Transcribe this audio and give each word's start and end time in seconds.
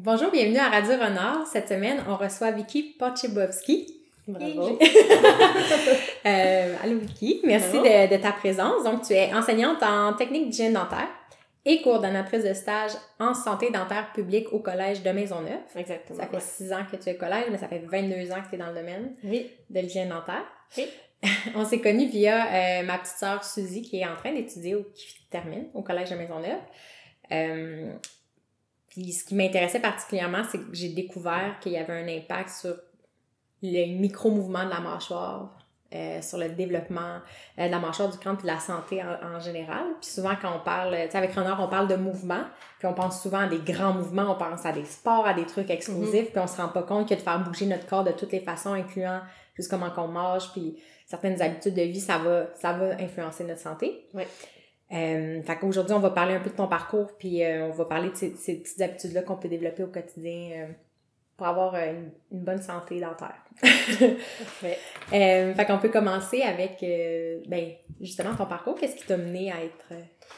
Bonjour, 0.00 0.30
bienvenue 0.30 0.58
à 0.58 0.68
Radio 0.68 0.92
Renard. 0.92 1.44
Cette 1.48 1.70
semaine, 1.70 2.04
on 2.08 2.14
reçoit 2.14 2.52
Vicky 2.52 2.94
Pochibowski. 2.96 3.96
Bravo. 4.28 4.78
euh, 6.26 6.76
allô 6.84 6.98
Vicky, 7.00 7.40
merci 7.42 7.78
de, 7.78 8.08
de, 8.08 8.22
ta 8.22 8.30
présence. 8.30 8.84
Donc, 8.84 9.02
tu 9.02 9.14
es 9.14 9.34
enseignante 9.34 9.82
en 9.82 10.12
technique 10.12 10.50
d'hygiène 10.50 10.74
dentaire 10.74 11.08
et 11.64 11.82
coordonnatrice 11.82 12.44
de 12.44 12.52
stage 12.52 12.92
en 13.18 13.34
santé 13.34 13.72
dentaire 13.72 14.12
publique 14.12 14.52
au 14.52 14.60
Collège 14.60 15.02
de 15.02 15.10
Maisonneuve. 15.10 15.62
Exactement. 15.74 16.20
Ça 16.20 16.28
fait 16.28 16.40
six 16.40 16.72
ans 16.72 16.86
que 16.88 16.94
tu 16.94 17.08
es 17.08 17.16
au 17.16 17.18
collège, 17.18 17.46
mais 17.50 17.58
ça 17.58 17.66
fait 17.66 17.80
22 17.84 18.30
ans 18.30 18.40
que 18.44 18.50
tu 18.50 18.54
es 18.54 18.58
dans 18.58 18.68
le 18.68 18.76
domaine 18.76 19.16
oui. 19.24 19.50
de 19.68 19.80
l'hygiène 19.80 20.10
dentaire. 20.10 20.44
Oui. 20.76 20.86
on 21.56 21.64
s'est 21.64 21.80
connus 21.80 22.06
via 22.06 22.46
euh, 22.46 22.82
ma 22.84 22.98
petite 22.98 23.16
sœur 23.16 23.42
Suzy 23.42 23.82
qui 23.82 23.98
est 23.98 24.06
en 24.06 24.14
train 24.14 24.32
d'étudier 24.32 24.76
ou 24.76 24.84
qui 24.94 25.08
termine 25.28 25.66
au 25.74 25.82
Collège 25.82 26.10
de 26.10 26.14
Maisonneuve. 26.14 26.60
Euh, 27.32 27.92
puis 28.98 29.12
ce 29.12 29.24
qui 29.24 29.34
m'intéressait 29.34 29.80
particulièrement, 29.80 30.42
c'est 30.50 30.58
que 30.58 30.64
j'ai 30.72 30.88
découvert 30.88 31.58
qu'il 31.60 31.72
y 31.72 31.76
avait 31.76 31.92
un 31.92 32.08
impact 32.08 32.50
sur 32.50 32.74
les 33.62 33.86
micro-mouvements 33.86 34.64
de 34.64 34.70
la 34.70 34.80
mâchoire, 34.80 35.50
euh, 35.94 36.20
sur 36.20 36.36
le 36.38 36.50
développement 36.50 37.18
euh, 37.58 37.66
de 37.66 37.70
la 37.70 37.78
mâchoire, 37.78 38.10
du 38.10 38.18
crâne, 38.18 38.36
puis 38.36 38.46
de 38.46 38.52
la 38.52 38.58
santé 38.60 39.02
en, 39.02 39.36
en 39.36 39.40
général. 39.40 39.84
Puis 40.00 40.10
souvent, 40.10 40.34
quand 40.40 40.52
on 40.54 40.60
parle, 40.64 40.94
tu 41.06 41.10
sais, 41.12 41.16
avec 41.18 41.32
Renard, 41.34 41.60
on 41.62 41.68
parle 41.68 41.88
de 41.88 41.96
mouvement, 41.96 42.42
puis 42.78 42.86
on 42.88 42.94
pense 42.94 43.22
souvent 43.22 43.38
à 43.40 43.46
des 43.48 43.58
grands 43.60 43.94
mouvements, 43.94 44.32
on 44.32 44.34
pense 44.36 44.66
à 44.66 44.72
des 44.72 44.84
sports, 44.84 45.26
à 45.26 45.32
des 45.34 45.46
trucs 45.46 45.70
explosifs, 45.70 46.26
Mhm. 46.26 46.30
puis 46.32 46.38
on 46.40 46.46
se 46.46 46.60
rend 46.60 46.68
pas 46.68 46.82
compte 46.82 47.08
que 47.08 47.14
de 47.14 47.20
faire 47.20 47.38
bouger 47.42 47.66
notre 47.66 47.86
corps 47.86 48.04
de 48.04 48.12
toutes 48.12 48.32
les 48.32 48.40
façons, 48.40 48.72
incluant 48.74 49.20
juste 49.56 49.70
comment 49.70 49.90
qu'on 49.90 50.08
mange, 50.08 50.52
puis 50.52 50.76
certaines 51.06 51.40
habitudes 51.40 51.74
de 51.74 51.82
vie, 51.82 52.00
ça 52.00 52.18
va, 52.18 52.46
ça 52.54 52.72
va 52.74 52.94
influencer 53.00 53.44
notre 53.44 53.60
santé. 53.60 54.06
Oui. 54.14 54.24
Euh, 54.90 55.42
fait 55.42 55.58
on 55.62 55.98
va 55.98 56.10
parler 56.10 56.34
un 56.34 56.40
peu 56.40 56.50
de 56.50 56.54
ton 56.54 56.66
parcours, 56.66 57.08
puis 57.18 57.44
euh, 57.44 57.66
on 57.66 57.72
va 57.72 57.84
parler 57.84 58.10
de 58.10 58.16
ces, 58.16 58.34
ces 58.36 58.56
petites 58.56 58.80
habitudes-là 58.80 59.22
qu'on 59.22 59.36
peut 59.36 59.48
développer 59.48 59.82
au 59.82 59.88
quotidien 59.88 60.50
euh, 60.52 60.72
pour 61.38 61.46
avoir 61.46 61.74
euh, 61.74 61.92
une, 61.92 62.10
une 62.32 62.44
bonne 62.44 62.60
santé 62.60 63.00
dentaire. 63.00 63.36
Parfait. 63.62 64.78
Euh, 65.12 65.54
fait 65.54 65.64
qu'on 65.66 65.78
peut 65.78 65.88
commencer 65.88 66.42
avec, 66.42 66.82
euh, 66.82 67.40
ben, 67.48 67.70
justement, 68.00 68.34
ton 68.34 68.46
parcours. 68.46 68.74
Qu'est-ce 68.74 68.96
qui 68.96 69.06
t'a 69.06 69.16
mené 69.16 69.50
à 69.50 69.62
être 69.64 69.86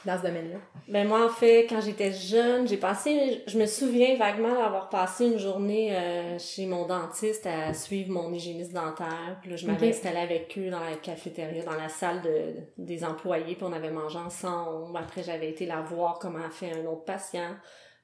dans 0.05 0.17
ce 0.19 0.23
domaine-là? 0.27 0.59
Ben 0.89 1.07
moi, 1.09 1.25
en 1.27 1.29
fait, 1.29 1.67
quand 1.69 1.81
j'étais 1.81 2.13
jeune, 2.13 2.67
j'ai 2.69 2.77
passé, 2.77 3.43
je 3.47 3.59
me 3.59 3.67
souviens 3.67 4.17
vaguement 4.17 4.55
d'avoir 4.55 4.89
passé 4.89 5.27
une 5.27 5.39
journée 5.39 5.95
euh, 5.97 6.39
chez 6.39 6.67
mon 6.67 6.87
dentiste 6.87 7.47
à 7.47 7.75
suivre 7.75 8.11
mon 8.13 8.33
hygiéniste 8.33 8.73
dentaire. 8.73 9.39
Puis 9.43 9.51
là, 9.51 9.57
je 9.57 9.67
m'avais 9.67 9.89
Ok. 9.89 9.95
installée 9.95 10.21
avec 10.21 10.57
eux 10.59 10.71
dans 10.71 10.81
la 10.81 10.97
cafétéria, 10.97 11.65
dans 11.65 11.77
la 11.77 11.89
salle 11.89 12.23
de, 12.23 12.55
des 12.79 13.05
employés, 13.05 13.55
puis 13.55 13.65
on 13.65 13.73
avait 13.73 13.91
mangé 13.91 14.19
ensemble. 14.19 14.97
Après, 14.97 15.23
j'avais 15.23 15.49
été 15.51 15.67
la 15.67 15.81
voir 15.81 16.19
comment 16.19 16.45
a 16.45 16.51
fait 16.51 16.73
un 16.73 16.87
autre 16.87 17.05
patient. 17.05 17.55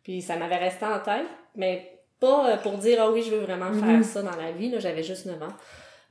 Puis 0.03 0.23
ça 0.23 0.37
m'avait 0.37 0.57
resté 0.57 0.85
en 0.85 1.01
tête, 1.01 1.27
mais 1.55 1.92
pas 2.20 2.50
euh, 2.53 2.56
pour 2.59 2.72
dire, 2.78 2.98
ah 3.00 3.11
oui, 3.11 3.22
je 3.22 3.31
veux 3.31 3.41
vraiment 3.42 3.70
Mhm. 3.70 3.81
faire 3.81 4.05
ça 4.05 4.22
dans 4.22 4.36
la 4.36 4.53
vie. 4.53 4.70
Là, 4.70 4.78
j'avais 4.78 5.03
juste 5.03 5.27
9 5.27 5.42
ans. 5.42 5.53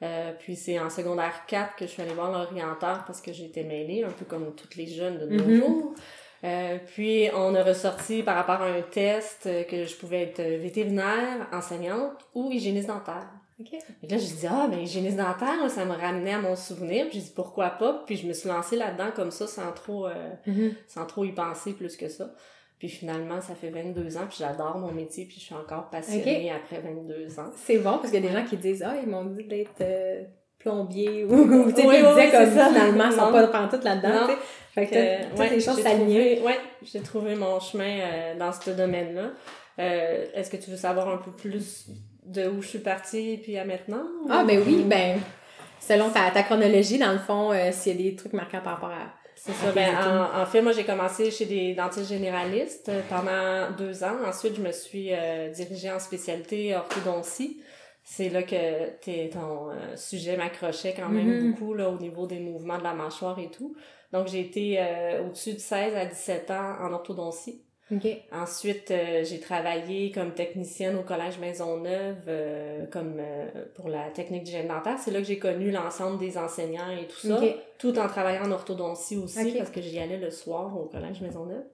Euh, 0.03 0.34
puis 0.38 0.56
c'est 0.56 0.78
en 0.80 0.89
secondaire 0.89 1.45
4 1.47 1.75
que 1.78 1.86
je 1.86 1.92
suis 1.92 2.02
allée 2.02 2.14
voir 2.14 2.31
l'orienteur 2.31 3.03
parce 3.08 3.22
que 3.22 3.31
j'étais 3.31 3.64
mêlée, 3.64 4.03
un 4.03 4.09
peu 4.12 4.25
comme 4.25 4.53
toutes 4.56 4.75
les 4.75 4.88
jeunes 4.88 5.17
de 5.20 5.25
nos 5.25 5.44
Mhm. 5.45 5.56
jours. 5.56 5.94
Euh, 6.44 6.78
puis 6.94 7.30
on 7.34 7.56
a 7.56 7.64
ressorti 7.64 8.22
par 8.22 8.36
rapport 8.36 8.62
à 8.62 8.66
un 8.70 8.81
test 8.81 9.45
euh, 9.47 9.64
que 9.64 9.86
je 9.86 9.95
pouvais 9.95 10.23
être 10.23 10.42
vétérinaire, 10.62 11.47
enseignante 11.52 12.12
ou 12.36 12.52
hygiéniste 12.52 12.88
dentaire. 12.88 13.28
OK. 13.59 13.72
Et 13.73 14.08
là, 14.08 14.17
j'ai 14.17 14.36
dit, 14.36 14.47
ah, 14.47 14.67
ben, 14.69 14.80
hygiéniste 14.80 15.16
dentaire, 15.16 15.56
là, 15.64 15.69
ça 15.69 15.86
me 15.86 15.94
ramenait 15.95 16.34
à 16.34 16.40
mon 16.40 16.58
souvenir. 16.58 17.06
J'ai 17.14 17.22
dit, 17.22 17.31
pourquoi 17.34 17.69
pas? 17.69 18.03
Puis 18.06 18.17
je 18.17 18.28
me 18.28 18.34
suis 18.34 18.50
lancée 18.50 18.75
là-dedans 18.75 19.12
comme 19.16 19.31
ça, 19.31 19.47
sans 19.47 19.72
trop, 19.72 20.08
euh, 20.08 20.12
sans 20.88 21.06
trop 21.06 21.23
y 21.23 21.31
penser 21.31 21.72
plus 21.72 21.95
que 21.95 22.09
ça. 22.09 22.31
Puis 22.80 22.90
finalement, 22.90 23.40
ça 23.42 23.56
fait 23.56 23.70
22 23.70 24.18
ans, 24.18 24.26
puis 24.28 24.38
j'adore 24.40 24.78
mon 24.78 24.92
métier, 24.92 25.26
puis 25.26 25.38
je 25.40 25.45
suis 25.45 25.56
encore 25.56 25.90
passionnée 25.90 26.52
après 26.52 26.80
22 26.81 27.40
ans. 27.40 27.50
C'est 27.56 27.78
bon, 27.78 27.98
parce 28.00 28.12
qu'il 28.12 28.22
y 28.23 28.28
a 28.28 28.30
des 28.30 28.36
gens 28.38 28.45
qui 28.45 28.58
disent 28.58 28.84
«Ah, 28.86 28.95
ils 29.02 29.09
m'ont 29.09 29.23
dit 29.26 29.45
d'être 29.45 29.72
euh, 29.81 30.23
plombier» 30.59 31.23
ou 31.26 31.72
tu 31.72 31.76
sais, 31.81 31.88
Oui, 31.88 31.96
ils 32.00 32.03
oui, 32.06 32.09
disaient 32.09 32.26
oui, 32.26 32.31
comme 32.31 32.52
ça. 32.53 32.68
finalement, 32.68 33.06
ils 33.06 33.12
sont 33.14 33.31
pas 33.31 33.47
pantoute 33.47 33.84
là-dedans. 33.84 34.28
Fait 34.74 34.88
que 34.88 34.96
Euh, 34.96 35.18
toutes 35.30 35.40
ouais, 35.40 35.50
les 35.52 35.59
choses 35.62 35.78
j'ai 35.78 35.84
s'alignaient. 35.84 36.36
trouvé- 36.36 36.47
Ouais, 36.47 36.59
j'ai 36.84 37.00
trouvé 37.00 37.36
mon 37.36 37.59
chemin 37.62 38.00
euh, 38.02 38.38
dans 38.38 38.52
ce 38.52 38.72
domaine-là. 38.72 39.30
Euh, 39.80 40.25
Est-ce 40.34 40.50
que 40.52 40.57
tu 40.57 40.69
veux 40.69 40.75
savoir 40.78 41.07
un 41.07 41.18
peu 41.18 41.31
plus 41.31 41.88
de 42.25 42.47
où 42.50 42.62
je 42.62 42.68
suis 42.68 42.80
partie 42.80 43.40
puis 43.42 43.57
à 43.57 43.63
maintenant? 43.63 44.03
ou- 44.24 44.28
Ah, 44.30 44.44
ben 44.46 44.62
oui, 44.68 44.84
ben, 44.86 45.19
selon 45.80 46.09
ta, 46.09 46.30
ta 46.31 46.44
chronologie, 46.44 46.97
dans 46.97 47.13
le 47.13 47.19
fond, 47.19 47.52
s'il 47.72 47.96
y 48.02 48.07
a 48.07 48.09
des 48.12 48.16
trucs 48.18 48.34
marquants 48.34 48.59
par 48.62 48.74
rapport 48.74 48.90
à... 48.92 49.13
C'est 49.45 49.53
ça. 49.53 49.72
Ben, 49.73 49.95
en, 49.95 50.41
en 50.41 50.45
fait, 50.47 50.61
moi, 50.61 50.72
j'ai 50.72 50.85
commencé 50.85 51.29
chez 51.29 51.45
des 51.45 51.75
dentistes 51.75 52.09
généralistes 52.09 52.89
euh, 52.89 53.01
pendant 53.09 53.75
deux 53.78 54.03
ans. 54.03 54.17
Ensuite, 54.25 54.56
je 54.56 54.61
me 54.61 54.72
suis 54.72 55.09
euh, 55.13 55.50
dirigée 55.50 55.91
en 55.91 56.00
spécialité 56.00 56.75
orthodontie. 56.75 57.61
C'est 58.03 58.29
là 58.29 58.41
que 58.44 58.89
t'es- 59.01 59.29
ton 59.31 59.69
euh, 59.69 59.95
sujet 59.95 60.35
m'accrochait 60.38 60.94
quand 60.97 61.09
même 61.09 61.28
Mhm. 61.28 61.51
beaucoup 61.51 61.73
là, 61.75 61.89
au 61.89 61.97
niveau 62.00 62.25
des 62.28 62.39
mouvements 62.39 62.78
de 62.79 62.83
la 62.83 62.94
mâchoire 62.94 63.38
et 63.39 63.51
tout. 63.51 63.75
Donc, 64.11 64.28
j'ai 64.28 64.39
été 64.41 64.78
euh, 64.79 65.23
au-dessus 65.25 65.53
de 65.53 65.59
16 65.59 65.95
à 65.95 66.06
17 66.06 66.50
ans 66.51 66.75
en 66.81 66.91
orthodontie. 66.94 67.62
OK. 67.91 68.07
Ensuite, 68.31 68.90
euh, 68.90 69.23
j'ai 69.23 69.40
travaillé 69.40 70.12
comme 70.12 70.34
technicienne 70.34 70.96
au 70.96 71.03
Collège 71.03 71.38
Maisonneuve 71.38 72.18
euh, 72.28 72.85
comme 72.88 73.18
euh, 73.19 73.66
pour 73.75 73.90
la 73.90 74.09
technique 74.09 74.44
d'hygiène 74.44 74.68
dentaire. 74.68 74.97
C'est 74.97 75.12
là 75.12 75.19
que 75.19 75.28
j'ai 75.28 75.38
connu 75.38 75.69
l'ensemble 75.69 76.18
des 76.18 76.38
enseignants 76.38 76.90
et 76.90 77.07
tout 77.07 77.28
ça, 77.28 77.40
tout 77.78 77.97
en 78.00 78.07
travaillant 78.07 78.45
en 78.45 78.51
orthodontie 78.51 79.18
aussi 79.18 79.53
parce 79.57 79.69
que 79.69 79.81
j'y 79.81 80.00
allais 80.00 80.18
le 80.18 80.31
soir 80.31 80.75
au 80.75 80.85
Collège 80.85 81.22
Maisonneuve. 81.22 81.66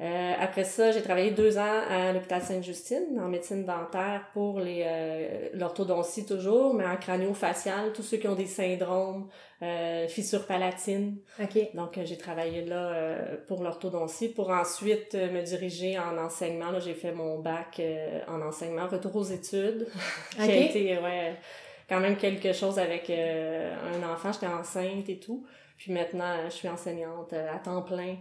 Euh, 0.00 0.32
après 0.40 0.64
ça, 0.64 0.90
j'ai 0.90 1.02
travaillé 1.02 1.30
deux 1.30 1.58
ans 1.58 1.80
à 1.88 2.12
l'hôpital 2.12 2.42
Sainte-Justine 2.42 3.20
en 3.20 3.28
médecine 3.28 3.64
dentaire 3.64 4.26
pour 4.32 4.58
les 4.58 4.82
euh, 4.84 5.48
l'orthodontie 5.54 6.26
toujours, 6.26 6.74
mais 6.74 6.84
en 6.84 6.96
crânio-facial, 6.96 7.92
tous 7.92 8.02
ceux 8.02 8.16
qui 8.16 8.26
ont 8.26 8.34
des 8.34 8.46
syndromes, 8.46 9.28
euh, 9.62 10.08
fissures 10.08 10.46
palatines, 10.46 11.18
OK. 11.40 11.74
donc, 11.74 11.96
euh, 11.96 12.04
j'ai 12.04 12.18
travaillé 12.18 12.64
là 12.64 12.88
euh, 12.88 13.36
pour 13.46 13.62
l'orthodontie 13.62 14.28
pour 14.28 14.50
ensuite 14.50 15.14
euh, 15.14 15.30
me 15.30 15.40
diriger 15.42 15.96
en 15.98 16.18
enseignement. 16.18 16.72
Là, 16.72 16.80
j'ai 16.80 16.94
fait 16.94 17.12
mon 17.12 17.38
bac 17.38 17.78
euh, 17.78 18.20
en 18.26 18.42
enseignement, 18.42 18.88
retour 18.88 19.14
aux 19.14 19.24
études, 19.24 19.86
qui 20.34 20.40
a 20.40 20.56
été 20.56 20.98
ouais, 20.98 21.36
quand 21.88 22.00
même 22.00 22.16
quelque 22.16 22.52
chose 22.52 22.80
avec 22.80 23.08
euh, 23.08 23.72
un 23.94 24.12
enfant. 24.12 24.32
J'étais 24.32 24.48
enceinte 24.48 25.08
et 25.08 25.20
tout. 25.20 25.46
Puis 25.76 25.92
maintenant, 25.92 26.34
je 26.46 26.54
suis 26.54 26.68
enseignante 26.68 27.32
à 27.32 27.58
temps 27.58 27.82
plein. 27.82 28.16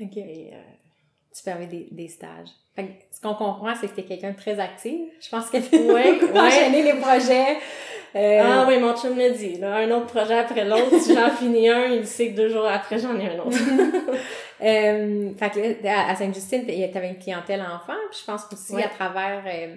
OK. 0.00 0.16
Et, 0.18 0.52
Tu 1.36 1.42
permets 1.42 1.66
des, 1.66 1.88
des 1.90 2.08
stages. 2.08 2.48
Fait 2.76 2.84
que 2.84 2.90
ce 3.10 3.20
qu'on 3.20 3.34
comprend, 3.34 3.74
c'est 3.74 3.88
que 3.88 3.94
t'es 3.96 4.04
quelqu'un 4.04 4.30
de 4.30 4.36
très 4.36 4.58
actif. 4.60 5.00
Je 5.20 5.28
pense 5.28 5.50
que 5.50 5.56
tu 5.58 5.76
Ouais, 5.92 6.18
enchaîner 6.38 6.82
les 6.82 6.94
projets. 7.00 7.56
Euh, 8.16 8.40
Ah 8.44 8.64
oui, 8.68 8.78
mon 8.78 8.94
chum 8.96 9.14
me 9.16 9.30
dit, 9.36 9.56
là, 9.58 9.76
un 9.78 9.90
autre 9.90 10.06
projet 10.06 10.38
après 10.38 10.64
l'autre. 10.64 10.96
Si 11.00 11.12
j'en 11.14 11.30
finis 11.30 11.68
un, 11.68 11.86
il 11.86 12.06
sait 12.06 12.30
que 12.30 12.36
deux 12.36 12.48
jours 12.48 12.66
après, 12.66 12.98
j'en 12.98 13.18
ai 13.18 13.28
un 13.30 13.38
autre. 13.40 13.56
Euh, 14.62 15.30
fait 15.36 15.50
que 15.50 15.84
là, 15.84 16.08
à 16.08 16.14
Sainte-Justine, 16.14 16.64
tu 16.64 16.72
avais 16.96 17.08
une 17.08 17.18
clientèle 17.18 17.60
enfant, 17.60 17.98
puis 18.10 18.20
je 18.20 18.24
pense 18.24 18.46
aussi 18.52 18.72
Ouais. 18.74 18.84
à 18.84 18.88
travers 18.88 19.42
euh, 19.46 19.74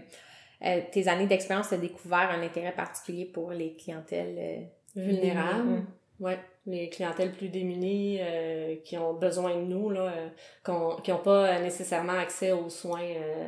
euh, 0.63 0.81
tes 0.91 1.07
années 1.07 1.25
d'expérience, 1.25 1.69
tu 1.69 1.73
as 1.73 1.78
découvert 1.78 2.29
un 2.31 2.41
intérêt 2.44 2.72
particulier 2.72 3.25
pour 3.25 3.51
les 3.51 3.73
clientèles 3.73 4.35
euh, 4.38 5.01
vulnérables. 5.01 5.84
Ouais, 6.19 6.38
les 6.67 6.89
clientèles 6.89 7.31
plus 7.31 7.50
démunies 7.50 8.19
euh, 8.22 8.75
qui 8.83 8.97
ont 8.97 9.13
besoin 9.13 9.55
de 9.55 9.61
nous, 9.61 9.89
là, 9.89 10.11
euh, 10.13 10.94
qui 11.03 11.11
n'ont 11.11 11.17
pas 11.17 11.59
nécessairement 11.59 12.13
accès 12.19 12.51
aux 12.51 12.69
soins 12.69 13.01
euh, 13.01 13.47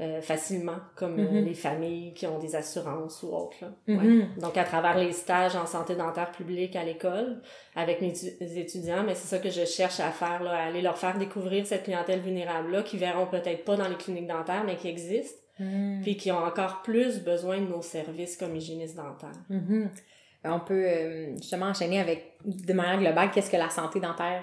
euh, 0.00 0.20
facilement, 0.20 0.76
comme 0.94 1.16
Mhm. 1.16 1.44
les 1.44 1.54
familles 1.54 2.14
qui 2.14 2.24
ont 2.28 2.38
des 2.38 2.54
assurances 2.54 3.24
ou 3.24 3.34
autres. 3.34 3.56
Là. 3.62 3.72
Mhm. 3.88 3.98
Ouais. 4.20 4.26
Donc, 4.40 4.56
à 4.56 4.62
travers 4.62 4.96
les 4.96 5.10
stages 5.10 5.56
en 5.56 5.66
santé 5.66 5.96
dentaire 5.96 6.30
publique 6.30 6.76
à 6.76 6.84
l'école, 6.84 7.42
avec 7.74 8.00
mes 8.00 8.12
étu- 8.12 8.36
étudiants, 8.58 9.02
mais 9.04 9.16
c'est 9.16 9.26
ça 9.26 9.38
que 9.42 9.50
je 9.50 9.64
cherche 9.64 9.98
à 9.98 10.10
faire, 10.12 10.40
là, 10.44 10.52
à 10.52 10.66
aller 10.66 10.82
leur 10.82 10.96
faire 10.98 11.18
découvrir 11.18 11.66
cette 11.66 11.82
clientèle 11.82 12.20
vulnérable-là, 12.20 12.82
qui 12.84 12.96
verront 12.96 13.26
peut-être 13.26 13.64
pas 13.64 13.74
dans 13.76 13.88
les 13.88 13.96
cliniques 13.96 14.28
dentaires, 14.28 14.62
mais 14.64 14.76
qui 14.76 14.86
existent, 14.86 15.40
Mhm. 15.58 16.02
puis 16.02 16.16
qui 16.16 16.30
ont 16.30 16.38
encore 16.44 16.82
plus 16.82 17.18
besoin 17.24 17.58
de 17.58 17.66
nos 17.66 17.82
services 17.82 18.36
comme 18.36 18.54
hygiéniste 18.54 18.94
dentaire. 18.96 19.32
Ben, 20.44 20.52
On 20.52 20.60
peut 20.60 20.84
euh, 20.86 21.36
justement 21.36 21.66
enchaîner 21.66 22.00
avec, 22.00 22.36
de 22.44 22.72
manière 22.72 22.98
globale, 22.98 23.30
qu'est-ce 23.30 23.50
que 23.50 23.56
la 23.56 23.70
santé 23.70 24.00
dentaire 24.00 24.42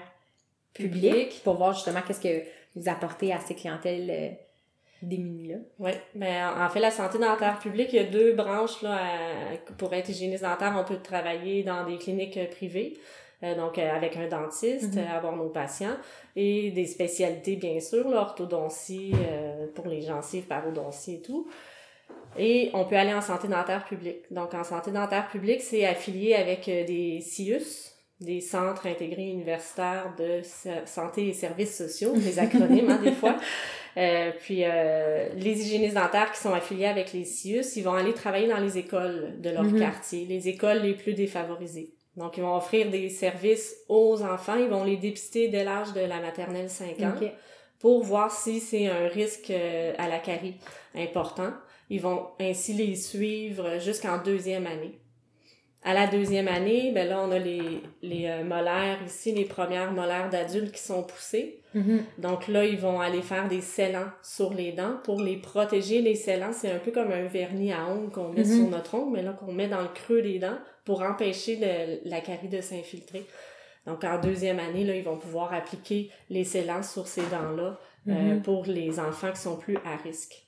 publique, 0.74 1.40
pour 1.42 1.54
voir 1.56 1.72
justement 1.72 2.00
qu'est-ce 2.06 2.20
que 2.20 2.42
vous 2.74 2.88
apportez 2.88 3.32
à 3.32 3.40
ces 3.40 3.54
clientèles 3.54 4.10
euh, 4.10 4.28
démunies-là. 5.02 5.56
Oui, 5.78 5.92
ben 6.14 6.50
en 6.58 6.68
fait, 6.68 6.80
la 6.80 6.90
santé 6.90 7.18
dentaire 7.18 7.58
publique, 7.58 7.88
il 7.92 7.96
y 7.96 7.98
a 8.00 8.04
deux 8.04 8.34
branches 8.34 8.82
là, 8.82 8.96
à- 8.96 9.72
pour 9.78 9.92
être 9.94 10.08
hygiéniste 10.10 10.42
dentaire. 10.42 10.74
On 10.78 10.84
peut 10.84 11.00
travailler 11.02 11.62
dans 11.62 11.84
des 11.86 11.96
cliniques 11.96 12.36
euh, 12.36 12.46
privées, 12.46 12.98
euh, 13.42 13.54
donc 13.54 13.78
euh, 13.78 13.90
avec 13.90 14.16
un 14.18 14.28
dentiste, 14.28 14.96
euh, 14.98 15.16
avoir 15.16 15.34
nos 15.34 15.48
patients, 15.48 15.96
et 16.34 16.70
des 16.72 16.86
spécialités, 16.86 17.56
bien 17.56 17.80
sûr, 17.80 18.08
l'orthodontie 18.08 19.12
pour 19.74 19.86
les 19.86 20.02
gencives, 20.02 20.44
parodontie 20.44 21.14
et 21.14 21.22
tout. 21.22 21.48
Et 22.38 22.70
on 22.74 22.84
peut 22.84 22.96
aller 22.96 23.14
en 23.14 23.20
santé 23.20 23.48
dentaire 23.48 23.84
publique. 23.84 24.24
Donc, 24.30 24.54
en 24.54 24.64
santé 24.64 24.90
dentaire 24.90 25.28
publique, 25.28 25.60
c'est 25.60 25.86
affilié 25.86 26.34
avec 26.34 26.68
euh, 26.68 26.84
des 26.84 27.20
CIUS, 27.20 27.92
des 28.20 28.40
centres 28.40 28.86
intégrés 28.86 29.28
universitaires 29.28 30.14
de 30.18 30.40
santé 30.86 31.28
et 31.28 31.32
services 31.32 31.76
sociaux, 31.76 32.14
les 32.16 32.38
acronymes 32.38 32.90
hein, 32.90 33.00
des 33.02 33.12
fois. 33.12 33.36
Euh, 33.96 34.30
puis 34.38 34.60
euh, 34.62 35.28
les 35.36 35.60
hygiénistes 35.60 35.94
dentaires 35.94 36.32
qui 36.32 36.40
sont 36.40 36.52
affiliés 36.52 36.86
avec 36.86 37.12
les 37.12 37.24
CIUS, 37.24 37.76
ils 37.76 37.82
vont 37.82 37.94
aller 37.94 38.12
travailler 38.12 38.48
dans 38.48 38.58
les 38.58 38.78
écoles 38.78 39.36
de 39.40 39.50
leur 39.50 39.64
mm-hmm. 39.64 39.78
quartier, 39.78 40.26
les 40.26 40.48
écoles 40.48 40.78
les 40.78 40.94
plus 40.94 41.14
défavorisées. 41.14 41.92
Donc, 42.16 42.38
ils 42.38 42.42
vont 42.42 42.56
offrir 42.56 42.90
des 42.90 43.10
services 43.10 43.76
aux 43.88 44.22
enfants, 44.22 44.56
ils 44.56 44.68
vont 44.68 44.84
les 44.84 44.96
dépister 44.96 45.48
dès 45.48 45.64
l'âge 45.64 45.92
de 45.92 46.00
la 46.00 46.20
maternelle 46.20 46.70
5 46.70 47.00
ans 47.00 47.14
pour 47.78 48.02
voir 48.02 48.30
si 48.30 48.60
c'est 48.60 48.88
un 48.88 49.08
risque 49.08 49.50
euh, 49.50 49.92
à 49.98 50.08
la 50.08 50.18
carie 50.18 50.56
important. 50.94 51.52
Ils 51.90 52.00
vont 52.00 52.28
ainsi 52.40 52.74
les 52.74 52.96
suivre 52.96 53.78
jusqu'en 53.78 54.22
deuxième 54.22 54.66
année. 54.66 54.98
À 55.82 55.94
la 55.94 56.08
deuxième 56.08 56.48
année, 56.48 56.90
ben 56.92 57.08
là, 57.08 57.22
on 57.22 57.30
a 57.30 57.38
les, 57.38 57.80
les 58.02 58.26
euh, 58.26 58.42
molaires 58.42 58.98
ici, 59.06 59.32
les 59.32 59.44
premières 59.44 59.92
molaires 59.92 60.30
d'adultes 60.30 60.72
qui 60.72 60.82
sont 60.82 61.04
poussées. 61.04 61.60
Mm-hmm. 61.76 62.00
Donc 62.18 62.48
là, 62.48 62.64
ils 62.64 62.78
vont 62.78 63.00
aller 63.00 63.22
faire 63.22 63.46
des 63.46 63.60
scellants 63.60 64.10
sur 64.20 64.52
les 64.52 64.72
dents 64.72 64.96
pour 65.04 65.20
les 65.20 65.36
protéger. 65.36 66.02
Les 66.02 66.16
scellants, 66.16 66.52
c'est 66.52 66.72
un 66.72 66.80
peu 66.80 66.90
comme 66.90 67.12
un 67.12 67.26
vernis 67.26 67.72
à 67.72 67.86
ongles 67.86 68.10
qu'on 68.10 68.30
met 68.30 68.42
mm-hmm. 68.42 68.56
sur 68.56 68.68
notre 68.68 68.94
ongle, 68.94 69.12
mais 69.12 69.22
là, 69.22 69.32
qu'on 69.32 69.52
met 69.52 69.68
dans 69.68 69.82
le 69.82 69.88
creux 69.94 70.22
des 70.22 70.40
dents 70.40 70.58
pour 70.84 71.02
empêcher 71.02 72.00
la 72.04 72.20
carie 72.20 72.48
de 72.48 72.60
s'infiltrer. 72.60 73.24
Donc, 73.86 74.02
en 74.02 74.20
deuxième 74.20 74.58
année, 74.58 74.84
là, 74.84 74.96
ils 74.96 75.04
vont 75.04 75.18
pouvoir 75.18 75.54
appliquer 75.54 76.10
les 76.30 76.42
scellants 76.42 76.82
sur 76.82 77.06
ces 77.06 77.22
dents-là 77.22 77.78
euh, 78.08 78.10
mm-hmm. 78.10 78.42
pour 78.42 78.64
les 78.66 78.98
enfants 78.98 79.30
qui 79.30 79.40
sont 79.40 79.56
plus 79.56 79.76
à 79.84 79.96
risque. 79.96 80.45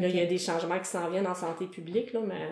Là, 0.00 0.08
il 0.08 0.16
y 0.16 0.20
a 0.20 0.26
des 0.26 0.38
changements 0.38 0.78
qui 0.78 0.86
s'en 0.86 1.08
viennent 1.10 1.26
en 1.26 1.34
santé 1.34 1.66
publique, 1.66 2.12
là, 2.12 2.20
mais 2.26 2.48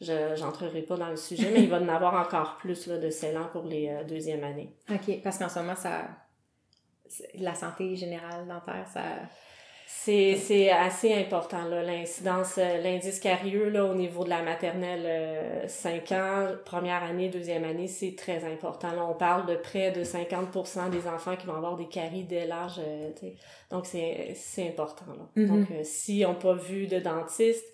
je 0.00 0.40
n'entrerai 0.40 0.82
pas 0.82 0.96
dans 0.96 1.10
le 1.10 1.16
sujet, 1.16 1.50
mais 1.52 1.62
il 1.62 1.68
va 1.68 1.80
en 1.80 1.88
avoir 1.88 2.14
encore 2.14 2.56
plus 2.58 2.86
là, 2.86 2.98
de 2.98 3.10
scellants 3.10 3.48
pour 3.52 3.64
les 3.64 3.88
euh, 3.88 4.04
deuxièmes 4.04 4.44
années. 4.44 4.72
OK, 4.90 5.22
parce 5.22 5.38
qu'en 5.38 5.48
ce 5.48 5.58
moment, 5.58 5.74
ça 5.74 6.08
la 7.34 7.54
santé 7.54 7.96
générale 7.96 8.46
dentaire, 8.46 8.86
ça 8.92 9.02
c'est 9.90 10.68
assez 10.70 11.14
important, 11.14 11.64
là, 11.64 11.82
l'incidence, 11.82 12.58
euh, 12.58 12.82
l'indice 12.82 13.18
carieux, 13.18 13.70
là, 13.70 13.86
au 13.86 13.94
niveau 13.94 14.22
de 14.22 14.28
la 14.28 14.42
maternelle 14.42 15.66
5 15.66 16.12
euh, 16.12 16.16
ans, 16.16 16.56
première 16.66 17.02
année, 17.02 17.30
deuxième 17.30 17.64
année, 17.64 17.86
c'est 17.86 18.14
très 18.14 18.44
important. 18.44 18.92
Là, 18.92 19.06
on 19.06 19.14
parle 19.14 19.46
de 19.46 19.56
près 19.56 19.90
de 19.90 20.04
50% 20.04 20.90
des 20.90 21.08
enfants 21.08 21.36
qui 21.36 21.46
vont 21.46 21.54
avoir 21.54 21.76
des 21.76 21.86
caries 21.86 22.24
dès 22.24 22.46
l'âge, 22.46 22.78
euh, 22.86 23.08
donc 23.70 23.86
c'est 23.86 24.36
important, 24.68 25.06
là. 25.06 25.42
Mm-hmm. 25.42 25.46
Donc, 25.46 25.66
si 25.84 26.22
on 26.26 26.32
n'a 26.32 26.34
pas 26.34 26.54
vu 26.54 26.86
de 26.86 26.98
dentiste, 26.98 27.64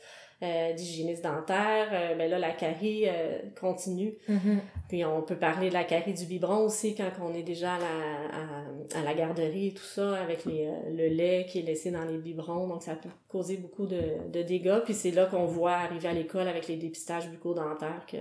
euh, 0.45 0.73
d'hygiéniste 0.75 1.25
dentaire, 1.25 1.89
euh, 1.93 2.15
ben 2.15 2.31
là, 2.31 2.39
la 2.39 2.53
carie 2.53 3.05
euh, 3.07 3.39
continue. 3.59 4.13
Mm-hmm. 4.29 4.59
Puis 4.89 5.05
on 5.05 5.23
peut 5.23 5.37
parler 5.37 5.71
de 5.71 5.75
la 5.75 5.85
carie 5.85 6.13
du 6.13 6.27
biberon 6.27 6.59
aussi 6.59 6.95
quand 6.95 7.11
on 7.23 7.35
est 7.35 7.43
déjà 7.43 7.75
à 7.75 7.79
la, 7.79 8.99
à, 9.01 9.03
la 9.03 9.15
garderie 9.15 9.69
et 9.69 9.73
tout 9.73 9.83
ça, 9.83 10.17
avec 10.17 10.45
les, 10.45 10.69
le 10.93 11.09
lait 11.09 11.47
qui 11.49 11.61
est 11.61 11.63
laissé 11.63 11.91
dans 11.91 12.05
les 12.05 12.19
biberons. 12.19 12.69
Donc 12.69 12.83
ça 12.83 12.95
peut 12.95 13.09
causer 13.29 13.57
beaucoup 13.57 13.87
de, 13.87 14.03
de 14.33 14.43
dégâts. 14.43 14.81
Puis 14.85 14.95
c'est 14.95 15.11
là 15.11 15.27
qu'on 15.27 15.47
voit 15.47 15.73
arriver 15.73 16.09
à 16.09 16.13
l'école 16.13 16.49
avec 16.49 16.69
les 16.69 16.77
dépistages 16.77 17.29
bucco-dentaires 17.31 18.05
que 18.07 18.19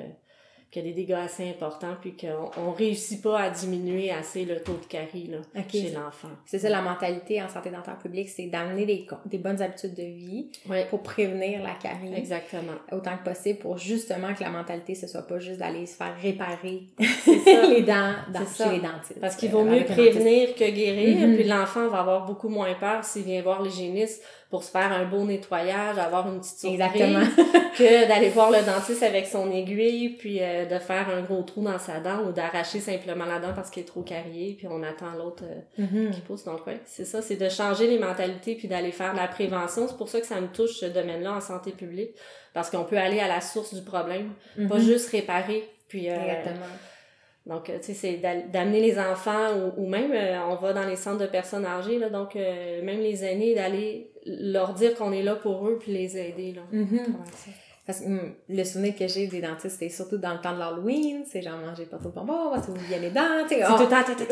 a 0.80 0.82
des 0.82 0.94
dégâts 0.94 1.14
assez 1.14 1.50
importants, 1.50 1.96
puis 2.02 2.16
qu'on 2.16 2.70
ne 2.70 2.76
réussit 2.76 3.22
pas 3.22 3.40
à 3.40 3.50
diminuer 3.50 4.12
assez 4.12 4.46
le 4.46 4.62
taux 4.62 4.78
de 4.78 4.86
carie 4.86 5.28
là, 5.28 5.38
chez 5.70 5.92
l'enfant. 5.92 6.30
C'est 6.46 6.60
ça 6.60 6.70
la 6.70 6.82
mentalité 6.82 7.42
en 7.42 7.50
santé 7.50 7.70
dentaire 7.70 7.98
publique, 7.98 8.30
c'est 8.30 8.48
d'amener 8.48 8.86
des, 8.86 9.08
des 9.26 9.38
bonnes 9.38 9.62
habitudes 9.62 9.94
de 9.94 10.04
vie 10.04 10.48
pour 10.90 11.02
prévenir 11.02 11.62
la 11.62 11.74
carie. 11.74 12.14
Exactement. 12.16 12.74
Autant 12.92 13.18
que 13.18 13.30
possible 13.30 13.60
pour 13.60 13.78
justement 13.78 14.34
que 14.34 14.44
la 14.44 14.50
mentalité, 14.50 14.96
ce 14.96 15.08
soit 15.08 15.28
pas 15.28 15.40
juste 15.40 15.60
d'aller 15.60 15.86
se 15.86 15.96
faire 15.96 16.16
réparer 16.22 16.84
les 17.70 17.82
dents 17.82 18.14
dans, 18.32 18.46
chez 18.46 18.72
les 18.72 18.80
dentistes. 18.80 19.20
Parce 19.20 19.36
qu'il 19.36 19.52
vaut 19.52 19.64
mieux 19.64 19.86
prévenir 19.86 20.56
que 20.56 20.70
guérir, 20.70 21.18
mm-hmm. 21.18 21.36
puis 21.36 21.44
l'enfant 21.44 21.88
va 21.88 22.00
avoir 22.00 22.26
beaucoup 22.26 22.50
moins 22.50 22.74
peur 22.76 23.04
s'il 23.04 23.24
vient 23.24 23.42
voir 23.42 23.62
l'hygiéniste 23.62 24.24
pour 24.54 24.64
se 24.64 24.70
faire 24.70 24.92
un 24.92 25.06
beau 25.06 25.24
nettoyage, 25.24 25.98
avoir 25.98 26.32
une 26.32 26.40
petite 26.40 26.60
surprise, 26.60 26.80
Exactement. 26.80 27.26
que 27.76 28.08
d'aller 28.08 28.30
voir 28.30 28.52
le 28.52 28.64
dentiste 28.64 29.02
avec 29.02 29.26
son 29.26 29.52
aiguille, 29.52 30.10
puis 30.10 30.44
euh, 30.44 30.68
de 30.68 30.78
faire 30.78 31.10
un 31.10 31.24
gros 31.24 31.42
trou 31.42 31.64
dans 31.64 31.80
sa 31.80 32.00
dent 32.00 32.24
ou 32.28 32.32
d'arracher 32.32 32.80
simplement 32.80 33.26
la 33.26 33.40
dent 33.40 33.54
parce 33.56 33.72
qu'il 33.72 33.82
est 33.82 33.88
trop 33.88 34.04
carrié, 34.04 34.54
puis 34.56 34.68
on 34.70 34.84
attend 34.84 35.12
l'autre 35.18 35.42
euh, 35.44 35.84
mm-hmm. 35.84 36.12
qui 36.12 36.22
pousse. 36.22 36.44
Donc 36.44 36.68
ouais, 36.68 36.80
c'est 36.86 37.04
ça, 37.04 37.24
c'est 37.24 37.36
de 37.36 37.50
changer 37.50 37.88
les 37.88 37.98
mentalités 37.98 38.54
puis 38.54 38.68
d'aller 38.68 38.92
faire 38.92 39.14
de 39.14 39.18
la 39.18 39.28
prévention. 39.28 39.88
C'est 39.88 39.98
pour 39.98 40.08
ça 40.08 40.22
que 40.22 40.28
ça 40.28 40.40
me 40.40 40.50
touche 40.50 40.78
ce 40.78 40.86
domaine-là 40.86 41.34
en 41.34 41.42
santé 41.42 41.72
publique, 41.72 42.12
parce 42.54 42.70
qu'on 42.70 42.84
peut 42.84 43.00
aller 43.00 43.22
à 43.22 43.28
la 43.28 43.42
source 43.42 43.74
du 43.74 43.82
problème, 43.82 44.34
pas 44.56 44.78
mm-hmm. 44.78 44.80
juste 44.82 45.10
réparer. 45.10 45.68
Puis, 45.88 46.12
euh, 46.12 46.14
Exactement 46.14 46.68
donc, 47.46 47.70
euh, 47.70 47.78
tu 47.80 47.88
sais, 47.88 47.94
c'est 47.94 48.22
d'amener 48.52 48.80
les 48.80 48.98
enfants 48.98 49.50
ou, 49.78 49.86
même, 49.88 50.14
euh, 50.14 50.40
on 50.50 50.56
va 50.56 50.72
dans 50.72 50.88
les 50.88 50.96
centres 50.96 51.18
de 51.18 51.26
personnes 51.26 51.66
âgées, 51.66 52.00
là, 52.00 52.10
donc 52.10 52.38
euh, 52.38 52.82
même 52.84 53.00
les 53.00 53.26
aînés, 53.26 53.54
d'aller 53.54 54.12
leur 54.26 54.74
dire 54.74 54.96
qu'on 54.96 55.12
est 55.12 55.24
là 55.24 55.36
pour 55.36 55.68
eux 55.68 55.78
puis 55.78 55.92
les 55.92 56.18
aider. 56.18 56.54
Là, 56.54 56.62
mm-hmm. 56.72 57.04
Parce 57.86 58.00
que 58.00 58.06
hum, 58.06 58.34
le 58.48 58.64
souvenir 58.64 58.96
que 58.96 59.10
j'ai 59.10 59.28
des 59.28 59.42
dentistes, 59.42 59.78
c'était 59.78 59.90
surtout 59.90 60.18
dans 60.18 60.32
le 60.32 60.40
temps 60.40 60.54
de 60.54 60.60
l'Halloween, 60.60 61.26
c'est 61.30 61.42
genre 61.42 61.58
manger 61.58 61.84
pas 61.84 61.98
trop 61.98 62.12
de 62.12 62.16
bonbons, 62.16 62.50
parce 62.50 62.68
que 62.68 62.72
vous 62.72 62.88
bien 62.88 63.00
les 63.00 63.10
dents, 63.10 63.44
tu 63.46 63.56
sais. 63.56 63.62
C'est 63.62 63.76
tout 63.76 63.84
le 63.84 63.90
temps, 63.90 64.04
tout, 64.06 64.16
tout, 64.16 64.24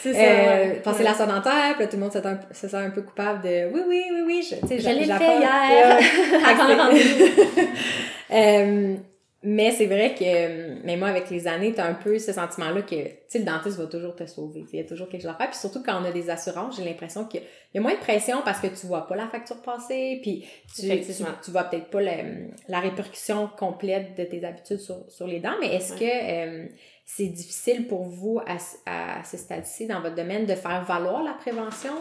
c'est 0.00 0.12
ça. 0.12 0.80
passer 0.82 1.04
la 1.04 1.14
soie 1.14 1.26
dentaire, 1.26 1.76
puis 1.78 1.86
tout 1.86 1.94
le 1.94 2.02
monde 2.02 2.12
se 2.12 2.20
sent 2.68 2.76
un, 2.76 2.90
peu 2.90 3.02
coupable 3.02 3.44
de 3.44 3.72
oui, 3.72 3.82
oui, 3.86 4.02
oui, 4.10 4.22
oui, 4.26 4.42
je, 4.42 4.56
tu 4.56 4.66
sais, 4.66 4.80
je 4.80 4.88
l'ai 4.88 5.04
fait 5.04 5.38
hier, 5.38 5.96
le 6.40 6.74
rendez-vous. 6.82 9.00
Mais 9.44 9.72
c'est 9.72 9.86
vrai 9.86 10.14
que, 10.14 10.84
mais 10.84 10.96
moi, 10.96 11.08
avec 11.08 11.28
les 11.28 11.48
années, 11.48 11.72
t'as 11.72 11.86
un 11.86 11.94
peu 11.94 12.16
ce 12.20 12.32
sentiment-là 12.32 12.82
que, 12.82 12.94
tu 12.94 13.12
sais, 13.26 13.38
le 13.40 13.44
dentiste 13.44 13.76
va 13.76 13.86
toujours 13.86 14.14
te 14.14 14.24
sauver. 14.24 14.64
Il 14.72 14.78
y 14.78 14.82
a 14.82 14.84
toujours 14.84 15.08
quelque 15.08 15.22
chose 15.22 15.32
à 15.32 15.34
faire. 15.34 15.50
Puis 15.50 15.58
surtout 15.58 15.82
quand 15.82 16.00
on 16.00 16.04
a 16.04 16.12
des 16.12 16.30
assurances, 16.30 16.76
j'ai 16.76 16.84
l'impression 16.84 17.24
qu'il 17.24 17.42
y 17.74 17.78
a 17.78 17.80
moins 17.80 17.94
de 17.94 17.98
pression 17.98 18.42
parce 18.44 18.60
que 18.60 18.68
tu 18.68 18.86
vois 18.86 19.08
pas 19.08 19.16
la 19.16 19.26
facture 19.26 19.60
passer, 19.60 20.20
puis 20.22 20.46
tu, 20.76 20.82
tu, 20.82 21.50
vois 21.50 21.64
peut-être 21.64 21.90
pas 21.90 22.00
la, 22.00 22.80
répercussion 22.80 23.48
complète 23.58 24.16
de 24.16 24.22
tes 24.22 24.44
habitudes 24.44 24.78
sur, 24.78 25.10
sur 25.10 25.26
les 25.26 25.40
dents. 25.40 25.56
Mais 25.60 25.74
est-ce 25.74 25.94
que 25.94 26.04
euh, 26.04 26.66
c'est 27.04 27.26
difficile 27.26 27.88
pour 27.88 28.04
vous 28.04 28.40
à, 28.46 28.58
à 28.86 29.24
ce 29.24 29.36
stade-ci 29.36 29.88
dans 29.88 30.00
votre 30.00 30.14
domaine 30.14 30.46
de 30.46 30.54
faire 30.54 30.84
valoir 30.84 31.24
la 31.24 31.32
prévention? 31.32 31.94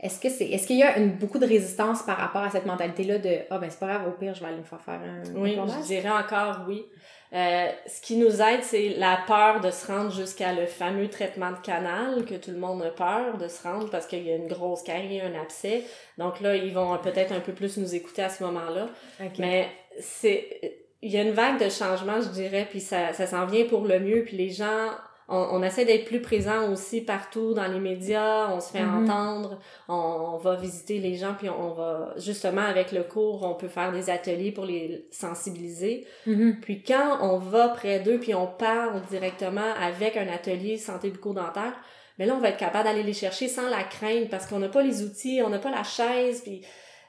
Est-ce 0.00 0.20
que 0.20 0.28
c'est 0.28 0.48
est-ce 0.48 0.66
qu'il 0.66 0.78
y 0.78 0.84
a 0.84 0.96
une, 0.98 1.10
beaucoup 1.16 1.38
de 1.38 1.46
résistance 1.46 2.02
par 2.02 2.18
rapport 2.18 2.42
à 2.42 2.50
cette 2.50 2.66
mentalité-là 2.66 3.18
de 3.18 3.38
Ah 3.50 3.58
ben 3.58 3.68
c'est 3.68 3.80
pas 3.80 3.88
grave, 3.88 4.08
au 4.08 4.12
pire, 4.12 4.32
je 4.32 4.40
vais 4.40 4.46
aller 4.46 4.58
me 4.58 4.62
faire 4.62 4.80
faire 4.80 5.00
un. 5.00 5.22
Oui, 5.34 5.56
je 5.56 5.86
dirais 5.86 6.10
encore 6.10 6.64
oui. 6.68 6.86
Euh, 7.34 7.68
ce 7.86 8.00
qui 8.00 8.16
nous 8.16 8.40
aide, 8.40 8.62
c'est 8.62 8.90
la 8.90 9.18
peur 9.26 9.60
de 9.60 9.70
se 9.70 9.86
rendre 9.86 10.10
jusqu'à 10.10 10.54
le 10.54 10.66
fameux 10.66 11.08
traitement 11.08 11.50
de 11.50 11.58
canal, 11.58 12.24
que 12.24 12.34
tout 12.34 12.52
le 12.52 12.58
monde 12.58 12.82
a 12.82 12.90
peur 12.90 13.36
de 13.36 13.48
se 13.48 13.62
rendre 13.62 13.90
parce 13.90 14.06
qu'il 14.06 14.22
y 14.22 14.32
a 14.32 14.36
une 14.36 14.46
grosse 14.46 14.82
carie, 14.82 15.20
un 15.20 15.38
abcès. 15.38 15.82
Donc 16.16 16.40
là, 16.40 16.54
ils 16.56 16.72
vont 16.72 16.96
peut-être 16.98 17.32
un 17.32 17.40
peu 17.40 17.52
plus 17.52 17.76
nous 17.76 17.94
écouter 17.94 18.22
à 18.22 18.28
ce 18.28 18.42
moment-là. 18.44 18.88
Mais 19.38 19.68
c'est 20.00 20.78
il 21.00 21.12
y 21.12 21.16
a 21.16 21.22
une 21.22 21.32
vague 21.32 21.62
de 21.62 21.68
changement, 21.68 22.20
je 22.20 22.28
dirais, 22.28 22.66
puis 22.68 22.80
ça, 22.80 23.12
ça 23.12 23.26
s'en 23.26 23.46
vient 23.46 23.66
pour 23.66 23.84
le 23.84 24.00
mieux, 24.00 24.24
puis 24.24 24.36
les 24.36 24.50
gens 24.50 24.90
on, 25.28 25.62
essaie 25.62 25.84
d'être 25.84 26.06
plus 26.06 26.22
présent 26.22 26.72
aussi 26.72 27.02
partout 27.02 27.52
dans 27.52 27.66
les 27.66 27.80
médias, 27.80 28.50
on 28.50 28.60
se 28.60 28.70
fait 28.70 28.82
mm-hmm. 28.82 29.04
entendre, 29.04 29.58
on, 29.88 30.38
va 30.38 30.56
visiter 30.56 30.98
les 30.98 31.16
gens, 31.16 31.34
puis 31.38 31.50
on, 31.50 31.72
va 31.72 32.14
justement 32.16 32.62
avec 32.62 32.92
le 32.92 33.02
cours, 33.02 33.42
on 33.42 33.54
peut 33.54 33.68
faire 33.68 33.92
des 33.92 34.08
ateliers 34.08 34.52
pour 34.52 34.64
les 34.64 35.06
sensibiliser. 35.10 36.06
Mm-hmm. 36.26 36.60
Puis 36.60 36.82
quand 36.82 37.18
on 37.20 37.36
va 37.36 37.68
près 37.68 38.00
d'eux, 38.00 38.18
puis 38.18 38.34
on 38.34 38.46
parle 38.46 39.02
directement 39.10 39.74
avec 39.78 40.16
un 40.16 40.28
atelier 40.28 40.78
santé 40.78 41.10
bucco-dentaire, 41.10 41.74
mais 42.18 42.24
là 42.24 42.34
on 42.34 42.40
va 42.40 42.48
être 42.48 42.56
capable 42.56 42.84
d'aller 42.84 43.02
les 43.02 43.12
chercher 43.12 43.48
sans 43.48 43.68
la 43.68 43.82
crainte 43.82 44.30
parce 44.30 44.46
qu'on 44.46 44.58
n'a 44.58 44.68
pas 44.68 44.82
les 44.82 45.02
outils, 45.02 45.42
on 45.44 45.50
n'a 45.50 45.58
pas 45.58 45.70
la 45.70 45.84
chaise, 45.84 46.40
puis 46.40 46.62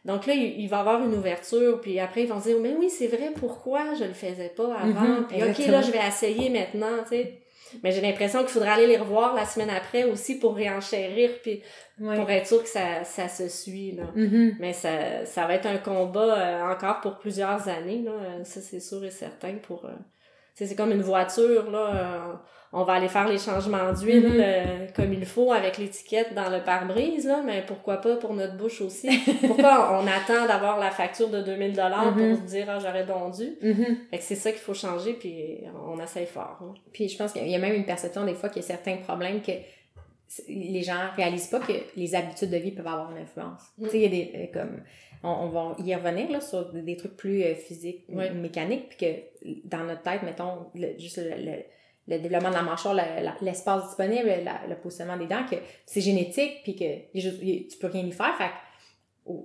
donc 0.06 0.26
là, 0.28 0.34
il, 0.34 0.68
va 0.70 0.78
y 0.78 0.80
avoir 0.80 1.04
une 1.04 1.14
ouverture, 1.14 1.82
puis 1.82 2.00
après, 2.00 2.24
ils 2.24 2.30
vont 2.30 2.40
se 2.40 2.48
dire, 2.48 2.58
mais 2.62 2.74
oui, 2.74 2.90
c'est 2.90 3.08
vrai, 3.08 3.32
pourquoi 3.36 3.96
je 3.96 4.06
le 4.06 4.14
faisais 4.14 4.52
pas 4.56 4.74
avant? 4.74 5.22
Mm-hmm. 5.22 5.28
puis 5.28 5.44
ok, 5.44 5.72
là, 5.72 5.82
je 5.82 5.92
vais 5.92 6.08
essayer 6.08 6.50
maintenant, 6.50 7.04
tu 7.04 7.18
sais. 7.18 7.42
Mais 7.84 7.92
j'ai 7.92 8.02
l'impression 8.02 8.40
qu'il 8.40 8.50
faudra 8.50 8.74
aller 8.74 8.88
les 8.88 8.98
revoir 8.98 9.36
la 9.36 9.46
semaine 9.46 9.70
après 9.70 10.04
aussi 10.04 10.40
pour 10.40 10.56
réenchérir 10.56 11.32
puis 11.42 11.62
pour 11.98 12.30
être 12.30 12.48
sûr 12.48 12.64
que 12.64 12.70
ça, 12.70 13.04
ça 13.04 13.28
se 13.28 13.48
suit. 13.48 13.92
Là. 13.92 14.04
Mm-hmm. 14.16 14.56
Mais 14.60 14.74
ça, 14.74 15.26
ça 15.26 15.46
va 15.46 15.56
être 15.56 15.66
un 15.68 15.78
combat 15.78 16.38
euh, 16.38 16.74
encore 16.74 17.02
pour 17.02 17.18
plusieurs 17.18 17.68
années. 17.68 18.02
Là. 18.04 18.44
Ça, 18.44 18.62
c'est 18.62 18.80
sûr 18.80 19.04
et 19.04 19.12
certain. 19.12 19.56
pour 19.62 19.86
euh, 19.86 19.94
C'est 20.66 20.76
comme 20.76 20.92
une 20.92 21.02
voiture. 21.02 21.70
Là. 21.72 21.96
Euh, 21.96 22.34
on 22.72 22.84
va 22.84 22.94
aller 22.94 23.08
faire 23.08 23.28
les 23.28 23.40
changements 23.40 23.92
d'huile 23.94 24.28
mm-hmm. 24.28 24.42
euh, 24.42 24.88
comme 24.96 25.12
il 25.12 25.26
faut 25.26 25.52
avec 25.52 25.80
l'étiquette 25.80 26.36
dans 26.36 26.50
le 26.50 26.64
pare-brise, 26.64 27.26
là, 27.26 27.42
mais 27.44 27.64
pourquoi 27.66 27.98
pas 27.98 28.18
pour 28.18 28.36
notre 28.36 28.58
bouche 28.58 28.82
aussi? 28.82 29.10
Pourquoi 29.48 30.00
on 30.00 30.06
attend 30.06 30.46
d'avoir 30.46 30.78
la 30.78 30.92
facture 30.92 31.30
de 31.30 31.42
2000 31.42 31.74
dollars 31.74 32.14
pour 32.14 32.22
mm-hmm. 32.22 32.36
se 32.36 32.42
dire, 32.42 32.66
ah, 32.70 32.78
j'aurais 32.80 33.06
dondu? 33.06 33.58
Mm-hmm. 33.64 34.10
Fait 34.12 34.18
que 34.20 34.24
c'est 34.24 34.36
ça 34.36 34.52
qu'il 34.52 34.62
faut 34.62 34.76
changer, 34.76 35.14
puis 35.14 35.64
on 35.88 36.00
essaye 36.00 36.28
fort. 36.28 36.60
Hein. 36.62 36.74
Puis 36.94 37.10
je 37.10 37.18
pense 37.18 37.32
qu'il 37.34 37.48
y 37.48 37.56
a 37.56 37.60
même 37.60 37.74
une 37.74 37.86
perception 37.86 38.24
des 38.24 38.36
fois 38.36 38.50
qu'il 38.50 38.62
y 38.62 38.66
a 38.66 38.68
certains 38.68 38.98
problèmes 38.98 39.42
que 39.42 39.54
les 40.48 40.84
gens 40.84 41.10
réalisent 41.16 41.48
pas 41.48 41.60
que 41.60 41.74
les 41.96 42.14
habitudes 42.16 42.52
de 42.52 42.58
vie 42.58 42.72
peuvent 42.72 42.88
avoir 42.88 43.12
une 43.12 43.18
influence. 43.18 43.62
Mm. 43.78 43.86
Tu 43.86 43.90
sais, 43.90 43.98
il 43.98 44.04
y 44.04 44.06
a 44.06 44.10
des, 44.10 44.32
euh, 44.36 44.54
comme, 44.54 44.82
on, 45.24 45.48
va 45.50 45.76
y 45.80 45.94
revenir, 45.94 46.32
là, 46.32 46.42
sur 46.42 46.72
des 46.72 46.96
trucs 46.96 47.18
plus 47.18 47.44
euh, 47.44 47.56
physiques, 47.56 48.08
mécaniques, 48.10 48.90
puis 48.90 48.98
que 48.98 49.68
dans 49.68 49.84
notre 49.84 50.02
tête, 50.02 50.24
mettons, 50.24 50.68
juste 50.98 51.20
le 51.22 51.64
le 52.10 52.20
développement 52.20 52.50
de 52.50 52.56
la 52.56 52.64
mâchoire, 52.64 52.96
l'espace 53.42 53.86
disponible, 53.86 54.30
le 54.68 54.76
positionnement 54.76 55.18
des 55.18 55.28
dents, 55.28 55.46
que 55.50 55.56
c'est 55.86 56.02
génétique, 56.02 56.64
puis 56.64 56.76
que 56.76 57.70
tu 57.70 57.78
peux 57.78 57.88
rien 57.88 58.06
y 58.06 58.12
faire. 58.12 58.36
Fait 58.36 58.50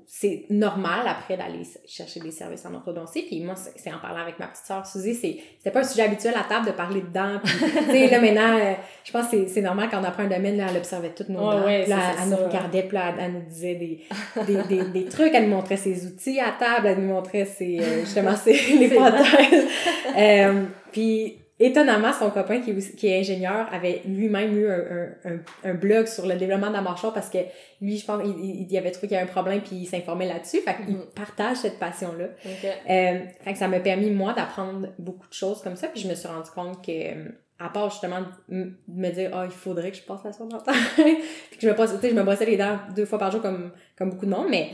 c'est 0.07 0.47
normal 0.51 1.07
après 1.07 1.37
d'aller 1.37 1.63
chercher 1.87 2.21
des 2.21 2.31
services 2.31 2.65
en 2.65 2.75
orthodontie. 2.75 3.23
Puis 3.23 3.41
moi, 3.41 3.55
c'est 3.55 3.93
en 3.93 3.99
parlant 3.99 4.23
avec 4.23 4.39
ma 4.39 4.47
petite 4.47 4.65
soeur 4.65 4.87
Suzy, 4.87 5.15
c'était 5.15 5.71
pas 5.71 5.81
un 5.81 5.85
sujet 5.85 6.03
habituel 6.03 6.35
à 6.37 6.45
table 6.45 6.67
de 6.67 6.73
parler 6.73 7.03
de 7.03 7.09
dents. 7.09 7.39
tu 7.45 7.91
sais, 7.91 8.09
là, 8.09 8.21
maintenant, 8.21 8.59
euh, 8.59 8.75
je 9.05 9.13
pense 9.13 9.29
que 9.29 9.47
c'est 9.47 9.61
normal 9.61 9.89
quand 9.91 10.01
on 10.01 10.05
apprend 10.05 10.23
un 10.23 10.29
domaine, 10.29 10.57
là, 10.57 10.67
elle 10.71 10.77
observait 10.77 11.11
toutes 11.11 11.29
nos 11.29 11.41
dents. 11.41 11.65
puis 11.65 11.87
là, 11.87 11.99
elle, 12.23 12.31
nous 12.31 12.37
regardait, 12.37 12.83
puis 12.83 12.97
là, 12.97 13.15
elle, 13.19 13.33
nous 13.33 13.43
disait 13.43 13.75
des, 13.75 14.01
des, 14.47 14.63
des, 14.65 14.85
des, 14.85 15.05
trucs, 15.05 15.35
elle 15.35 15.45
nous 15.45 15.57
montrait 15.57 15.77
ses 15.77 16.07
outils 16.07 16.41
à 16.41 16.53
table, 16.53 16.87
elle 16.87 17.01
nous 17.01 17.13
montrait 17.13 17.45
ses, 17.45 17.81
euh, 17.81 18.01
justement, 18.01 18.37
ses, 18.37 18.53
les 18.79 18.89
prothèses. 18.89 19.67
euh, 20.17 20.65
puis 20.93 21.44
étonnamment, 21.61 22.13
son 22.13 22.31
copain 22.31 22.61
qui 22.61 22.71
est, 22.71 22.97
qui 22.97 23.07
est 23.07 23.21
ingénieur 23.21 23.69
avait 23.73 24.03
lui-même 24.07 24.57
eu 24.57 24.69
un, 24.69 25.09
un, 25.25 25.39
un, 25.71 25.75
blog 25.75 26.07
sur 26.07 26.27
le 26.27 26.35
développement 26.35 26.69
de 26.69 26.73
la 26.73 26.81
mâchoire 26.81 27.13
parce 27.13 27.31
que 27.31 27.39
lui, 27.81 27.97
je 27.97 28.05
pense, 28.05 28.23
il, 28.25 28.67
il 28.69 28.77
avait 28.77 28.91
trouvé 28.91 29.09
qu'il 29.09 29.17
y 29.17 29.21
avait 29.21 29.29
un 29.29 29.33
problème 29.33 29.61
puis 29.61 29.77
il 29.77 29.87
s'informait 29.87 30.27
là-dessus. 30.27 30.61
Fait 30.61 30.75
qu'il 30.75 30.97
mm-hmm. 30.97 31.15
partage 31.15 31.59
cette 31.59 31.79
passion-là. 31.79 32.25
Euh, 32.25 33.21
fait 33.41 33.53
que 33.53 33.59
ça 33.59 33.69
m'a 33.69 33.81
permis, 33.81 34.11
moi, 34.11 34.33
d'apprendre 34.33 34.89
beaucoup 34.99 35.29
de 35.29 35.35
choses 35.35 35.63
comme 35.63 35.77
ça. 35.77 35.89
Puis 35.89 36.01
je 36.03 36.09
me 36.09 36.15
suis 36.15 36.29
rendu 36.29 36.51
compte 36.51 36.85
que, 36.85 37.31
à 37.61 37.69
part 37.69 37.91
justement 37.91 38.21
de 38.49 38.75
me 38.89 39.11
dire, 39.11 39.31
ah, 39.33 39.43
oh, 39.43 39.49
il 39.49 39.55
faudrait 39.55 39.93
que 39.93 39.97
je 39.97 40.03
passe 40.03 40.25
la 40.25 40.33
soirée 40.33 40.51
dentaire. 40.51 40.75
puis 40.97 41.59
que 41.59 41.61
je 41.61 41.69
me, 41.69 41.77
passe, 41.77 41.95
je 42.03 42.09
me 42.09 42.23
brossais 42.25 42.47
les 42.47 42.57
dents 42.57 42.79
deux 42.97 43.07
fois 43.07 43.19
par 43.19 43.31
jour 43.31 43.41
comme, 43.41 43.71
comme 43.97 44.11
beaucoup 44.11 44.27
de 44.27 44.31
monde, 44.31 44.49
mais 44.51 44.73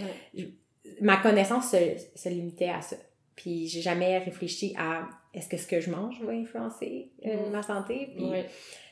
ma 1.03 1.19
connaissance 1.19 1.73
se, 1.73 1.77
se 2.15 2.29
limitait 2.31 2.71
à 2.71 2.81
ça. 2.81 2.97
Puis 3.37 3.69
j'ai 3.69 3.83
jamais 3.83 4.19
réfléchi 4.19 4.75
à 4.79 5.03
est-ce 5.35 5.49
que 5.49 5.57
ce 5.57 5.67
que 5.67 5.81
je 5.81 5.91
mange 5.91 6.21
va 6.23 6.33
influencer 6.33 7.11
euh, 7.27 7.49
mm. 7.49 7.53
ma 7.53 7.63
santé? 7.63 8.11
Puis, 8.17 8.25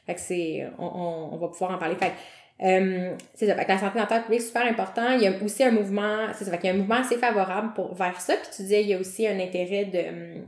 Fait 0.06 0.14
que 0.14 0.20
c'est, 0.20 0.66
on, 0.78 1.30
on, 1.32 1.36
va 1.36 1.48
pouvoir 1.48 1.72
en 1.72 1.78
parler. 1.78 1.96
Fait 1.96 2.12
euh, 2.60 3.14
c'est 3.34 3.46
ça, 3.46 3.54
fait 3.54 3.64
que 3.64 3.68
la 3.68 3.78
santé 3.78 3.98
dentaire 3.98 4.22
publique, 4.24 4.42
super 4.42 4.66
important. 4.66 5.10
Il 5.12 5.22
y 5.22 5.26
a 5.26 5.32
aussi 5.42 5.62
un 5.62 5.70
mouvement, 5.70 6.26
c'est 6.34 6.44
ça, 6.44 6.50
fait 6.50 6.58
qu'il 6.58 6.70
y 6.70 6.72
a 6.72 6.74
un 6.74 6.78
mouvement 6.78 6.96
assez 6.96 7.16
favorable 7.16 7.72
pour, 7.74 7.94
vers 7.94 8.20
ça. 8.20 8.34
Puis 8.34 8.50
tu 8.56 8.62
disais, 8.62 8.82
il 8.82 8.88
y 8.88 8.94
a 8.94 8.98
aussi 8.98 9.26
un 9.26 9.38
intérêt 9.38 9.84
de, 9.84 10.42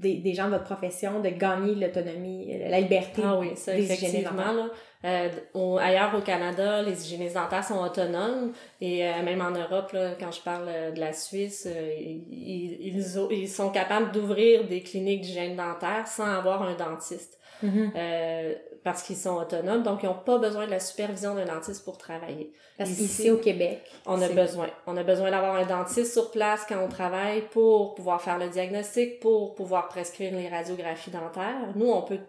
des, 0.00 0.16
des 0.16 0.32
gens 0.32 0.46
de 0.46 0.52
votre 0.52 0.64
profession 0.64 1.20
de 1.20 1.28
gagner 1.28 1.74
l'autonomie, 1.74 2.58
la 2.68 2.80
liberté. 2.80 3.22
Ah 3.24 3.38
oui, 3.38 3.52
ça, 3.54 3.76
effectivement. 3.76 4.52
Là, 4.52 4.70
euh, 5.04 5.76
ailleurs 5.78 6.14
au 6.14 6.20
Canada, 6.20 6.82
les 6.82 7.04
hygiénistes 7.04 7.34
dentaires 7.34 7.64
sont 7.64 7.78
autonomes 7.82 8.52
et 8.80 9.06
euh, 9.06 9.22
même 9.22 9.40
en 9.40 9.50
Europe, 9.50 9.92
là, 9.92 10.14
quand 10.18 10.30
je 10.30 10.40
parle 10.40 10.66
euh, 10.68 10.90
de 10.90 11.00
la 11.00 11.12
Suisse, 11.12 11.66
euh, 11.70 11.94
ils, 11.98 12.76
ils, 12.80 13.28
ils, 13.30 13.48
sont 13.48 13.70
capables 13.70 14.12
d'ouvrir 14.12 14.66
des 14.68 14.82
cliniques 14.82 15.22
d'hygiène 15.22 15.56
dentaire 15.56 16.06
sans 16.06 16.26
avoir 16.26 16.62
un 16.62 16.74
dentiste. 16.74 17.39
Mm-hmm. 17.62 17.90
euh, 17.96 18.54
parce 18.82 19.02
qu'ils 19.02 19.16
sont 19.16 19.36
autonomes, 19.36 19.82
donc 19.82 20.02
ils 20.02 20.06
n'ont 20.06 20.14
pas 20.14 20.38
besoin 20.38 20.66
de 20.66 20.70
la 20.70 20.80
supervision 20.80 21.34
d'un 21.34 21.44
dentiste 21.44 21.84
pour 21.84 21.98
travailler. 21.98 22.52
Parce 22.78 22.90
qu'ici 22.90 23.30
au 23.30 23.36
Québec, 23.36 23.82
on 24.06 24.20
a 24.22 24.28
besoin. 24.28 24.68
On 24.86 24.96
a 24.96 25.02
besoin 25.02 25.30
d'avoir 25.30 25.56
un 25.56 25.66
dentiste 25.66 26.12
sur 26.12 26.30
place 26.30 26.64
quand 26.66 26.82
on 26.82 26.88
travaille 26.88 27.42
pour 27.50 27.94
pouvoir 27.94 28.22
faire 28.22 28.38
le 28.38 28.48
diagnostic, 28.48 29.20
pour 29.20 29.54
pouvoir 29.54 29.88
prescrire 29.88 30.32
les 30.32 30.48
radiographies 30.48 31.10
dentaires. 31.10 31.72
Nous, 31.74 31.90
on 31.90 32.02
peut 32.02 32.20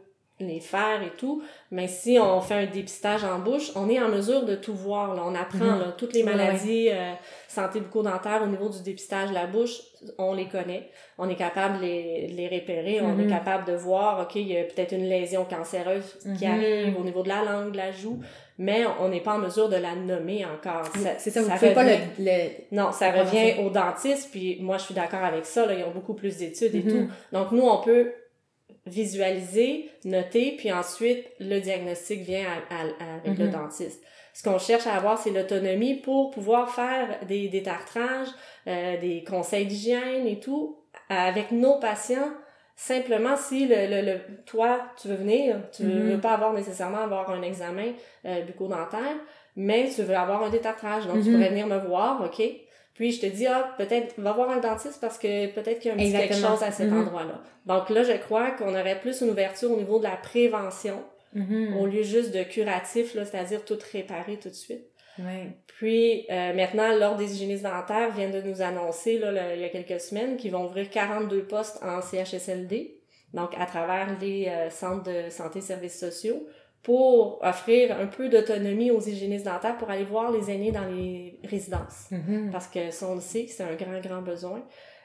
les 0.48 0.60
faire 0.60 1.02
et 1.04 1.12
tout. 1.18 1.42
Mais 1.72 1.88
si 1.88 2.20
on 2.20 2.42
fait 2.42 2.56
un 2.56 2.66
dépistage 2.66 3.24
en 3.24 3.40
bouche, 3.40 3.72
on 3.76 3.90
est 3.90 4.02
en 4.02 4.10
mesure 4.10 4.46
de 4.46 4.56
tout 4.56 4.74
voir. 4.74 5.16
Là. 5.16 5.24
On 5.26 5.36
apprend 5.36 5.78
mhm. 5.78 5.94
toutes 5.98 6.14
les 6.14 6.24
maladies 6.24 6.90
euh, 6.90 7.14
santé 7.48 7.80
bucco-dentaire 7.80 8.42
au 8.44 8.48
niveau 8.48 8.70
du 8.70 8.82
dépistage 8.82 9.30
de 9.30 9.34
la 9.34 9.48
bouche, 9.48 9.80
on 10.18 10.34
les 10.34 10.48
connaît. 10.48 10.90
On 11.18 11.30
est 11.30 11.36
capable 11.36 11.78
de 11.78 11.84
les, 11.84 12.28
les 12.28 12.48
repérer. 12.48 13.02
On 13.02 13.18
est 13.20 13.24
mhm. 13.24 13.30
capable 13.30 13.66
de 13.66 13.74
voir, 13.74 14.22
OK, 14.22 14.36
il 14.36 14.48
y 14.48 14.58
a 14.58 14.64
peut-être 14.64 14.94
une 14.94 15.08
lésion 15.08 15.46
cancéreuse 15.46 16.18
qui 16.38 16.46
mhm. 16.46 16.52
arrive 16.52 17.00
au 17.00 17.04
niveau 17.04 17.24
de 17.24 17.30
la 17.30 17.44
langue, 17.44 17.72
de 17.72 17.78
la 17.78 17.92
joue, 17.92 18.20
mais 18.58 18.84
on 19.00 19.10
n'est 19.10 19.22
pas 19.22 19.34
en 19.34 19.40
mesure 19.40 19.70
de 19.70 19.76
la 19.76 19.96
nommer 19.96 20.46
encore. 20.46 20.86
C'est 21.18 21.30
ça, 21.30 21.42
vous 21.42 21.50
ne 21.50 21.74
pas 21.74 21.84
le, 21.84 21.96
le, 22.20 22.50
Non, 22.72 22.92
ça 22.92 23.12
revient 23.12 23.66
au 23.66 23.70
dentiste, 23.70 24.30
puis 24.32 24.58
moi, 24.62 24.78
je 24.78 24.84
suis 24.84 24.94
d'accord 24.94 25.24
avec 25.24 25.46
ça. 25.46 25.66
Là, 25.66 25.74
ils 25.74 25.84
ont 25.84 25.92
beaucoup 25.92 26.14
plus 26.14 26.38
d'études 26.38 26.76
et 26.76 26.84
tout. 26.84 27.08
Donc, 27.32 27.52
nous, 27.52 27.64
on 27.64 27.82
peut 27.82 28.12
visualiser, 28.88 29.90
noter, 30.06 30.56
puis 30.58 30.72
ensuite 30.72 31.26
le 31.40 31.60
diagnostic 31.60 32.22
vient 32.22 32.46
avec 32.70 33.38
le 33.38 33.46
mhm. 33.46 33.52
dentiste. 33.52 34.04
Ce 34.34 34.44
qu'on 34.44 34.60
cherche 34.60 34.88
à 34.88 34.96
avoir, 34.96 35.18
c'est 35.18 35.32
l'autonomie 35.32 35.96
pour 35.96 36.32
pouvoir 36.32 36.74
faire 36.74 37.20
des 37.28 37.50
détartrages, 37.50 38.30
euh, 38.68 39.00
des 39.00 39.24
conseils 39.24 39.66
d'hygiène 39.66 40.26
et 40.26 40.40
tout 40.40 40.78
avec 41.10 41.52
nos 41.52 41.80
patients. 41.80 42.32
Simplement, 42.76 43.36
si 43.36 43.68
le, 43.68 44.02
le, 44.02 44.20
toi, 44.46 44.80
tu 45.00 45.10
veux 45.10 45.16
venir, 45.16 45.58
tu 45.72 45.84
veux, 45.84 46.16
mhm. 46.16 46.22
pas 46.22 46.32
avoir 46.32 46.54
nécessairement 46.54 47.00
avoir 47.00 47.30
un 47.30 47.42
examen 47.42 47.92
euh, 48.26 48.42
bucco-dentaire, 48.44 49.18
mais 49.56 49.90
tu 49.94 50.02
veux 50.02 50.16
avoir 50.16 50.42
un 50.44 50.50
détartrage. 50.50 51.06
Donc, 51.06 51.22
tu 51.22 51.30
mhm. 51.30 51.36
pourrais 51.36 51.50
venir 51.50 51.68
me 51.68 51.78
voir, 51.78 52.24
OK? 52.24 52.42
Puis 52.94 53.14
je 53.14 53.22
te 53.22 53.26
dis, 53.26 53.48
ah, 53.48 53.74
peut-être, 53.78 54.20
va 54.20 54.34
voir 54.34 54.50
un 54.50 54.60
dentiste 54.60 55.00
parce 55.00 55.18
que 55.18 55.48
peut-être 55.54 55.80
qu'il 55.80 55.90
y 55.90 55.92
a 55.92 55.96
un 55.96 55.98
petit 55.98 56.12
quelque 56.12 56.36
chose 56.36 56.62
à 56.62 56.72
cet 56.72 56.90
mm-hmm. 56.90 57.02
endroit-là. 57.02 57.42
Donc 57.66 57.90
là, 57.90 58.04
je 58.04 58.14
crois 58.14 58.52
qu'on 58.52 58.70
aurait 58.70 59.00
plus 59.00 59.22
une 59.22 59.30
ouverture 59.30 59.72
au 59.72 59.78
niveau 59.78 60.00
de 60.00 60.04
la 60.04 60.18
prévention, 60.18 61.04
mm-hmm. 61.36 61.78
au 61.78 61.86
lieu 61.86 62.04
juste 62.04 62.34
de 62.36 62.44
curatif, 62.44 63.14
c'est-à-dire 63.14 63.64
tout 63.64 63.78
réparer 63.92 64.38
tout 64.38 64.50
de 64.50 64.56
suite. 64.56 64.86
Ouais. 65.20 65.58
Puis 65.68 66.26
euh, 66.30 66.54
maintenant, 66.54 66.96
l'Ordre 66.96 67.18
des 67.18 67.34
hygiénistes 67.34 67.64
dentaires 67.64 68.12
vient 68.12 68.30
de 68.30 68.42
nous 68.42 68.62
annoncer, 68.62 69.20
là, 69.20 69.56
il 69.56 69.62
y 69.62 69.66
a 69.66 69.70
quelques 69.70 70.00
semaines, 70.00 70.38
qu'ils 70.38 70.52
vont 70.52 70.66
ouvrir 70.66 70.90
42 70.90 71.44
postes 71.44 71.80
en 71.84 72.02
CHSLD, 72.02 73.02
donc 73.34 73.52
à 73.58 73.66
travers 73.66 74.20
les 74.20 74.48
euh, 74.48 74.70
centres 74.70 75.04
de 75.04 75.30
santé 75.30 75.60
et 75.60 75.62
services 75.62 76.00
sociaux 76.00 76.48
pour 76.84 77.40
offrir 77.44 77.96
un 78.00 78.08
peu 78.08 78.30
d'autonomie 78.30 78.90
aux 78.92 79.02
hygiénistes 79.02 79.46
dentaires 79.46 79.78
pour 79.78 79.90
aller 79.90 80.04
voir 80.04 80.32
les 80.32 80.50
aînés 80.50 80.72
dans 80.72 80.86
les 80.86 81.38
résidences. 81.44 82.10
Mm-hmm. 82.12 82.52
Parce 82.52 82.68
que 82.68 82.90
ça, 82.90 83.08
on 83.08 83.16
le 83.16 83.22
sait, 83.22 83.46
c'est 83.48 83.64
un 83.64 83.76
grand, 83.76 84.00
grand 84.02 84.22
besoin. 84.22 84.64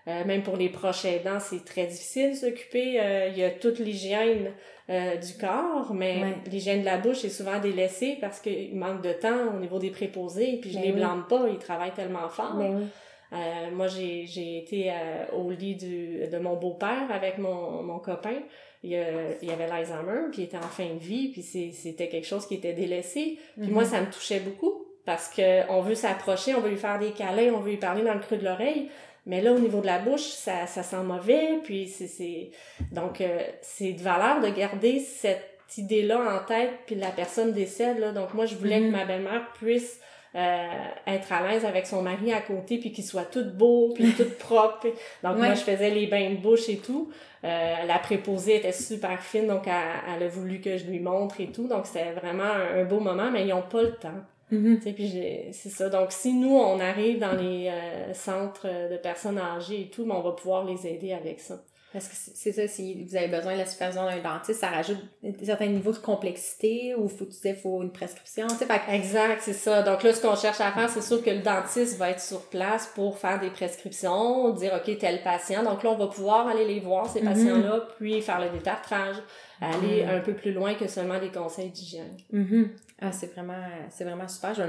Euh, 0.08 0.24
même 0.24 0.42
pour 0.42 0.56
les 0.56 0.68
proches 0.68 1.04
aidants, 1.04 1.40
c'est 1.40 1.64
très 1.64 1.86
difficile 1.86 2.30
de 2.30 2.36
s'occuper. 2.36 3.00
Euh, 3.00 3.28
il 3.28 3.38
y 3.38 3.42
a 3.42 3.50
toute 3.50 3.80
l'hygiène 3.80 4.52
euh, 4.88 5.16
du 5.16 5.34
corps, 5.34 5.92
mais 5.92 6.36
l'hygiène 6.46 6.80
de 6.80 6.84
la 6.84 6.96
bouche 6.96 7.24
est 7.24 7.28
souvent 7.28 7.58
délaissée 7.58 8.16
parce 8.20 8.38
qu'il 8.38 8.76
manque 8.76 9.02
de 9.02 9.12
temps 9.12 9.54
au 9.54 9.58
niveau 9.58 9.80
des 9.80 9.90
préposés. 9.90 10.58
Puis 10.60 10.70
je 10.70 10.76
ben 10.76 10.84
les 10.84 10.92
blâme 10.92 11.26
pas, 11.28 11.46
ils 11.50 11.58
travaillent 11.58 11.94
tellement 11.94 12.28
fort. 12.28 12.54
Ben 12.56 12.88
euh, 13.32 13.36
moi, 13.74 13.88
j'ai, 13.88 14.24
j'ai 14.26 14.58
été 14.58 14.92
au 15.36 15.50
lit 15.50 15.74
du, 15.74 16.28
de 16.28 16.38
mon 16.38 16.54
beau-père 16.54 17.10
avec 17.10 17.38
mon, 17.38 17.82
mon 17.82 17.98
copain 17.98 18.38
il 18.86 19.48
y, 19.48 19.50
avait 19.50 19.66
l'Alzheimer, 19.66 20.28
puis 20.30 20.42
il 20.42 20.44
était 20.44 20.56
en 20.56 20.62
fin 20.62 20.86
de 20.86 20.98
vie, 20.98 21.28
puis 21.28 21.42
c'était 21.42 22.08
quelque 22.08 22.26
chose 22.26 22.46
qui 22.46 22.54
était 22.54 22.72
délaissé. 22.72 23.38
Puis 23.60 23.70
moi, 23.70 23.82
mhm. 23.84 23.90
ça 23.90 24.00
me 24.00 24.06
touchait 24.06 24.40
beaucoup, 24.40 24.86
parce 25.04 25.28
que 25.28 25.68
on 25.70 25.80
veut 25.80 25.94
s'approcher, 25.94 26.54
on 26.54 26.60
veut 26.60 26.70
lui 26.70 26.76
faire 26.76 26.98
des 26.98 27.10
câlins, 27.10 27.52
on 27.54 27.60
veut 27.60 27.70
lui 27.70 27.76
parler 27.78 28.02
dans 28.02 28.14
le 28.14 28.20
creux 28.20 28.36
de 28.36 28.44
l'oreille, 28.44 28.88
mais 29.26 29.42
là, 29.42 29.52
au 29.52 29.58
niveau 29.58 29.80
de 29.80 29.86
la 29.86 29.98
bouche, 29.98 30.20
ça, 30.20 30.66
ça 30.66 30.84
sent 30.84 31.02
mauvais, 31.02 31.58
puis 31.64 31.88
c'est... 31.88 32.50
Donc, 32.92 33.20
euh, 33.20 33.40
c'est 33.60 33.92
de 33.92 34.00
valeur 34.00 34.40
de 34.40 34.48
garder 34.50 35.00
cette 35.00 35.58
idée-là 35.76 36.36
en 36.36 36.46
tête, 36.46 36.70
puis 36.86 36.94
la 36.94 37.10
personne 37.10 37.52
décède, 37.52 37.98
là. 37.98 38.12
Donc, 38.12 38.34
moi, 38.34 38.46
je 38.46 38.54
voulais 38.54 38.78
que 38.78 38.84
mhm. 38.84 38.92
ma 38.92 39.04
belle-mère 39.04 39.52
puisse 39.54 40.00
euh, 40.36 40.66
être 41.08 41.32
à 41.32 41.48
l'aise 41.48 41.64
avec 41.64 41.86
son 41.86 42.02
mari 42.02 42.32
à 42.32 42.40
côté, 42.40 42.78
puis 42.78 42.92
qu'il 42.92 43.04
soit 43.04 43.24
tout 43.24 43.50
beau, 43.52 43.92
puis 43.94 44.12
tout 44.16 44.30
propre. 44.38 44.86
Donc, 45.24 45.38
moi, 45.38 45.54
je 45.54 45.62
faisais 45.62 45.90
les 45.90 46.06
bains 46.06 46.30
de 46.30 46.36
bouche 46.36 46.68
et 46.68 46.76
tout. 46.76 47.10
Euh, 47.46 47.84
la 47.86 47.98
préposée 48.00 48.56
était 48.56 48.72
super 48.72 49.20
fine, 49.22 49.46
donc 49.46 49.68
elle, 49.68 50.22
a 50.22 50.28
voulu 50.28 50.60
que 50.60 50.76
je 50.76 50.86
lui 50.86 50.98
montre 50.98 51.40
et 51.40 51.52
tout. 51.52 51.68
Donc, 51.68 51.86
c'était 51.86 52.12
vraiment 52.12 52.42
un, 52.42 52.84
beau 52.84 52.98
moment, 52.98 53.30
mais 53.30 53.46
ils 53.46 53.50
n'ont 53.50 53.62
pas 53.62 53.82
le 53.82 53.92
temps. 53.92 54.24
Puis 54.48 55.52
c'est 55.52 55.68
ça. 55.68 55.88
Donc, 55.88 56.10
si 56.10 56.32
nous, 56.32 56.56
on 56.56 56.80
arrive 56.80 57.20
dans 57.20 57.32
les 57.32 57.68
euh, 57.68 58.12
centres 58.14 58.66
de 58.66 58.96
personnes 58.96 59.38
âgées 59.38 59.82
et 59.82 59.90
tout, 59.90 60.04
ben, 60.04 60.16
on 60.16 60.22
va 60.22 60.32
pouvoir 60.32 60.64
les 60.64 60.86
aider 60.86 61.12
avec 61.12 61.40
ça. 61.40 61.62
Parce 61.96 62.08
que 62.08 62.14
c'est 62.34 62.52
ça, 62.52 62.68
si 62.68 63.04
vous 63.04 63.16
avez 63.16 63.28
besoin 63.28 63.54
de 63.54 63.58
la 63.60 63.64
supervision 63.64 64.04
d'un 64.04 64.20
dentiste, 64.20 64.60
ça 64.60 64.68
rajoute 64.68 64.98
un 65.24 65.32
certain 65.46 65.68
niveau 65.68 65.92
de 65.92 65.96
complexité 65.96 66.94
ou 66.94 67.08
faut, 67.08 67.24
tu 67.24 67.32
sais, 67.32 67.54
faut 67.54 67.82
une 67.82 67.90
prescription, 67.90 68.46
tu 68.48 68.56
sais. 68.56 68.66
Exact, 68.90 69.40
c'est 69.40 69.54
ça. 69.54 69.82
Donc 69.82 70.02
là, 70.02 70.12
ce 70.12 70.20
qu'on 70.20 70.36
cherche 70.36 70.60
à 70.60 70.72
faire, 70.72 70.90
c'est 70.90 71.00
sûr 71.00 71.24
que 71.24 71.30
le 71.30 71.38
dentiste 71.38 71.96
va 71.96 72.10
être 72.10 72.20
sur 72.20 72.50
place 72.50 72.86
pour 72.94 73.16
faire 73.16 73.40
des 73.40 73.48
prescriptions, 73.48 74.50
dire, 74.50 74.74
OK, 74.74 74.98
tel 74.98 75.22
patient. 75.22 75.62
Donc 75.62 75.84
là, 75.84 75.88
on 75.92 75.96
va 75.96 76.08
pouvoir 76.08 76.48
aller 76.48 76.66
les 76.66 76.80
voir, 76.80 77.08
ces 77.08 77.22
mhm. 77.22 77.28
patients-là, 77.32 77.88
puis 77.96 78.20
faire 78.20 78.40
le 78.42 78.50
détartrage, 78.50 79.16
aller 79.62 80.04
mhm. 80.04 80.10
un 80.10 80.20
peu 80.20 80.34
plus 80.34 80.52
loin 80.52 80.74
que 80.74 80.88
seulement 80.88 81.18
des 81.18 81.30
conseils 81.30 81.70
d'hygiène. 81.70 82.14
Mhm. 82.30 82.72
Ah, 83.00 83.10
c'est 83.10 83.32
vraiment, 83.32 83.64
c'est 83.88 84.04
vraiment 84.04 84.28
super. 84.28 84.52
Je, 84.52 84.64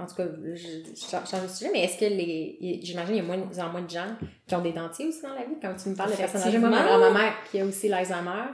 en 0.00 0.06
tout 0.06 0.14
cas, 0.14 0.26
je, 0.54 1.06
change 1.06 1.42
de 1.42 1.48
sujet, 1.48 1.70
mais 1.72 1.84
est-ce 1.84 1.98
que 1.98 2.04
les. 2.04 2.80
J'imagine 2.82 3.14
qu'il 3.14 3.24
y 3.24 3.30
a 3.30 3.36
moins 3.36 3.58
en 3.58 3.70
moins 3.70 3.82
de 3.82 3.90
gens 3.90 4.16
qui 4.46 4.54
ont 4.54 4.62
des 4.62 4.72
dentiers 4.72 5.06
aussi 5.06 5.22
dans 5.22 5.34
la 5.34 5.44
vie? 5.44 5.56
Quand 5.60 5.74
tu 5.74 5.90
me 5.90 5.94
parles 5.94 6.12
de 6.12 6.16
personnes 6.16 6.60
moi, 6.60 6.70
ma, 6.70 7.10
mère 7.10 7.34
qui 7.50 7.60
a 7.60 7.64
aussi 7.64 7.88
l'Alzheimer, 7.88 8.46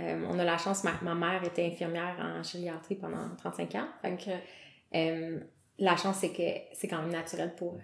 euh, 0.00 0.26
on 0.28 0.38
a 0.38 0.44
la 0.44 0.58
chance, 0.58 0.84
ma, 0.84 0.92
ma, 1.02 1.14
mère 1.14 1.44
était 1.44 1.64
infirmière 1.64 2.16
en 2.18 2.42
chiriatrie 2.42 2.96
pendant 2.96 3.34
35 3.38 3.74
ans. 3.76 3.88
Donc, 4.02 4.28
euh, 4.94 5.38
la 5.78 5.96
chance, 5.96 6.18
c'est 6.20 6.32
que 6.32 6.42
c'est 6.72 6.88
quand 6.88 7.00
même 7.00 7.12
naturel 7.12 7.54
pour 7.56 7.78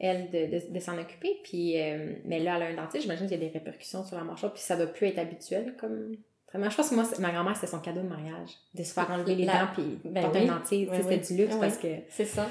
elle 0.00 0.30
de, 0.30 0.72
de, 0.72 0.80
s'en 0.80 0.98
occuper. 0.98 1.38
Puis, 1.42 1.80
euh, 1.80 2.14
mais 2.24 2.38
là, 2.38 2.56
elle 2.56 2.62
a 2.62 2.66
un 2.66 2.74
dentiste, 2.74 3.02
j'imagine 3.02 3.26
qu'il 3.26 3.40
y 3.40 3.44
a 3.44 3.48
des 3.48 3.52
répercussions 3.52 4.04
sur 4.04 4.16
la 4.16 4.24
mâchoire, 4.24 4.52
puis 4.52 4.62
ça 4.62 4.76
doit 4.76 4.86
plus 4.86 5.08
être 5.08 5.18
habituel 5.18 5.74
comme 5.78 6.16
Vraiment, 6.52 6.70
je 6.70 6.76
pense 6.76 6.88
que 6.90 6.94
moi, 6.94 7.04
ma 7.18 7.30
grand-mère, 7.30 7.54
c'était 7.54 7.66
son 7.66 7.78
cadeau 7.80 8.00
de 8.00 8.08
mariage. 8.08 8.50
De 8.74 8.82
se 8.82 8.92
faire 8.94 9.10
enlever 9.10 9.34
les 9.34 9.44
La- 9.44 9.52
dents 9.52 9.68
puis 9.74 9.98
Ben 10.04 10.22
porter 10.22 10.40
oui. 10.40 10.48
un 10.48 10.54
dentier. 10.54 10.88
Oui, 10.90 10.96
oui. 10.98 11.02
C'était 11.18 11.34
du 11.34 11.40
luxe 11.42 11.54
Oui. 11.54 11.60
parce 11.60 11.76
que. 11.78 11.88
C'est 12.08 12.24
ça. 12.24 12.46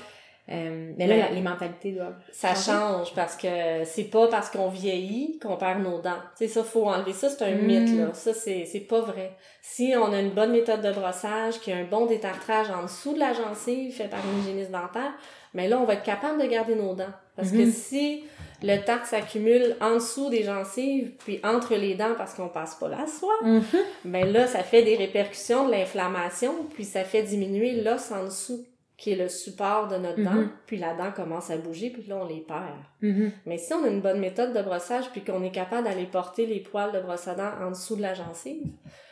euh, 0.49 0.93
mais 0.97 1.07
là, 1.07 1.15
Mais- 1.29 1.35
les 1.35 1.41
mentalités 1.41 1.91
doivent. 1.91 2.15
Ça 2.31 2.55
change 2.55 3.13
parce 3.13 3.35
que 3.35 3.83
c'est 3.83 4.05
pas 4.05 4.27
parce 4.29 4.49
qu'on 4.49 4.69
vieillit 4.69 5.39
qu'on 5.39 5.57
perd 5.57 5.81
nos 5.83 5.99
dents. 6.01 6.21
Tu 6.37 6.45
sais, 6.45 6.47
ça, 6.47 6.63
faut 6.63 6.85
enlever 6.87 7.11
ça, 7.11 7.29
c'est 7.29 7.43
un 7.43 7.55
Mm. 7.55 7.65
mythe, 7.65 7.97
là. 7.99 8.13
Ça, 8.13 8.33
c'est, 8.33 8.63
c'est 8.65 8.79
pas 8.81 9.01
vrai. 9.01 9.35
Si 9.61 9.93
on 9.97 10.13
a 10.13 10.21
une 10.21 10.29
bonne 10.31 10.51
méthode 10.53 10.81
de 10.81 10.91
brossage, 10.93 11.59
qu'il 11.59 11.73
y 11.73 11.75
a 11.75 11.79
un 11.79 11.83
bon 11.85 12.05
détartrage 12.05 12.69
en 12.69 12.83
dessous 12.83 13.13
de 13.13 13.19
la 13.19 13.33
gencive 13.33 13.93
fait 13.93 14.07
par 14.07 14.19
une 14.25 14.39
hygiéniste 14.39 14.71
dentaire, 14.71 15.11
mais 15.53 15.67
là, 15.67 15.79
on 15.79 15.83
va 15.83 15.95
être 15.95 16.03
capable 16.03 16.41
de 16.41 16.47
garder 16.47 16.75
nos 16.75 16.93
dents. 16.95 17.11
Parce 17.35 17.51
que 17.51 17.57
Mhm. 17.65 17.71
si 17.71 18.23
le 18.63 18.77
tartre 18.83 19.05
s'accumule 19.05 19.75
en 19.81 19.95
dessous 19.95 20.29
des 20.29 20.43
gencives, 20.43 21.11
puis 21.23 21.39
entre 21.43 21.75
les 21.75 21.95
dents 21.95 22.15
parce 22.17 22.33
qu'on 22.33 22.49
passe 22.49 22.75
pas 22.75 22.87
la 22.87 23.05
soie, 23.07 23.33
Mhm. 23.43 23.63
ben 24.05 24.31
là, 24.31 24.47
ça 24.47 24.63
fait 24.63 24.83
des 24.83 24.95
répercussions 24.95 25.67
de 25.67 25.71
l'inflammation, 25.71 26.53
puis 26.73 26.83
ça 26.85 27.03
fait 27.03 27.23
diminuer 27.23 27.81
l'os 27.83 28.11
en 28.11 28.23
dessous, 28.25 28.65
qui 28.97 29.11
est 29.11 29.15
le 29.15 29.29
support 29.29 29.87
de 29.89 29.97
notre 29.97 30.23
dent, 30.23 30.31
Mhm. 30.33 30.49
puis 30.65 30.77
la 30.77 30.95
dent 30.95 31.11
commence 31.15 31.51
à 31.51 31.57
bouger, 31.57 31.91
puis 31.91 32.01
là, 32.07 32.17
on 32.19 32.25
les 32.25 32.39
perd. 32.41 32.63
Mhm. 33.03 33.31
Mais 33.45 33.59
si 33.59 33.71
on 33.75 33.83
a 33.83 33.87
une 33.89 34.01
bonne 34.01 34.19
méthode 34.19 34.53
de 34.53 34.61
brossage, 34.63 35.11
puis 35.11 35.21
qu'on 35.23 35.43
est 35.43 35.51
capable 35.51 35.83
d'aller 35.87 36.05
porter 36.05 36.47
les 36.47 36.59
poils 36.61 36.91
de 36.91 36.99
brosse 36.99 37.27
à 37.27 37.35
dents 37.35 37.51
en 37.61 37.69
dessous 37.69 37.95
de 37.95 38.01
la 38.01 38.15
gencive, 38.15 38.63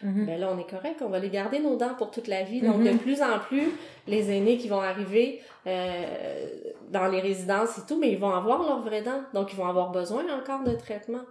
Mhm. 0.02 0.26
ben 0.26 0.40
là, 0.40 0.50
on 0.52 0.58
est 0.58 0.68
correct, 0.68 1.02
on 1.02 1.10
va 1.10 1.20
les 1.20 1.30
garder 1.30 1.60
nos 1.60 1.76
dents 1.76 1.94
pour 1.98 2.10
toute 2.10 2.28
la 2.28 2.42
vie. 2.42 2.62
Donc, 2.62 2.84
de 2.84 2.98
plus 2.98 3.22
en 3.22 3.38
plus, 3.38 3.68
les 4.08 4.32
aînés 4.32 4.58
qui 4.58 4.68
vont 4.68 4.82
arriver 4.82 5.40
euh, 5.68 6.46
dans 6.92 7.08
les 7.08 7.20
résidences 7.20 7.78
et 7.78 7.82
tout, 7.88 8.00
mais 8.00 8.12
ils 8.12 8.20
vont 8.20 8.30
avoir 8.34 8.64
leurs 8.64 8.82
vraies 8.82 9.02
dents, 9.02 9.22
donc 9.34 9.52
ils 9.54 9.56
vont 9.56 9.68
avoir 9.68 9.92
besoin 9.92 10.24
encore 10.36 10.64
de 10.64 10.74
traitement. 10.76 11.22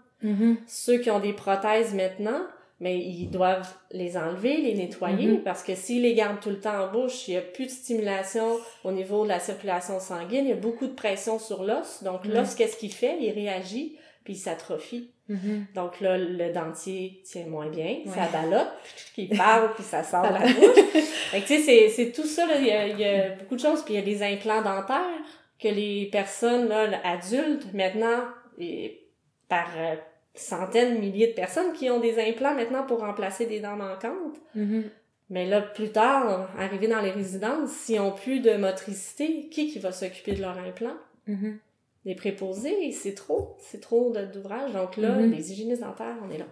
Ceux 0.67 0.99
qui 0.99 1.11
ont 1.11 1.21
des 1.21 1.33
prothèses 1.35 1.93
maintenant, 1.95 2.41
mais 2.81 2.99
ils 2.99 3.29
doivent 3.31 3.73
les 3.93 4.17
enlever, 4.17 4.57
les 4.59 4.75
nettoyer, 4.75 5.29
Mhm. 5.29 5.43
parce 5.43 5.63
que 5.63 5.75
s'ils 5.75 6.03
les 6.03 6.15
gardent 6.15 6.41
tout 6.41 6.51
le 6.51 6.61
temps 6.61 6.85
en 6.85 6.93
bouche, 6.93 7.29
il 7.29 7.33
n'y 7.33 7.37
a 7.39 7.41
plus 7.43 7.67
de 7.67 7.71
stimulation 7.71 8.59
au 8.83 8.93
niveau 8.93 9.23
de 9.25 9.29
la 9.29 9.41
circulation 9.41 10.01
sanguine, 10.01 10.45
il 10.47 10.51
y 10.51 10.53
a 10.53 10.57
beaucoup 10.57 10.87
de 10.87 10.93
pression 10.95 11.39
sur 11.39 11.63
l'os. 11.65 12.03
Donc 12.03 12.25
l'os, 12.27 12.55
qu'est-ce 12.55 12.77
qu'il 12.77 12.93
fait? 12.93 13.17
Il 13.21 13.31
réagit, 13.31 13.97
puis 14.25 14.35
il 14.35 14.39
s'atrophie. 14.39 15.11
Mhm. 15.29 15.67
Donc 15.75 16.01
là, 16.01 16.19
le 16.19 16.53
dentier 16.53 17.23
tient 17.25 17.47
moins 17.47 17.69
bien, 17.71 17.99
Ouais. 18.05 18.13
ça 18.15 18.29
ballotte, 18.33 18.73
puis 19.15 19.29
il 19.31 19.39
parle, 19.39 19.73
puis 19.75 19.85
ça 19.85 20.03
sort 20.03 20.29
de 20.29 20.35
la 20.35 20.41
bouche. 20.41 20.85
Fait 21.31 21.41
tu 21.41 21.63
sais, 21.63 21.89
c'est- 21.89 22.13
tout 22.13 22.27
ça, 22.27 22.45
là, 22.47 22.59
il 22.59 22.67
y 22.67 22.71
a, 22.71 22.87
il 22.89 22.99
y 23.01 23.05
a 23.05 23.31
beaucoup 23.31 23.55
de 23.55 23.61
choses, 23.61 23.83
puis 23.83 23.95
il 23.95 24.01
y 24.01 24.03
a 24.03 24.05
des 24.05 24.23
implants 24.23 24.61
dentaires 24.63 25.23
que 25.59 25.69
les 25.69 26.07
personnes 26.13 26.69
là, 26.69 26.89
adultes, 27.05 27.73
maintenant, 27.73 28.25
et 28.59 29.01
par 29.49 29.69
euh, 29.79 29.95
centaines, 30.35 30.99
milliers 30.99 31.29
de 31.29 31.33
personnes 31.35 31.73
qui 31.73 31.89
ont 31.91 32.01
des 32.01 32.19
implants 32.21 32.55
maintenant 32.55 32.85
pour 32.85 33.01
remplacer 33.01 33.47
des 33.47 33.61
dents 33.61 33.77
manquantes. 33.77 34.37
Mhm. 34.55 34.85
Mais 35.31 35.47
là, 35.47 35.63
plus 35.63 35.91
tard, 35.91 36.51
arrivé 36.59 36.87
dans 36.89 37.01
les 37.01 37.11
résidences, 37.11 37.71
s'ils 37.71 38.01
ont 38.01 38.13
plus 38.13 38.41
de 38.41 38.55
motricité, 38.57 39.49
qui 39.49 39.71
qui 39.73 39.79
va 39.79 39.91
s'occuper 39.93 40.33
de 40.33 40.43
leur 40.43 40.59
implant? 40.59 40.97
Mhm. 41.27 41.59
Les 42.05 42.15
préposés, 42.15 42.93
c'est 42.93 43.15
trop, 43.15 43.57
c'est 43.61 43.81
trop 43.81 44.13
d'ouvrage. 44.13 44.73
Donc 44.73 44.97
là, 44.99 45.11
Mhm. 45.11 45.31
les 45.33 45.53
hygiénistes 45.53 45.83
dentaires, 45.83 46.17
on 46.23 46.31
est 46.31 46.39
là. 46.39 46.47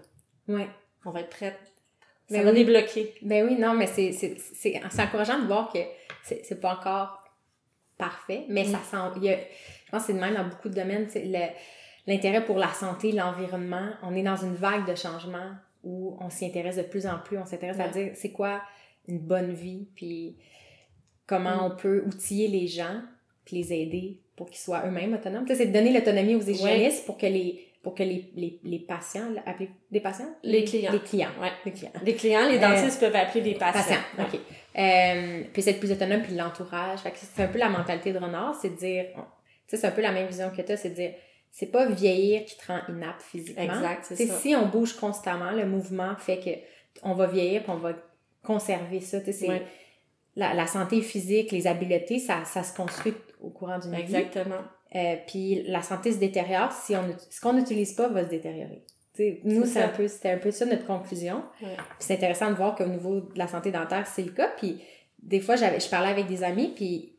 Ouais. 0.48 0.66
On 1.04 1.10
va 1.10 1.20
être 1.20 1.28
prête. 1.30 1.58
Ça 2.30 2.38
Mais 2.38 2.44
va 2.44 2.50
oui. 2.52 2.56
débloquer. 2.64 3.12
Ben 3.20 3.46
oui, 3.46 3.56
non, 3.58 3.74
mais 3.74 3.86
c'est, 3.86 4.80
encourageant 4.98 5.40
de 5.40 5.46
voir 5.46 5.70
que 5.72 5.80
c'est, 6.22 6.58
pas 6.60 6.74
encore 6.78 7.22
parfait, 7.98 8.44
mais 8.48 8.64
ça 8.64 8.78
Mm. 8.78 8.84
sent. 8.90 8.96
il 9.16 9.24
y 9.24 9.28
a- 9.30 9.36
je 9.38 9.90
pense 9.90 10.02
que 10.02 10.06
c'est 10.06 10.14
de 10.14 10.20
même 10.20 10.34
dans 10.34 10.48
beaucoup 10.48 10.68
de 10.70 10.74
domaines. 10.74 11.08
c'est 11.10 11.24
le- 11.24 11.38
l'intérêt 12.06 12.44
pour 12.44 12.59
la 12.59 12.68
santé, 12.68 13.12
l'environnement. 13.12 13.90
On 14.02 14.14
est 14.14 14.23
dans 14.23 14.37
une 14.37 14.54
vague 14.54 14.87
de 14.88 14.94
changement 14.94 15.50
où 15.85 16.16
on 16.21 16.30
s'y 16.30 16.47
intéresse 16.47 16.76
de 16.76 16.82
plus 16.82 17.06
en 17.06 17.18
plus. 17.18 17.38
On 17.38 17.44
s'intéresse 17.47 17.80
à 17.80 17.88
dire 17.88 18.12
c'est 18.14 18.32
quoi 18.32 18.61
une 19.09 19.18
bonne 19.18 19.52
vie, 19.52 19.88
puis 19.97 20.37
comment 21.26 21.56
Mm. 21.56 21.64
on 21.73 21.76
peut 21.76 22.02
outiller 22.06 22.49
les 22.49 22.66
gens, 22.66 23.00
puis 23.44 23.56
les 23.56 23.73
aider 23.73 24.18
pour 24.37 24.49
qu'ils 24.50 24.61
soient 24.61 24.82
eux-mêmes 24.87 25.14
autonomes. 25.14 25.44
C'est 25.49 25.66
de 25.66 25.73
donner 25.73 25.92
l'autonomie 25.92 26.35
aux 26.35 26.40
hygiénistes 26.40 27.04
pour 27.06 27.16
que 27.18 27.26
les 27.26 27.68
pour 27.82 27.97
que 27.97 28.04
les, 28.04 28.30
les, 28.37 28.61
les 28.62 28.78
patients, 28.78 29.28
appeler 29.44 29.68
des 29.90 29.99
patients? 29.99 30.32
Les 30.45 30.62
clients. 30.62 30.93
Les 30.93 31.00
clients. 31.00 31.30
Ouais. 31.41 31.50
Les 31.65 31.73
clients. 31.73 31.91
Les 32.04 32.15
clients, 32.15 32.49
les 32.49 32.60
dentistes 32.60 33.00
peuvent 33.00 33.17
appeler 33.17 33.41
des 33.43 33.54
patients. 33.54 33.80
Patient, 33.82 33.99
Ouais. 34.19 34.25
ok. 34.34 34.41
Euh, 34.78 35.43
puis 35.52 35.62
c'est 35.62 35.71
être 35.73 35.80
plus 35.80 35.91
autonome, 35.91 36.23
puis 36.23 36.36
l'entourage. 36.36 37.00
Fait 37.00 37.10
que 37.10 37.17
c'est 37.21 37.43
un 37.43 37.49
peu 37.49 37.58
la 37.58 37.69
mentalité 37.69 38.12
de 38.12 38.19
renard, 38.19 38.54
c'est 38.54 38.71
de 38.71 38.76
dire, 38.76 39.06
tu 39.17 39.21
sais, 39.67 39.76
c'est 39.78 39.86
un 39.88 39.91
peu 39.91 40.00
la 40.00 40.12
même 40.12 40.28
vision 40.28 40.49
que 40.56 40.62
toi, 40.62 40.76
c'est 40.76 40.91
de 40.91 40.95
dire, 40.95 41.10
c'est 41.54 41.67
pas 41.71 41.86
vieillir 41.86 42.45
qui 42.47 42.56
te 42.56 42.67
rend 42.67 42.80
inapte 42.88 43.23
physiquement. 43.23 43.62
Exact, 43.62 44.04
c'est 44.08 44.26
ça. 44.26 44.38
Si 44.38 44.56
on 44.56 44.67
bouge 44.67 44.95
constamment, 44.97 45.52
le 45.52 45.67
mouvement 45.67 46.17
fait 46.17 46.38
que 46.41 46.50
on 47.02 47.12
va 47.15 47.26
vieillir, 47.26 47.62
puis 47.62 47.71
on 47.73 47.76
va 47.76 47.93
conserver 48.43 49.00
ça. 49.00 49.19
C'est 49.25 49.49
Ouais. 49.49 49.62
la, 50.34 50.54
la 50.54 50.67
santé 50.67 51.00
physique, 51.02 51.52
les 51.52 51.67
habiletés, 51.67 52.19
ça, 52.19 52.45
ça 52.45 52.62
se 52.62 52.75
construit 52.75 53.15
au 53.41 53.50
courant 53.50 53.78
d'une 53.78 53.95
vie. 53.95 54.00
Exactement. 54.00 54.62
Euh, 54.95 55.17
puis 55.26 55.62
la 55.67 55.82
santé 55.82 56.10
se 56.12 56.19
détériore 56.19 56.73
si 56.73 56.97
on 56.97 57.04
ce 57.30 57.41
qu'on 57.41 57.52
n'utilise 57.52 57.93
pas 57.95 58.08
va 58.08 58.25
se 58.25 58.30
détériorer. 58.30 58.82
Nous, 59.45 59.67
C'est 59.67 59.82
un 59.82 59.88
peu 59.88 60.08
c'était 60.08 60.30
un 60.30 60.38
peu 60.38 60.50
ça 60.50 60.65
notre 60.65 60.86
conclusion. 60.86 61.45
Ouais. 61.62 61.76
C'est 61.99 62.15
intéressant 62.15 62.49
de 62.50 62.54
voir 62.56 62.75
qu'au 62.75 62.86
niveau 62.86 63.21
de 63.21 63.38
la 63.38 63.47
santé 63.47 63.71
dentaire, 63.71 64.06
c'est 64.06 64.23
le 64.23 64.32
cas. 64.32 64.49
Puis 64.56 64.80
des 65.23 65.41
fois, 65.41 65.56
j'avais, 65.56 65.80
je 65.80 65.88
parlais 65.88 66.08
avec 66.10 66.26
des 66.26 66.43
amis, 66.43 66.73
puis 66.75 67.12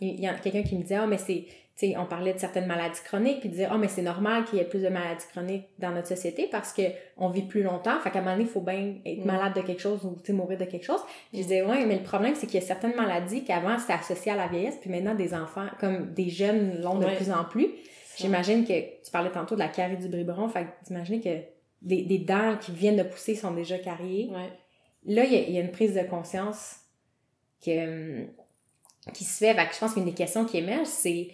il 0.00 0.20
y 0.20 0.26
a 0.26 0.34
quelqu'un 0.34 0.62
qui 0.62 0.76
me 0.76 0.82
disait, 0.82 0.94
ah, 0.96 1.06
mais 1.06 1.18
c'est, 1.18 1.46
on 1.96 2.06
parlait 2.06 2.32
de 2.34 2.38
certaines 2.38 2.66
maladies 2.66 3.00
chroniques, 3.04 3.40
puis 3.40 3.48
dire, 3.48 3.68
ah, 3.72 3.78
mais 3.78 3.88
c'est 3.88 4.02
normal 4.02 4.44
qu'il 4.44 4.58
y 4.58 4.62
ait 4.62 4.66
plus 4.68 4.82
de 4.82 4.88
maladies 4.88 5.24
chroniques 5.32 5.68
dans 5.78 5.90
notre 5.90 6.08
société 6.08 6.48
parce 6.50 6.72
que 6.72 6.82
on 7.16 7.28
vit 7.28 7.42
plus 7.42 7.62
longtemps. 7.62 7.98
Fait 8.00 8.10
qu'à 8.10 8.18
un 8.18 8.22
moment 8.22 8.34
donné, 8.36 8.44
il 8.44 8.50
faut 8.50 8.60
bien 8.60 8.96
être 9.04 9.18
Mm. 9.20 9.24
malade 9.26 9.54
de 9.54 9.60
quelque 9.62 9.80
chose 9.80 10.04
ou, 10.04 10.32
mourir 10.32 10.58
de 10.58 10.64
quelque 10.64 10.84
chose. 10.84 11.00
Je 11.32 11.38
disais, 11.38 11.62
ouais, 11.62 11.84
mais 11.86 11.96
le 11.96 12.02
problème, 12.02 12.34
c'est 12.34 12.46
qu'il 12.46 12.60
y 12.60 12.62
a 12.62 12.66
certaines 12.66 12.94
maladies 12.96 13.44
qu'avant, 13.44 13.78
c'était 13.78 13.92
associé 13.94 14.32
à 14.32 14.36
la 14.36 14.48
vieillesse, 14.48 14.76
puis 14.80 14.90
maintenant, 14.90 15.14
des 15.14 15.34
enfants, 15.34 15.66
comme 15.80 16.12
des 16.14 16.28
jeunes 16.30 16.80
l'ont 16.80 16.98
de 16.98 17.04
Ouais. 17.06 17.16
plus 17.16 17.30
en 17.30 17.44
plus. 17.44 17.68
J'imagine 18.18 18.64
que 18.66 18.72
tu 19.04 19.10
parlais 19.12 19.30
tantôt 19.30 19.54
de 19.54 19.60
la 19.60 19.68
carie 19.68 19.96
du 19.96 20.08
biberon, 20.08 20.48
fait 20.48 20.64
que 20.64 20.86
t'imagines 20.86 21.20
que 21.20 21.30
des, 21.80 22.02
des 22.02 22.18
dents 22.18 22.56
qui 22.60 22.70
viennent 22.72 22.96
de 22.96 23.02
pousser 23.02 23.34
sont 23.34 23.52
déjà 23.52 23.78
cariées. 23.78 24.28
Ouais. 24.30 24.50
Là, 25.06 25.24
il 25.24 25.32
y, 25.32 25.36
a- 25.36 25.40
il 25.40 25.50
y 25.54 25.58
a 25.58 25.62
une 25.62 25.72
prise 25.72 25.94
de 25.94 26.02
conscience 26.02 26.76
que, 27.64 28.20
hum, 28.22 28.26
qui 29.12 29.24
se 29.24 29.38
fait. 29.38 29.52
Fait 29.54 29.66
que 29.66 29.74
je 29.74 29.80
pense 29.80 29.94
qu'une 29.94 30.04
des 30.04 30.12
questions 30.14 30.44
qui 30.44 30.58
émerge, 30.58 30.86
c'est 30.86 31.28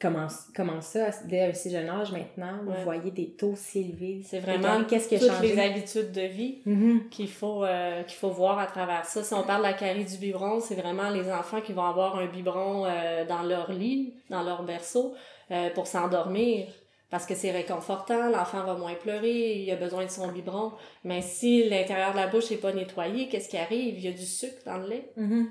comment, 0.00 0.26
comment 0.56 0.80
ça, 0.80 1.10
dès 1.26 1.42
un 1.42 1.52
si 1.52 1.70
jeune 1.70 1.88
âge 1.88 2.10
maintenant, 2.12 2.58
Ouais. 2.66 2.76
vous 2.78 2.84
voyez 2.84 3.10
des 3.10 3.30
taux 3.30 3.54
si 3.56 3.80
élevés? 3.80 4.22
C'est 4.24 4.40
vraiment 4.40 4.84
qu'est-ce 4.84 5.08
qui 5.08 5.16
a 5.16 5.18
toutes 5.18 5.28
changé? 5.30 5.54
les 5.54 5.60
habitudes 5.60 6.12
de 6.12 6.22
vie 6.22 6.58
Mhm. 6.66 7.08
qu'il 7.10 7.28
faut, 7.28 7.64
euh, 7.64 8.02
qu'il 8.04 8.16
faut 8.16 8.30
voir 8.30 8.58
à 8.58 8.66
travers 8.66 9.04
ça. 9.04 9.22
Si 9.22 9.34
on 9.34 9.42
parle 9.42 9.62
de 9.62 9.68
la 9.68 9.74
carie 9.74 10.04
du 10.04 10.16
biberon, 10.16 10.60
c'est 10.60 10.74
vraiment 10.74 11.10
les 11.10 11.30
enfants 11.30 11.60
qui 11.60 11.72
vont 11.72 11.84
avoir 11.84 12.16
un 12.18 12.26
biberon 12.26 12.84
euh, 12.86 13.24
dans 13.26 13.42
leur 13.42 13.70
lit, 13.72 14.14
dans 14.30 14.42
leur 14.42 14.62
berceau, 14.62 15.14
euh, 15.50 15.70
pour 15.70 15.86
s'endormir. 15.86 16.66
Parce 17.10 17.26
que 17.26 17.34
c'est 17.34 17.50
réconfortant, 17.50 18.30
l'enfant 18.30 18.62
va 18.62 18.74
moins 18.76 18.94
pleurer, 18.94 19.54
il 19.62 19.70
a 19.72 19.74
besoin 19.74 20.04
de 20.04 20.10
son 20.10 20.28
biberon. 20.28 20.70
Mais 21.02 21.22
si 21.22 21.68
l'intérieur 21.68 22.12
de 22.12 22.16
la 22.18 22.28
bouche 22.28 22.52
n'est 22.52 22.56
pas 22.56 22.72
nettoyé, 22.72 23.28
qu'est-ce 23.28 23.48
qui 23.48 23.56
arrive? 23.58 23.98
Il 23.98 24.04
y 24.04 24.08
a 24.08 24.12
du 24.12 24.24
sucre 24.24 24.62
dans 24.64 24.78
le 24.78 24.88
lait. 24.88 25.10
Mhm. 25.16 25.48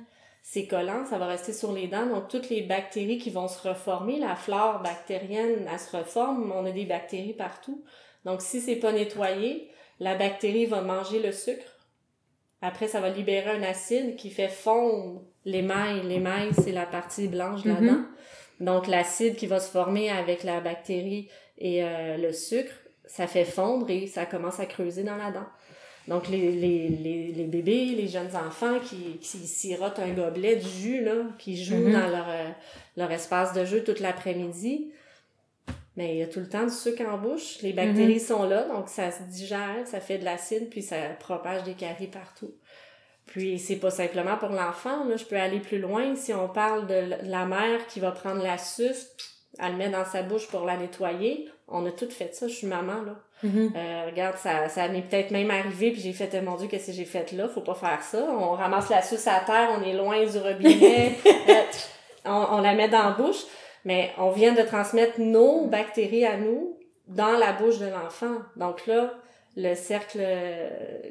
C'est 0.52 0.66
collant, 0.66 1.06
ça 1.06 1.20
va 1.20 1.28
rester 1.28 1.54
sur 1.54 1.72
les 1.74 1.86
dents. 1.88 2.08
Donc, 2.08 2.28
toutes 2.28 2.50
les 2.50 2.64
bactéries 2.64 3.20
qui 3.20 3.30
vont 3.30 3.48
se 3.48 3.68
reformer, 3.68 4.18
la 4.18 4.36
flore 4.36 4.82
bactérienne, 4.82 5.70
elle 5.72 5.80
se 5.80 5.96
reforme. 5.96 6.52
On 6.52 6.66
a 6.66 6.72
des 6.72 6.86
bactéries 6.86 7.34
partout. 7.34 7.84
Donc, 8.26 8.42
si 8.42 8.60
c'est 8.60 8.78
pas 8.78 8.92
nettoyé, 8.92 9.70
la 10.00 10.16
bactérie 10.16 10.66
va 10.66 10.82
manger 10.82 11.20
le 11.22 11.32
sucre. 11.32 11.78
Après, 12.64 12.88
ça 12.88 13.00
va 13.00 13.10
libérer 13.10 13.52
un 13.52 13.62
acide 13.62 14.16
qui 14.16 14.32
fait 14.32 14.48
fondre 14.48 15.22
l'émail. 15.46 16.02
L'émail, 16.08 16.50
c'est 16.56 16.72
la 16.72 16.88
partie 16.88 17.28
blanche 17.28 17.62
de 17.62 17.70
la 17.70 17.82
Mhm. 17.82 17.88
dent. 17.88 18.04
Donc, 18.60 18.88
l'acide 18.88 19.36
qui 19.36 19.46
va 19.46 19.60
se 19.60 19.70
former 19.70 20.10
avec 20.10 20.44
la 20.44 20.62
bactérie 20.62 21.30
et 21.60 21.84
euh, 21.84 22.18
le 22.18 22.34
sucre, 22.34 22.74
ça 23.06 23.28
fait 23.28 23.46
fondre 23.46 23.88
et 23.92 24.08
ça 24.08 24.26
commence 24.26 24.60
à 24.60 24.66
creuser 24.66 25.04
dans 25.04 25.16
la 25.16 25.30
dent. 25.30 25.46
Donc, 26.10 26.28
les, 26.28 26.52
les, 26.52 26.90
les, 26.90 27.32
les 27.32 27.44
bébés, 27.46 27.86
les 27.96 28.08
jeunes 28.08 28.36
enfants 28.36 28.80
qui, 28.80 29.18
qui 29.20 29.38
sirotent 29.48 30.00
un 30.00 30.10
gobelet 30.10 30.56
de 30.58 30.68
jus, 30.68 31.02
là, 31.04 31.14
qui 31.38 31.64
jouent 31.64 31.76
Mhm. 31.76 31.94
dans 31.94 32.08
leur, 32.10 32.28
leur 32.98 33.12
espace 33.12 33.54
de 33.54 33.64
jeu 33.64 33.84
toute 33.84 34.00
l'après-midi, 34.00 34.92
mais 35.96 36.16
il 36.16 36.18
y 36.20 36.24
a 36.24 36.28
tout 36.28 36.40
le 36.40 36.50
temps 36.50 36.64
du 36.66 36.74
sucre 36.74 37.04
en 37.08 37.18
bouche. 37.18 37.62
Les 37.62 37.74
bactéries 37.74 38.20
sont 38.20 38.44
là, 38.44 38.64
donc 38.68 38.90
ça 38.90 39.12
se 39.12 39.22
digère, 39.24 39.86
ça 39.86 40.00
fait 40.00 40.18
de 40.18 40.26
l'acide, 40.26 40.70
puis 40.70 40.82
ça 40.82 40.98
propage 41.20 41.64
des 41.64 41.74
caries 41.74 42.08
partout. 42.08 42.54
Puis 43.26 43.60
c'est 43.60 43.76
pas 43.76 43.92
simplement 43.92 44.38
pour 44.38 44.50
l'enfant, 44.50 45.06
je 45.16 45.24
peux 45.26 45.36
aller 45.38 45.60
plus 45.60 45.78
loin. 45.80 46.16
Si 46.16 46.34
on 46.34 46.50
parle 46.50 46.88
de 46.88 47.14
la 47.30 47.46
mère 47.46 47.86
qui 47.88 48.00
va 48.00 48.12
prendre 48.12 48.42
la 48.42 48.58
suce, 48.58 49.12
elle 49.60 49.74
le 49.74 49.78
met 49.78 49.90
dans 49.90 50.06
sa 50.06 50.24
bouche 50.24 50.48
pour 50.48 50.66
la 50.66 50.78
nettoyer, 50.78 51.48
on 51.68 51.86
a 51.86 51.92
tout 51.92 52.10
fait 52.10 52.34
ça, 52.34 52.48
je 52.48 52.54
suis 52.56 52.68
maman, 52.68 53.02
là. 53.04 53.22
Mhm. 53.42 53.72
Euh, 53.76 54.06
regarde, 54.08 54.38
ça, 54.38 54.68
ça 54.70 54.88
m'est 54.90 55.02
peut-être 55.02 55.32
même 55.32 55.50
arrivé, 55.52 55.92
puis 55.92 56.02
j'ai 56.02 56.14
fait, 56.14 56.30
Eh, 56.34 56.42
mon 56.42 56.56
Dieu, 56.56 56.68
qu'est-ce 56.68 56.88
que 56.88 56.94
j'ai 56.94 57.06
fait 57.06 57.32
là? 57.32 57.48
Faut 57.48 57.62
pas 57.62 57.74
faire 57.76 58.02
ça. 58.02 58.26
On 58.30 58.52
ramasse 58.52 58.90
la 58.90 59.02
suce 59.02 59.28
à 59.28 59.40
terre, 59.46 59.70
on 59.78 59.84
est 59.84 59.94
loin 59.94 60.26
du 60.26 60.38
robinet, 60.38 61.16
euh, 61.26 61.54
on, 62.26 62.48
on 62.58 62.62
la 62.62 62.74
met 62.74 62.90
dans 62.90 63.04
la 63.04 63.12
bouche, 63.12 63.44
mais 63.86 64.12
on 64.18 64.32
vient 64.32 64.54
de 64.54 64.62
transmettre 64.62 65.20
nos 65.20 65.68
bactéries 65.68 66.26
à 66.26 66.38
nous 66.38 66.78
dans 67.08 67.38
la 67.38 67.54
bouche 67.54 67.80
de 67.80 67.88
l'enfant. 67.88 68.36
Donc 68.58 68.86
là, 68.88 69.14
le 69.56 69.74
cercle 69.74 70.20
euh, 70.22 70.70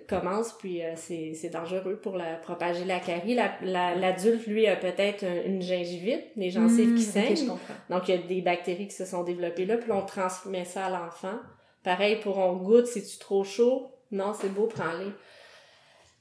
commence, 0.09 0.53
puis 0.53 0.83
euh, 0.83 0.93
c'est 0.97 1.33
c'est 1.35 1.49
dangereux 1.49 1.99
pour 2.03 2.17
la, 2.17 2.35
propager 2.37 2.85
la 2.85 3.01
carie. 3.01 3.35
L'adulte, 3.35 3.62
la, 3.73 3.95
l'adulte 3.95 4.47
lui, 4.47 4.67
a 4.69 4.77
peut-être 4.77 5.25
une 5.47 5.61
gingivite, 5.61 6.25
les 6.37 6.51
gencives 6.51 6.95
qui 6.95 7.05
Hmm, 7.05 7.19
ok, 7.19 7.27
je 7.31 7.35
saignent. 7.35 7.49
comprends. 7.49 7.75
Donc, 7.91 8.09
il 8.09 8.14
y 8.14 8.19
a 8.19 8.23
des 8.23 8.41
bactéries 8.43 8.87
qui 8.87 8.95
se 8.95 9.05
sont 9.07 9.25
développées 9.25 9.64
là, 9.67 9.77
puis 9.77 9.91
on 9.93 10.03
transmet 10.03 10.64
ça 10.64 10.87
à 10.87 10.91
l'enfant. 10.91 11.35
Pareil 11.83 12.17
pour 12.21 12.38
on 12.38 12.55
goûte, 12.57 12.87
c'est-tu 12.87 13.19
trop 13.19 13.45
chaud? 13.45 13.91
Non, 14.11 14.33
c'est 14.35 14.49
beau, 14.49 14.67
prends-les. 14.67 15.12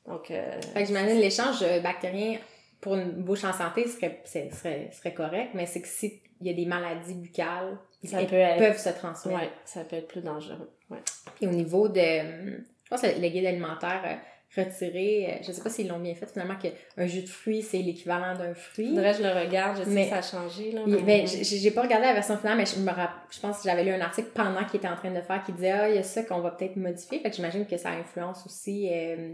Donc, 0.06 0.32
euh, 0.32 0.62
Fait 0.74 0.82
que 0.82 0.86
j'imagine 0.88 1.20
l'échange 1.20 1.60
bactérien 1.84 2.38
pour 2.80 2.96
une 2.96 3.12
bouche 3.24 3.44
en 3.44 3.54
santé 3.54 3.88
serait, 3.88 4.22
serait, 4.26 4.90
serait 4.92 5.14
correct, 5.14 5.52
mais 5.54 5.66
c'est 5.66 5.82
que 5.82 5.88
s'il 5.88 6.20
y 6.42 6.50
a 6.50 6.54
des 6.54 6.66
maladies 6.66 7.16
buccales, 7.16 7.78
Ça 8.06 8.24
peut 8.24 8.36
être- 8.36 8.58
peuvent 8.60 8.78
se 8.78 8.90
transmettre. 8.90 9.40
ouais, 9.40 9.50
ça 9.66 9.84
peut 9.84 9.96
être 9.98 10.08
plus 10.08 10.22
dangereux. 10.22 10.72
Ouais. 10.90 11.00
Puis 11.36 11.48
au 11.48 11.52
niveau 11.52 11.88
de, 11.90 12.00
je 12.00 12.90
pense 12.90 13.02
que 13.02 13.08
le 13.08 13.28
guide 13.28 13.46
alimentaire 13.46 14.02
euh, 14.06 14.16
retiré, 14.56 15.28
euh, 15.30 15.44
je 15.46 15.52
sais 15.52 15.62
pas 15.62 15.70
s'ils 15.70 15.88
l'ont 15.88 16.00
bien 16.00 16.16
fait 16.16 16.26
finalement, 16.32 16.56
qu'un 16.56 17.06
jus 17.08 17.22
de 17.22 17.28
fruits, 17.30 17.62
c'est 17.62 17.78
l'équivalent 17.80 18.36
d'un 18.38 18.54
fruit. 18.54 18.90
Faudrait 18.90 19.12
que 19.12 19.18
je 19.18 19.24
le 19.24 19.30
regarde, 19.30 19.78
je 19.80 19.84
sais 19.84 19.90
Mais- 19.90 20.04
que 20.06 20.10
ça 20.10 20.18
a 20.18 20.22
changé, 20.22 20.72
là. 20.72 20.82
Mais- 20.88 21.02
ben, 21.02 21.28
j'ai 21.28 21.72
pas 21.72 21.82
regardé 21.82 22.06
la 22.08 22.14
version 22.14 22.38
finale, 22.38 22.58
mais 22.58 22.66
je, 22.66 22.80
me 22.80 22.90
rapp- 22.92 23.28
je 23.30 23.40
pense 23.40 23.58
que 23.58 23.64
j'avais 23.66 23.84
lu 23.84 23.92
un 23.92 24.02
article 24.02 24.30
pendant 24.34 24.64
qu'il 24.66 24.78
était 24.78 24.88
en 24.88 24.96
train 24.96 25.12
de 25.12 25.22
faire 25.22 25.44
qui 25.44 25.52
disait 25.52 25.72
Ah, 25.72 25.90
il 25.90 25.96
y 25.96 26.00
a 26.00 26.04
ça 26.04 26.24
qu'on 26.24 26.40
va 26.40 26.52
peut-être 26.52 26.76
modifier. 26.78 27.20
Fait 27.20 27.30
que 27.30 27.36
j'imagine 27.36 27.66
que 27.66 27.78
ça 27.78 27.90
influence 27.90 28.46
aussi 28.46 28.90
euh, 28.92 29.34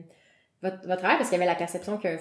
votre, 0.63 0.87
votre 0.87 1.01
parce 1.01 1.23
qu'il 1.29 1.33
y 1.33 1.35
avait 1.35 1.45
la 1.45 1.53
perception 1.55 1.97
qu'un 1.97 2.17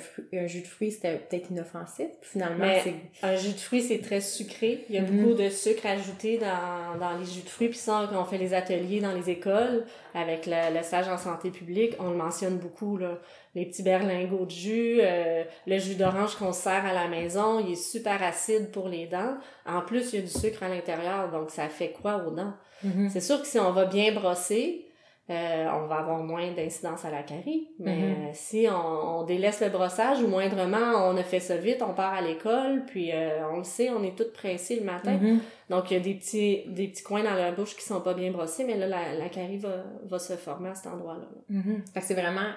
jus 0.47 0.61
de 0.61 0.67
fruits 0.67 0.91
c'était 0.93 1.17
peut-être 1.17 1.51
inoffensif. 1.51 2.09
Finalement, 2.21 2.67
c'est. 2.83 2.95
Un 3.23 3.37
jus 3.37 3.53
de 3.55 3.59
fruits, 3.59 3.81
c'est 3.83 4.01
très 4.01 4.21
sucré. 4.21 4.85
Il 4.91 4.95
y 4.97 4.99
a 4.99 5.03
Mhm. 5.03 5.23
beaucoup 5.23 5.35
de 5.35 5.49
sucre 5.49 5.87
ajouté 5.87 6.39
dans, 6.39 6.99
dans 6.99 7.17
les 7.19 7.25
jus 7.25 7.43
de 7.43 7.49
fruits. 7.49 7.69
Puis 7.69 7.79
ça, 7.79 8.09
quand 8.13 8.21
on 8.21 8.25
fait 8.25 8.39
les 8.39 8.53
ateliers 8.53 9.01
dans 9.01 9.13
les 9.15 9.31
écoles, 9.31 9.85
avec 10.15 10.47
le, 10.47 10.77
le 10.77 10.83
stage 10.83 11.09
en 11.09 11.17
santé 11.17 11.51
publique, 11.51 11.95
on 11.99 12.11
le 12.11 12.17
mentionne 12.17 12.59
beaucoup, 12.59 12.99
là. 12.99 13.19
Les 13.55 13.67
petits 13.67 13.83
berlingots 13.83 14.47
de 14.47 14.51
jus, 14.51 14.99
euh, 15.03 15.45
le 15.67 15.79
jus 15.79 15.95
d'orange 15.95 16.37
qu'on 16.37 16.53
sert 16.55 16.87
à 16.87 16.95
la 16.95 17.07
maison, 17.09 17.61
il 17.61 17.73
est 17.73 17.77
super 17.77 18.23
acide 18.23 18.71
pour 18.73 18.89
les 18.89 19.07
dents. 19.07 19.37
En 19.67 19.83
plus, 19.83 20.13
il 20.13 20.21
y 20.21 20.23
a 20.23 20.25
du 20.25 20.31
sucre 20.33 20.63
à 20.63 20.69
l'intérieur, 20.69 21.31
donc 21.31 21.51
ça 21.51 21.69
fait 21.69 21.91
quoi 21.91 22.25
aux 22.27 22.31
dents? 22.31 22.55
Mhm. 22.83 23.11
C'est 23.11 23.21
sûr 23.21 23.41
que 23.43 23.47
si 23.47 23.59
on 23.61 23.71
va 23.73 23.85
bien 23.85 24.11
brosser, 24.13 24.87
euh, 25.31 25.67
on 25.73 25.87
va 25.87 25.97
avoir 25.97 26.19
moins 26.25 26.51
d'incidence 26.53 27.05
à 27.05 27.11
la 27.11 27.23
carie. 27.23 27.69
Mais 27.79 27.97
Mhm. 27.97 28.03
euh, 28.05 28.31
si 28.33 28.67
on, 28.71 29.21
on 29.21 29.23
délaisse 29.25 29.61
le 29.61 29.69
brossage 29.69 30.21
ou 30.23 30.27
moindrement 30.29 31.09
on 31.09 31.17
a 31.17 31.23
fait 31.23 31.41
ça 31.41 31.57
vite, 31.57 31.81
on 31.81 31.95
part 31.95 32.13
à 32.15 32.21
l'école, 32.21 32.85
puis 32.87 33.13
euh, 33.13 33.49
on 33.53 33.59
le 33.59 33.65
sait, 33.65 33.91
on 33.91 34.03
est 34.03 34.17
toutes 34.17 34.33
pressées 34.33 34.77
le 34.77 34.85
matin. 34.85 35.19
Mhm. 35.21 35.41
Donc 35.71 35.91
il 35.91 35.95
y 35.95 35.97
a 35.97 36.01
des 36.01 36.15
petits, 36.15 36.65
des 36.69 36.89
petits 36.89 37.03
coins 37.05 37.23
dans 37.23 37.35
la 37.35 37.53
bouche 37.53 37.77
qui 37.77 37.83
sont 37.85 38.01
pas 38.01 38.15
bien 38.15 38.31
brossés, 38.33 38.65
mais 38.65 38.77
là 38.77 38.87
la, 38.89 39.15
la 39.15 39.29
carie 39.29 39.59
va, 39.59 39.85
va 40.05 40.19
se 40.19 40.35
former 40.35 40.71
à 40.71 40.75
cet 40.75 40.93
endroit-là. 40.93 41.29
Mhm. 41.49 41.83
Fait 41.95 42.01
que 42.01 42.07
c'est 42.07 42.15
vraiment, 42.15 42.51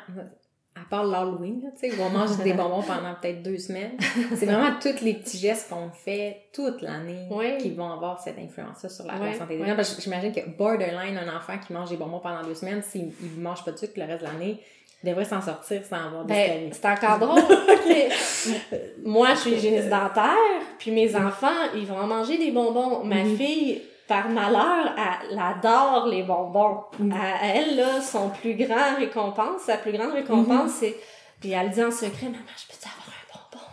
à 0.76 0.90
part 0.90 1.06
l'Halloween, 1.06 1.72
tu 1.80 1.90
sais, 1.90 1.96
où 1.96 2.04
on 2.04 2.10
mange 2.10 2.38
des 2.38 2.54
bonbons 2.54 2.82
pendant 2.82 3.16
peut-être 3.20 3.42
deux 3.42 3.58
semaines, 3.58 3.98
c'est 4.36 4.46
vraiment 4.46 4.72
tous 4.82 5.02
les 5.02 5.14
petits 5.14 5.38
gestes 5.38 5.70
qu'on 5.70 5.90
fait 5.90 6.48
toute 6.52 6.82
l'année 6.82 7.28
Oui. 7.32 7.58
qui 7.58 7.72
vont 7.72 7.92
avoir 7.92 8.20
cette 8.20 8.38
influence 8.38 8.86
sur 8.88 9.06
la, 9.06 9.34
santé 9.34 9.58
des 9.58 9.66
gens. 9.66 9.76
Parce 9.76 9.94
que 9.94 10.02
j'imagine 10.02 10.34
que 10.34 10.42
borderline, 10.58 11.18
un 11.18 11.38
enfant 11.38 11.58
qui 11.66 11.72
mange 11.72 11.90
des 11.90 11.98
bonbons 11.98 12.20
pendant 12.20 12.44
deux 12.44 12.56
semaines, 12.56 12.82
s'il 12.82 13.08
ne 13.08 13.42
mange 13.42 13.64
pas 13.64 13.72
de 13.72 13.78
sucre 13.78 13.94
le 13.96 14.06
reste 14.06 14.22
de 14.22 14.28
l'année, 14.28 14.60
il 15.04 15.10
devrait 15.10 15.26
s'en 15.26 15.42
sortir 15.42 15.82
sans 15.86 16.08
avoir 16.08 16.26
des 16.26 16.34
Ben, 16.34 16.70
c'est 16.72 16.86
encore 16.86 17.20
drôle. 17.20 17.42
Moi, 19.06 19.34
je 19.36 19.40
suis 19.40 19.52
hygiéniste 19.52 19.90
dentaire, 19.90 20.36
puis 20.80 20.92
mes 20.92 21.16
enfants, 21.16 21.48
ils 21.76 21.86
vont 21.86 22.06
manger 22.08 22.38
des 22.38 22.52
bonbons. 22.52 23.04
Ma 23.04 23.24
fille, 23.24 23.82
par 24.08 24.30
malheur, 24.30 24.94
elle, 25.32 25.40
adore 25.40 26.08
les 26.08 26.24
bonbons. 26.24 26.84
Mhm. 27.00 27.14
Elle, 27.42 27.50
elle, 27.70 27.76
là, 27.78 28.02
son 28.02 28.30
plus 28.30 28.56
grand 28.56 28.96
récompense, 28.98 29.62
sa 29.62 29.78
plus 29.78 29.92
grande 29.92 30.12
récompense, 30.14 30.72
c'est... 30.80 30.96
Puis 31.40 31.52
elle 31.52 31.70
dit 31.72 31.84
en 31.84 31.92
secret, 31.92 32.12
«Maman, 32.28 32.38
je 32.56 32.68
peux-tu 32.68 32.88
avoir 32.88 33.08
un 33.10 33.34
bonbon?» 33.34 33.66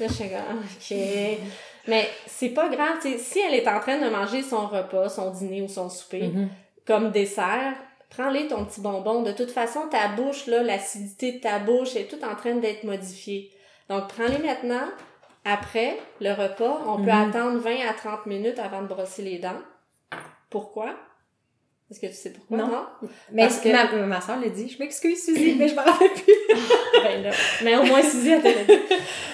Là, 0.00 0.06
je 0.08 0.12
suis 0.12 0.28
comme, 0.30 1.38
OK. 1.38 1.38
Mais 1.88 2.08
c'est 2.26 2.50
pas 2.50 2.68
grave, 2.68 2.98
si 3.00 3.38
elle 3.40 3.54
est 3.54 3.66
en 3.68 3.80
train 3.80 3.98
de 3.98 4.08
manger 4.10 4.42
son 4.42 4.66
repas, 4.66 5.08
son 5.08 5.30
dîner 5.30 5.62
ou 5.62 5.68
son 5.68 5.88
souper, 5.88 6.28
Mhm. 6.28 6.48
comme 6.86 7.10
dessert, 7.10 7.72
prends-les 8.10 8.46
ton 8.48 8.64
petit 8.66 8.80
bonbon. 8.80 9.22
De 9.22 9.32
toute 9.32 9.50
façon, 9.50 9.80
ta 9.90 10.08
bouche, 10.08 10.46
là, 10.46 10.62
l'acidité 10.62 11.32
de 11.32 11.38
ta 11.40 11.58
bouche 11.58 11.96
est 11.96 12.04
tout 12.10 12.22
en 12.24 12.34
train 12.36 12.54
d'être 12.56 12.84
modifiée. 12.84 13.50
Donc, 13.88 14.08
prends-les 14.08 14.38
maintenant. 14.38 14.86
Après 15.44 15.98
le 16.20 16.30
repas, 16.32 16.82
on 16.86 16.96
peut 16.96 17.10
Mhm. 17.10 17.30
attendre 17.30 17.58
20 17.58 17.88
à 17.88 17.94
30 17.94 18.26
minutes 18.26 18.58
avant 18.58 18.82
de 18.82 18.86
brosser 18.86 19.22
les 19.22 19.38
dents. 19.38 19.62
Pourquoi? 20.50 20.96
Est-ce 21.90 22.00
que 22.00 22.06
tu 22.06 22.12
sais 22.12 22.32
pourquoi? 22.32 22.58
Non. 22.58 22.66
Non? 22.68 22.86
Mais 23.32 23.42
Parce 23.44 23.60
que- 23.60 23.68
ma, 23.70 24.06
ma 24.06 24.20
soeur 24.20 24.38
l'a 24.40 24.48
dit, 24.50 24.68
je 24.68 24.78
m'excuse 24.78 25.24
Suzy, 25.24 25.54
mais 25.58 25.68
je 25.68 25.74
m'en 25.74 25.84
rappelle 25.84 26.12
plus. 26.12 26.34
Ben 27.02 27.22
là, 27.22 27.30
mais 27.64 27.76
au 27.76 27.84
moins, 27.84 28.02
Suzy, 28.02 28.30
elle 28.30 28.42
dit. 28.42 28.72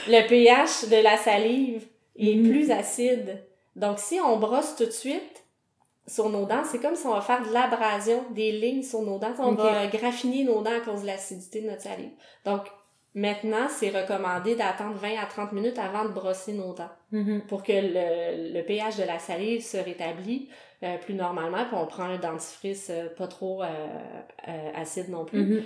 Le 0.08 0.28
pH 0.28 0.88
de 0.88 1.02
la 1.02 1.16
salive 1.16 1.86
est 2.18 2.34
Mhm. 2.36 2.48
plus 2.50 2.70
acide. 2.70 3.42
Donc, 3.74 3.98
si 3.98 4.20
on 4.20 4.36
brosse 4.38 4.76
tout 4.76 4.84
de 4.84 4.90
suite 4.90 5.44
sur 6.06 6.28
nos 6.28 6.44
dents, 6.44 6.62
c'est 6.64 6.78
comme 6.78 6.94
si 6.94 7.06
on 7.06 7.14
va 7.14 7.20
faire 7.22 7.42
de 7.44 7.52
l'abrasion, 7.52 8.22
des 8.30 8.52
lignes 8.52 8.82
sur 8.82 9.02
nos 9.02 9.18
dents. 9.18 9.32
On 9.38 9.52
va 9.52 9.86
graffiner 9.88 10.44
nos 10.44 10.62
dents 10.62 10.76
à 10.76 10.80
cause 10.80 11.02
de 11.02 11.06
l'acidité 11.06 11.60
de 11.62 11.70
notre 11.70 11.82
salive. 11.82 12.10
Donc, 12.44 12.66
maintenant, 13.14 13.66
c'est 13.68 13.88
recommandé 13.90 14.54
d'attendre 14.54 14.94
20 14.96 15.16
à 15.20 15.26
30 15.26 15.52
minutes 15.52 15.78
avant 15.78 16.04
de 16.04 16.10
brosser 16.12 16.52
nos 16.52 16.74
dents 16.74 16.90
Mhm. 17.10 17.42
pour 17.48 17.62
que 17.64 17.72
le, 17.72 18.52
le 18.52 18.62
pH 18.64 18.96
de 18.98 19.04
la 19.04 19.18
salive 19.18 19.62
se 19.62 19.78
rétablit 19.78 20.48
euh, 20.84 20.98
plus 20.98 21.14
normalement, 21.14 21.64
puis 21.64 21.74
on 21.74 21.86
prend 21.86 22.04
un 22.04 22.18
dentifrice 22.18 22.90
euh, 22.90 23.08
pas 23.16 23.26
trop 23.26 23.62
euh, 23.62 23.66
acide 24.74 25.08
non 25.08 25.24
plus. 25.24 25.44
Mhm. 25.46 25.62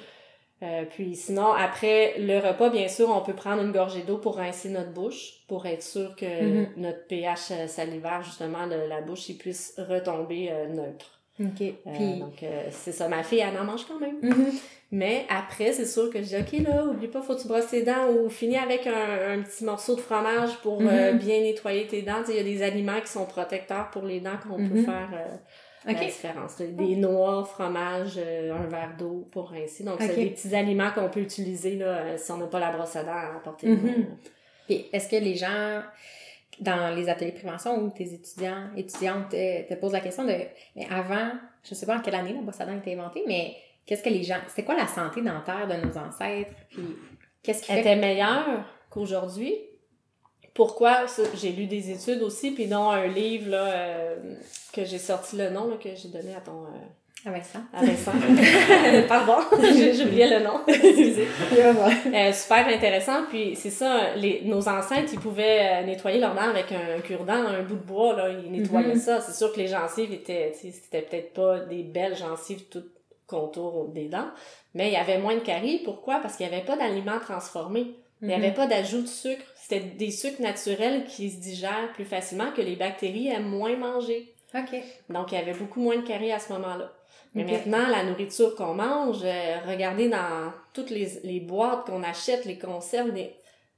Puis 0.91 1.15
sinon, 1.15 1.53
après 1.53 2.19
le 2.19 2.39
repas, 2.39 2.69
bien 2.71 2.89
sûr, 2.89 3.09
on 3.11 3.21
peut 3.21 3.33
prendre 3.35 3.63
une 3.63 3.71
gorgée 3.71 4.03
d'eau 4.03 4.19
pour 4.19 4.39
rincer 4.39 4.71
notre 4.71 4.91
bouche, 4.91 5.45
pour 5.47 5.67
être 5.67 5.85
sûr 5.85 6.17
que 6.17 6.27
Mhm. 6.27 6.69
notre 6.79 7.07
pH 7.07 7.53
salivaire, 7.69 8.23
justement, 8.23 8.67
de 8.67 8.75
la 8.75 9.01
bouche, 9.01 9.29
il 9.29 9.39
puisse 9.39 9.75
retomber 9.79 10.51
neutre. 10.71 11.18
OK. 11.41 11.61
Euh, 11.63 11.91
Puis... 11.95 12.19
donc, 12.19 12.43
euh, 12.43 12.65
c'est 12.71 12.93
ça. 12.93 13.09
Ma 13.09 13.23
fille, 13.23 13.39
elle 13.41 13.57
en 13.59 13.65
mange 13.65 13.87
quand 13.87 13.99
même. 14.01 14.17
Mhm. 14.23 14.53
Mais 14.91 15.27
après, 15.29 15.73
c'est 15.73 15.85
sûr 15.87 16.11
que 16.11 16.19
je 16.23 16.25
dis, 16.25 16.37
OK, 16.37 16.67
là, 16.67 16.85
oublie 16.85 17.09
pas, 17.09 17.21
faut 17.21 17.37
que 17.37 17.43
tu 17.43 17.49
brosses 17.49 17.69
tes 17.69 17.83
dents 17.83 18.09
ou 18.11 18.29
finis 18.31 18.57
avec 18.57 18.87
un, 18.87 19.39
un 19.39 19.43
petit 19.43 19.63
morceau 19.65 19.95
de 19.95 20.01
fromage 20.01 20.57
pour 20.63 20.81
euh, 20.81 21.13
Mhm. 21.13 21.19
bien 21.19 21.41
nettoyer 21.41 21.87
tes 21.87 22.03
dents. 22.03 22.23
Il 22.29 22.35
y 22.37 22.39
a 22.39 22.43
des 22.43 22.63
aliments 22.63 23.01
qui 23.01 23.09
sont 23.13 23.27
protecteurs 23.27 23.91
pour 23.91 24.03
les 24.05 24.21
dents 24.21 24.39
qu'on 24.43 24.57
peut 24.57 24.63
Mhm. 24.79 24.85
faire 24.87 25.11
euh, 25.13 25.37
la 25.85 25.93
OK. 25.93 26.07
différence. 26.07 26.57
Des 26.59 26.97
noix, 26.97 27.45
fromage, 27.45 28.15
euh, 28.17 28.55
un 28.55 28.67
verre 28.67 28.95
d'eau 28.99 29.29
pour 29.31 29.51
rincer. 29.51 29.85
Donc, 29.85 29.97
c'est 30.01 30.17
des 30.17 30.31
petits 30.31 30.55
aliments 30.55 30.91
qu'on 30.95 31.09
peut 31.11 31.21
utiliser 31.21 31.77
là, 31.77 32.17
si 32.17 32.33
on 32.33 32.39
n'a 32.39 32.47
pas 32.47 32.59
la 32.61 32.73
brosse 32.73 32.97
à 32.97 33.05
dents 33.05 33.13
à 33.13 33.41
portée. 33.45 33.69
Puis 34.67 34.87
est-ce 34.93 35.09
que 35.09 35.17
les 35.17 35.35
gens, 35.35 35.81
dans 36.61 36.95
les 36.95 37.09
ateliers 37.09 37.33
de 37.33 37.39
prévention 37.39 37.79
ou 37.83 37.91
tes 37.91 38.13
étudiants, 38.15 38.69
étudiantes 38.77 39.31
te, 39.31 39.69
te 39.69 39.75
posent 39.75 39.93
la 39.93 40.01
question 40.01 40.25
de, 40.25 40.35
mais 40.77 40.87
avant, 40.91 41.33
je 41.63 41.75
sais 41.75 41.87
pas 41.87 41.97
en 41.97 42.01
quelle 42.01 42.15
année 42.15 42.33
la 42.33 42.41
brosse 42.41 42.61
à 42.61 42.67
dents 42.67 42.73
a 42.73 42.77
été 42.77 42.95
inventée, 42.95 43.23
mais 43.27 43.57
qu'est-ce 43.87 44.03
que 44.03 44.09
les 44.09 44.23
gens, 44.23 44.39
c'est 44.49 44.65
quoi 44.65 44.77
la 44.77 44.87
santé 44.87 45.23
dentaire 45.23 45.69
de 45.69 45.87
nos 45.87 45.97
ancêtres? 45.97 46.51
Puis 46.71 46.97
qu'est-ce 47.43 47.63
qui 47.63 47.73
fait 47.73 47.81
était 47.81 47.97
meilleure 47.97 48.65
qu'aujourd'hui. 48.91 49.55
Pourquoi? 50.55 51.07
J'ai 51.35 51.53
lu 51.53 51.67
des 51.67 51.91
études 51.93 52.23
aussi, 52.23 52.51
puis 52.51 52.67
dont 52.67 52.91
un 52.91 53.07
livre 53.07 53.51
là, 53.51 53.67
euh, 53.67 54.35
que 54.73 54.85
j'ai 54.85 54.99
sorti 54.99 55.37
le 55.37 55.51
nom, 55.51 55.69
là, 55.69 55.77
que 55.77 55.95
j'ai 55.95 56.09
donné 56.09 56.35
à 56.35 56.41
ton... 56.41 56.65
euh, 56.65 56.71
avec 57.27 57.45
ça? 57.45 57.59
à 57.75 57.85
Vincent. 57.85 58.13
Pardon, 59.09 59.37
j'ai 59.75 59.93
j'ai 59.95 60.05
oublié 60.05 60.29
le 60.29 60.39
nom. 60.41 60.61
Excusez. 60.69 61.27
Euh, 62.15 62.33
super 62.33 62.67
intéressant. 62.69 63.25
Puis 63.29 63.55
c'est 63.57 63.71
ça, 63.71 64.15
les, 64.15 64.43
nos 64.45 64.69
ancêtres, 64.69 65.11
ils 65.13 65.19
pouvaient 65.19 65.83
euh, 65.83 65.87
nettoyer 65.87 66.21
leurs 66.21 66.35
dents 66.35 66.49
avec 66.49 66.73
un 66.73 67.01
cure-dent, 67.01 67.33
un 67.35 67.63
bout 67.63 67.75
de 67.75 67.85
bois, 67.85 68.15
là, 68.15 68.31
ils 68.31 68.51
nettoyaient 68.51 68.95
Mhm. 68.95 69.01
ça. 69.01 69.21
C'est 69.21 69.33
sûr 69.35 69.53
que 69.53 69.59
les 69.59 69.67
gencives 69.67 70.13
étaient, 70.13 70.53
c'était 70.55 71.03
peut-être 71.03 71.33
pas 71.35 71.59
des 71.61 71.83
belles 71.83 72.17
gencives 72.17 72.65
toutes 72.71 72.93
contour 73.27 73.89
des 73.89 74.09
dents, 74.09 74.31
mais 74.75 74.87
il 74.89 74.93
y 74.95 74.97
avait 74.97 75.19
moins 75.19 75.35
de 75.35 75.41
caries. 75.41 75.83
Pourquoi? 75.85 76.21
Parce 76.21 76.37
qu'il 76.37 76.49
n'y 76.49 76.55
avait 76.55 76.65
pas 76.65 76.77
d'aliments 76.77 77.19
transformés. 77.21 77.95
Il 78.23 78.29
n'y 78.29 78.35
avait 78.35 78.53
pas 78.53 78.67
d'ajout 78.67 79.03
de 79.03 79.07
sucre. 79.07 79.45
C'était 79.55 79.81
des 79.81 80.11
sucres 80.11 80.41
naturels 80.41 81.05
qui 81.05 81.31
se 81.31 81.37
digèrent 81.41 81.93
plus 81.95 82.05
facilement 82.07 82.51
que 82.57 82.63
les 82.63 82.75
bactéries 82.75 83.29
aiment 83.29 83.49
moins 83.51 83.77
manger. 83.77 84.33
OK. 84.55 84.75
Donc, 85.11 85.31
il 85.31 85.35
y 85.35 85.39
avait 85.39 85.53
beaucoup 85.53 85.81
moins 85.81 85.97
de 85.97 86.03
caries 86.07 86.33
à 86.33 86.39
ce 86.39 86.53
moment-là. 86.55 86.91
Mais 87.45 87.53
maintenant, 87.53 87.89
la 87.89 88.05
nourriture 88.05 88.55
qu'on 88.55 88.75
mange, 88.75 89.21
euh, 89.25 89.57
regardez 89.67 90.09
dans 90.09 90.53
toutes 90.73 90.91
les, 90.91 91.09
les 91.25 91.41
boîtes 91.41 91.87
qu'on 91.87 92.03
achète, 92.03 92.45
les 92.45 92.59
conserves, 92.59 93.11
les- 93.15 93.35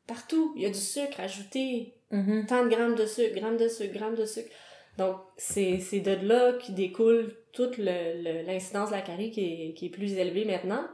partout, 0.07 0.53
il 0.57 0.63
y 0.63 0.67
a 0.67 0.71
du 0.71 0.75
sucre 0.79 1.21
ajouté. 1.21 1.95
Mhm. 2.11 2.47
Tant 2.49 2.65
de 2.65 2.69
grammes 2.69 2.97
de 2.97 3.07
sucre, 3.07 3.35
grammes 3.39 3.57
de 3.57 3.69
sucre, 3.69 3.95
grammes 3.95 4.17
de 4.17 4.25
sucre. 4.27 4.51
Donc, 4.99 5.17
c'est 5.37 5.79
de 6.01 6.27
là 6.27 6.55
qui 6.55 6.73
découle 6.73 7.33
toute 7.53 7.79
le- 7.79 8.23
le- 8.23 8.43
l'incidence 8.47 8.91
de 8.91 8.95
la 8.97 9.01
carie 9.03 9.31
qui 9.31 9.41
est, 9.69 9.75
qui 9.75 9.87
est 9.87 9.91
plus 9.91 10.15
élevée 10.15 10.45
maintenant. 10.45 10.85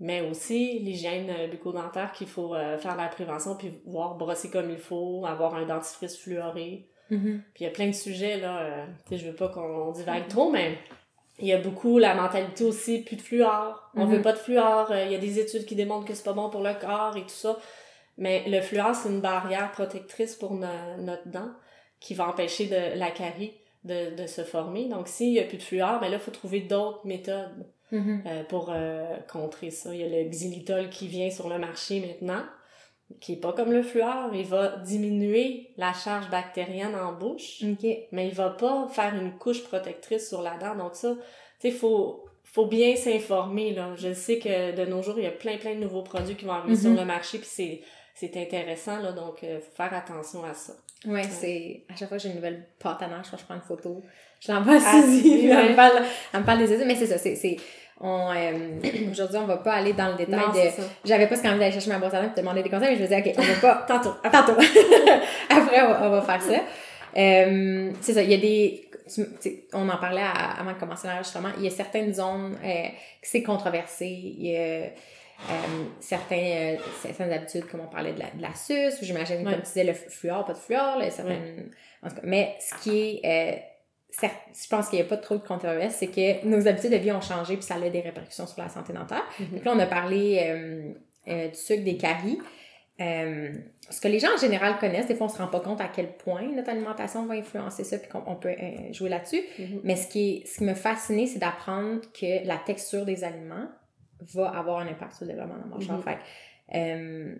Mais 0.00 0.20
aussi 0.20 0.80
l'hygiène 0.80 1.30
euh, 1.30 1.46
bucco-dentaire 1.46 2.10
qu'il 2.12 2.26
faut 2.26 2.54
euh, 2.56 2.76
faire 2.78 2.96
la 2.96 3.06
prévention, 3.06 3.54
puis 3.54 3.70
voir 3.86 4.16
brosser 4.16 4.50
comme 4.50 4.70
il 4.70 4.78
faut, 4.78 5.24
avoir 5.26 5.54
un 5.54 5.64
dentifrice 5.64 6.18
fluoré. 6.18 6.88
Mhm. 7.10 7.42
Puis 7.54 7.62
il 7.62 7.64
y 7.64 7.66
a 7.68 7.70
plein 7.70 7.86
de 7.86 7.92
sujets, 7.94 8.38
là. 8.38 8.58
euh, 8.62 8.86
tu 9.06 9.10
sais, 9.16 9.24
je 9.24 9.30
veux 9.30 9.36
pas 9.36 9.48
qu'on 9.48 9.92
divague 9.92 10.26
trop, 10.28 10.50
mais 10.50 10.76
Il 11.42 11.48
y 11.48 11.52
a 11.52 11.58
beaucoup 11.58 11.98
la 11.98 12.14
mentalité 12.14 12.64
aussi, 12.64 13.00
plus 13.02 13.16
de 13.16 13.20
fluor. 13.22 13.90
On 13.96 14.06
Mhm. 14.06 14.14
veut 14.16 14.22
pas 14.22 14.32
de 14.32 14.38
fluor. 14.38 14.90
Euh, 14.90 15.04
Il 15.06 15.12
y 15.12 15.14
a 15.14 15.18
des 15.18 15.38
études 15.38 15.66
qui 15.66 15.74
démontrent 15.74 16.06
que 16.06 16.14
c'est 16.14 16.24
pas 16.24 16.32
bon 16.32 16.48
pour 16.48 16.62
le 16.62 16.72
corps 16.80 17.16
et 17.16 17.22
tout 17.22 17.28
ça. 17.28 17.58
Mais 18.16 18.44
le 18.48 18.60
fluor, 18.60 18.94
c'est 18.94 19.08
une 19.08 19.20
barrière 19.20 19.72
protectrice 19.72 20.34
pour 20.36 20.52
no- 20.54 20.66
notre 20.98 21.26
dent 21.28 21.50
qui 22.00 22.14
va 22.14 22.28
empêcher 22.28 22.66
de, 22.66 22.98
la 22.98 23.10
carie 23.10 23.52
de, 23.84 24.14
de 24.14 24.26
se 24.26 24.42
former. 24.44 24.88
Donc, 24.88 25.08
s'il 25.08 25.32
y 25.32 25.40
a 25.40 25.44
plus 25.44 25.58
de 25.58 25.62
fluor, 25.62 25.98
ben 26.00 26.08
là, 26.10 26.16
il 26.18 26.20
faut 26.20 26.30
trouver 26.30 26.60
d'autres 26.60 27.04
méthodes 27.04 27.66
Mhm. 27.90 28.22
euh, 28.26 28.44
pour 28.44 28.70
euh, 28.72 29.16
contrer 29.30 29.70
ça. 29.70 29.92
Il 29.94 30.00
y 30.00 30.04
a 30.04 30.08
le 30.22 30.28
xylitol 30.28 30.88
qui 30.90 31.08
vient 31.08 31.28
sur 31.30 31.48
le 31.48 31.58
marché 31.58 32.00
maintenant, 32.00 32.42
qui 33.20 33.34
est 33.34 33.40
pas 33.40 33.52
comme 33.52 33.72
le 33.72 33.82
fluor. 33.82 34.30
Il 34.34 34.46
va 34.46 34.76
diminuer 34.78 35.70
la 35.76 35.92
charge 35.92 36.28
bactérienne 36.30 36.94
en 36.94 37.12
bouche, 37.12 37.62
mais 38.12 38.28
il 38.28 38.34
va 38.34 38.50
pas 38.50 38.88
faire 38.90 39.14
une 39.14 39.32
couche 39.38 39.62
protectrice 39.64 40.28
sur 40.28 40.42
la 40.42 40.56
dent. 40.56 40.76
Donc 40.76 40.94
ça, 40.94 41.14
tu 41.60 41.68
sais, 41.68 41.70
faut 41.70 42.24
faut 42.44 42.66
bien 42.66 42.96
s'informer 42.96 43.72
là. 43.72 43.94
Je 43.96 44.12
sais 44.12 44.38
que 44.38 44.74
de 44.76 44.84
nos 44.84 45.02
jours, 45.02 45.14
il 45.18 45.24
y 45.24 45.26
a 45.26 45.30
plein 45.30 45.56
plein 45.56 45.74
de 45.74 45.80
nouveaux 45.80 46.02
produits 46.02 46.34
qui 46.36 46.44
vont 46.44 46.52
arriver 46.52 46.74
Mhm. 46.74 46.80
sur 46.80 46.90
le 46.94 47.04
marché 47.04 47.38
puis 47.38 47.48
c'est 47.50 47.80
c'est 48.14 48.36
intéressant 48.36 48.98
là, 48.98 49.12
donc 49.12 49.42
euh, 49.42 49.58
faut 49.60 49.74
faire 49.74 49.94
attention 49.94 50.44
à 50.44 50.52
ça. 50.52 50.74
Ouais, 51.06 51.22
c'est. 51.24 51.82
À 51.92 51.96
chaque 51.96 52.08
fois 52.08 52.16
que 52.18 52.22
j'ai 52.22 52.28
une 52.28 52.36
nouvelle 52.36 52.68
pâte 52.78 53.02
à 53.02 53.08
neige, 53.08 53.26
je 53.32 53.44
prends 53.44 53.54
une 53.54 53.60
photo. 53.62 54.02
Je 54.40 54.52
l'envoie 54.52 54.74
à 54.74 54.78
Ah, 54.84 55.02
Suzy. 55.02 55.22
oui, 55.24 55.38
puis 55.38 55.46
elle, 55.48 55.56
ouais. 55.56 55.70
me 55.70 55.74
parle, 55.76 56.02
elle 56.32 56.40
me 56.40 56.44
parle 56.46 56.58
des 56.58 56.72
études, 56.72 56.86
mais 56.86 56.94
c'est 56.94 57.06
ça. 57.06 57.18
C'est. 57.18 57.56
Euh, 58.04 58.80
aujourd'hui, 59.10 59.38
on 59.38 59.46
va 59.46 59.58
pas 59.58 59.74
aller 59.74 59.92
dans 59.92 60.08
le 60.08 60.14
détail 60.16 60.40
Non, 60.40 60.52
de. 60.52 60.84
J'avais 61.04 61.26
pas 61.28 61.36
ce 61.36 61.46
envie 61.46 61.58
d'aller 61.58 61.72
chercher 61.72 61.90
ma 61.90 61.98
brosse 61.98 62.14
à 62.14 62.20
dents 62.22 62.28
et 62.28 62.32
te 62.34 62.40
demander 62.40 62.62
des 62.62 62.70
conseils, 62.70 62.90
mais 62.90 62.96
je 62.96 63.02
me 63.02 63.06
disais, 63.06 63.20
OK, 63.20 63.34
on 63.38 63.42
va 63.42 63.54
pas. 63.74 63.84
Tantôt. 63.88 64.14
Tantôt. 64.30 64.60
Après, 65.50 65.82
on 65.82 65.88
va, 65.88 66.00
on 66.06 66.10
va 66.10 66.22
faire 66.22 66.42
ça. 66.42 66.60
Euh, 67.16 67.90
c'est 68.00 68.12
ça, 68.14 68.22
il 68.22 68.30
y 68.30 68.34
a 68.34 68.38
des. 68.38 68.88
tu- 69.40 69.64
on 69.72 69.88
en 69.88 69.96
parlait 69.98 70.22
à- 70.22 70.60
avant 70.60 70.72
de 70.72 70.78
commencer 70.78 71.06
l'enregistrement. 71.08 71.50
Il 71.58 71.64
y 71.64 71.66
a 71.66 71.70
certaines 71.70 72.12
zones 72.14 72.56
euh, 72.64 72.82
que 72.88 73.28
c'est 73.28 73.42
controversé. 73.42 74.06
Il 74.06 74.46
y 74.46 74.56
a 74.56 74.60
euh, 74.60 74.86
certains, 76.00 76.36
euh, 76.36 76.76
certaines 77.02 77.32
habitudes, 77.32 77.66
comme 77.66 77.80
on 77.80 77.86
parlait 77.92 78.12
de 78.12 78.20
la, 78.20 78.26
de 78.34 78.40
la 78.42 78.54
suce, 78.54 79.00
ou 79.00 79.04
j'imagine, 79.04 79.38
Ouais. 79.38 79.44
comme 79.52 79.62
tu 79.62 79.66
disais, 79.68 79.84
le 79.84 79.92
fluor, 79.92 80.44
pas 80.44 80.52
de 80.54 80.58
fluor. 80.58 80.98
Là, 80.98 81.10
certaines, 81.10 81.70
en 82.02 82.08
tout 82.08 82.14
cas, 82.16 82.20
mais 82.24 82.54
ce 82.60 82.74
qui 82.82 83.20
est. 83.22 83.62
euh, 84.12 84.18
certes, 84.20 84.36
je 84.52 84.68
pense 84.68 84.88
qu'il 84.88 84.98
n'y 84.98 85.04
a 85.04 85.08
pas 85.08 85.16
trop 85.16 85.36
de 85.36 85.42
controverse, 85.46 85.94
c'est 85.94 86.08
que 86.08 86.46
nos 86.46 86.66
habitudes 86.68 86.92
de 86.92 86.96
vie 86.96 87.12
ont 87.12 87.20
changé 87.20 87.54
puis 87.54 87.64
ça 87.64 87.74
a 87.74 87.88
des 87.88 88.00
répercussions 88.00 88.46
sur 88.46 88.60
la 88.60 88.68
santé 88.68 88.92
dentaire. 88.92 89.24
Mhm. 89.38 89.48
Donc 89.56 89.64
là, 89.64 89.72
on 89.74 89.78
a 89.78 89.86
parlé 89.86 90.40
euh, 90.44 90.92
euh, 91.28 91.48
du 91.48 91.54
sucre 91.54 91.84
des 91.84 91.96
caries. 91.96 92.38
Euh, 93.00 93.52
ce 93.90 94.00
que 94.00 94.08
les 94.08 94.18
gens 94.18 94.34
en 94.34 94.38
général 94.38 94.78
connaissent, 94.78 95.06
des 95.06 95.14
fois 95.14 95.26
on 95.26 95.30
se 95.30 95.38
rend 95.38 95.48
pas 95.48 95.60
compte 95.60 95.80
à 95.80 95.88
quel 95.88 96.16
point 96.16 96.42
notre 96.42 96.70
alimentation 96.70 97.26
va 97.26 97.34
influencer 97.34 97.84
ça 97.84 97.98
puis 97.98 98.08
qu'on 98.08 98.22
on 98.26 98.36
peut 98.36 98.50
euh, 98.50 98.92
jouer 98.92 99.08
là-dessus. 99.08 99.42
Mhm. 99.58 99.80
Mais 99.84 99.96
ce 99.96 100.08
qui, 100.08 100.30
est, 100.30 100.46
ce 100.46 100.58
qui 100.58 100.64
m'a 100.64 100.74
fasciné, 100.74 101.26
c'est 101.26 101.38
d'apprendre 101.38 102.00
que 102.12 102.46
la 102.46 102.58
texture 102.58 103.04
des 103.04 103.24
aliments 103.24 103.68
va 104.34 104.50
avoir 104.50 104.80
un 104.80 104.88
impact 104.88 105.14
sur 105.14 105.24
le 105.24 105.32
développement 105.32 105.56
de 105.56 105.70
la 105.70 105.76
mâchoire. 105.76 105.98
Mhm. 105.98 106.04
Fait 106.04 107.38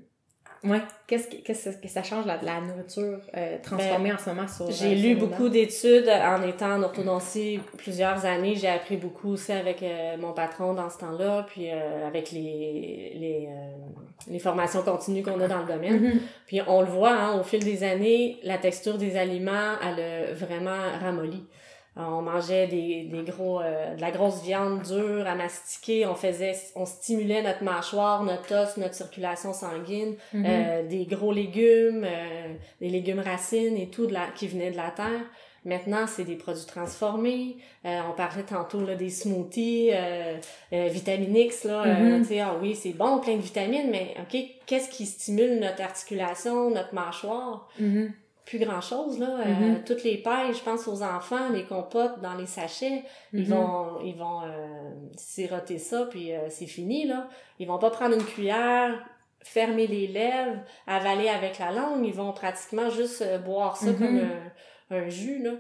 euh, 0.65 0.69
ouais, 0.69 0.81
qu'est-ce 1.07 1.29
que, 1.29 1.37
qu'est-ce 1.37 1.71
que 1.71 1.89
ça 1.89 2.03
change 2.03 2.27
la, 2.27 2.41
la 2.43 2.61
nourriture 2.61 3.19
euh, 3.37 3.57
transformée 3.63 4.13
en 4.13 4.19
ce 4.19 4.31
moment 4.31 4.49
sur 4.49 4.67
Ben, 4.67 4.73
euh, 4.73 4.77
J'ai 4.77 4.95
lu 4.95 5.15
beaucoup 5.17 5.49
d'études 5.49 6.09
en 6.09 6.43
étant 6.47 6.73
en 6.75 6.83
orthodontie 6.83 7.61
plusieurs 7.79 8.25
années. 8.25 8.55
J'ai 8.57 8.69
appris 8.69 8.97
beaucoup 8.97 9.31
aussi 9.31 9.53
avec 9.53 9.83
euh, 9.83 10.17
mon 10.19 10.33
patron 10.33 10.75
dans 10.75 10.91
ce 10.91 10.99
temps-là, 10.99 11.47
puis 11.49 11.71
euh, 11.71 12.07
avec 12.07 12.31
les, 12.33 13.13
les, 13.15 13.49
euh, 13.49 14.31
les 14.31 14.39
formations 14.39 14.83
continues 14.83 15.23
qu'on 15.23 15.41
a 15.41 15.49
dans 15.49 15.61
le 15.61 15.67
domaine. 15.67 16.01
Mhm. 16.01 16.21
Puis 16.47 16.61
on 16.67 16.81
le 16.81 16.89
voit, 16.89 17.13
hein, 17.13 17.39
au 17.41 17.43
fil 17.43 17.65
des 17.65 17.83
années, 17.85 18.39
la 18.45 18.59
texture 18.59 18.99
des 18.99 19.17
aliments, 19.17 19.75
elle 19.83 20.01
a 20.03 20.33
vraiment 20.35 20.79
ramolli. 21.01 21.45
On 21.95 22.23
mangeait 22.23 22.69
des, 22.69 23.03
des 23.03 23.23
gros, 23.23 23.61
euh, 23.61 23.95
de 23.97 24.01
la 24.01 24.11
grosse 24.11 24.43
viande 24.43 24.81
dure 24.83 25.27
à 25.27 25.35
mastiquer, 25.35 26.07
on 26.07 26.15
faisait, 26.15 26.55
on 26.75 26.87
stimulait 26.87 27.43
notre 27.43 27.63
mâchoire, 27.63 28.23
notre 28.25 28.55
os, 28.55 28.77
notre 28.79 28.95
circulation 28.95 29.53
sanguine, 29.53 30.15
Mhm. 30.33 30.45
euh, 30.49 30.83
des 30.89 31.05
gros 31.05 31.33
légumes, 31.33 32.05
euh, 32.05 32.55
des 32.81 32.89
légumes 32.89 33.21
racines 33.21 33.77
et 33.77 33.89
tout 33.91 34.07
de 34.07 34.15
la, 34.15 34.29
qui 34.35 34.49
venaient 34.49 34.71
de 34.71 34.77
la 34.79 34.91
terre. 34.91 35.21
Maintenant, 35.65 36.07
c'est 36.09 36.25
des 36.25 36.35
produits 36.35 36.65
transformés. 36.67 37.57
Euh, 37.85 38.01
on 38.11 38.15
parlait 38.17 38.43
tantôt 38.43 38.81
là, 38.85 38.97
des 38.97 39.11
smoothies, 39.11 39.91
euh, 39.93 40.39
euh, 40.73 40.89
Vitamine 40.91 41.37
X, 41.37 41.65
là. 41.65 41.85
euh, 41.85 42.17
Mhm. 42.17 42.23
tu 42.23 42.29
sais, 42.29 42.41
ah 42.41 42.57
oui, 42.61 42.75
c'est 42.75 42.95
bon, 42.95 43.19
plein 43.21 43.37
de 43.37 43.43
vitamines, 43.43 43.89
mais 43.91 44.15
OK, 44.19 44.41
qu'est-ce 44.67 44.89
qui 44.89 45.05
stimule 45.07 45.61
notre 45.61 45.83
articulation, 45.83 46.71
notre 46.71 46.95
mâchoire? 46.95 47.69
Mhm. 47.79 48.13
Plus 48.45 48.59
grand-chose, 48.59 49.19
là. 49.21 49.39
Euh, 49.39 49.45
Mhm. 49.45 49.85
toutes 49.85 50.03
les 50.03 50.19
pailles, 50.19 50.53
je 50.53 50.63
pense 50.63 50.89
aux 50.89 51.03
enfants, 51.03 51.49
les 51.51 51.65
compotes 51.65 52.21
dans 52.21 52.35
les 52.35 52.47
sachets, 52.47 53.05
ils 53.33 53.43
Mhm. 53.49 53.55
vont, 53.55 54.01
ils 54.03 54.17
vont 54.17 54.43
euh, 54.43 54.91
siroter 55.17 55.79
ça, 55.79 56.07
puis 56.11 56.33
euh, 56.33 56.49
c'est 56.49 56.67
fini, 56.67 57.07
là. 57.07 57.29
Ils 57.61 57.69
vont 57.69 57.79
pas 57.79 57.91
prendre 57.91 58.15
une 58.17 58.25
cuillère, 58.25 58.99
fermer 59.45 59.87
les 59.87 60.07
lèvres, 60.09 60.61
avaler 60.87 61.29
avec 61.29 61.59
la 61.61 61.71
langue, 61.71 62.05
ils 62.05 62.15
vont 62.15 62.33
pratiquement 62.33 62.91
juste 62.91 63.23
euh, 63.23 63.39
boire 63.39 63.77
ça 63.77 63.93
comme 63.93 64.19
un, 64.91 64.97
un 64.97 65.09
jus, 65.09 65.41
là. 65.43 65.53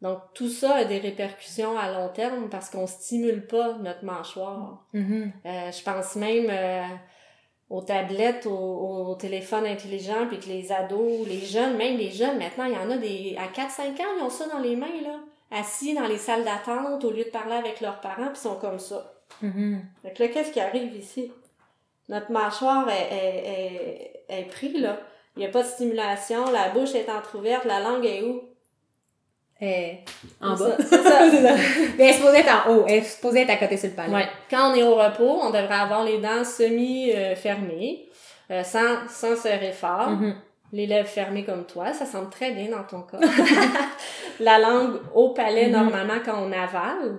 Donc, 0.00 0.18
tout 0.34 0.48
ça 0.48 0.76
a 0.76 0.84
des 0.84 0.98
répercussions 0.98 1.78
à 1.78 1.92
long 1.92 2.08
terme 2.08 2.48
parce 2.50 2.68
qu'on 2.70 2.88
stimule 2.88 3.46
pas 3.46 3.74
notre 3.74 4.04
mâchoire. 4.04 4.84
Euh, 5.46 5.70
je 5.70 5.82
pense 5.84 6.16
même 6.16 6.46
euh, 6.50 6.82
aux 7.72 7.80
tablettes, 7.80 8.44
aux, 8.46 9.08
aux 9.08 9.14
téléphones 9.14 9.64
intelligents, 9.64 10.26
puis 10.28 10.38
que 10.38 10.46
les 10.46 10.70
ados, 10.70 11.26
les 11.26 11.40
jeunes, 11.40 11.78
même 11.78 11.96
les 11.96 12.10
jeunes, 12.10 12.38
maintenant, 12.38 12.66
il 12.66 12.74
y 12.74 12.76
en 12.76 12.90
a 12.90 12.98
des... 12.98 13.34
À 13.38 13.46
4-5 13.46 13.98
ans, 14.02 14.12
ils 14.18 14.22
ont 14.22 14.28
ça 14.28 14.46
dans 14.46 14.58
les 14.58 14.76
mains, 14.76 15.00
là. 15.02 15.18
Assis 15.50 15.94
dans 15.94 16.06
les 16.06 16.18
salles 16.18 16.44
d'attente, 16.44 17.02
au 17.02 17.10
lieu 17.10 17.24
de 17.24 17.30
parler 17.30 17.54
avec 17.54 17.80
leurs 17.80 18.00
parents, 18.00 18.26
puis 18.26 18.36
ils 18.36 18.48
sont 18.48 18.56
comme 18.56 18.78
ça. 18.78 19.14
Mhm. 19.40 19.82
Fait 20.02 20.12
que 20.12 20.22
là, 20.22 20.28
qu'est-ce 20.28 20.52
qui 20.52 20.60
arrive 20.60 20.94
ici? 20.94 21.32
Notre 22.10 22.30
mâchoire 22.30 22.86
est, 22.90 23.08
est, 23.10 24.24
est, 24.28 24.40
est 24.40 24.44
pris, 24.50 24.78
là. 24.78 25.00
Il 25.36 25.40
n'y 25.40 25.46
a 25.46 25.48
pas 25.48 25.62
de 25.62 25.68
stimulation, 25.68 26.50
la 26.50 26.68
bouche 26.68 26.94
est 26.94 27.08
entrouverte, 27.08 27.64
la 27.64 27.80
langue 27.80 28.04
est 28.04 28.22
où? 28.22 28.42
Euh, 29.62 29.92
en 30.40 30.56
bas. 30.56 30.76
ça, 30.76 30.76
c'est 30.80 31.02
ça. 31.42 31.54
Mais 31.96 32.04
elle 32.04 32.10
est 32.10 32.12
supposée 32.14 32.38
être 32.38 32.66
en 32.66 32.70
haut. 32.74 32.84
Elle 32.88 32.96
est 32.96 33.02
supposée 33.04 33.42
être 33.42 33.50
à 33.50 33.56
côté 33.56 33.76
sur 33.76 33.88
le 33.90 33.94
palais. 33.94 34.12
Ouais. 34.12 34.26
Quand 34.50 34.72
on 34.72 34.74
est 34.74 34.82
au 34.82 34.94
repos, 34.96 35.38
on 35.42 35.50
devrait 35.50 35.74
avoir 35.74 36.04
les 36.04 36.18
dents 36.18 36.42
semi-fermées, 36.44 38.08
euh, 38.50 38.62
sans, 38.64 39.08
sans 39.08 39.36
serrer 39.36 39.72
fort. 39.72 40.10
Mhm. 40.10 40.34
Les 40.72 40.86
lèvres 40.86 41.08
fermées 41.08 41.44
comme 41.44 41.64
toi, 41.66 41.92
ça 41.92 42.06
semble 42.06 42.30
très 42.30 42.52
bien 42.52 42.70
dans 42.70 42.82
ton 42.84 43.02
cas. 43.02 43.18
la 44.40 44.58
langue 44.58 44.96
au 45.14 45.30
palais, 45.30 45.66
Mhm. 45.66 45.72
normalement, 45.72 46.18
quand 46.24 46.38
on 46.42 46.50
avale. 46.50 47.18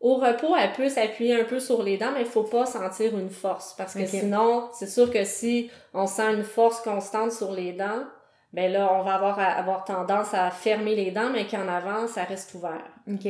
Au 0.00 0.14
repos, 0.16 0.54
elle 0.60 0.72
peut 0.72 0.88
s'appuyer 0.88 1.40
un 1.40 1.44
peu 1.44 1.58
sur 1.58 1.82
les 1.82 1.96
dents, 1.96 2.10
mais 2.14 2.20
il 2.20 2.26
faut 2.26 2.44
pas 2.44 2.66
sentir 2.66 3.16
une 3.18 3.30
force. 3.30 3.74
Parce 3.76 3.94
que 3.94 4.06
sinon, 4.06 4.68
c'est 4.72 4.86
sûr 4.88 5.10
que 5.12 5.24
si 5.24 5.70
on 5.92 6.06
sent 6.06 6.34
une 6.34 6.44
force 6.44 6.80
constante 6.82 7.32
sur 7.32 7.50
les 7.52 7.72
dents, 7.72 8.04
ben 8.52 8.72
là, 8.72 8.90
on 8.94 9.02
va 9.02 9.14
avoir, 9.14 9.38
avoir 9.38 9.84
tendance 9.84 10.32
à 10.34 10.50
fermer 10.50 10.94
les 10.94 11.10
dents, 11.10 11.30
mais 11.32 11.46
qu'en 11.46 11.68
avant, 11.68 12.06
ça 12.06 12.24
reste 12.24 12.54
ouvert. 12.54 12.82
OK. 13.10 13.28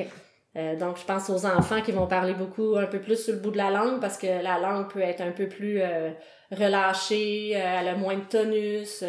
Euh, 0.56 0.76
donc, 0.76 0.96
je 0.98 1.04
pense 1.04 1.28
aux 1.30 1.44
enfants 1.46 1.80
qui 1.82 1.92
vont 1.92 2.06
parler 2.06 2.34
beaucoup, 2.34 2.76
un 2.76 2.86
peu 2.86 3.00
plus 3.00 3.16
sur 3.16 3.34
le 3.34 3.40
bout 3.40 3.50
de 3.50 3.56
la 3.58 3.70
langue, 3.70 4.00
parce 4.00 4.16
que 4.16 4.26
la 4.26 4.58
langue 4.58 4.88
peut 4.90 5.00
être 5.00 5.20
un 5.20 5.30
peu 5.30 5.46
plus 5.48 5.80
euh, 5.82 6.10
relâchée, 6.50 7.52
euh, 7.54 7.76
elle 7.80 7.88
a 7.88 7.94
moins 7.96 8.16
de 8.16 8.22
tonus, 8.22 9.04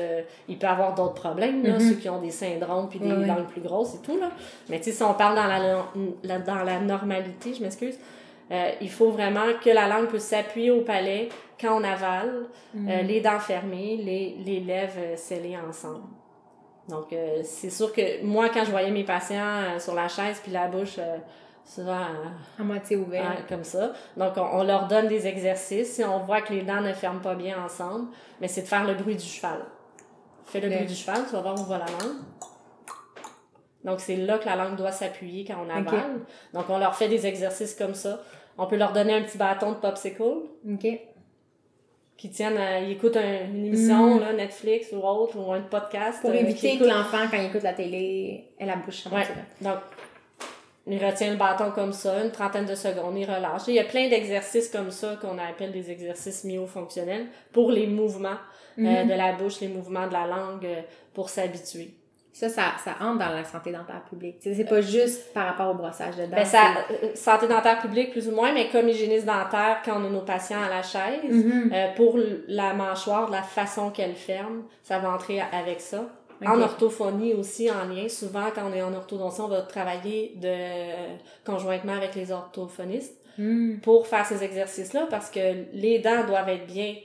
il 0.48 0.58
peut 0.58 0.68
avoir 0.68 0.96
d'autres 0.96 1.14
problèmes, 1.14 1.64
là, 1.64 1.74
Mhm. 1.74 1.80
ceux 1.80 1.96
qui 1.96 2.10
ont 2.10 2.22
des 2.22 2.32
syndromes 2.32 2.90
puis 2.90 3.00
des 3.00 3.08
langues 3.26 3.48
plus 3.48 3.62
grosses 3.62 3.96
et 3.96 4.02
tout, 4.02 4.20
là. 4.20 4.30
Mais 4.70 4.78
tu 4.80 4.86
sais, 4.86 4.92
si 4.92 5.04
on 5.04 5.14
parle 5.14 5.36
dans 5.36 5.48
la, 5.48 5.60
la- 6.24 6.40
dans 6.40 6.64
la 6.64 6.80
normalité, 6.80 7.54
je 7.54 7.62
m'excuse, 7.64 7.98
euh, 8.52 8.72
il 8.82 8.90
faut 8.90 9.12
vraiment 9.12 9.46
que 9.64 9.70
la 9.70 9.88
langue 9.88 10.08
puisse 10.08 10.24
s'appuyer 10.24 10.72
au 10.72 10.82
palais 10.82 11.30
quand 11.60 11.80
on 11.80 11.84
avale, 11.84 12.46
euh, 12.76 13.02
les 13.02 13.22
dents 13.22 13.40
fermées, 13.40 13.98
les, 13.98 14.36
les 14.46 14.60
lèvres 14.62 14.94
euh, 14.98 15.16
scellées 15.18 15.58
ensemble. 15.58 16.04
Donc, 16.88 17.14
euh, 17.14 17.42
c'est 17.44 17.70
sûr 17.70 17.94
que 17.94 18.24
moi, 18.24 18.50
quand 18.50 18.64
je 18.66 18.72
voyais 18.72 18.90
mes 18.92 19.04
patients 19.04 19.78
sur 19.80 19.94
la 19.94 20.08
chaise 20.08 20.40
puis 20.42 20.52
la 20.52 20.68
bouche 20.68 20.98
souvent 21.64 22.02
À 22.58 22.64
moitié 22.64 22.96
ouvert. 22.98 23.22
ouais, 23.30 23.44
comme 23.48 23.64
ça, 23.64 23.92
donc 24.18 24.34
on, 24.38 24.42
on 24.42 24.64
leur 24.64 24.88
donne 24.88 25.08
des 25.08 25.28
exercices. 25.28 25.94
Si 25.94 26.04
on 26.04 26.18
voit 26.20 26.42
que 26.42 26.52
les 26.52 26.64
dents 26.64 26.82
ne 26.82 26.94
ferment 26.94 27.20
pas 27.20 27.36
bien 27.36 27.64
ensemble, 27.64 28.08
mais 28.42 28.48
c'est 28.48 28.64
de 28.64 28.68
faire 28.68 28.86
le 28.86 28.96
bruit 28.96 29.16
du 29.16 29.24
cheval. 29.26 29.60
Fais 30.46 30.62
le 30.62 30.70
Le- 30.70 30.76
bruit 30.78 30.88
du 30.88 30.96
cheval, 30.96 31.26
tu 31.28 31.34
vas 31.34 31.42
voir 31.42 31.60
où 31.62 31.66
va 31.66 31.78
la 31.78 31.86
langue. 31.86 32.18
Donc, 33.84 34.00
c'est 34.02 34.18
là 34.18 34.38
que 34.40 34.46
la 34.46 34.56
langue 34.58 34.76
doit 34.76 34.92
s'appuyer 34.92 35.46
quand 35.46 35.56
on 35.66 35.70
avale. 35.70 36.20
Donc, 36.54 36.66
on 36.70 36.80
leur 36.80 36.96
fait 36.96 37.08
des 37.08 37.26
exercices 37.28 37.74
comme 37.76 37.94
ça. 37.94 38.20
On 38.60 38.68
peut 38.68 38.76
leur 38.76 38.92
donner 38.94 39.14
un 39.14 39.22
petit 39.24 39.38
bâton 39.38 39.72
de 39.72 39.78
popsicle 39.78 40.22
OK. 40.22 40.88
qui 42.18 42.30
tiennent, 42.30 42.58
à- 42.58 42.82
ils 42.82 42.92
écoutent 42.92 43.16
un- 43.18 43.46
une 43.46 43.68
émission, 43.68 44.16
Mm. 44.16 44.20
là, 44.20 44.34
Netflix 44.34 44.88
ou 44.92 44.98
autre, 44.98 45.38
ou 45.40 45.52
un 45.54 45.62
podcast. 45.62 46.20
Pour 46.22 46.32
euh, 46.32 46.34
éviter 46.34 46.78
que 46.78 46.84
l'enfant, 46.84 47.26
quand 47.32 47.38
il 47.38 47.46
écoute 47.46 47.64
la 47.64 47.74
télé, 47.74 48.46
ait 48.60 48.66
la 48.66 48.76
bouche 48.76 49.06
Ouais. 49.08 49.24
Donc, 49.62 49.78
il 50.88 51.04
retient 51.06 51.32
le 51.32 51.38
bâton 51.38 51.72
comme 51.72 51.94
ça, 51.94 52.22
une 52.24 52.32
trentaine 52.32 52.66
de 52.66 52.76
secondes, 52.76 53.18
il 53.18 53.26
relâche. 53.26 53.62
Il 53.68 53.76
y 53.76 53.80
a 53.80 53.84
plein 53.86 54.10
d'exercices 54.10 54.68
comme 54.70 54.92
ça 54.92 55.18
qu'on 55.22 55.38
appelle 55.38 55.72
des 55.72 55.90
exercices 55.92 56.44
myofonctionnels 56.44 57.28
pour 57.54 57.72
les 57.72 57.88
mouvements 57.88 58.38
euh, 58.78 59.04
Mhm. 59.04 59.10
de 59.10 59.14
la 59.14 59.34
bouche, 59.34 59.60
les 59.60 59.68
mouvements 59.68 60.08
de 60.08 60.14
la 60.14 60.26
langue, 60.26 60.66
euh, 60.66 60.82
pour 61.14 61.30
s'habituer. 61.30 61.92
Ça, 62.40 62.48
ça, 62.48 62.64
ça 62.84 62.92
entre 63.02 63.20
dans 63.20 63.30
la 63.36 63.44
santé 63.44 63.72
dentaire 63.72 64.02
publique. 64.10 64.38
C'est 64.40 64.64
pas 64.64 64.80
juste 64.80 65.34
par 65.34 65.46
rapport 65.48 65.72
au 65.72 65.74
brossage 65.74 66.16
de 66.16 66.24
dents. 66.26 66.36
Ben, 66.38 66.46
ça, 66.46 66.62
euh, 66.90 67.08
santé 67.14 67.48
dentaire 67.48 67.80
publique, 67.80 68.12
plus 68.12 68.30
ou 68.30 68.32
moins, 68.32 68.54
mais 68.54 68.70
comme 68.70 68.88
hygiéniste 68.88 69.26
dentaire, 69.26 69.82
quand 69.84 70.02
on 70.02 70.06
a 70.06 70.10
nos 70.10 70.22
patients 70.22 70.62
à 70.62 70.70
la 70.70 70.82
chaise, 70.82 71.20
Mhm. 71.46 71.72
euh, 71.74 71.88
pour 71.96 72.18
la 72.48 72.74
mâchoire, 72.74 73.30
la 73.30 73.42
façon 73.44 73.90
qu'elle 73.92 74.16
ferme, 74.16 74.64
ça 74.84 75.00
va 75.00 75.12
entrer 75.12 75.42
avec 75.42 75.82
ça. 75.82 76.06
En 76.46 76.62
orthophonie 76.62 77.34
aussi, 77.34 77.70
en 77.70 77.84
lien. 77.94 78.08
Souvent, 78.08 78.46
quand 78.56 78.62
on 78.72 78.74
est 78.74 78.82
en 78.82 78.94
orthodontie, 78.94 79.42
on 79.42 79.50
va 79.50 79.62
travailler 79.64 80.34
de, 80.38 80.56
conjointement 81.46 81.92
avec 81.94 82.16
les 82.16 82.32
orthophonistes 82.32 83.18
Mhm. 83.38 83.80
pour 83.82 84.08
faire 84.08 84.26
ces 84.26 84.42
exercices-là 84.44 85.08
parce 85.10 85.30
que 85.30 85.40
les 85.74 86.00
dents 86.00 86.24
doivent 86.26 86.48
être 86.50 86.66
bien 86.68 86.96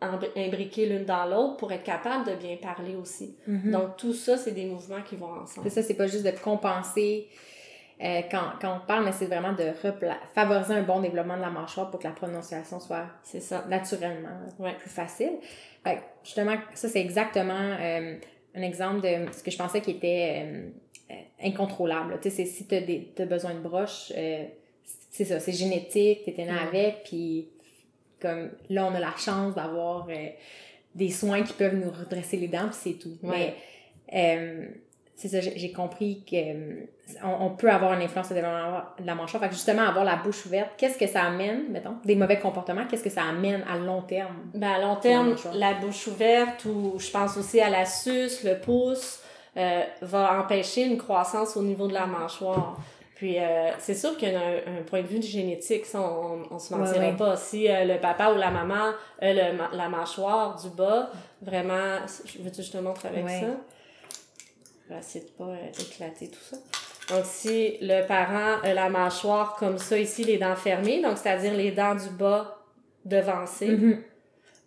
imbriquées 0.00 0.86
l'une 0.86 1.04
dans 1.04 1.24
l'autre 1.26 1.56
pour 1.56 1.72
être 1.72 1.82
capable 1.82 2.24
de 2.30 2.34
bien 2.36 2.56
parler 2.56 2.94
aussi. 2.94 3.36
Mhm. 3.46 3.70
Donc, 3.72 3.96
tout 3.96 4.12
ça, 4.12 4.36
c'est 4.36 4.52
des 4.52 4.66
mouvements 4.66 5.02
qui 5.02 5.16
vont 5.16 5.32
ensemble. 5.32 5.68
C'est 5.68 5.70
ça, 5.70 5.82
c'est 5.82 5.94
pas 5.94 6.06
juste 6.06 6.24
de 6.24 6.30
compenser 6.30 7.28
euh, 8.00 8.20
quand, 8.30 8.52
quand 8.60 8.76
on 8.76 8.86
parle, 8.86 9.04
mais 9.06 9.12
c'est 9.12 9.26
vraiment 9.26 9.52
de 9.52 9.72
favoriser 10.34 10.74
un 10.74 10.82
bon 10.82 11.00
développement 11.00 11.36
de 11.36 11.42
la 11.42 11.50
mâchoire 11.50 11.90
pour 11.90 11.98
que 11.98 12.04
la 12.06 12.12
prononciation 12.12 12.78
soit 12.78 13.06
C'est 13.24 13.40
ça. 13.40 13.64
naturellement 13.68 14.28
Ouais. 14.58 14.74
plus 14.78 14.90
facile. 14.90 15.32
Justement, 16.22 16.54
ça, 16.74 16.88
c'est 16.88 17.00
exactement 17.00 17.54
euh, 17.80 18.14
un 18.54 18.62
exemple 18.62 19.00
de 19.00 19.32
ce 19.32 19.42
que 19.42 19.50
je 19.50 19.56
pensais 19.58 19.80
qui 19.80 19.92
était 19.92 20.44
euh, 21.10 21.14
incontrôlable. 21.42 22.18
Tu 22.22 22.30
sais, 22.30 22.44
si 22.44 22.66
tu 22.66 22.74
as, 22.76 23.26
besoin 23.26 23.54
de 23.54 23.60
broche, 23.60 24.12
c'est 25.10 25.24
ça, 25.24 25.40
c'est 25.40 25.52
génétique, 25.52 26.22
tu 26.24 26.30
étais 26.30 26.44
né 26.44 26.52
avec, 26.52 27.02
puis 27.04 27.48
comme 28.20 28.50
là, 28.70 28.86
on 28.86 28.94
a 28.94 29.00
la 29.00 29.14
chance 29.16 29.54
d'avoir 29.54 30.06
euh, 30.08 30.28
des 30.94 31.10
soins 31.10 31.42
qui 31.42 31.52
peuvent 31.52 31.76
nous 31.76 31.90
redresser 31.90 32.36
les 32.36 32.48
dents, 32.48 32.68
puis 32.68 32.78
c'est 32.80 32.98
tout. 32.98 33.16
Ouais. 33.22 33.54
Mais 34.10 34.36
euh, 34.36 34.66
c'est 35.18 35.28
ça, 35.28 35.40
j'ai 35.40 35.72
compris 35.72 36.22
que 36.24 36.36
euh, 36.36 36.84
on, 37.24 37.50
peut 37.50 37.68
avoir 37.68 37.92
une 37.94 38.02
influence 38.02 38.28
de 38.28 38.36
la 38.36 39.14
mâchoire. 39.16 39.42
Fait 39.42 39.48
que 39.48 39.54
justement, 39.54 39.82
avoir 39.82 40.04
la 40.04 40.14
bouche 40.14 40.46
ouverte, 40.46 40.70
qu'est-ce 40.76 40.96
que 40.96 41.08
ça 41.08 41.22
amène, 41.22 41.70
mettons, 41.70 41.96
des 42.04 42.14
mauvais 42.14 42.38
comportements, 42.38 42.86
qu'est-ce 42.88 43.02
que 43.02 43.10
ça 43.10 43.24
amène 43.24 43.64
à 43.68 43.78
long 43.78 44.02
terme? 44.02 44.36
Ben, 44.54 44.70
à 44.70 44.78
long 44.78 44.94
terme, 44.94 45.34
la 45.54 45.74
bouche 45.74 46.06
ouverte 46.06 46.64
ou 46.66 47.00
je 47.00 47.10
pense 47.10 47.36
aussi 47.36 47.60
à 47.60 47.68
la 47.68 47.84
suce, 47.84 48.44
le 48.44 48.60
pouce, 48.60 49.20
euh, 49.56 49.82
va 50.02 50.38
empêcher 50.40 50.84
une 50.84 50.98
croissance 50.98 51.56
au 51.56 51.62
niveau 51.62 51.88
de 51.88 51.94
la 51.94 52.06
mâchoire. 52.06 52.76
Puis 53.18 53.36
euh, 53.40 53.70
c'est 53.80 53.94
sûr 53.96 54.16
qu'il 54.16 54.32
y 54.32 54.34
a 54.36 54.40
un, 54.40 54.78
un 54.78 54.82
point 54.86 55.02
de 55.02 55.08
vue 55.08 55.20
génétique, 55.20 55.84
ça 55.86 56.00
on, 56.00 56.42
on 56.52 56.58
se 56.60 56.72
mentira 56.72 56.98
Ouais, 57.00 57.10
ouais. 57.10 57.16
pas. 57.16 57.36
Si 57.36 57.68
euh, 57.68 57.84
le 57.84 57.98
papa 58.00 58.30
ou 58.32 58.36
la 58.38 58.50
maman 58.52 58.92
a 59.20 59.32
le 59.32 59.56
ma- 59.56 59.70
la 59.72 59.88
mâchoire 59.88 60.54
du 60.62 60.68
bas, 60.70 61.10
vraiment, 61.42 61.96
je 62.24 62.38
veux-tu 62.40 62.58
que 62.58 62.62
je 62.62 62.70
te 62.70 62.78
montre 62.78 63.06
avec 63.06 63.24
Ouais. 63.24 63.40
ça? 63.40 63.46
Je 64.88 64.94
vais 64.94 65.00
essayer 65.00 65.24
de 65.24 65.30
pas 65.30 65.44
euh, 65.48 65.66
éclater 65.80 66.28
tout 66.28 66.38
ça. 66.40 66.56
Donc 67.12 67.24
si 67.24 67.76
le 67.80 68.06
parent 68.06 68.60
a 68.62 68.72
la 68.72 68.88
mâchoire 68.88 69.56
comme 69.56 69.78
ça 69.78 69.98
ici, 69.98 70.22
les 70.22 70.38
dents 70.38 70.54
fermées, 70.56 71.02
donc 71.02 71.18
c'est-à-dire 71.18 71.54
les 71.54 71.72
dents 71.72 71.94
du 71.96 72.10
bas 72.10 72.58
devancées, 73.04 73.68
Mhm. 73.68 74.02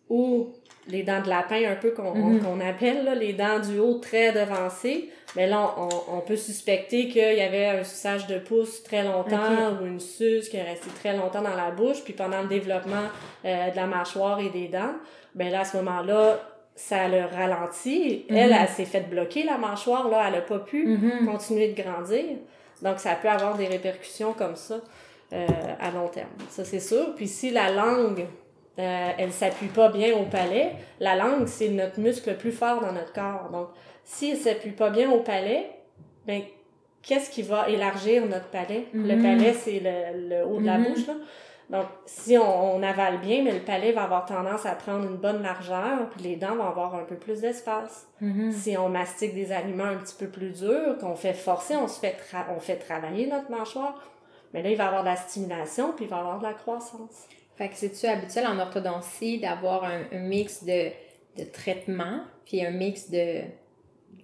ou 0.10 0.50
les 0.92 1.04
dents 1.04 1.22
de 1.22 1.30
lapin 1.30 1.62
un 1.72 1.76
peu 1.76 1.92
qu'on 1.92 2.14
Mhm. 2.14 2.44
qu'on 2.44 2.60
appelle, 2.60 3.06
là, 3.06 3.16
les 3.16 3.34
dents 3.34 3.60
du 3.60 3.80
haut 3.80 3.96
très 4.00 4.32
devancées, 4.32 5.10
mais 5.36 5.48
là, 5.48 5.74
on, 5.78 5.90
on 6.18 6.20
peut 6.22 6.36
suspecter 6.36 7.08
qu'il 7.08 7.34
y 7.38 7.42
avait 7.42 7.68
un 7.68 7.84
suçage 7.84 8.28
de 8.28 8.38
pouce 8.40 8.84
très 8.84 9.04
longtemps 9.04 9.78
ou 9.82 9.86
une 9.86 10.00
suce 10.00 10.50
qui 10.50 10.58
est 10.58 10.64
restée 10.64 10.90
très 11.00 11.16
longtemps 11.16 11.42
dans 11.42 11.56
la 11.56 11.72
bouche, 11.72 12.04
puis 12.04 12.14
pendant 12.14 12.42
le 12.42 12.48
développement 12.48 13.08
euh, 13.46 13.70
de 13.72 13.76
la 13.76 13.88
mâchoire 13.88 14.40
et 14.40 14.50
des 14.50 14.68
dents, 14.68 14.94
ben 15.34 15.50
là, 15.52 15.62
à 15.62 15.66
ce 15.66 15.78
moment-là, 15.78 16.40
ça 16.76 17.08
le 17.08 17.22
ralentit. 17.26 18.26
Elle, 18.30 18.50
Mhm. 18.52 18.58
elle 18.62 18.68
s'est 18.70 18.86
fait 18.86 19.02
bloquer 19.10 19.44
la 19.44 19.58
mâchoire, 19.58 20.10
là, 20.10 20.26
elle 20.28 20.36
a 20.36 20.42
pas 20.42 20.60
pu 20.60 20.86
Mhm. 20.88 21.26
continuer 21.28 21.70
de 21.74 21.82
grandir. 21.82 22.26
Donc, 22.82 23.00
ça 23.00 23.16
peut 23.16 23.30
avoir 23.30 23.56
des 23.58 23.68
répercussions 23.68 24.34
comme 24.34 24.56
ça 24.56 24.76
euh, 25.34 25.48
à 25.80 25.92
long 25.92 26.08
terme. 26.10 26.28
Ça, 26.50 26.66
c'est 26.66 26.80
sûr. 26.82 27.14
Puis, 27.16 27.28
si 27.28 27.52
la 27.52 27.72
langue, 27.72 28.26
euh, 28.80 29.10
elle 29.18 29.32
s'appuie 29.32 29.68
pas 29.68 29.90
bien 29.90 30.16
au 30.16 30.24
palais, 30.24 30.74
la 31.00 31.16
langue, 31.16 31.48
c'est 31.48 31.70
notre 31.70 32.00
muscle 32.00 32.30
le 32.32 32.38
plus 32.38 32.52
fort 32.52 32.82
dans 32.82 32.92
notre 32.94 33.14
corps. 33.14 33.50
Donc, 33.52 33.68
si 34.04 34.32
elle 34.32 34.38
s'appuie 34.38 34.72
pas 34.72 34.90
bien 34.90 35.12
au 35.12 35.20
palais, 35.20 35.70
ben, 36.26 36.42
qu'est-ce 37.02 37.30
qui 37.30 37.42
va 37.42 37.68
élargir 37.70 38.26
notre 38.26 38.48
palais? 38.48 38.86
Le 38.94 39.16
Mhm. 39.16 39.22
palais, 39.22 39.54
c'est 39.54 39.80
le, 39.84 40.30
le 40.30 40.46
haut 40.46 40.60
de 40.62 40.66
la 40.66 40.78
Mhm. 40.78 40.86
bouche, 40.90 41.08
là. 41.08 41.14
Donc, 41.70 41.86
si 42.06 42.38
on, 42.38 42.76
on 42.76 42.84
avale 42.84 43.20
bien, 43.22 43.44
mais 43.44 43.54
le 43.54 43.62
palais 43.62 43.94
va 43.94 44.04
avoir 44.04 44.26
tendance 44.26 44.66
à 44.66 44.72
prendre 44.76 45.06
une 45.06 45.16
bonne 45.16 45.42
largeur, 45.42 46.10
puis 46.10 46.22
les 46.22 46.36
dents 46.36 46.56
vont 46.56 46.66
avoir 46.68 46.96
un 46.96 47.04
peu 47.06 47.16
plus 47.16 47.40
d'espace. 47.42 48.08
Mhm. 48.20 48.52
Si 48.52 48.78
on 48.78 48.90
mastique 48.90 49.34
des 49.34 49.54
aliments 49.54 49.86
un 49.86 49.96
petit 49.96 50.16
peu 50.20 50.28
plus 50.28 50.50
durs, 50.52 50.98
qu'on 51.00 51.16
fait 51.16 51.34
forcer, 51.34 51.78
on 51.78 51.88
se 51.88 52.00
fait, 52.00 52.18
tra- 52.30 52.48
on 52.56 52.60
fait 52.60 52.76
travailler 52.76 53.28
notre 53.28 53.50
mâchoire, 53.50 53.96
mais 54.54 54.62
là, 54.64 54.70
il 54.70 54.76
va 54.76 54.84
y 54.84 54.88
avoir 54.88 55.04
de 55.04 55.08
la 55.10 55.16
stimulation, 55.16 55.94
puis 55.96 56.06
il 56.06 56.10
va 56.10 56.18
y 56.18 56.20
avoir 56.20 56.40
de 56.40 56.44
la 56.44 56.54
croissance. 56.54 57.26
Fait 57.62 57.70
que 57.70 57.76
c'est-tu 57.76 58.08
habituel 58.08 58.48
en 58.48 58.58
orthodontie 58.58 59.38
d'avoir 59.38 59.84
un, 59.84 60.02
un 60.12 60.20
mix 60.20 60.64
de, 60.64 60.88
de 61.38 61.44
traitement, 61.52 62.22
puis 62.44 62.66
un 62.66 62.72
mix 62.72 63.12
de, 63.12 63.42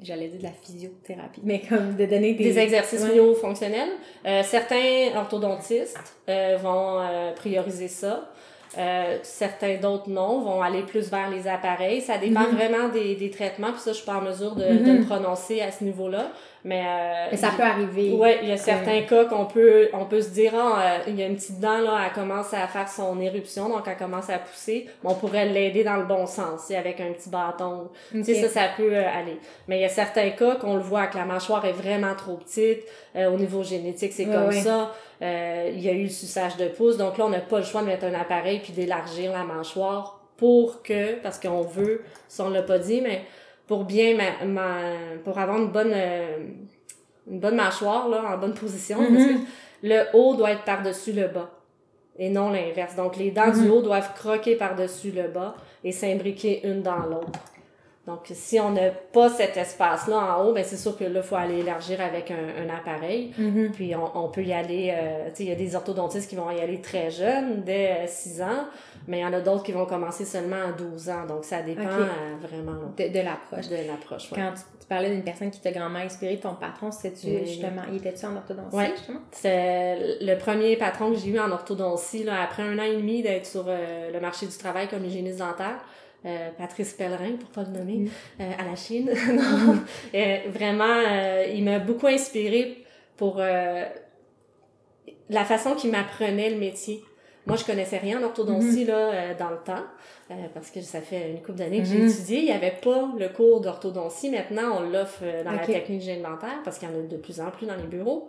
j'allais 0.01 0.27
dire 0.29 0.39
de 0.39 0.43
la 0.43 0.51
physiothérapie, 0.53 1.41
mais 1.43 1.61
comme 1.61 1.95
de 1.95 2.05
donner 2.07 2.33
des... 2.33 2.45
Des 2.45 2.57
exercices 2.57 3.05
myofonctionnels. 3.05 3.91
Euh, 4.25 4.41
certains 4.41 5.11
orthodontistes 5.15 6.17
euh, 6.27 6.57
vont 6.59 6.99
euh, 6.99 7.31
prioriser 7.33 7.89
ça. 7.89 8.31
Euh, 8.77 9.17
certains 9.23 9.77
d'autres 9.77 10.09
non, 10.09 10.41
vont 10.41 10.61
aller 10.61 10.81
plus 10.83 11.09
vers 11.09 11.29
les 11.29 11.47
appareils. 11.47 12.01
Ça 12.01 12.17
dépend 12.17 12.41
Mhm. 12.47 12.55
vraiment 12.55 12.89
des, 12.89 13.15
des 13.15 13.29
traitements, 13.29 13.71
puis 13.71 13.81
ça, 13.81 13.91
je 13.91 13.97
suis 13.97 14.05
pas 14.05 14.15
en 14.17 14.21
mesure 14.21 14.55
de, 14.55 14.63
de 14.65 14.91
Mhm. 14.91 14.97
me 14.99 15.05
prononcer 15.05 15.61
à 15.61 15.71
ce 15.71 15.83
niveau-là. 15.83 16.31
Mais, 16.67 16.83
euh, 16.85 17.27
Mais 17.31 17.37
ça 17.37 17.51
peut 17.55 17.63
arriver. 17.63 18.11
Ouais, 18.11 18.39
il 18.43 18.49
y 18.49 18.51
a 18.51 18.57
certains 18.57 19.01
cas 19.03 19.23
qu'on 19.23 19.45
peut, 19.45 19.87
on 19.93 20.03
peut 20.03 20.21
se 20.21 20.31
dire, 20.31 20.53
euh, 20.53 20.97
il 21.07 21.15
y 21.15 21.23
a 21.23 21.27
une 21.27 21.37
petite 21.37 21.61
dent, 21.61 21.79
là, 21.79 22.01
elle 22.05 22.11
commence 22.11 22.53
à 22.53 22.67
faire 22.67 22.89
son 22.89 23.21
éruption, 23.21 23.69
donc 23.69 23.83
elle 23.87 23.95
commence 23.95 24.29
à 24.29 24.37
pousser. 24.37 24.85
Mais 25.01 25.09
on 25.09 25.15
pourrait 25.15 25.45
l'aider 25.45 25.85
dans 25.85 25.95
le 25.95 26.03
bon 26.03 26.25
sens, 26.25 26.69
avec 26.71 26.99
un 26.99 27.13
petit 27.13 27.29
bâton. 27.29 27.87
Tu 28.11 28.21
sais, 28.25 28.35
ça, 28.35 28.49
ça 28.49 28.67
peut 28.75 28.93
euh, 28.93 29.07
aller. 29.07 29.37
Mais 29.69 29.77
il 29.77 29.81
y 29.81 29.85
a 29.85 29.89
certains 29.89 30.29
cas 30.31 30.55
qu'on 30.55 30.75
le 30.75 30.81
voit 30.81 31.07
que 31.07 31.17
la 31.17 31.23
mâchoire 31.23 31.63
est 31.63 31.71
vraiment 31.71 32.15
trop 32.15 32.35
petite. 32.35 32.83
euh, 33.15 33.31
au 33.31 33.37
niveau 33.37 33.63
génétique, 33.63 34.13
c'est 34.13 34.25
comme 34.25 34.51
ça. 34.51 34.91
Euh, 35.21 35.71
il 35.73 35.79
y 35.81 35.89
a 35.89 35.93
eu 35.93 36.03
le 36.03 36.09
suçage 36.09 36.57
de 36.57 36.67
pouce. 36.67 36.97
Donc 36.97 37.17
là, 37.17 37.25
on 37.25 37.29
n'a 37.29 37.39
pas 37.39 37.59
le 37.59 37.63
choix 37.63 37.81
de 37.81 37.87
mettre 37.87 38.05
un 38.05 38.13
appareil 38.13 38.59
puis 38.59 38.73
d'élargir 38.73 39.31
la 39.31 39.43
mâchoire 39.43 40.19
pour 40.37 40.83
que, 40.83 41.13
parce 41.23 41.39
qu'on 41.39 41.61
veut, 41.61 42.03
si 42.27 42.41
on 42.41 42.49
l'a 42.49 42.61
pas 42.61 42.77
dit, 42.77 43.01
mais 43.01 43.21
pour 43.67 43.83
bien, 43.85 44.15
ma, 44.15 44.45
ma- 44.45 45.17
pour 45.23 45.37
avoir 45.37 45.57
une 45.57 45.67
bonne, 45.69 45.91
euh, 45.93 46.37
une 47.29 47.39
bonne 47.39 47.55
mâchoire, 47.55 48.07
là, 48.07 48.23
en 48.33 48.37
bonne 48.37 48.53
position, 48.53 48.99
Mhm. 49.01 49.13
parce 49.13 49.25
que 49.27 49.33
le 49.83 50.03
haut 50.13 50.35
doit 50.35 50.51
être 50.51 50.63
par-dessus 50.63 51.11
le 51.11 51.27
bas 51.27 51.49
et 52.17 52.29
non 52.29 52.49
l'inverse. 52.49 52.95
Donc, 52.95 53.17
les 53.17 53.31
dents 53.31 53.51
du 53.51 53.61
Mhm. 53.61 53.71
haut 53.71 53.81
doivent 53.81 54.13
croquer 54.15 54.55
par-dessus 54.55 55.11
le 55.11 55.27
bas 55.27 55.55
et 55.83 55.91
s'imbriquer 55.91 56.65
une 56.67 56.81
dans 56.81 56.97
l'autre. 57.05 57.39
Donc, 58.07 58.21
si 58.31 58.57
on 58.59 58.71
n'a 58.71 58.89
pas 58.89 59.29
cet 59.29 59.57
espace-là 59.57 60.15
en 60.37 60.45
haut, 60.45 60.53
ben 60.53 60.63
c'est 60.63 60.77
sûr 60.77 60.97
que 60.97 61.03
là, 61.03 61.19
il 61.19 61.23
faut 61.23 61.35
aller 61.35 61.59
élargir 61.59 61.99
avec 61.99 62.31
un, 62.31 62.35
un 62.65 62.73
appareil. 62.73 63.33
Mhm. 63.37 63.71
Puis, 63.73 63.93
on, 63.95 64.17
on 64.17 64.29
peut 64.29 64.43
y 64.43 64.53
aller, 64.53 64.93
euh, 64.97 65.25
tu 65.31 65.35
sais, 65.35 65.43
il 65.43 65.49
y 65.49 65.51
a 65.51 65.55
des 65.55 65.75
orthodontistes 65.75 66.29
qui 66.29 66.37
vont 66.37 66.49
y 66.49 66.59
aller 66.61 66.79
très 66.79 67.11
jeunes, 67.11 67.63
dès 67.65 67.91
euh, 67.91 68.07
6 68.07 68.41
ans, 68.41 68.65
mais 69.09 69.19
il 69.19 69.21
y 69.21 69.25
en 69.25 69.33
a 69.33 69.41
d'autres 69.41 69.63
qui 69.63 69.73
vont 69.73 69.85
commencer 69.85 70.23
seulement 70.23 70.69
à 70.69 70.71
12 70.71 71.09
ans. 71.09 71.25
Donc, 71.27 71.43
ça 71.43 71.61
dépend 71.61 71.81
euh, 71.81 72.07
vraiment 72.41 72.79
De, 72.97 73.09
de 73.09 73.19
l'approche. 73.19 73.67
de 73.67 73.75
l'approche. 73.85 74.31
ouais. 74.31 74.37
Quand 74.37 74.53
tu, 74.55 74.61
tu 74.79 74.87
parlais 74.87 75.09
d'une 75.09 75.23
personne 75.25 75.51
qui 75.51 75.59
t'a 75.59 75.71
grandement 75.71 75.99
inspiré, 75.99 76.37
ton 76.37 76.55
patron, 76.55 76.91
c'était-tu 76.91 77.27
Oui. 77.27 77.45
justement, 77.45 77.81
il 77.91 77.97
était-tu 77.97 78.25
en 78.25 78.37
orthodontie, 78.37 78.73
Ouais. 78.73 78.91
justement? 78.95 79.19
C'est 79.31 79.97
le 80.21 80.35
premier 80.37 80.77
patron 80.77 81.11
que 81.11 81.17
j'ai 81.17 81.31
eu 81.31 81.39
en 81.39 81.51
orthodontie, 81.51 82.23
là, 82.23 82.41
après 82.41 82.63
un 82.63 82.79
an 82.79 82.83
et 82.83 82.95
demi 82.95 83.21
d'être 83.21 83.45
sur 83.45 83.65
euh, 83.67 84.11
le 84.13 84.19
marché 84.21 84.45
du 84.45 84.57
travail 84.57 84.87
comme 84.87 85.03
hygiéniste 85.03 85.39
dentaire. 85.39 85.75
Euh, 86.27 86.49
Patrice 86.57 86.93
Pellerin, 86.93 87.37
pour 87.39 87.49
pas 87.49 87.63
le 87.63 87.77
nommer, 87.77 87.97
Mm. 87.99 88.09
euh, 88.41 88.51
à 88.59 88.65
la 88.69 88.75
Chine. 88.75 89.09
Non. 89.33 89.77
Euh, 90.13 90.37
vraiment, 90.49 91.01
il 91.55 91.63
m'a 91.63 91.79
beaucoup 91.79 92.07
inspiré 92.07 92.83
pour 93.15 93.37
la 95.29 95.45
façon 95.45 95.75
qu'il 95.75 95.91
m'apprenait 95.91 96.49
le 96.49 96.57
métier. 96.57 97.03
Moi, 97.45 97.55
je 97.55 97.63
connaissais 97.63 97.97
rien 97.97 98.19
en 98.19 98.23
orthodontie 98.23 98.83
là, 98.83 98.97
euh, 98.97 99.33
dans 99.39 99.49
le 99.49 99.57
temps, 99.57 99.85
parce 100.53 100.69
que 100.69 100.81
ça 100.81 100.99
fait 100.99 101.31
une 101.31 101.37
couple 101.41 101.59
d'années 101.59 101.79
que 101.79 101.85
j'ai 101.85 101.97
Mhm. 101.99 102.09
étudié. 102.09 102.37
Il 102.39 102.45
n'y 102.45 102.51
avait 102.51 102.75
pas 102.83 103.07
le 103.17 103.29
cours 103.29 103.61
d'orthodontie. 103.61 104.29
Maintenant, 104.29 104.79
on 104.79 104.89
l'offre 104.89 105.23
dans 105.45 105.51
la 105.53 105.59
technique 105.59 106.05
dentaire, 106.21 106.59
parce 106.65 106.77
qu'il 106.77 106.89
y 106.89 106.91
en 106.91 106.95
a 106.99 107.01
de 107.03 107.15
plus 107.17 107.39
en 107.39 107.49
plus 107.51 107.65
dans 107.65 107.75
les 107.77 107.83
bureaux. 107.87 108.27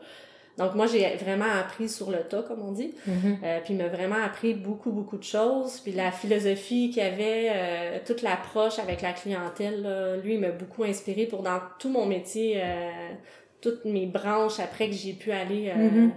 Donc, 0.58 0.74
moi, 0.74 0.86
j'ai 0.86 1.06
vraiment 1.16 1.50
appris 1.60 1.88
sur 1.88 2.10
le 2.10 2.18
tas, 2.18 2.42
comme 2.42 2.62
on 2.62 2.72
dit. 2.72 2.94
Mhm. 3.06 3.38
Euh, 3.44 3.58
puis 3.64 3.74
il 3.74 3.76
m'a 3.78 3.88
vraiment 3.88 4.22
appris 4.22 4.54
beaucoup, 4.54 4.90
beaucoup 4.90 5.16
de 5.16 5.22
choses. 5.24 5.80
Puis 5.80 5.92
la 5.92 6.10
philosophie 6.10 6.90
qu'il 6.90 7.02
y 7.02 7.06
avait, 7.06 7.48
euh, 7.50 7.98
toute 8.04 8.22
l'approche 8.22 8.78
avec 8.78 9.00
la 9.02 9.12
clientèle, 9.12 9.82
là, 9.82 10.16
lui, 10.16 10.34
il 10.34 10.40
m'a 10.40 10.50
beaucoup 10.50 10.84
inspiré 10.84 11.26
pour 11.26 11.42
dans 11.42 11.60
tout 11.78 11.88
mon 11.88 12.06
métier, 12.06 12.60
euh, 12.62 12.90
toutes 13.60 13.84
mes 13.84 14.06
branches 14.06 14.60
après 14.60 14.88
que 14.88 14.94
j'ai 14.94 15.12
pu 15.12 15.30
aller 15.32 15.70
euh, 15.70 15.90
Mhm. 15.90 16.12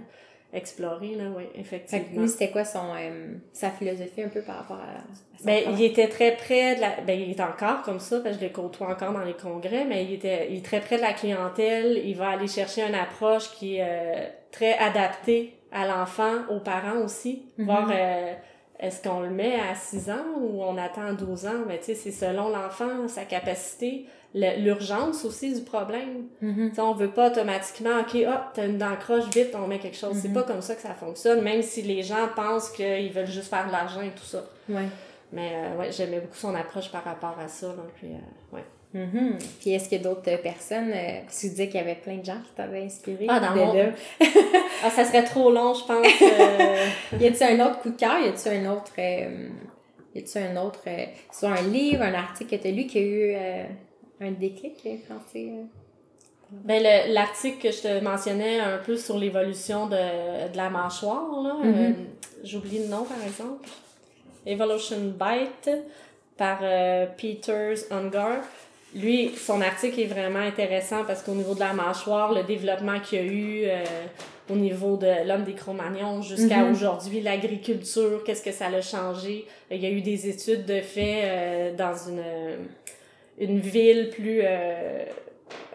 Explorer, 0.52 1.14
là, 1.14 1.24
oui, 1.36 1.44
Fait 1.64 1.78
que 1.78 1.86
effectivement. 1.86 2.22
lui, 2.22 2.28
c'était 2.28 2.50
quoi 2.50 2.64
son, 2.64 2.94
euh, 2.94 3.34
sa 3.52 3.70
philosophie 3.70 4.22
un 4.22 4.28
peu 4.28 4.42
par 4.42 4.58
rapport 4.58 4.76
à, 4.76 5.44
Ben, 5.44 5.62
il 5.72 5.82
était 5.82 6.08
très 6.08 6.36
près 6.36 6.76
de 6.76 6.80
la. 6.80 7.00
Ben, 7.06 7.18
il 7.18 7.30
est 7.30 7.40
encore 7.40 7.82
comme 7.82 8.00
ça, 8.00 8.20
parce 8.20 8.36
que 8.36 8.42
je 8.42 8.46
le 8.48 8.52
côtoie 8.52 8.88
encore 8.90 9.12
dans 9.12 9.24
les 9.24 9.34
congrès, 9.34 9.84
mais 9.84 10.04
il 10.04 10.14
était 10.14 10.48
il 10.50 10.58
est 10.58 10.64
très 10.64 10.80
près 10.80 10.96
de 10.96 11.02
la 11.02 11.12
clientèle. 11.14 12.00
Il 12.04 12.16
va 12.16 12.30
aller 12.30 12.48
chercher 12.48 12.82
une 12.82 12.94
approche 12.94 13.50
qui 13.52 13.76
est 13.76 13.82
euh, 13.82 14.28
très 14.50 14.76
adaptée 14.78 15.54
à 15.72 15.86
l'enfant, 15.86 16.42
aux 16.50 16.60
parents 16.60 17.00
aussi. 17.02 17.46
Mhm. 17.56 17.64
Voir 17.64 17.90
euh, 17.92 18.34
est-ce 18.82 19.02
qu'on 19.02 19.20
le 19.20 19.30
met 19.30 19.54
à 19.58 19.74
6 19.74 20.10
ans 20.10 20.24
ou 20.38 20.62
on 20.62 20.76
attend 20.76 21.14
12 21.14 21.46
ans? 21.46 21.62
Mais 21.66 21.78
tu 21.78 21.86
sais, 21.86 21.94
c'est 21.94 22.10
selon 22.10 22.48
l'enfant, 22.50 23.08
sa 23.08 23.24
capacité, 23.24 24.06
l'urgence 24.34 25.24
aussi 25.24 25.54
du 25.54 25.62
problème. 25.62 26.24
Tu 26.40 26.74
sais, 26.74 26.80
on 26.80 26.92
veut 26.94 27.10
pas 27.10 27.30
automatiquement, 27.30 28.00
OK, 28.00 28.14
hop, 28.26 28.40
t'as 28.54 28.66
une 28.66 28.78
dent 28.78 28.96
croche, 28.98 29.24
vite, 29.34 29.54
on 29.54 29.66
met 29.66 29.78
quelque 29.78 29.96
chose. 29.96 30.16
C'est 30.20 30.28
Mhm. 30.28 30.34
pas 30.34 30.42
comme 30.42 30.62
ça 30.62 30.74
que 30.74 30.82
ça 30.82 30.94
fonctionne, 30.94 31.42
même 31.42 31.62
si 31.62 31.82
les 31.82 32.02
gens 32.02 32.28
pensent 32.34 32.70
qu'ils 32.70 33.12
veulent 33.12 33.26
juste 33.26 33.48
faire 33.48 33.66
de 33.66 33.72
l'argent 33.72 34.00
et 34.02 34.10
tout 34.10 34.24
ça. 34.24 34.44
Ouais. 34.68 34.88
Mais 35.32 35.52
euh, 35.54 35.76
ouais, 35.78 35.92
j'aimais 35.92 36.20
beaucoup 36.20 36.36
son 36.36 36.54
approche 36.54 36.90
par 36.90 37.04
rapport 37.04 37.36
à 37.42 37.48
ça. 37.48 37.74
Puis, 37.96 38.08
euh, 38.08 38.56
ouais. 38.56 38.64
Mhm. 38.94 39.38
Puis 39.60 39.70
est-ce 39.72 39.88
qu'il 39.88 39.98
y 39.98 40.00
a 40.00 40.04
d'autres 40.04 40.30
euh, 40.30 40.36
personnes, 40.36 40.90
euh, 40.92 41.20
parce 41.24 41.36
que 41.36 41.40
tu 41.42 41.48
disais 41.50 41.66
qu'il 41.68 41.76
y 41.80 41.82
avait 41.82 41.94
plein 41.94 42.16
de 42.16 42.24
gens 42.24 42.40
qui 42.44 42.52
t'avaient 42.54 42.82
inspiré. 42.84 43.26
Ah, 43.28 43.40
dans 43.40 43.54
mon-. 43.56 43.92
Ah, 44.84 44.90
ça 44.90 45.04
serait 45.04 45.24
trop 45.24 45.50
long, 45.50 45.72
je 45.74 45.84
pense. 45.84 46.06
euh, 46.22 46.86
Y 47.20 47.26
a-tu 47.26 47.42
un 47.44 47.66
autre 47.66 47.80
coup 47.80 47.90
de 47.90 47.96
cœur? 47.96 48.18
Y 48.20 48.28
a-tu 48.28 48.48
un 48.48 48.70
autre. 48.70 48.92
euh, 48.98 49.48
y 50.14 50.18
a-tu 50.18 50.38
un 50.38 50.56
autre. 50.62 50.80
euh, 50.88 51.04
soit 51.32 51.50
un 51.50 51.62
livre, 51.62 52.02
un 52.02 52.14
article 52.14 52.56
que 52.56 52.62
tu 52.62 52.68
as 52.68 52.70
lu 52.72 52.86
qui 52.86 52.98
a 52.98 53.00
eu 53.02 53.34
euh, 53.34 53.64
un 54.20 54.30
déclic 54.32 54.74
euh, 54.86 55.62
ben, 56.50 56.82
le- 56.82 57.14
l'article 57.14 57.62
que 57.62 57.70
je 57.72 57.80
te 57.82 58.04
mentionnais 58.04 58.60
un 58.60 58.76
peu 58.78 58.96
sur 58.98 59.18
l'évolution 59.18 59.86
de, 59.86 60.50
de 60.52 60.56
la 60.56 60.68
mâchoire, 60.68 61.30
là, 61.42 61.54
Mhm. 61.62 61.74
euh, 61.74 61.92
j'oublie 62.44 62.80
le 62.80 62.88
nom 62.88 63.04
par 63.04 63.22
exemple. 63.26 63.66
Evolution 64.44 64.96
Bite 65.18 65.70
par 66.36 66.58
Peters 67.16 67.78
Ungar. 67.90 68.42
Lui, 68.94 69.30
son 69.36 69.60
article 69.62 70.00
est 70.00 70.06
vraiment 70.06 70.40
intéressant 70.40 71.04
parce 71.06 71.22
qu'au 71.22 71.32
niveau 71.32 71.54
de 71.54 71.60
la 71.60 71.72
mâchoire, 71.72 72.32
le 72.32 72.42
développement 72.42 73.00
qu'il 73.00 73.18
y 73.18 73.22
a 73.22 73.24
eu 73.24 73.62
euh, 73.64 73.84
au 74.50 74.54
niveau 74.56 74.96
de 74.98 75.26
l'homme 75.26 75.44
des 75.44 75.54
Cro-Magnons 75.54 76.20
jusqu'à 76.20 76.58
Mhm. 76.64 76.72
aujourd'hui, 76.72 77.20
l'agriculture, 77.22 78.22
qu'est-ce 78.24 78.42
que 78.42 78.52
ça 78.52 78.66
a 78.66 78.80
changé? 78.82 79.46
Il 79.70 79.78
y 79.82 79.86
a 79.86 79.90
eu 79.90 80.02
des 80.02 80.28
études 80.28 80.66
de 80.66 80.80
fait 80.82 81.20
euh, 81.24 81.74
dans 81.74 81.94
une, 82.08 82.22
une 83.38 83.60
ville 83.60 84.10
plus 84.10 84.40
euh, 84.44 85.04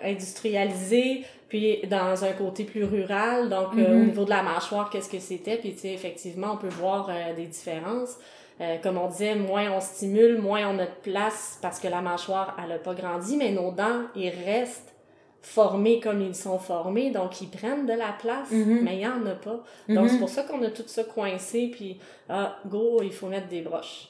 industrialisée, 0.03 1.23
puis 1.49 1.79
dans 1.89 2.23
un 2.23 2.33
côté 2.33 2.65
plus 2.65 2.83
rural. 2.83 3.49
Donc, 3.49 3.77
euh, 3.77 3.95
Mhm. 3.95 4.01
au 4.01 4.05
niveau 4.05 4.25
de 4.25 4.29
la 4.29 4.43
mâchoire, 4.43 4.89
qu'est-ce 4.89 5.09
que 5.09 5.19
c'était? 5.19 5.57
Puis, 5.57 5.73
tu 5.73 5.79
sais, 5.79 5.93
effectivement, 5.93 6.51
on 6.53 6.57
peut 6.57 6.67
voir 6.69 7.09
euh, 7.09 7.33
des 7.35 7.45
différences. 7.45 8.17
Euh, 8.59 8.77
comme 8.79 8.97
on 8.97 9.07
disait, 9.07 9.35
moins 9.35 9.71
on 9.71 9.79
stimule, 9.79 10.39
moins 10.39 10.67
on 10.67 10.79
a 10.79 10.85
de 10.85 10.91
place 11.03 11.59
parce 11.61 11.79
que 11.79 11.87
la 11.87 12.01
mâchoire, 12.01 12.57
elle 12.63 12.71
a 12.71 12.79
pas 12.79 12.95
grandi, 12.95 13.37
mais 13.37 13.51
nos 13.51 13.71
dents, 13.71 14.01
ils 14.15 14.29
restent 14.29 14.95
formés 15.43 15.99
comme 15.99 16.21
ils 16.21 16.35
sont 16.35 16.57
formés, 16.59 17.11
donc 17.11 17.39
ils 17.39 17.49
prennent 17.49 17.85
de 17.85 17.93
la 17.93 18.11
place, 18.19 18.49
Mhm. 18.51 18.81
mais 18.83 18.95
il 18.95 19.01
y 19.01 19.07
en 19.07 19.25
a 19.27 19.35
pas. 19.35 19.63
Donc, 19.87 20.05
Mhm. 20.05 20.09
c'est 20.09 20.17
pour 20.19 20.29
ça 20.29 20.43
qu'on 20.43 20.61
a 20.63 20.69
tout 20.71 20.83
ça 20.87 21.03
coincé, 21.03 21.69
puis, 21.71 21.99
ah, 22.29 22.57
go, 22.65 22.99
il 23.03 23.11
faut 23.13 23.27
mettre 23.27 23.47
des 23.47 23.61
broches. 23.61 24.09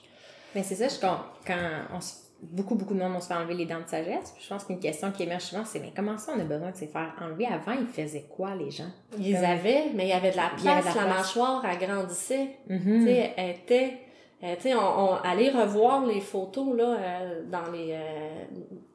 Mais 0.55 0.63
c'est 0.63 0.75
ça, 0.75 0.87
je, 0.87 0.99
quand, 0.99 1.17
quand 1.45 1.59
on 1.93 1.99
se- 2.01 2.13
beaucoup, 2.41 2.75
beaucoup 2.75 2.93
de 2.93 2.99
monde 2.99 3.13
on 3.17 3.19
se 3.19 3.27
fait 3.27 3.33
enlever 3.33 3.53
les 3.55 3.65
dents 3.65 3.81
de 3.81 3.87
sagesse, 3.89 4.31
puis 4.31 4.43
je 4.43 4.47
pense 4.49 4.63
qu'une 4.63 4.79
question 4.79 5.11
qui 5.11 5.23
émerge 5.23 5.43
souvent, 5.43 5.65
c'est 5.65 5.79
mais 5.79 5.91
comment 5.95 6.17
ça 6.17 6.31
on 6.35 6.39
a 6.39 6.43
besoin 6.43 6.71
de 6.71 6.75
se 6.77 6.85
faire 6.85 7.13
enlever? 7.21 7.45
Avant, 7.47 7.73
ils 7.73 7.85
faisaient 7.87 8.25
quoi, 8.29 8.55
les 8.55 8.71
gens? 8.71 8.89
Ils 9.19 9.35
Comme- 9.35 9.43
avaient, 9.43 9.85
mais 9.93 10.05
il 10.05 10.09
y 10.09 10.13
avait 10.13 10.31
de 10.31 10.37
la 10.37 10.49
place, 10.49 10.61
de 10.61 10.65
la 10.65 10.75
la, 10.75 10.81
place. 10.81 11.17
mâchoire 11.17 11.65
agrandissait. 11.65 12.51
Mhm. 12.69 12.79
Tu 12.99 13.05
sais, 13.05 13.33
elle 13.37 13.49
était. 13.51 13.97
Euh, 14.47 14.55
tu 14.55 14.63
sais, 14.69 14.75
on, 14.75 14.79
on 14.79 15.15
allait 15.23 15.49
revoir 15.49 16.05
les 16.05 16.19
photos 16.21 16.75
là, 16.75 16.97
euh, 16.99 17.41
dans 17.51 17.71
les 17.71 17.91
euh, 17.91 18.43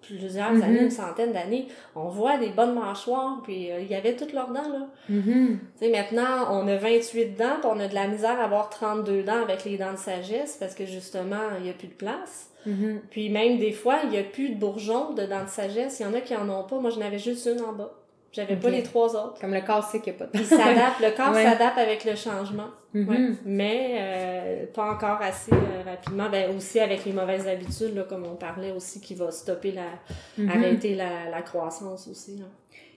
plusieurs 0.00 0.52
Mhm. 0.52 0.62
années, 0.62 0.82
une 0.82 0.90
centaine 0.90 1.32
d'années. 1.32 1.68
On 1.94 2.08
voit 2.08 2.38
des 2.38 2.48
bonnes 2.50 2.74
mâchoires, 2.74 3.40
puis 3.44 3.70
euh, 3.70 3.80
il 3.80 3.86
y 3.88 3.94
avait 3.94 4.16
toutes 4.16 4.32
leurs 4.32 4.48
dents. 4.52 4.68
là. 4.68 4.88
Mhm. 5.08 5.58
Tu 5.80 5.86
sais, 5.86 5.90
maintenant, 5.90 6.48
on 6.50 6.66
a 6.68 6.76
28 6.76 7.36
dents, 7.36 7.56
puis 7.60 7.70
on 7.72 7.78
a 7.80 7.88
de 7.88 7.94
la 7.94 8.08
misère 8.08 8.40
à 8.40 8.44
avoir 8.44 8.68
32 8.70 9.22
dents 9.22 9.42
avec 9.42 9.64
les 9.64 9.76
dents 9.78 9.92
de 9.92 9.98
sagesse 9.98 10.56
parce 10.58 10.74
que 10.74 10.86
justement, 10.86 11.50
il 11.58 11.64
n'y 11.64 11.70
a 11.70 11.74
plus 11.74 11.88
de 11.88 11.94
place. 11.94 12.48
Mhm. 12.66 13.00
Puis 13.10 13.28
même 13.28 13.58
des 13.58 13.72
fois, 13.72 13.96
il 14.04 14.10
n'y 14.10 14.18
a 14.18 14.22
plus 14.22 14.50
de 14.50 14.54
bourgeons 14.54 15.12
de 15.14 15.24
dents 15.24 15.44
de 15.44 15.48
sagesse. 15.48 15.98
Il 16.00 16.04
y 16.04 16.06
en 16.06 16.14
a 16.14 16.20
qui 16.20 16.36
en 16.36 16.48
ont 16.48 16.62
pas. 16.64 16.78
Moi, 16.78 16.90
j'en 16.90 17.00
avais 17.00 17.18
juste 17.18 17.46
une 17.46 17.60
en 17.64 17.72
bas. 17.72 17.92
J'avais 18.32 18.56
pas 18.56 18.70
les 18.70 18.82
trois 18.82 19.14
autres. 19.14 19.38
Comme 19.40 19.52
le 19.52 19.60
corps 19.60 19.84
sait 19.84 20.00
qu'il 20.00 20.14
n'y 20.14 20.18
a 20.20 20.24
pas 20.24 20.38
de 20.38 20.38
Il 20.42 20.46
s'adapte, 20.46 21.00
le 21.00 21.10
corps 21.14 21.32
Ouais. 21.34 21.44
s'adapte 21.44 21.78
avec 21.78 22.04
le 22.04 22.16
changement. 22.16 22.68
Ouais. 22.94 23.30
Mais 23.44 23.96
euh, 23.98 24.66
pas 24.72 24.90
encore 24.90 25.20
assez 25.20 25.52
euh, 25.52 25.82
rapidement. 25.84 26.28
Ben, 26.30 26.56
aussi 26.56 26.80
avec 26.80 27.04
les 27.04 27.12
mauvaises 27.12 27.46
habitudes, 27.46 27.94
là, 27.94 28.04
comme 28.04 28.24
on 28.24 28.36
parlait 28.36 28.72
aussi, 28.72 29.00
qui 29.00 29.14
va 29.14 29.30
stopper 29.30 29.72
la. 29.72 29.84
Mhm. 30.38 30.48
arrêter 30.50 30.94
la, 30.94 31.28
la 31.30 31.42
croissance 31.42 32.08
aussi. 32.08 32.42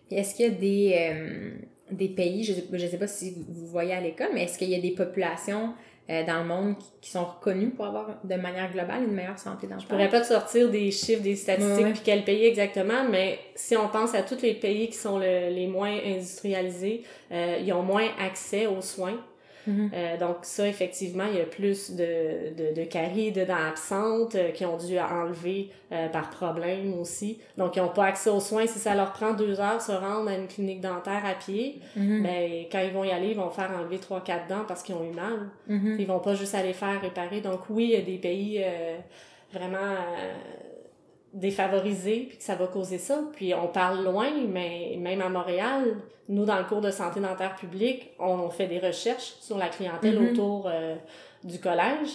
Est-ce 0.09 0.35
qu'il 0.35 0.45
y 0.45 0.47
a 0.47 0.51
des, 0.51 0.95
euh, 1.13 1.49
des 1.91 2.09
pays, 2.09 2.43
je 2.43 2.53
ne 2.53 2.87
sais 2.89 2.97
pas 2.97 3.07
si 3.07 3.35
vous 3.49 3.65
voyez 3.67 3.93
à 3.93 3.99
l'école, 3.99 4.29
mais 4.33 4.43
est-ce 4.43 4.57
qu'il 4.57 4.69
y 4.69 4.75
a 4.75 4.79
des 4.79 4.91
populations 4.91 5.73
euh, 6.09 6.23
dans 6.25 6.39
le 6.39 6.45
monde 6.45 6.77
qui, 6.77 6.85
qui 7.01 7.11
sont 7.11 7.25
reconnues 7.25 7.69
pour 7.71 7.85
avoir 7.85 8.07
de 8.23 8.35
manière 8.35 8.71
globale 8.71 9.03
une 9.03 9.13
meilleure 9.13 9.39
santé 9.39 9.67
dans 9.67 9.75
le 9.75 9.81
Je 9.81 9.87
pourrais 9.87 10.09
pas 10.09 10.21
te 10.21 10.27
sortir 10.27 10.69
des 10.69 10.91
chiffres, 10.91 11.23
des 11.23 11.35
statistiques, 11.35 11.85
ouais. 11.85 11.91
puis 11.93 12.01
quel 12.03 12.23
pays 12.23 12.45
exactement, 12.45 13.03
mais 13.09 13.39
si 13.55 13.75
on 13.75 13.87
pense 13.87 14.13
à 14.13 14.21
tous 14.21 14.41
les 14.41 14.53
pays 14.53 14.87
qui 14.89 14.97
sont 14.97 15.17
le- 15.17 15.49
les 15.49 15.67
moins 15.67 15.97
industrialisés, 16.05 17.03
euh, 17.31 17.57
ils 17.63 17.73
ont 17.73 17.83
moins 17.83 18.07
accès 18.19 18.67
aux 18.67 18.81
soins. 18.81 19.19
Mhm. 19.67 19.91
Euh, 19.93 20.17
donc 20.17 20.37
ça, 20.43 20.67
effectivement, 20.67 21.25
il 21.31 21.37
y 21.37 21.41
a 21.41 21.45
plus 21.45 21.91
de, 21.91 22.53
de, 22.55 22.73
de 22.75 22.83
caries, 22.85 23.31
de 23.31 23.43
dents 23.43 23.55
absentes 23.69 24.35
euh, 24.35 24.51
qui 24.51 24.65
ont 24.65 24.77
dû 24.77 24.99
enlever 24.99 25.69
euh, 25.91 26.07
par 26.09 26.29
problème 26.29 26.99
aussi. 26.99 27.39
Donc, 27.57 27.75
ils 27.75 27.81
n'ont 27.81 27.89
pas 27.89 28.05
accès 28.05 28.29
aux 28.29 28.39
soins. 28.39 28.67
Si 28.67 28.79
ça 28.79 28.95
leur 28.95 29.11
prend 29.13 29.33
deux 29.33 29.59
heures 29.59 29.81
se 29.81 29.91
rendre 29.91 30.29
à 30.29 30.35
une 30.35 30.47
clinique 30.47 30.81
dentaire 30.81 31.23
à 31.25 31.33
pied, 31.33 31.79
Mhm. 31.95 32.23
ben, 32.23 32.65
quand 32.71 32.79
ils 32.79 32.91
vont 32.91 33.03
y 33.03 33.11
aller, 33.11 33.29
ils 33.29 33.37
vont 33.37 33.49
faire 33.49 33.71
enlever 33.79 33.97
trois, 33.99 34.21
quatre 34.21 34.47
dents 34.47 34.65
parce 34.67 34.83
qu'ils 34.83 34.95
ont 34.95 35.03
eu 35.03 35.13
mal. 35.15 35.49
Mhm. 35.67 35.97
Ils 35.99 36.07
vont 36.07 36.19
pas 36.19 36.35
juste 36.35 36.55
aller 36.55 36.73
faire 36.73 37.01
réparer. 37.01 37.41
Donc 37.41 37.61
oui, 37.69 37.85
il 37.85 37.91
y 37.91 37.95
a 37.95 38.01
des 38.01 38.17
pays 38.17 38.61
euh, 38.63 38.97
vraiment 39.53 39.77
euh, 39.77 40.33
défavorisés 41.35 42.25
puis 42.29 42.37
que 42.37 42.43
ça 42.43 42.55
va 42.55 42.67
causer 42.67 42.97
ça. 42.97 43.19
Puis 43.35 43.53
on 43.53 43.67
parle 43.67 44.03
loin, 44.03 44.29
mais 44.49 44.95
même 44.97 45.21
à 45.21 45.29
Montréal, 45.29 45.97
nous 46.29 46.45
dans 46.45 46.57
le 46.57 46.63
cours 46.63 46.81
de 46.81 46.91
santé 46.91 47.19
dentaire 47.19 47.55
publique, 47.55 48.11
on 48.19 48.49
fait 48.49 48.67
des 48.67 48.79
recherches 48.79 49.35
sur 49.41 49.57
la 49.57 49.67
clientèle 49.67 50.19
Mhm. 50.19 50.31
autour 50.31 50.67
euh, 50.67 50.95
du 51.43 51.59
collège. 51.59 52.09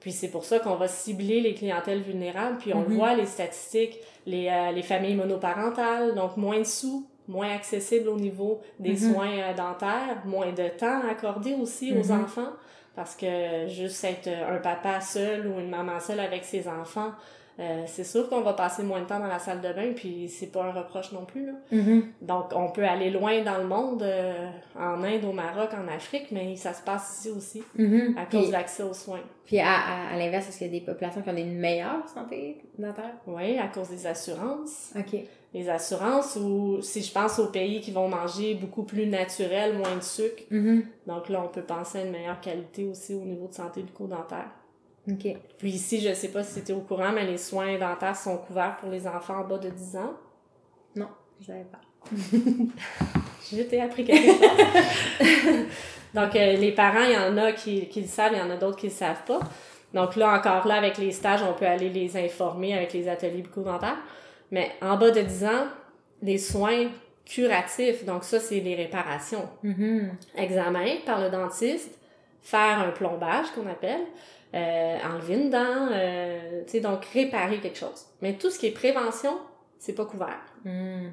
Puis 0.00 0.12
c'est 0.12 0.28
pour 0.30 0.44
ça 0.44 0.58
qu'on 0.60 0.76
va 0.76 0.88
cibler 0.88 1.40
les 1.42 1.52
clientèles 1.54 2.00
vulnérables. 2.00 2.56
Puis 2.58 2.72
on 2.72 2.80
Mhm. 2.88 2.96
voit, 2.96 3.14
les 3.14 3.26
statistiques, 3.26 3.98
les, 4.24 4.48
euh, 4.48 4.70
les 4.72 4.82
familles 4.82 5.14
monoparentales, 5.16 6.14
donc 6.14 6.36
moins 6.38 6.58
de 6.58 6.64
sous, 6.64 7.06
moins 7.28 7.54
accessible 7.54 8.08
au 8.08 8.16
niveau 8.16 8.60
des 8.78 8.92
Mhm. 8.92 9.12
soins 9.12 9.30
euh, 9.38 9.52
dentaires, 9.54 10.22
moins 10.24 10.52
de 10.52 10.68
temps 10.68 11.02
accordé 11.10 11.54
aussi 11.54 11.92
aux 11.94 12.10
enfants. 12.12 12.48
Parce 12.96 13.14
que 13.14 13.66
juste 13.68 14.02
être 14.04 14.28
un 14.28 14.56
papa 14.58 15.00
seul 15.00 15.46
ou 15.46 15.60
une 15.60 15.68
maman 15.70 16.00
seule 16.00 16.20
avec 16.20 16.44
ses 16.44 16.66
enfants, 16.66 17.12
euh, 17.60 17.82
c'est 17.86 18.04
sûr 18.04 18.28
qu'on 18.28 18.40
va 18.40 18.54
passer 18.54 18.82
moins 18.82 19.00
de 19.00 19.04
temps 19.06 19.18
dans 19.20 19.26
la 19.26 19.38
salle 19.38 19.60
de 19.60 19.72
bain, 19.72 19.92
puis 19.94 20.28
c'est 20.30 20.46
pas 20.46 20.64
un 20.64 20.72
reproche 20.72 21.12
non 21.12 21.26
plus. 21.26 21.46
Là. 21.46 21.52
Mhm. 21.72 22.04
Donc, 22.22 22.46
on 22.56 22.70
peut 22.70 22.84
aller 22.84 23.10
loin 23.10 23.42
dans 23.42 23.58
le 23.58 23.66
monde, 23.66 24.02
euh, 24.02 24.48
en 24.78 25.02
Inde, 25.04 25.24
au 25.24 25.32
Maroc, 25.32 25.68
en 25.74 25.86
Afrique, 25.94 26.28
mais 26.32 26.56
ça 26.56 26.72
se 26.72 26.82
passe 26.82 27.18
ici 27.18 27.30
aussi, 27.30 27.62
Mhm. 27.76 28.16
à 28.16 28.24
cause 28.24 28.40
Puis, 28.40 28.46
de 28.48 28.52
l'accès 28.52 28.82
aux 28.82 28.94
soins. 28.94 29.20
puis 29.44 29.58
à, 29.60 29.72
à, 29.74 30.14
à 30.14 30.18
l'inverse, 30.18 30.48
est-ce 30.48 30.58
qu'il 30.58 30.66
y 30.68 30.76
a 30.76 30.80
des 30.80 30.84
populations 30.86 31.20
qui 31.22 31.28
ont 31.28 31.36
une 31.36 31.58
meilleure 31.58 32.08
santé 32.08 32.58
dentaire? 32.78 33.14
Oui, 33.26 33.58
à 33.58 33.68
cause 33.68 33.90
des 33.90 34.06
assurances. 34.06 34.92
OK. 34.98 35.20
Les 35.52 35.68
assurances, 35.68 36.36
ou 36.36 36.80
si 36.80 37.02
je 37.02 37.12
pense 37.12 37.38
aux 37.40 37.48
pays 37.50 37.80
qui 37.80 37.90
vont 37.90 38.06
manger 38.08 38.54
beaucoup 38.54 38.84
plus 38.84 39.06
naturel, 39.08 39.76
moins 39.76 39.96
de 39.96 40.02
sucre, 40.02 40.44
Mhm. 40.50 40.84
donc 41.08 41.28
là, 41.28 41.42
on 41.44 41.48
peut 41.48 41.62
penser 41.62 41.98
à 41.98 42.02
une 42.04 42.12
meilleure 42.12 42.40
qualité 42.40 42.84
aussi 42.86 43.14
au 43.14 43.24
niveau 43.24 43.48
de 43.48 43.54
santé 43.54 43.82
bucco-dentaire. 43.82 44.48
OK. 45.08 45.36
Puis 45.58 45.70
ici, 45.70 46.00
je 46.00 46.12
sais 46.14 46.28
pas 46.28 46.42
si 46.42 46.54
c'était 46.54 46.72
au 46.72 46.80
courant, 46.80 47.12
mais 47.12 47.24
les 47.24 47.38
soins 47.38 47.78
dentaires 47.78 48.16
sont 48.16 48.36
couverts 48.38 48.76
pour 48.78 48.90
les 48.90 49.06
enfants 49.06 49.38
en 49.38 49.44
bas 49.44 49.58
de 49.58 49.70
10 49.70 49.96
ans. 49.96 50.14
Non, 50.96 51.08
je 51.40 51.46
savais 51.46 51.64
pas. 51.64 51.80
J'ai 53.50 53.60
été 53.60 53.80
appris 53.80 54.04
quelque 54.04 54.26
chose. 54.26 54.40
Donc, 56.14 56.34
euh, 56.36 56.56
les 56.56 56.72
parents, 56.72 57.04
il 57.04 57.12
y 57.12 57.16
en 57.16 57.36
a 57.38 57.52
qui, 57.52 57.86
qui 57.88 58.02
le 58.02 58.06
savent, 58.06 58.32
il 58.32 58.38
y 58.38 58.42
en 58.42 58.50
a 58.50 58.56
d'autres 58.56 58.76
qui 58.76 58.86
le 58.86 58.92
savent 58.92 59.24
pas. 59.26 59.40
Donc 59.94 60.16
là, 60.16 60.38
encore 60.38 60.66
là, 60.66 60.74
avec 60.74 60.98
les 60.98 61.12
stages, 61.12 61.42
on 61.42 61.54
peut 61.54 61.66
aller 61.66 61.88
les 61.88 62.16
informer 62.16 62.74
avec 62.74 62.92
les 62.92 63.08
ateliers 63.08 63.42
bucco-dentaires. 63.42 63.98
Mais 64.50 64.72
en 64.82 64.96
bas 64.96 65.10
de 65.10 65.20
10 65.20 65.44
ans, 65.44 65.66
les 66.22 66.38
soins 66.38 66.90
curatifs, 67.24 68.04
donc 68.04 68.24
ça, 68.24 68.40
c'est 68.40 68.60
les 68.60 68.74
réparations. 68.74 69.48
Mhm. 69.62 70.12
Examen 70.36 70.96
par 71.06 71.20
le 71.20 71.30
dentiste, 71.30 71.98
faire 72.42 72.80
un 72.80 72.90
plombage 72.90 73.46
qu'on 73.54 73.68
appelle, 73.68 74.02
euh, 74.54 74.98
enlever 75.04 75.34
une 75.34 75.50
dent, 75.50 75.88
euh, 75.92 76.62
tu 76.64 76.72
sais, 76.72 76.80
donc 76.80 77.04
réparer 77.06 77.60
quelque 77.60 77.78
chose. 77.78 78.06
Mais 78.20 78.34
tout 78.34 78.50
ce 78.50 78.58
qui 78.58 78.66
est 78.66 78.72
prévention, 78.72 79.38
c'est 79.78 79.94
pas 79.94 80.04
couvert. 80.04 80.40
Mhm. 80.64 81.12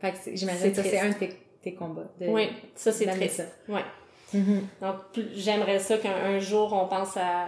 Fait 0.00 0.12
que 0.12 0.36
j'imagine 0.36 0.70
que 0.70 0.76
ça, 0.76 0.82
c'est 0.82 0.98
un 1.00 1.08
de 1.08 1.14
tes, 1.14 1.30
tes 1.62 1.74
combats. 1.74 2.10
De, 2.20 2.26
oui, 2.28 2.48
ça 2.74 2.92
c'est 2.92 3.06
triste. 3.06 3.36
ça. 3.36 3.72
Ouais. 3.72 3.84
Mhm. 4.34 4.66
Donc, 4.82 4.96
j'aimerais 5.34 5.78
ça 5.78 5.96
qu'un 5.98 6.14
un 6.14 6.38
jour, 6.38 6.72
on 6.72 6.86
pense 6.88 7.16
à, 7.16 7.46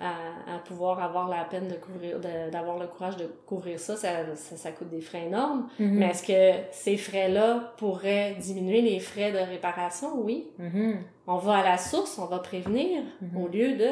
à, 0.00 0.54
à 0.56 0.58
pouvoir 0.60 1.02
avoir 1.02 1.28
la 1.28 1.44
peine 1.44 1.68
de 1.68 1.74
couvrir, 1.74 2.18
d'avoir 2.50 2.78
le 2.78 2.86
courage 2.86 3.16
de 3.18 3.26
couvrir 3.46 3.78
ça. 3.78 3.96
Ça, 3.96 4.34
ça, 4.34 4.56
ça 4.56 4.72
coûte 4.72 4.88
des 4.88 5.00
frais 5.02 5.26
énormes. 5.26 5.68
Mhm. 5.78 5.98
Mais 5.98 6.06
est-ce 6.06 6.22
que 6.26 6.66
ces 6.72 6.96
frais-là 6.96 7.74
pourraient 7.76 8.34
diminuer 8.40 8.80
les 8.80 8.98
frais 9.00 9.30
de 9.32 9.38
réparation? 9.38 10.18
Oui. 10.20 10.48
Mhm. 10.58 10.98
On 11.26 11.36
va 11.36 11.58
à 11.58 11.62
la 11.64 11.78
source, 11.78 12.18
on 12.18 12.26
va 12.26 12.38
prévenir 12.38 13.02
Mhm. 13.20 13.36
au 13.42 13.48
lieu 13.48 13.76
de 13.76 13.90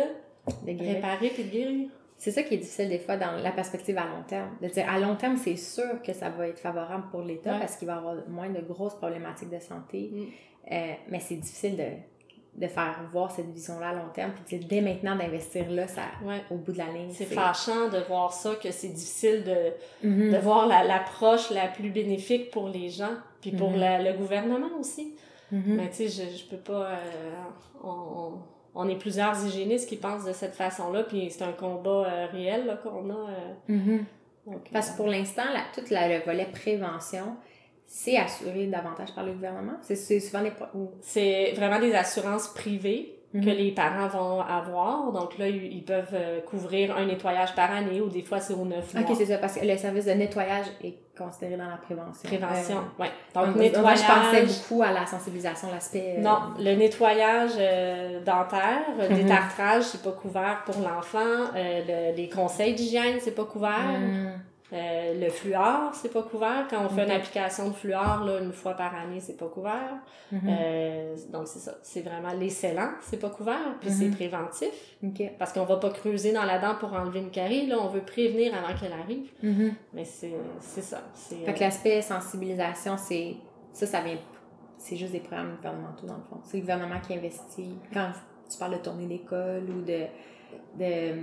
réparer 0.67 1.29
puis 1.29 1.45
de 1.45 1.51
guérir. 1.51 1.89
C'est 2.17 2.33
ça 2.33 2.43
qui 2.43 2.55
est 2.55 2.59
difficile 2.59 2.89
des 2.89 2.99
fois 2.99 3.17
dans 3.17 3.33
la 3.43 3.53
perspective 3.53 3.97
à 3.97 4.05
long 4.05 4.25
terme. 4.27 4.51
De 4.61 4.67
dire 4.67 4.85
à 4.91 4.99
long 4.99 5.15
terme, 5.15 5.37
c'est 5.37 5.55
sûr 5.57 6.03
que 6.03 6.13
ça 6.13 6.31
va 6.31 6.49
être 6.49 6.59
favorable 6.59 7.05
pour 7.13 7.23
l'État 7.23 7.53
Ouais. 7.53 7.61
parce 7.61 7.77
qu'il 7.77 7.87
va 7.87 7.95
y 7.95 7.99
avoir 7.99 8.17
moins 8.29 8.49
de 8.49 8.61
grosses 8.61 8.95
problématiques 8.97 9.51
de 9.51 9.61
santé. 9.61 10.11
Mm. 10.13 10.25
Euh, 10.73 10.93
mais 11.11 11.21
c'est 11.21 11.37
difficile 11.37 11.77
de, 11.77 11.85
de 12.55 12.67
faire 12.67 13.01
voir 13.13 13.31
cette 13.31 13.51
vision-là 13.51 13.91
à 13.91 13.95
long 13.95 14.09
terme. 14.13 14.33
Puis 14.47 14.59
dès 14.59 14.81
maintenant 14.81 15.15
d'investir 15.17 15.71
là, 15.71 15.87
ça, 15.87 16.03
Ouais. 16.25 16.43
au 16.51 16.57
bout 16.57 16.73
de 16.73 16.79
la 16.79 16.87
ligne. 16.87 17.11
C'est 17.13 17.25
fâchant 17.27 17.89
de 17.89 17.99
voir 18.09 18.33
ça, 18.33 18.55
que 18.57 18.71
c'est 18.73 18.89
difficile 18.89 19.45
de, 19.45 20.07
Mhm. 20.09 20.33
de 20.33 20.39
voir 20.39 20.67
la- 20.67 20.83
l'approche 20.85 21.51
la, 21.51 21.69
plus 21.69 21.91
bénéfique 21.91 22.51
pour 22.51 22.69
les 22.69 22.89
gens, 22.91 23.13
puis 23.41 23.53
pour 23.53 23.71
Mhm. 23.71 23.79
la- 23.79 24.03
le 24.03 24.19
gouvernement 24.19 24.71
aussi. 24.81 25.15
Mhm. 25.53 25.63
Mais 25.77 25.89
tu 25.91 26.09
sais, 26.09 26.09
je, 26.09 26.37
je 26.37 26.45
peux 26.47 26.57
pas. 26.57 26.87
euh, 26.91 26.97
on, 27.85 27.89
on, 27.91 28.33
on 28.75 28.89
est 28.89 28.97
plusieurs 28.99 29.35
hygiénistes 29.47 29.89
qui 29.89 29.97
pensent 29.97 30.25
de 30.25 30.33
cette 30.33 30.55
façon-là, 30.55 31.05
puis 31.05 31.31
c'est 31.31 31.45
un 31.45 31.53
combat 31.53 32.07
euh, 32.07 32.27
réel 32.33 32.79
qu'on 32.83 33.09
a. 33.11 33.31
euh, 33.71 33.99
donc, 34.47 34.69
Parce 34.73 34.91
que 34.91 34.97
pour 34.97 35.07
l'instant, 35.07 35.45
la- 35.53 35.65
tout 35.75 35.87
la- 35.93 36.09
le 36.09 36.25
volet 36.25 36.47
prévention, 36.47 37.37
c'est 37.91 38.17
assuré 38.19 38.67
davantage 38.67 39.13
par 39.15 39.25
le 39.25 39.33
gouvernement? 39.33 39.79
C'est 39.83 39.97
souvent 40.21 40.43
des... 40.43 40.53
c'est 41.01 41.53
vraiment 41.57 41.81
des 41.81 41.95
assurances 41.95 42.49
privées 42.49 43.15
Mhm. 43.35 43.45
que 43.45 43.51
les 43.51 43.73
parents 43.73 44.09
vont 44.09 44.41
avoir. 44.41 45.13
Donc 45.13 45.37
là, 45.37 45.47
ils, 45.49 45.85
peuvent 45.85 46.15
euh, 46.15 46.41
couvrir 46.41 46.97
un 46.97 47.05
nettoyage 47.05 47.55
par 47.55 47.71
année 47.71 48.01
ou 48.01 48.09
des 48.09 48.23
fois 48.23 48.41
c'est 48.41 48.55
aux 48.55 48.65
neuf 48.65 48.95
mois. 48.95 49.03
Ok, 49.07 49.15
c'est 49.19 49.27
ça, 49.27 49.37
parce 49.37 49.59
que 49.59 49.67
le 49.67 49.77
service 49.77 50.07
de 50.07 50.13
nettoyage 50.13 50.65
est 50.83 50.95
considéré 51.15 51.59
dans 51.59 51.67
la 51.69 51.77
prévention. 51.77 52.27
Prévention, 52.27 52.85
ouais. 52.99 53.11
Donc, 53.35 53.45
Donc, 53.49 53.57
moi, 53.57 53.63
nettoyage. 53.65 53.99
je 53.99 54.05
pensais 54.07 54.47
beaucoup 54.71 54.83
à 54.83 54.93
la 54.93 55.05
sensibilisation, 55.05 55.69
l'aspect... 55.71 56.15
euh, 56.17 56.23
Non, 56.23 56.39
le 56.59 56.75
nettoyage 56.77 57.51
euh, 57.59 58.21
dentaire, 58.25 58.81
le 58.99 59.11
Mhm. 59.11 59.23
détartrage, 59.23 59.83
c'est 59.83 60.03
pas 60.03 60.13
couvert 60.13 60.63
pour 60.65 60.77
l'enfant. 60.81 61.19
Euh, 61.55 62.11
le- 62.13 62.17
les 62.17 62.31
conseils 62.31 62.73
d'hygiène, 62.75 63.19
c'est 63.21 63.35
pas 63.35 63.45
couvert. 63.45 63.91
Mhm. 64.01 64.33
Euh, 64.71 65.15
le 65.19 65.31
fluor, 65.31 65.95
c'est 65.95 66.13
pas 66.13 66.23
couvert. 66.23 66.67
Quand 66.69 66.85
on 66.85 66.91
fait 66.91 67.05
une 67.05 67.11
application 67.11 67.69
de 67.69 67.73
fluor, 67.75 68.23
là, 68.25 68.41
une 68.41 68.53
fois 68.53 68.75
par 68.75 68.95
année, 68.95 69.19
c'est 69.19 69.37
pas 69.39 69.47
couvert. 69.49 69.97
Mhm. 70.31 70.41
Euh, 70.47 71.17
donc, 71.33 71.47
c'est 71.49 71.59
ça. 71.61 71.79
C'est 71.83 72.03
vraiment 72.03 72.33
les 72.39 72.51
scellants, 72.51 72.93
c'est 73.01 73.17
pas 73.19 73.31
couvert. 73.31 73.77
Puis 73.81 73.89
Mhm. 73.89 73.97
c'est 73.97 74.11
préventif. 74.11 74.97
Ok. 75.03 75.23
Parce 75.39 75.55
qu'on 75.55 75.65
va 75.65 75.77
pas 75.79 75.89
creuser 75.91 76.33
dans 76.33 76.45
la 76.45 76.59
dent 76.59 76.75
pour 76.79 76.93
enlever 76.93 77.21
une 77.21 77.31
carie. 77.31 77.67
Là, 77.67 77.79
on 77.81 77.89
veut 77.89 78.03
prévenir 78.03 78.53
avant 78.55 78.79
qu'elle 78.79 78.93
arrive. 78.93 79.31
Mhm. 79.43 79.73
Mais 79.95 80.05
c'est 80.05 80.35
c'est 80.61 80.83
ça. 80.83 81.01
Fait 81.15 81.55
que 81.55 81.61
l'aspect 81.61 82.03
sensibilisation, 82.03 82.97
c'est... 82.99 83.37
Ça, 83.73 83.87
ça 83.87 84.01
vient... 84.03 84.17
C'est 84.77 84.97
juste 84.97 85.13
des 85.13 85.21
programmes 85.21 85.57
gouvernementaux, 85.57 86.07
dans 86.07 86.17
le 86.17 86.23
fond. 86.29 86.41
C'est 86.45 86.59
le 86.59 86.61
gouvernement 86.61 87.01
qui 87.01 87.15
investit. 87.15 87.75
Quand 87.93 88.11
tu 88.51 88.59
parles 88.59 88.73
de 88.79 88.83
tournée 88.83 89.07
d'école 89.07 89.65
ou 89.71 89.81
de... 89.81 90.03
de... 90.79 91.15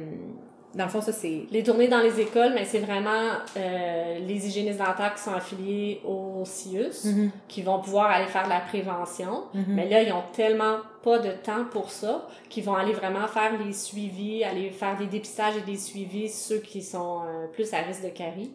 Dans 0.75 0.83
le 0.83 0.89
fond, 0.89 0.99
ça, 1.01 1.13
c'est... 1.13 1.43
Les 1.51 1.63
tournées 1.63 1.87
dans 1.87 2.01
les 2.01 2.19
écoles, 2.19 2.51
mais 2.53 2.65
c'est 2.65 2.79
vraiment 2.79 3.31
euh, 3.57 4.19
les 4.19 4.45
hygiénistes 4.45 4.77
dentaires 4.79 5.15
qui 5.15 5.21
sont 5.23 5.33
affiliés 5.33 6.01
au 6.05 6.43
CIUS, 6.45 7.05
Mhm. 7.05 7.31
qui 7.47 7.61
vont 7.61 7.79
pouvoir 7.79 8.11
aller 8.11 8.27
faire 8.27 8.43
de 8.43 8.49
la 8.49 8.59
prévention. 8.59 9.45
Mhm. 9.53 9.63
Mais 9.69 9.89
là, 9.89 10.01
ils 10.03 10.11
ont 10.11 10.23
tellement 10.33 10.79
pas 11.01 11.19
de 11.19 11.31
temps 11.31 11.63
pour 11.71 11.89
ça 11.91 12.27
qu'ils 12.49 12.65
vont 12.65 12.75
aller 12.75 12.91
vraiment 12.93 13.25
faire 13.27 13.53
les 13.65 13.71
suivis, 13.71 14.43
aller 14.43 14.69
faire 14.71 14.97
des 14.97 15.05
dépistages 15.05 15.55
et 15.57 15.61
des 15.61 15.77
suivis, 15.77 16.27
ceux 16.29 16.57
qui 16.59 16.81
sont 16.81 17.21
euh, 17.25 17.47
plus 17.53 17.73
à 17.73 17.77
risque 17.77 18.03
de 18.03 18.09
carie. 18.09 18.51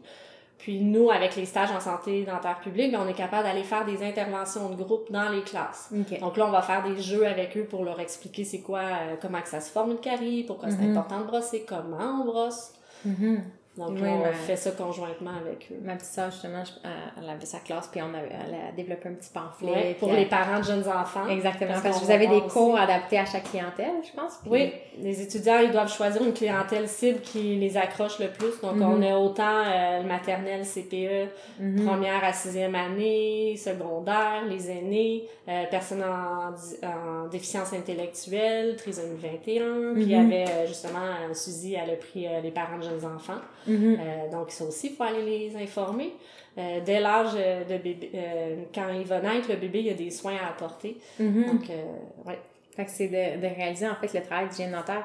Puis 0.63 0.81
nous, 0.81 1.11
avec 1.11 1.37
les 1.37 1.47
stages 1.47 1.71
en 1.71 1.81
santé 1.81 2.25
dentaire 2.25 2.61
publique, 2.61 2.93
ben, 2.93 3.01
on 3.03 3.09
est 3.09 3.15
capable 3.15 3.45
d'aller 3.45 3.63
faire 3.63 3.85
des 3.87 4.03
interventions 4.03 4.69
de 4.69 4.75
groupe 4.83 5.11
dans 5.11 5.31
les 5.31 5.41
classes. 5.43 5.91
Donc 6.21 6.37
là, 6.37 6.47
on 6.47 6.51
va 6.51 6.61
faire 6.61 6.83
des 6.83 7.01
jeux 7.01 7.27
avec 7.27 7.57
eux 7.57 7.65
pour 7.65 7.83
leur 7.85 7.99
expliquer 7.99 8.45
c'est 8.45 8.61
quoi, 8.61 8.81
euh, 8.81 9.15
comment 9.23 9.41
que 9.41 9.49
ça 9.49 9.61
se 9.61 9.71
forme 9.71 9.93
une 9.93 10.01
carie, 10.01 10.45
pourquoi 10.45 10.71
c'est 10.71 10.77
Mhm. 10.77 10.91
important 10.97 11.21
de 11.21 11.25
brosser, 11.25 11.65
comment 11.67 12.21
on 12.23 12.25
brosse. 12.27 12.73
Mhm. 13.07 13.43
Donc 13.81 13.99
Oui, 14.01 14.09
on 14.09 14.21
ben- 14.23 14.33
fait 14.35 14.57
ça 14.57 14.73
conjointement 14.73 15.31
avec 15.41 15.69
eux. 15.73 15.77
Ma 15.83 15.95
petite 15.95 16.13
soeur, 16.13 16.31
justement, 16.31 16.63
je- 16.65 16.89
elle 17.23 17.29
avait 17.31 17.47
sa 17.47 17.59
classe, 17.61 17.89
puis 17.89 18.01
on 18.03 18.13
avait, 18.15 18.29
elle 18.31 18.55
a 18.55 18.73
développé 18.77 19.09
un 19.09 19.15
petit 19.15 19.31
pamphlet. 19.33 19.73
Ouais, 19.73 19.97
pour 19.99 20.13
les 20.13 20.27
parents 20.27 20.59
de 20.59 20.65
jeunes 20.65 20.87
enfants. 20.87 21.27
Exactement, 21.29 21.73
Parce 21.83 21.99
que 21.99 22.05
vous 22.05 22.11
avez 22.11 22.27
des 22.27 22.43
cours 22.43 22.75
aussi. 22.75 22.83
adaptés 22.83 23.19
à 23.19 23.25
chaque 23.25 23.45
clientèle, 23.45 23.95
je 24.05 24.15
pense. 24.21 24.37
puis- 24.43 24.51
Oui, 24.51 24.73
les 24.99 25.23
étudiants, 25.23 25.59
ils 25.61 25.71
doivent 25.71 25.93
choisir 25.93 26.23
une 26.23 26.35
clientèle 26.35 26.87
cible 26.89 27.21
qui 27.21 27.57
les 27.57 27.77
accroche 27.77 28.19
le 28.19 28.29
plus. 28.29 28.61
Donc, 28.61 28.77
Mhm. 28.77 28.83
on 28.83 29.03
a 29.03 29.17
autant 29.17 29.63
euh, 29.65 30.03
le 30.03 30.09
maternel, 30.09 30.65
CPE, 30.65 31.29
Mhm. 31.59 31.87
première 31.87 32.23
à 32.23 32.33
sixième 32.33 32.75
année, 32.75 33.57
secondaire, 33.57 34.45
les 34.49 34.71
aînés, 34.71 35.25
euh, 35.49 35.65
personnes 35.71 36.03
en, 36.05 36.51
en 36.87 37.29
déficience 37.29 37.73
intellectuelle, 37.73 38.77
trisomie 38.77 39.17
21. 39.21 39.95
Puis 39.95 40.03
il 40.03 40.11
y 40.11 40.17
Mhm. 40.17 40.27
avait 40.27 40.45
euh, 40.51 40.67
justement, 40.67 40.99
euh, 41.01 41.35
Suzy, 41.35 41.75
elle 41.75 41.91
a 41.91 41.97
pris 41.97 42.27
euh, 42.27 42.41
les 42.41 42.51
parents 42.51 42.77
de 42.79 42.83
jeunes 42.83 43.05
enfants. 43.05 43.41
Mhm. 43.73 43.99
Euh, 44.01 44.31
donc, 44.31 44.51
ça 44.51 44.65
aussi, 44.65 44.89
il 44.89 44.95
faut 44.97 45.03
aller 45.05 45.23
les 45.23 45.57
informer. 45.57 46.13
Euh, 46.59 46.81
dès 46.85 47.01
l'âge 47.01 47.33
euh, 47.37 47.65
de 47.65 47.79
bébé, 47.79 48.11
euh, 48.15 48.57
quand 48.75 48.89
il 48.93 49.07
va 49.07 49.21
naître, 49.21 49.49
le 49.49 49.57
bébé, 49.57 49.79
il 49.81 49.87
y 49.87 49.91
a 49.91 49.95
des 49.95 50.11
soins 50.11 50.37
à 50.45 50.49
apporter. 50.51 50.97
Mhm. 51.19 51.45
Donc, 51.47 51.71
euh, 51.71 51.85
ouais. 52.29 52.39
Fait 52.77 52.85
que 52.85 52.91
c'est 52.91 53.09
de, 53.09 53.41
de 53.41 53.47
réaliser 53.55 53.89
en 53.89 53.95
fait 53.97 54.13
le 54.19 54.23
travail 54.25 54.49
d'hygiène 54.49 54.73
dentaire. 54.73 55.05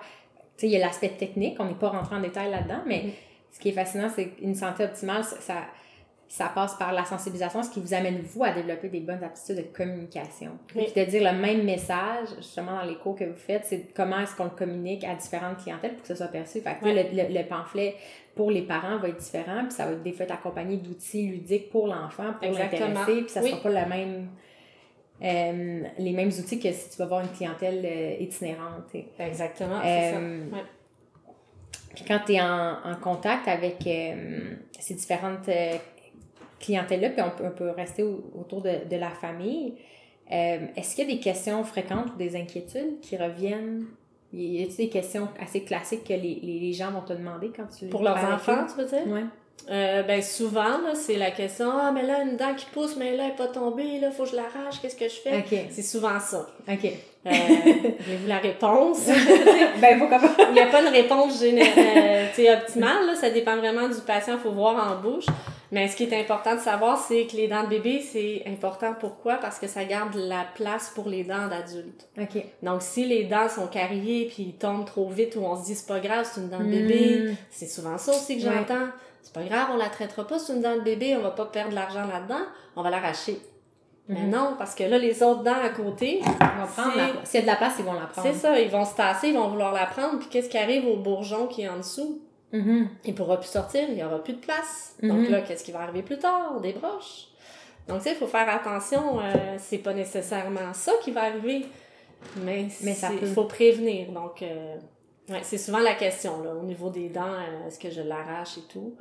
Tu 0.58 0.62
sais, 0.62 0.68
il 0.68 0.72
y 0.72 0.76
a 0.78 0.86
l'aspect 0.86 1.10
technique, 1.10 1.56
on 1.60 1.66
n'est 1.66 1.74
pas 1.74 1.90
rentré 1.90 2.16
en 2.16 2.22
détail 2.22 2.50
là-dedans, 2.52 2.82
mais 2.86 3.04
Mhm. 3.04 3.12
ce 3.52 3.60
qui 3.60 3.70
est 3.70 3.74
fascinant, 3.74 4.10
c'est 4.16 4.28
qu'une 4.30 4.56
santé 4.56 4.84
optimale, 4.86 5.24
ça, 5.24 5.40
ça, 5.42 5.56
ça 6.28 6.50
passe 6.54 6.76
par 6.76 6.92
la 6.92 7.06
sensibilisation, 7.06 7.62
ce 7.64 7.70
qui 7.70 7.80
vous 7.80 7.94
amène, 7.94 8.20
vous, 8.22 8.44
à 8.44 8.52
développer 8.52 8.90
des 8.90 9.00
bonnes 9.00 9.24
aptitudes 9.24 9.58
de 9.58 9.62
communication. 9.62 10.52
Oui. 10.76 10.88
Puis 10.92 11.06
de 11.06 11.10
dire 11.10 11.32
le 11.32 11.40
même 11.40 11.64
message, 11.64 12.30
justement, 12.38 12.78
dans 12.78 12.84
les 12.84 12.96
cours 12.96 13.16
que 13.16 13.24
vous 13.26 13.36
faites, 13.36 13.64
c'est 13.66 13.94
comment 13.96 14.20
est-ce 14.20 14.36
qu'on 14.36 14.46
le 14.46 14.50
communique 14.50 15.04
à 15.04 15.14
différentes 15.16 15.58
clientèles 15.58 15.94
pour 15.94 16.02
que 16.02 16.08
ce 16.08 16.16
soit 16.16 16.28
perçu. 16.28 16.62
Fait 16.62 16.76
que 16.80 16.86
Oui. 16.86 16.94
le, 16.96 17.04
le, 17.24 17.34
le 17.42 17.48
pamphlet 17.48 17.96
pour 18.36 18.52
les 18.52 18.64
parents 18.64 18.98
va 18.98 19.08
être 19.10 19.18
différent, 19.20 19.62
puis 19.64 19.72
ça 19.72 19.86
va 19.86 19.92
être 19.94 20.04
des 20.04 20.12
fois 20.12 20.26
accompagné 20.30 20.78
d'outils 20.78 21.28
ludiques 21.28 21.70
pour 21.70 21.88
l'enfant, 21.88 22.34
pour 22.42 22.52
l'intéresser, 22.52 23.22
puis 23.22 23.30
ça 23.30 23.42
Oui. 23.42 23.52
sera 23.52 23.62
pas 23.62 23.70
le 23.84 23.88
même... 23.90 24.28
euh, 25.24 25.84
les 26.00 26.12
mêmes 26.12 26.30
outils 26.30 26.60
que 26.60 26.72
si 26.72 26.90
tu 26.90 26.98
vas 26.98 27.06
voir 27.06 27.22
une 27.22 27.30
clientèle 27.30 27.82
euh, 27.86 28.16
itinérante. 28.20 28.94
Exactement, 29.20 29.80
c'est 29.84 30.12
ça. 30.12 30.18
Euh, 30.18 30.50
Ouais. 30.52 30.64
Puis 31.94 32.04
quand 32.06 32.20
tu 32.26 32.34
es 32.34 32.42
en, 32.42 32.74
en 32.84 32.96
contact 33.02 33.48
avec 33.48 33.78
ces 34.80 34.94
différentes 34.96 35.48
clientèles-là, 36.60 37.10
puis 37.10 37.22
on 37.22 37.30
peut, 37.32 37.44
on 37.46 37.52
peut 37.56 37.70
rester 37.72 38.04
au- 38.04 38.24
autour 38.40 38.62
de, 38.62 38.72
de 38.90 38.96
la 38.98 39.10
famille, 39.10 39.74
euh, 40.32 40.58
est-ce 40.76 40.96
qu'il 40.96 41.08
y 41.08 41.12
a 41.12 41.16
des 41.16 41.20
questions 41.22 41.64
fréquentes 41.64 42.08
ou 42.16 42.18
des 42.18 42.36
inquiétudes 42.36 43.00
qui 43.02 43.16
reviennent? 43.18 43.86
Y 44.34 44.64
a-t-il 44.64 44.76
des 44.78 44.90
questions 44.90 45.30
assez 45.42 45.62
classiques 45.64 46.04
que 46.04 46.14
les, 46.14 46.40
les, 46.44 46.74
gens 46.74 46.92
vont 46.92 47.02
te 47.02 47.14
demander 47.14 47.52
quand 47.56 47.68
tu 47.78 47.86
Pour 47.86 48.04
leurs 48.04 48.18
enfants, 48.18 48.66
tu 48.68 48.82
veux 48.82 48.88
dire? 48.88 49.08
Ouais. 49.08 49.24
Euh, 49.70 50.04
ben 50.04 50.22
souvent, 50.22 50.78
là, 50.84 50.94
c'est 50.94 51.16
la 51.16 51.32
question 51.32 51.72
Ah, 51.72 51.92
mais 51.94 52.04
là, 52.04 52.22
une 52.24 52.36
dent 52.36 52.54
qui 52.56 52.66
pousse, 52.66 52.98
mais 52.98 53.16
là, 53.16 53.24
elle 53.24 53.30
n'est 53.30 53.36
pas 53.36 53.48
tombée, 53.48 54.00
là, 54.00 54.12
faut 54.12 54.24
que 54.24 54.30
je 54.32 54.36
l'arrache, 54.36 54.82
qu'est-ce 54.82 54.98
que 54.98 55.06
je 55.08 55.16
fais? 55.16 55.38
OK. 55.38 55.58
C'est 55.72 55.82
souvent 55.82 56.20
ça. 56.20 56.48
OK. 56.68 56.86
Euh, 56.86 57.30
Avez-vous 57.32 58.28
la 58.28 58.40
réponse? 58.40 59.06
ben, 59.82 59.98
pourquoi 60.00 60.20
pas? 60.20 60.36
Il 60.50 60.54
n'y 60.54 60.60
a 60.60 60.68
pas 60.68 60.84
de 60.84 60.90
réponse 60.90 61.42
géné- 61.42 61.64
euh, 61.78 62.54
optimale, 62.62 63.08
là, 63.08 63.16
ça 63.16 63.30
dépend 63.30 63.56
vraiment 63.58 63.88
du 63.88 64.02
patient, 64.06 64.34
il 64.34 64.40
faut 64.40 64.52
voir 64.52 64.92
en 64.92 65.02
bouche. 65.02 65.26
Mais 65.72 65.88
ce 65.88 65.96
qui 65.96 66.04
est 66.04 66.20
important 66.20 66.56
de 66.56 66.60
savoir, 66.60 66.98
c'est 66.98 67.26
que 67.26 67.36
les 67.36 67.48
dents 67.48 67.64
de 67.64 67.70
bébé, 67.70 68.02
c'est 68.02 68.44
important. 68.48 68.94
Pourquoi? 69.00 69.36
Parce 69.38 69.58
que 69.60 69.68
ça 69.68 69.84
garde 69.86 70.14
la 70.16 70.46
place 70.56 70.92
pour 70.94 71.10
les 71.10 71.24
dents 71.24 71.48
d'adultes. 71.48 72.08
OK. 72.20 72.44
Donc, 72.62 72.82
si 72.82 73.06
les 73.06 73.24
dents 73.26 73.50
sont 73.50 73.68
carriées 73.68 74.26
puis 74.34 74.44
ils 74.44 74.54
tombent 74.54 74.86
trop 74.86 75.10
vite 75.10 75.36
ou 75.36 75.40
on 75.42 75.56
se 75.60 75.66
dit 75.66 75.76
c'est 75.76 75.88
pas 75.88 76.00
grave, 76.00 76.28
c'est 76.32 76.42
une 76.42 76.50
dent 76.50 76.60
de 76.60 76.66
bébé, 76.66 77.32
Mm. 77.32 77.36
c'est 77.50 77.68
souvent 77.68 77.98
ça 77.98 78.12
aussi 78.12 78.38
que 78.40 78.46
Ouais. 78.48 78.54
j'entends. 78.56 78.88
C'est 79.22 79.34
pas 79.34 79.44
grave, 79.44 79.70
on 79.74 79.78
la 79.78 79.90
traitera 79.90 80.26
pas, 80.28 80.38
c'est 80.38 80.54
une 80.54 80.62
dent 80.62 80.76
de 80.76 80.82
bébé, 80.82 81.16
on 81.18 81.22
va 81.22 81.32
pas 81.32 81.46
perdre 81.46 81.72
de 81.72 81.76
l'argent 81.76 82.06
là-dedans, 82.06 82.44
on 82.76 82.84
va 82.84 82.90
l'arracher. 82.92 83.40
Mais 84.08 84.22
Mhm. 84.22 84.30
non, 84.30 84.56
parce 84.60 84.76
que 84.76 84.84
là, 84.84 85.00
les 85.00 85.24
autres 85.24 85.42
dents 85.42 85.60
à 85.64 85.70
côté. 85.70 86.22
S'il 87.26 87.36
y 87.36 87.38
a 87.40 87.42
de 87.42 87.48
la 87.48 87.56
place, 87.56 87.74
ils 87.80 87.86
vont 87.86 87.94
la 87.94 88.02
prendre. 88.06 88.28
c'est 88.28 88.36
ça, 88.36 88.60
ils 88.60 88.70
vont 88.70 88.86
se 88.86 88.94
tasser, 88.96 89.30
ils 89.30 89.34
vont 89.36 89.48
vouloir 89.48 89.74
la 89.74 89.88
prendre, 89.88 90.20
puis 90.20 90.28
qu'est-ce 90.30 90.48
qui 90.50 90.60
arrive 90.60 90.86
au 90.88 90.98
bourgeon 90.98 91.48
qui 91.48 91.64
est 91.64 91.70
en 91.70 91.78
dessous? 91.78 92.22
Mhm. 92.56 92.88
Il 93.04 93.16
pourra 93.16 93.38
plus 93.38 93.50
sortir, 93.50 93.84
il 93.90 93.98
y 93.98 94.04
aura 94.04 94.24
plus 94.24 94.34
de 94.34 94.40
place. 94.40 94.96
Donc 95.04 95.30
là, 95.30 95.42
qu'est-ce 95.42 95.64
qui 95.64 95.72
va 95.72 95.82
arriver 95.82 96.04
plus 96.04 96.18
tard? 96.18 96.60
Des 96.62 96.74
broches. 96.74 97.28
Donc, 97.88 98.00
tu 98.00 98.06
sais, 98.06 98.12
il 98.12 98.16
faut 98.16 98.28
faire 98.28 98.50
attention, 98.50 99.20
euh, 99.20 99.58
c'est 99.60 99.78
pas 99.78 99.94
nécessairement 99.94 100.74
ça 100.74 100.94
qui 101.04 101.12
va 101.12 101.24
arriver, 101.24 101.66
mais, 102.38 102.68
il 102.82 103.28
faut 103.28 103.44
prévenir. 103.44 104.12
Donc, 104.12 104.42
euh, 104.42 104.76
ouais, 105.30 105.42
c'est 105.44 105.60
souvent 105.60 105.80
la 105.80 105.94
question, 105.94 106.42
là, 106.44 106.56
au 106.56 106.64
niveau 106.64 106.90
des 106.90 107.10
dents, 107.10 107.22
euh, 107.22 107.68
est-ce 107.68 107.78
que 107.78 107.92
je 107.92 108.02
l'arrache 108.02 108.58
et 108.58 108.64
tout? 108.72 108.96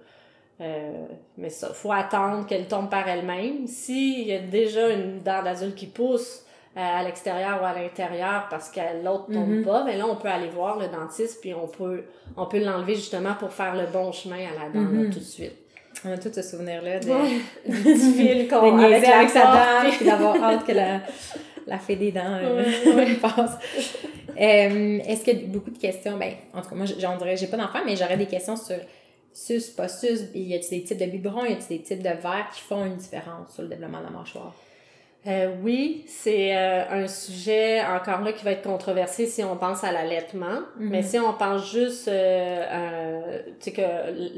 Euh, 0.61 1.07
mais 1.39 1.49
ça, 1.49 1.73
faut 1.73 1.93
attendre 1.93 2.47
qu'elle 2.47 2.69
tombe 2.69 2.91
par 2.91 3.09
elle-même. 3.09 3.67
S'il 3.67 4.27
y 4.27 4.33
a 4.33 4.41
déjà 4.41 4.91
une 4.91 5.21
dent 5.23 5.43
d'adulte 5.43 5.75
qui 5.75 5.87
pousse 5.87 6.44
à 6.77 7.03
l'extérieur 7.05 7.61
ou 7.63 7.65
à 7.65 7.73
l'intérieur 7.73 8.47
parce 8.51 8.69
que 8.71 8.81
l'autre 9.05 9.27
tombe 9.33 9.49
Mhm. 9.49 9.65
pas, 9.65 9.85
mais 9.85 9.97
là, 9.97 10.07
on 10.09 10.17
peut 10.17 10.29
aller 10.29 10.49
voir 10.49 10.79
le 10.79 10.89
dentiste 10.89 11.41
puis 11.41 11.55
on 11.55 11.69
peut, 11.69 12.03
on 12.37 12.47
peut 12.47 12.59
l'enlever 12.63 12.95
justement 12.97 13.35
pour 13.35 13.53
faire 13.53 13.77
le 13.77 13.87
bon 13.87 14.11
chemin 14.13 14.37
à 14.39 14.65
la 14.65 14.69
dent 14.71 14.81
là, 14.81 15.05
Mhm. 15.05 15.11
tout 15.11 15.19
de 15.21 15.25
suite. 15.25 15.55
On 16.05 16.11
a 16.13 16.19
tout 16.19 16.31
ce 16.35 16.43
souvenir-là 16.43 16.99
de, 16.99 17.09
Ouais. 17.09 17.41
Du 17.69 17.83
petit 17.83 18.13
fil 18.13 18.49
qu'on 18.51 18.77
la 18.77 18.87
avec 19.19 19.31
sa 19.31 19.45
dent, 19.45 19.91
puis- 19.97 20.05
d'avoir 20.05 20.43
hâte 20.43 20.67
que 20.67 20.73
la, 20.73 21.01
la 21.67 21.79
fée 21.79 21.97
des 21.97 22.11
dents 22.13 22.21
euh, 22.25 22.65
Ouais, 22.65 22.95
ouais. 22.95 23.15
passe. 23.15 23.53
Euh, 24.41 24.99
Est-ce 25.07 25.25
que 25.25 25.47
beaucoup 25.47 25.71
de 25.71 25.79
questions, 25.79 26.17
ben, 26.19 26.33
en 26.53 26.61
tout 26.61 26.71
cas, 26.71 26.75
moi, 26.75 26.87
j'en 26.99 27.17
dirais, 27.17 27.37
j'ai 27.37 27.47
pas 27.47 27.57
d'enfant, 27.57 27.79
mais 27.87 27.95
j'aurais 27.97 28.17
des 28.17 28.27
questions 28.27 28.57
sur 28.57 28.77
sus, 29.33 29.63
pas 29.77 29.87
sus. 29.89 30.29
Y 30.35 30.55
a-t-il 30.57 30.81
des 30.81 30.85
types 30.85 30.99
de 30.99 31.07
biberons, 31.07 31.45
y 31.45 31.53
a-t-il 31.53 31.79
des 31.79 31.83
types 31.85 32.03
de 32.03 32.09
verres 32.09 32.51
qui 32.53 32.61
font 32.63 32.85
une 32.85 32.97
différence 32.97 33.53
sur 33.55 33.63
le 33.63 33.69
développement 33.69 34.01
de 34.01 34.05
la 34.05 34.11
mâchoire? 34.11 34.53
Euh, 35.27 35.55
oui, 35.63 36.05
c'est 36.07 36.55
euh, 36.55 36.85
un 36.91 37.09
sujet 37.09 37.83
encore 37.83 38.21
là 38.21 38.33
qui 38.33 38.45
va 38.45 38.53
être 38.53 38.63
controversé 38.63 39.27
si 39.27 39.43
on 39.43 39.57
pense 39.57 39.83
à 39.83 39.91
l'allaitement. 39.91 40.61
Mhm. 40.79 40.91
Mais 40.91 41.03
si 41.03 41.19
on 41.19 41.33
pense 41.33 41.71
juste, 41.73 42.09
euh, 42.09 42.13
euh, 42.13 43.43
tu 43.59 43.71
sais 43.71 43.73
que 43.73 43.83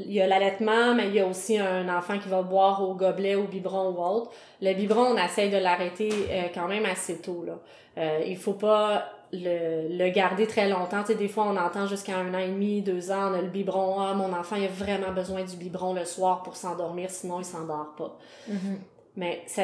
il 0.05 0.13
y 0.13 0.21
a 0.21 0.27
l'allaitement, 0.27 0.95
mais 0.95 1.07
il 1.07 1.15
y 1.15 1.19
a 1.19 1.27
aussi 1.27 1.57
un 1.57 1.89
enfant 1.93 2.17
qui 2.19 2.29
va 2.29 2.41
boire 2.41 2.81
au 2.81 2.93
gobelet, 2.93 3.35
au 3.35 3.43
biberon 3.43 3.89
ou 3.91 4.01
autre. 4.01 4.31
Le 4.61 4.73
biberon, 4.73 5.13
on 5.13 5.17
essaye 5.17 5.49
de 5.49 5.57
l'arrêter 5.57 6.09
euh, 6.09 6.43
quand 6.53 6.69
même 6.69 6.85
assez 6.85 7.19
tôt 7.21 7.43
là. 7.45 7.59
Euh, 7.97 8.23
il 8.25 8.37
faut 8.37 8.53
pas 8.53 9.11
le, 9.33 9.89
le 9.89 10.09
garder 10.09 10.47
très 10.47 10.69
longtemps. 10.69 11.01
Tu 11.01 11.07
sais, 11.07 11.15
des 11.15 11.27
fois, 11.27 11.47
on 11.47 11.57
entend 11.57 11.85
jusqu'à 11.85 12.15
un 12.17 12.33
an 12.33 12.39
et 12.39 12.47
demi, 12.47 12.81
deux 12.81 13.11
ans, 13.11 13.31
on 13.31 13.33
a 13.33 13.41
le 13.41 13.49
biberon. 13.49 13.99
Ah, 13.99 14.13
mon 14.13 14.31
enfant, 14.31 14.55
il 14.55 14.63
a 14.63 14.67
vraiment 14.69 15.11
besoin 15.11 15.43
du 15.43 15.57
biberon 15.57 15.93
le 15.93 16.05
soir 16.05 16.43
pour 16.43 16.55
s'endormir, 16.55 17.09
sinon 17.09 17.39
il 17.39 17.45
s'endort 17.45 17.93
pas. 17.97 18.17
Mais 19.17 19.41
ça, 19.47 19.63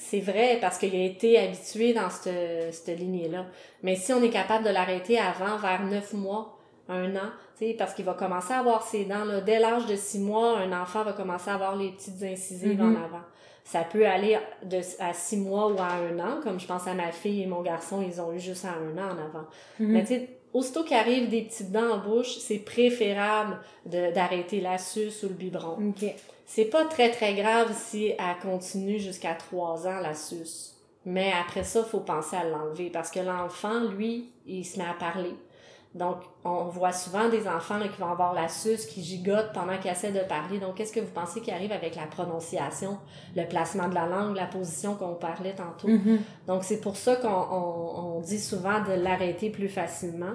c'est 0.00 0.20
vrai 0.20 0.58
parce 0.60 0.78
qu'il 0.78 0.94
a 0.94 1.04
été 1.04 1.38
habitué 1.38 1.92
dans 1.92 2.08
cette, 2.08 2.72
cette 2.72 2.98
lignée-là. 2.98 3.46
Mais 3.82 3.96
si 3.96 4.12
on 4.12 4.22
est 4.22 4.30
capable 4.30 4.64
de 4.64 4.70
l'arrêter 4.70 5.18
avant, 5.18 5.58
vers 5.58 5.84
neuf 5.84 6.14
mois, 6.14 6.58
un 6.88 7.14
an, 7.16 7.30
tu 7.58 7.66
sais, 7.66 7.74
parce 7.74 7.94
qu'il 7.94 8.04
va 8.04 8.14
commencer 8.14 8.52
à 8.52 8.60
avoir 8.60 8.82
ses 8.82 9.04
dents, 9.04 9.24
là, 9.24 9.40
dès 9.40 9.58
l'âge 9.58 9.86
de 9.86 9.94
six 9.96 10.18
mois, 10.18 10.58
un 10.58 10.72
enfant 10.80 11.04
va 11.04 11.12
commencer 11.12 11.50
à 11.50 11.54
avoir 11.54 11.76
les 11.76 11.90
petites 11.90 12.22
incisives 12.22 12.80
en 12.80 12.90
avant. 12.90 13.22
Ça 13.62 13.82
peut 13.82 14.06
aller 14.06 14.38
de, 14.64 14.80
à 14.98 15.12
six 15.12 15.36
mois 15.36 15.70
ou 15.70 15.78
à 15.78 15.92
un 15.92 16.18
an, 16.18 16.40
comme 16.42 16.58
je 16.58 16.66
pense 16.66 16.86
à 16.86 16.94
ma 16.94 17.12
fille 17.12 17.42
et 17.42 17.46
mon 17.46 17.62
garçon, 17.62 18.02
ils 18.02 18.20
ont 18.20 18.32
eu 18.32 18.40
juste 18.40 18.64
à 18.64 18.70
un 18.70 18.96
an 18.98 19.12
en 19.12 19.18
avant. 19.18 19.46
Mhm. 19.78 19.88
Mais 19.88 20.00
tu 20.00 20.08
sais, 20.08 20.28
aussitôt 20.52 20.82
qu'il 20.82 20.96
arrive 20.96 21.28
des 21.28 21.42
petites 21.42 21.70
dents 21.70 21.92
en 21.92 21.98
bouche, 21.98 22.38
c'est 22.38 22.58
préférable 22.58 23.58
d'arrêter 23.84 24.60
la 24.60 24.78
suce 24.78 25.22
ou 25.22 25.28
le 25.28 25.34
biberon. 25.34 25.76
OK. 25.90 26.14
C'est 26.52 26.64
pas 26.64 26.84
très 26.84 27.12
très 27.12 27.34
grave 27.34 27.72
si 27.76 28.06
elle 28.08 28.42
continue 28.42 28.98
jusqu'à 28.98 29.34
3 29.34 29.86
ans 29.86 30.00
la 30.00 30.14
suce. 30.14 30.74
Mais 31.06 31.30
après 31.40 31.62
ça, 31.62 31.84
faut 31.84 32.00
penser 32.00 32.34
à 32.34 32.42
l'enlever 32.42 32.90
parce 32.90 33.12
que 33.12 33.20
l'enfant, 33.20 33.84
lui, 33.84 34.32
il 34.46 34.64
se 34.64 34.76
met 34.76 34.84
à 34.84 34.94
parler. 34.94 35.36
Donc, 35.94 36.16
on 36.44 36.64
voit 36.64 36.90
souvent 36.90 37.28
des 37.28 37.46
enfants 37.46 37.78
là, 37.78 37.86
qui 37.86 38.00
vont 38.00 38.10
avoir 38.10 38.34
la 38.34 38.48
suce, 38.48 38.84
qui 38.86 39.00
gigotent 39.00 39.52
pendant 39.54 39.78
qu'ils 39.78 39.92
essaient 39.92 40.10
de 40.10 40.26
parler. 40.28 40.58
Donc, 40.58 40.74
qu'est-ce 40.74 40.92
que 40.92 40.98
vous 40.98 41.12
pensez 41.12 41.40
qui 41.40 41.52
arrive 41.52 41.70
avec 41.70 41.94
la 41.94 42.06
prononciation, 42.06 42.98
le 43.36 43.46
placement 43.46 43.88
de 43.88 43.94
la 43.94 44.06
langue, 44.06 44.34
la 44.34 44.46
position 44.46 44.96
qu'on 44.96 45.14
parlait 45.14 45.54
tantôt? 45.54 45.86
Mhm. 45.86 46.18
Donc, 46.48 46.64
c'est 46.64 46.80
pour 46.80 46.96
ça 46.96 47.14
qu'on 47.14 47.28
on, 47.28 48.16
on 48.16 48.20
dit 48.22 48.40
souvent 48.40 48.82
de 48.82 48.94
l'arrêter 49.00 49.50
plus 49.50 49.68
facilement. 49.68 50.34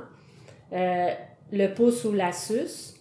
Euh, 0.71 1.13
le 1.51 1.67
pouce 1.73 2.05
ou 2.05 2.13
la 2.13 2.31
suce, 2.31 2.94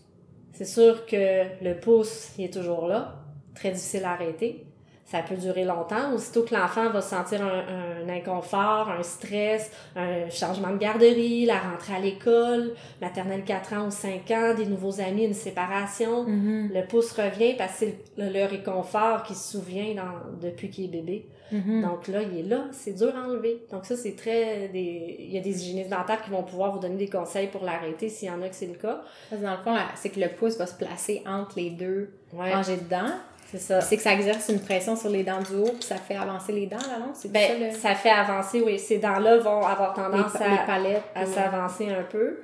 c'est 0.54 0.64
sûr 0.64 1.04
que 1.06 1.44
le 1.62 1.74
pouce, 1.78 2.30
il 2.38 2.46
est 2.46 2.52
toujours 2.52 2.86
là, 2.86 3.16
très 3.54 3.70
difficile 3.70 4.04
à 4.04 4.12
arrêter. 4.12 4.64
Ça 5.06 5.20
peut 5.20 5.36
durer 5.36 5.64
longtemps. 5.64 6.14
Aussitôt 6.14 6.42
que 6.44 6.54
l'enfant 6.54 6.88
va 6.90 7.02
sentir 7.02 7.40
un, 7.42 8.04
un 8.04 8.08
inconfort, 8.08 8.88
un 8.90 9.02
stress, 9.02 9.70
un 9.94 10.30
changement 10.30 10.70
de 10.72 10.78
garderie, 10.78 11.44
la 11.44 11.58
rentrée 11.58 11.94
à 11.94 12.00
l'école, 12.00 12.72
maternelle 13.02 13.44
4 13.44 13.74
ans 13.74 13.86
ou 13.88 13.90
5 13.90 14.30
ans, 14.30 14.54
des 14.56 14.64
nouveaux 14.66 15.00
amis, 15.00 15.24
une 15.26 15.34
séparation, 15.34 16.24
Mhm. 16.24 16.70
le 16.72 16.86
pouce 16.86 17.12
revient 17.12 17.54
parce 17.56 17.72
que 17.72 17.78
c'est 17.86 17.98
le, 18.16 18.32
le 18.32 18.46
réconfort 18.46 19.22
qui 19.24 19.34
se 19.34 19.52
souvient 19.58 19.94
dans, 19.94 20.40
depuis 20.40 20.70
qu'il 20.70 20.86
est 20.86 20.88
bébé. 20.88 21.26
Mhm. 21.56 21.82
Donc 21.82 22.08
là, 22.08 22.20
il 22.22 22.38
est 22.40 22.42
là, 22.42 22.64
c'est 22.72 22.92
dur 22.92 23.12
à 23.16 23.26
enlever. 23.28 23.62
Donc 23.70 23.84
ça, 23.86 23.96
c'est 23.96 24.16
très... 24.16 24.68
Des... 24.68 25.16
Il 25.20 25.32
y 25.32 25.38
a 25.38 25.40
des 25.40 25.62
hygiénistes 25.62 25.90
dentaires 25.90 26.20
qui 26.22 26.30
vont 26.30 26.42
pouvoir 26.42 26.72
vous 26.72 26.80
donner 26.80 26.96
des 26.96 27.08
conseils 27.08 27.46
pour 27.46 27.64
l'arrêter 27.64 28.08
s'il 28.08 28.28
y 28.28 28.30
en 28.30 28.42
a 28.42 28.48
que 28.48 28.54
c'est 28.56 28.66
le 28.66 28.74
cas. 28.74 29.02
Parce 29.30 29.40
que 29.40 29.46
dans 29.46 29.52
le 29.52 29.62
fond, 29.62 29.76
c'est 29.94 30.08
que 30.10 30.18
le 30.20 30.28
pouce 30.30 30.56
va 30.58 30.66
se 30.66 30.74
placer 30.74 31.22
entre 31.26 31.52
les 31.56 31.70
deux 31.70 32.10
Ouais, 32.32 32.52
rangées 32.52 32.76
de 32.78 32.88
dents. 32.88 33.12
c'est 33.50 33.58
ça. 33.58 33.80
C'est 33.80 33.96
que 33.96 34.02
ça 34.02 34.12
exerce 34.14 34.48
une 34.48 34.58
pression 34.60 34.96
sur 34.96 35.10
les 35.10 35.22
dents 35.22 35.40
du 35.40 35.54
haut, 35.54 35.72
puis 35.72 35.84
ça 35.84 35.96
fait 35.96 36.16
avancer 36.16 36.50
les 36.52 36.66
dents, 36.66 36.76
là, 36.78 36.98
non? 36.98 37.12
C'est 37.14 37.28
ça, 37.28 37.32
Ben, 37.32 37.60
le... 37.60 37.70
ça 37.70 37.94
fait 37.94 38.10
avancer, 38.10 38.60
oui. 38.60 38.78
Ces 38.78 38.98
dents-là 38.98 39.38
vont 39.38 39.62
avoir 39.64 39.94
tendance 39.94 40.34
les 40.40 40.46
à, 40.46 40.64
palettes. 40.66 41.02
à 41.14 41.24
s'avancer 41.24 41.88
un 41.90 42.02
peu. 42.02 42.40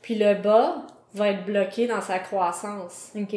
Puis 0.00 0.14
le 0.14 0.34
bas 0.34 0.86
va 1.14 1.28
être 1.28 1.44
bloqué 1.44 1.86
dans 1.86 2.00
sa 2.00 2.18
croissance. 2.18 3.12
OK. 3.16 3.36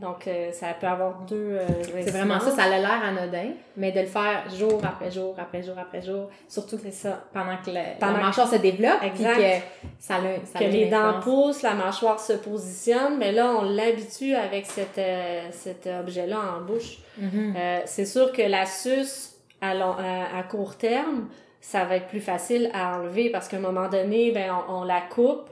Donc, 0.00 0.26
euh, 0.28 0.52
ça 0.52 0.68
peut 0.80 0.86
avoir 0.86 1.18
deux... 1.28 1.58
euh, 1.58 1.66
C'est 1.82 2.10
vraiment 2.12 2.38
ça, 2.40 2.50
ça 2.52 2.62
a 2.62 2.68
l'air 2.78 3.02
anodin, 3.04 3.48
mais 3.76 3.90
de 3.92 4.00
le 4.00 4.06
faire 4.06 4.44
jour 4.56 4.80
après 4.84 5.10
jour, 5.10 5.34
après 5.38 5.62
jour, 5.62 5.74
après 5.78 6.00
jour, 6.02 6.28
surtout 6.48 6.78
C'est 6.82 6.92
ça. 6.92 7.24
pendant 7.34 7.56
que 7.56 7.70
le- 7.70 7.98
Pendant 7.98 8.12
la 8.12 8.18
que- 8.20 8.24
mâchoire 8.26 8.48
se 8.48 8.56
développe, 8.56 9.00
puis 9.00 9.08
Exact. 9.08 9.34
que 9.36 9.64
ça 9.98 10.14
a, 10.16 10.18
ça 10.44 10.58
que 10.60 10.64
les 10.64 10.86
dents 10.86 11.20
poussent, 11.20 11.62
la 11.62 11.74
mâchoire 11.74 12.20
se 12.20 12.32
positionne, 12.34 13.18
mais 13.18 13.32
là, 13.32 13.52
on 13.58 13.62
l'habitue 13.62 14.34
avec 14.34 14.66
cet, 14.66 14.96
euh, 14.98 15.42
cet 15.50 15.86
objet-là 15.88 16.38
en 16.58 16.64
bouche. 16.64 16.98
Euh, 17.22 17.80
c'est 17.86 18.06
sûr 18.06 18.32
que 18.32 18.42
la 18.42 18.66
suce, 18.66 19.34
à, 19.60 19.74
long- 19.74 19.96
à, 19.98 20.38
à 20.38 20.42
court 20.44 20.76
terme, 20.76 21.28
ça 21.60 21.84
va 21.84 21.96
être 21.96 22.06
plus 22.06 22.20
facile 22.20 22.70
à 22.72 22.98
enlever 22.98 23.30
parce 23.30 23.48
qu'à 23.48 23.56
un 23.56 23.60
moment 23.60 23.88
donné, 23.88 24.30
ben, 24.30 24.52
on, 24.68 24.80
on 24.80 24.84
la 24.84 25.00
coupe, 25.00 25.48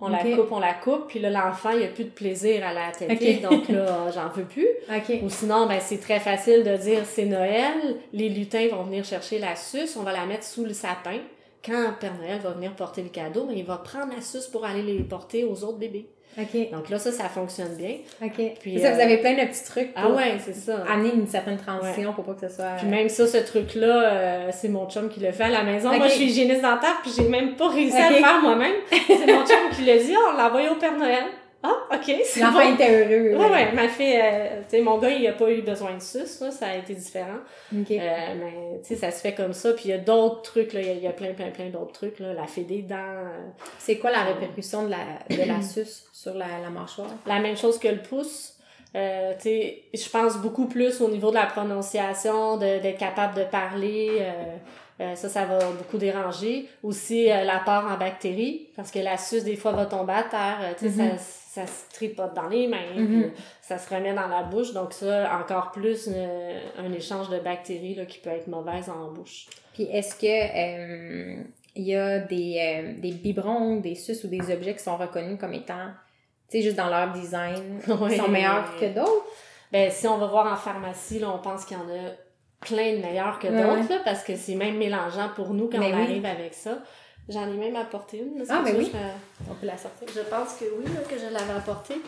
on 0.00 0.08
la 0.08 0.18
coupe, 0.22 0.52
on 0.52 0.60
la 0.60 0.74
coupe, 0.74 1.08
puis 1.08 1.18
là, 1.18 1.30
l'enfant, 1.30 1.70
il 1.70 1.82
a 1.82 1.88
plus 1.88 2.04
de 2.04 2.10
plaisir 2.10 2.66
à 2.66 2.72
la 2.72 2.90
téter, 2.92 3.40
Ok. 3.44 3.50
donc 3.50 3.68
là, 3.68 4.10
j'en 4.12 4.28
veux 4.28 4.44
plus. 4.44 4.68
OK. 4.88 5.22
Ou 5.22 5.28
sinon, 5.28 5.66
ben, 5.66 5.80
c'est 5.80 5.98
très 5.98 6.20
facile 6.20 6.62
de 6.64 6.76
dire 6.76 7.04
c'est 7.04 7.24
Noël, 7.24 7.96
les 8.12 8.28
lutins 8.28 8.68
vont 8.68 8.84
venir 8.84 9.04
chercher 9.04 9.38
la 9.38 9.56
suce, 9.56 9.96
on 9.96 10.02
va 10.02 10.12
la 10.12 10.26
mettre 10.26 10.44
sous 10.44 10.64
le 10.64 10.72
sapin. 10.72 11.18
Quand 11.64 11.94
Père 11.98 12.14
Noël 12.14 12.38
va 12.40 12.50
venir 12.50 12.74
porter 12.74 13.02
le 13.02 13.08
cadeau, 13.08 13.44
ben, 13.44 13.54
il 13.56 13.64
va 13.64 13.78
prendre 13.78 14.14
la 14.14 14.22
suce 14.22 14.46
pour 14.46 14.64
aller 14.64 14.82
les 14.82 15.02
porter 15.02 15.44
aux 15.44 15.64
autres 15.64 15.78
bébés. 15.78 16.08
OK. 16.38 16.70
Donc 16.70 16.88
là, 16.88 16.98
ça, 16.98 17.10
ça 17.12 17.24
fonctionne 17.24 17.74
bien. 17.76 17.96
OK. 18.22 18.40
Puis, 18.60 18.80
ça, 18.80 18.92
vous 18.92 19.00
euh, 19.00 19.02
avez 19.02 19.18
plein 19.18 19.32
de 19.34 19.48
petits 19.48 19.64
trucs 19.64 19.92
pour 19.94 20.04
Ah 20.04 20.10
ouais, 20.10 20.36
c'est 20.44 20.54
ça. 20.54 20.84
amener 20.90 21.12
une 21.14 21.26
certaine 21.26 21.56
transition 21.56 22.12
pour 22.12 22.24
pas 22.24 22.34
que 22.34 22.48
ce 22.48 22.54
soit... 22.54 22.76
Puis 22.78 22.86
même 22.86 23.08
ça, 23.08 23.26
ce 23.26 23.38
truc-là, 23.38 24.12
euh, 24.12 24.50
c'est 24.52 24.68
mon 24.68 24.88
chum 24.88 25.08
qui 25.08 25.20
le 25.20 25.32
fait 25.32 25.44
à 25.44 25.48
la 25.48 25.64
maison. 25.64 25.92
Moi, 25.92 26.08
je 26.08 26.12
suis 26.12 26.24
hygiéniste 26.26 26.62
dentaire, 26.62 27.00
puis 27.02 27.10
j'ai 27.16 27.28
même 27.28 27.56
pas 27.56 27.68
réussi 27.68 27.96
à 27.96 28.10
le 28.10 28.16
faire 28.16 28.40
moi-même. 28.42 28.74
C'est 28.90 29.26
mon 29.26 29.44
chum 29.44 29.70
qui 29.74 29.84
l'a 29.84 29.98
dit, 29.98 30.14
on 30.30 30.36
l'a 30.36 30.48
envoyé 30.48 30.68
au 30.68 30.76
Père 30.76 30.96
Noël. 30.96 31.24
Ah, 31.62 31.74
ok, 31.92 32.14
c'est 32.24 32.40
L'enfant 32.40 32.64
bon. 32.64 32.74
était 32.74 32.88
heureux. 33.04 33.36
Ouais, 33.36 33.50
ouais, 33.50 33.72
ma 33.72 33.88
fille, 33.88 34.14
euh, 34.16 34.60
tu 34.68 34.76
sais, 34.76 34.80
mon 34.80 34.98
gars, 34.98 35.10
il 35.10 35.26
a 35.26 35.32
pas 35.32 35.50
eu 35.50 35.62
besoin 35.62 35.94
de 35.94 36.00
suce, 36.00 36.40
là, 36.40 36.52
ça 36.52 36.68
a 36.68 36.76
été 36.76 36.94
différent. 36.94 37.38
OK. 37.76 37.90
Euh, 37.90 37.96
mais, 38.38 38.78
tu 38.80 38.88
sais, 38.88 38.94
ça 38.96 39.10
se 39.10 39.20
fait 39.20 39.34
comme 39.34 39.52
ça. 39.52 39.72
Puis 39.72 39.86
il 39.86 39.90
y 39.90 39.94
a 39.94 39.98
d'autres 39.98 40.42
trucs, 40.42 40.72
là, 40.72 40.80
il 40.80 40.86
y 40.86 40.90
a- 40.90 40.94
il 40.94 41.02
y, 41.02 41.06
a 41.08 41.12
plein, 41.12 41.32
plein, 41.34 41.50
plein 41.50 41.68
d'autres 41.70 41.92
trucs, 41.92 42.20
là. 42.20 42.32
La 42.32 42.46
fée 42.46 42.62
des 42.62 42.82
dents, 42.82 42.94
euh, 42.96 43.48
C'est 43.78 43.98
quoi 43.98 44.12
la 44.12 44.22
répercussion 44.22 44.84
de 44.84 44.90
la, 44.90 44.98
de 45.36 45.48
la 45.48 45.60
suce 45.60 46.04
sur 46.12 46.34
la, 46.34 46.46
la 46.62 46.70
mâchoire? 46.70 47.10
la 47.26 47.40
même 47.40 47.56
chose 47.56 47.78
que 47.80 47.88
le 47.88 48.02
pouce. 48.02 48.54
Euh, 48.94 49.34
je 49.44 50.08
pense 50.10 50.38
beaucoup 50.38 50.66
plus 50.66 51.00
au 51.00 51.08
niveau 51.10 51.30
de 51.30 51.34
la 51.34 51.46
prononciation, 51.46 52.56
de- 52.56 52.78
d'être 52.80 52.98
capable 52.98 53.34
de 53.34 53.44
parler. 53.44 54.18
euh, 54.20 54.32
euh, 55.00 55.14
ça, 55.14 55.28
ça 55.28 55.44
va 55.44 55.58
beaucoup 55.72 55.98
déranger. 55.98 56.68
Aussi, 56.82 57.30
euh, 57.30 57.44
l'apport 57.44 57.84
en 57.90 57.96
bactéries, 57.96 58.68
parce 58.76 58.90
que 58.90 58.98
la 58.98 59.16
suce, 59.16 59.44
des 59.44 59.56
fois, 59.56 59.72
va 59.72 59.86
tomber 59.86 60.12
à 60.14 60.22
terre. 60.24 60.58
euh, 60.62 60.72
tu 60.78 60.90
sais, 60.90 61.02
Mhm. 61.02 61.18
ça, 61.18 61.62
ça 61.62 61.66
se 61.66 61.90
tripote 61.92 62.34
dans 62.34 62.48
les 62.48 62.66
mains, 62.68 62.78
euh, 62.96 63.28
ça 63.62 63.78
se 63.78 63.92
remet 63.92 64.14
dans 64.14 64.28
la 64.28 64.42
bouche. 64.42 64.72
Donc 64.72 64.92
ça, 64.92 65.30
encore 65.40 65.70
plus 65.72 66.08
euh, 66.12 66.60
un 66.78 66.92
échange 66.92 67.28
de 67.30 67.38
bactéries 67.38 67.94
là, 67.94 68.04
qui 68.06 68.18
peut 68.18 68.30
être 68.30 68.46
mauvaise 68.48 68.88
en 68.88 69.10
bouche. 69.12 69.46
Puis 69.74 69.84
est-ce 69.84 70.14
que 70.14 71.42
il 71.74 71.84
y 71.84 71.94
a 71.94 72.18
des, 72.18 72.96
des 72.98 73.12
biberons, 73.12 73.76
des 73.76 73.94
suces 73.94 74.24
ou 74.24 74.28
des 74.28 74.52
objets 74.52 74.74
qui 74.74 74.82
sont 74.82 74.96
reconnus 74.96 75.38
comme 75.38 75.54
étant, 75.54 75.86
tu 76.50 76.58
sais, 76.58 76.62
juste 76.62 76.76
dans 76.76 76.88
leur 76.88 77.12
design, 77.12 77.78
qui 77.84 78.16
sont 78.16 78.28
meilleurs 78.28 78.76
que 78.80 78.86
d'autres? 78.92 79.26
Ben, 79.70 79.90
si 79.90 80.06
on 80.08 80.18
va 80.18 80.26
voir 80.26 80.52
en 80.52 80.56
pharmacie, 80.56 81.18
là, 81.20 81.30
on 81.32 81.38
pense 81.38 81.64
qu'il 81.64 81.76
y 81.76 81.80
en 81.80 81.88
a 81.88 82.10
plein 82.60 82.92
de 82.94 82.98
meilleurs 82.98 83.38
que 83.38 83.46
d'autres, 83.48 83.88
là, 83.88 84.00
parce 84.04 84.22
que 84.24 84.36
c'est 84.36 84.54
même 84.54 84.76
mélangeant 84.76 85.30
pour 85.34 85.54
nous 85.54 85.68
quand 85.68 85.78
on 85.78 85.86
oui. 85.86 85.92
arrive 85.92 86.26
avec 86.26 86.54
ça. 86.54 86.78
J'en 87.28 87.46
ai 87.46 87.56
même 87.56 87.76
apporté 87.76 88.18
une. 88.18 88.38
là, 88.38 88.44
Ah, 88.48 88.62
ben 88.64 88.74
oui. 88.78 88.90
Je, 88.90 89.50
On 89.50 89.54
peut 89.54 89.66
la 89.66 89.76
sortir. 89.76 90.08
je 90.14 90.20
pense 90.20 90.54
que 90.54 90.64
oui, 90.78 90.84
là, 90.86 91.00
que 91.02 91.18
je 91.18 91.30
l'avais 91.30 91.58
apporté. 91.58 92.00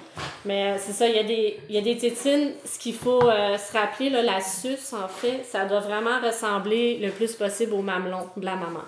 Mais 0.46 0.70
euh, 0.72 0.76
c'est 0.78 0.92
ça, 0.92 1.06
il 1.06 1.14
y, 1.14 1.18
a 1.18 1.24
des, 1.24 1.60
il 1.68 1.74
y 1.74 1.78
a 1.78 1.82
des 1.82 1.98
tétines. 1.98 2.52
Ce 2.64 2.78
qu'il 2.78 2.94
faut 2.94 3.28
euh, 3.28 3.58
se 3.58 3.76
rappeler, 3.76 4.08
là, 4.08 4.22
la 4.22 4.40
suce, 4.40 4.94
en 4.94 5.08
fait, 5.08 5.44
ça 5.44 5.66
doit 5.66 5.80
vraiment 5.80 6.20
ressembler 6.22 6.96
le 6.98 7.10
plus 7.10 7.34
possible 7.34 7.74
au 7.74 7.82
mamelon 7.82 8.30
de 8.34 8.44
la 8.46 8.56
maman. 8.56 8.80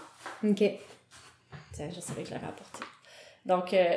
OK. 0.42 0.62
Tiens, 1.74 1.88
je 1.94 2.00
savais 2.00 2.22
que 2.22 2.28
je 2.28 2.34
l'avais 2.34 2.46
apporté. 2.46 2.82
Donc, 3.44 3.74
euh, 3.74 3.96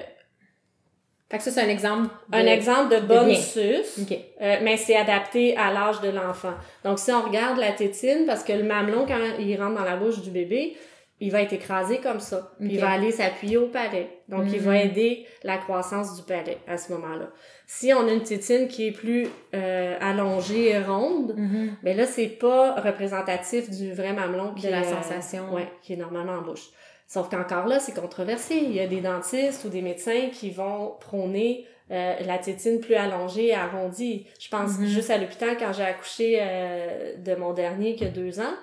Fait 1.35 1.39
que 1.39 1.43
ça, 1.43 1.51
c'est 1.51 1.61
un 1.67 1.69
exemple 1.69 2.07
Un 2.31 2.45
exemple 2.45 2.95
de 2.95 3.01
bonne 3.01 3.35
suce, 3.35 3.99
euh, 4.41 4.55
mais 4.63 4.77
c'est 4.77 4.95
adapté 4.95 5.55
à 5.57 5.71
l'âge 5.73 5.99
de 6.01 6.09
l'enfant. 6.09 6.53
Donc, 6.83 6.97
si 6.99 7.11
on 7.11 7.21
regarde 7.21 7.57
la 7.57 7.71
tétine, 7.73 8.23
parce 8.25 8.43
que 8.43 8.53
le 8.53 8.63
mamelon, 8.63 9.05
quand 9.05 9.17
il 9.39 9.55
rentre 9.61 9.75
dans 9.75 9.83
la 9.83 9.97
bouche 9.97 10.21
du 10.21 10.31
bébé, 10.31 10.75
il 11.19 11.31
va 11.31 11.41
être 11.41 11.53
écrasé 11.53 11.99
comme 11.99 12.19
ça. 12.19 12.51
Puis 12.59 12.69
Il 12.73 12.79
va 12.79 12.91
aller 12.91 13.11
s'appuyer 13.11 13.57
au 13.57 13.67
palais. 13.67 14.09
Donc, 14.29 14.45
il 14.51 14.59
va 14.59 14.71
Mhm. 14.71 14.77
aider 14.89 15.25
la 15.43 15.57
croissance 15.57 16.15
du 16.17 16.23
palais 16.23 16.57
à 16.67 16.77
ce 16.77 16.91
moment-là. 16.93 17.29
Si 17.67 17.93
on 17.93 18.07
a 18.07 18.11
une 18.11 18.23
tétine 18.23 18.67
qui 18.67 18.87
est 18.87 18.91
plus 18.91 19.27
euh, 19.53 19.97
allongée 20.01 20.69
et 20.69 20.79
ronde, 20.79 21.35
mais 21.83 21.93
là, 21.93 22.05
c'est 22.05 22.27
pas 22.27 22.75
représentatif 22.81 23.69
du 23.69 23.93
vrai 23.93 24.13
mamelon 24.13 24.53
qui 24.53 24.67
De 24.67 24.71
la 24.71 24.79
est, 24.81 24.87
euh, 24.87 25.01
sensation. 25.01 25.53
ouais, 25.53 25.67
qui 25.81 25.93
est 25.93 25.97
normalement 25.97 26.33
en 26.33 26.41
bouche. 26.41 26.67
Sauf 27.07 27.29
qu'encore 27.29 27.67
là, 27.67 27.79
c'est 27.79 27.93
controversé. 27.93 28.55
Il 28.55 28.73
y 28.73 28.79
a 28.79 28.87
des 28.87 29.01
dentistes 29.01 29.63
ou 29.65 29.69
des 29.69 29.81
médecins 29.81 30.29
qui 30.31 30.49
vont 30.49 30.95
prôner 30.99 31.65
euh, 31.91 32.15
la 32.25 32.39
tétine 32.39 32.79
plus 32.79 32.95
allongée 32.95 33.47
et 33.49 33.53
arrondie. 33.53 34.25
Je 34.39 34.49
pense 34.49 34.79
Mhm. 34.79 34.87
juste 34.87 35.11
à 35.11 35.17
l'hôpital 35.19 35.55
quand 35.57 35.71
j'ai 35.71 35.83
accouché 35.83 36.39
euh, 36.41 37.15
de 37.17 37.35
mon 37.35 37.53
dernier 37.53 37.95
qui 37.95 38.05
a 38.05 38.09
deux 38.09 38.39
ans, 38.39 38.55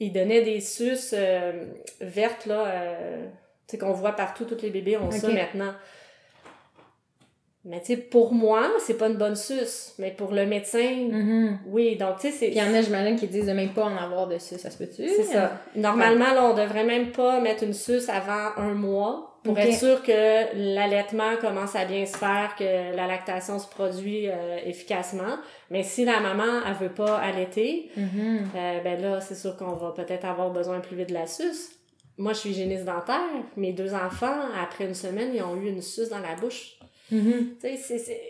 ils 0.00 0.12
donnaient 0.12 0.42
des 0.42 0.60
suces 0.60 1.14
euh, 1.16 1.64
vertes 2.02 2.44
là, 2.44 2.66
euh, 2.66 3.24
tu 3.66 3.72
sais 3.72 3.78
qu'on 3.78 3.92
voit 3.92 4.12
partout 4.12 4.44
tous 4.44 4.60
les 4.62 4.70
bébés 4.70 4.96
ont 4.98 5.10
ça 5.10 5.28
maintenant. 5.28 5.72
Mais 7.68 7.80
tu 7.80 7.86
sais, 7.88 7.96
pour 7.98 8.32
moi, 8.32 8.62
c'est 8.80 8.96
pas 8.96 9.08
une 9.08 9.16
bonne 9.18 9.36
suce. 9.36 9.94
Mais 9.98 10.10
pour 10.10 10.32
le 10.32 10.46
médecin, 10.46 11.08
Mhm. 11.10 11.58
oui. 11.66 11.96
Donc, 11.96 12.16
tu 12.18 12.28
sais, 12.28 12.30
c'est... 12.32 12.46
Puis 12.46 12.56
il 12.56 12.62
y 12.62 12.62
en 12.62 12.74
a, 12.74 12.80
j'imagine, 12.80 13.16
qui 13.16 13.26
disent 13.28 13.46
de 13.46 13.52
même 13.52 13.70
pas 13.74 13.84
en 13.84 13.96
avoir 13.96 14.26
dessus. 14.26 14.58
Ça 14.58 14.70
se 14.70 14.78
peut-tu? 14.78 15.06
C'est 15.08 15.22
ça. 15.24 15.52
Normalement, 15.76 16.32
là, 16.32 16.44
on 16.50 16.54
devrait 16.54 16.84
même 16.84 17.12
pas 17.12 17.40
mettre 17.40 17.64
une 17.64 17.74
suce 17.74 18.08
avant 18.08 18.52
un 18.56 18.72
mois 18.74 19.34
pour 19.44 19.58
être 19.58 19.74
sûr 19.74 20.02
que 20.02 20.74
l'allaitement 20.74 21.36
commence 21.40 21.76
à 21.76 21.84
bien 21.84 22.04
se 22.06 22.16
faire, 22.16 22.54
que 22.58 22.96
la 22.96 23.06
lactation 23.06 23.58
se 23.58 23.68
produit 23.68 24.28
euh, 24.28 24.58
efficacement. 24.64 25.36
Mais 25.70 25.82
si 25.82 26.04
la 26.04 26.20
maman, 26.20 26.60
elle 26.66 26.74
veut 26.74 26.94
pas 26.94 27.16
allaiter, 27.18 27.90
Mhm. 27.96 28.48
euh, 28.56 28.80
ben 28.82 29.00
là, 29.00 29.20
c'est 29.20 29.34
sûr 29.36 29.56
qu'on 29.56 29.74
va 29.74 29.92
peut-être 29.92 30.24
avoir 30.24 30.50
besoin 30.50 30.80
plus 30.80 30.96
vite 30.96 31.10
de 31.10 31.14
la 31.14 31.26
suce. 31.26 31.70
Moi, 32.20 32.32
je 32.32 32.38
suis 32.38 32.50
hygiéniste 32.50 32.84
dentaire. 32.84 33.20
Mes 33.56 33.72
deux 33.72 33.94
enfants, 33.94 34.40
après 34.60 34.86
une 34.86 34.94
semaine, 34.94 35.30
ils 35.34 35.42
ont 35.42 35.54
eu 35.54 35.68
une 35.68 35.82
suce 35.82 36.08
dans 36.08 36.18
la 36.18 36.34
bouche. 36.34 36.77
Tu 37.08 37.56
sais, 37.60 37.76
c'est... 37.76 37.98
c'est- 37.98 38.20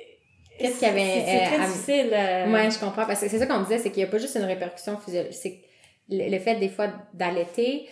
Qu'est-ce 0.58 0.80
qu'il 0.80 0.88
y 0.88 0.90
avait, 0.90 1.00
C'est 1.04 1.20
c'est 1.24 1.36
euh, 1.36 1.46
très 1.46 1.60
à- 1.60 1.66
difficile. 1.66 2.10
euh, 2.12 2.52
Ouais, 2.52 2.68
je 2.68 2.78
comprends. 2.80 3.06
Parce 3.06 3.20
que 3.20 3.28
c'est 3.28 3.38
ça 3.38 3.46
qu'on 3.46 3.60
disait, 3.62 3.78
c'est 3.78 3.90
qu'il 3.90 4.02
n'y 4.02 4.08
a 4.08 4.10
pas 4.10 4.18
juste 4.18 4.34
une 4.34 4.42
répercussion 4.42 4.96
physiologique. 4.98 5.34
C'est 5.40 5.60
le, 6.08 6.28
le 6.28 6.38
fait, 6.40 6.56
des 6.56 6.68
fois, 6.68 6.88
d'allaiter 7.14 7.86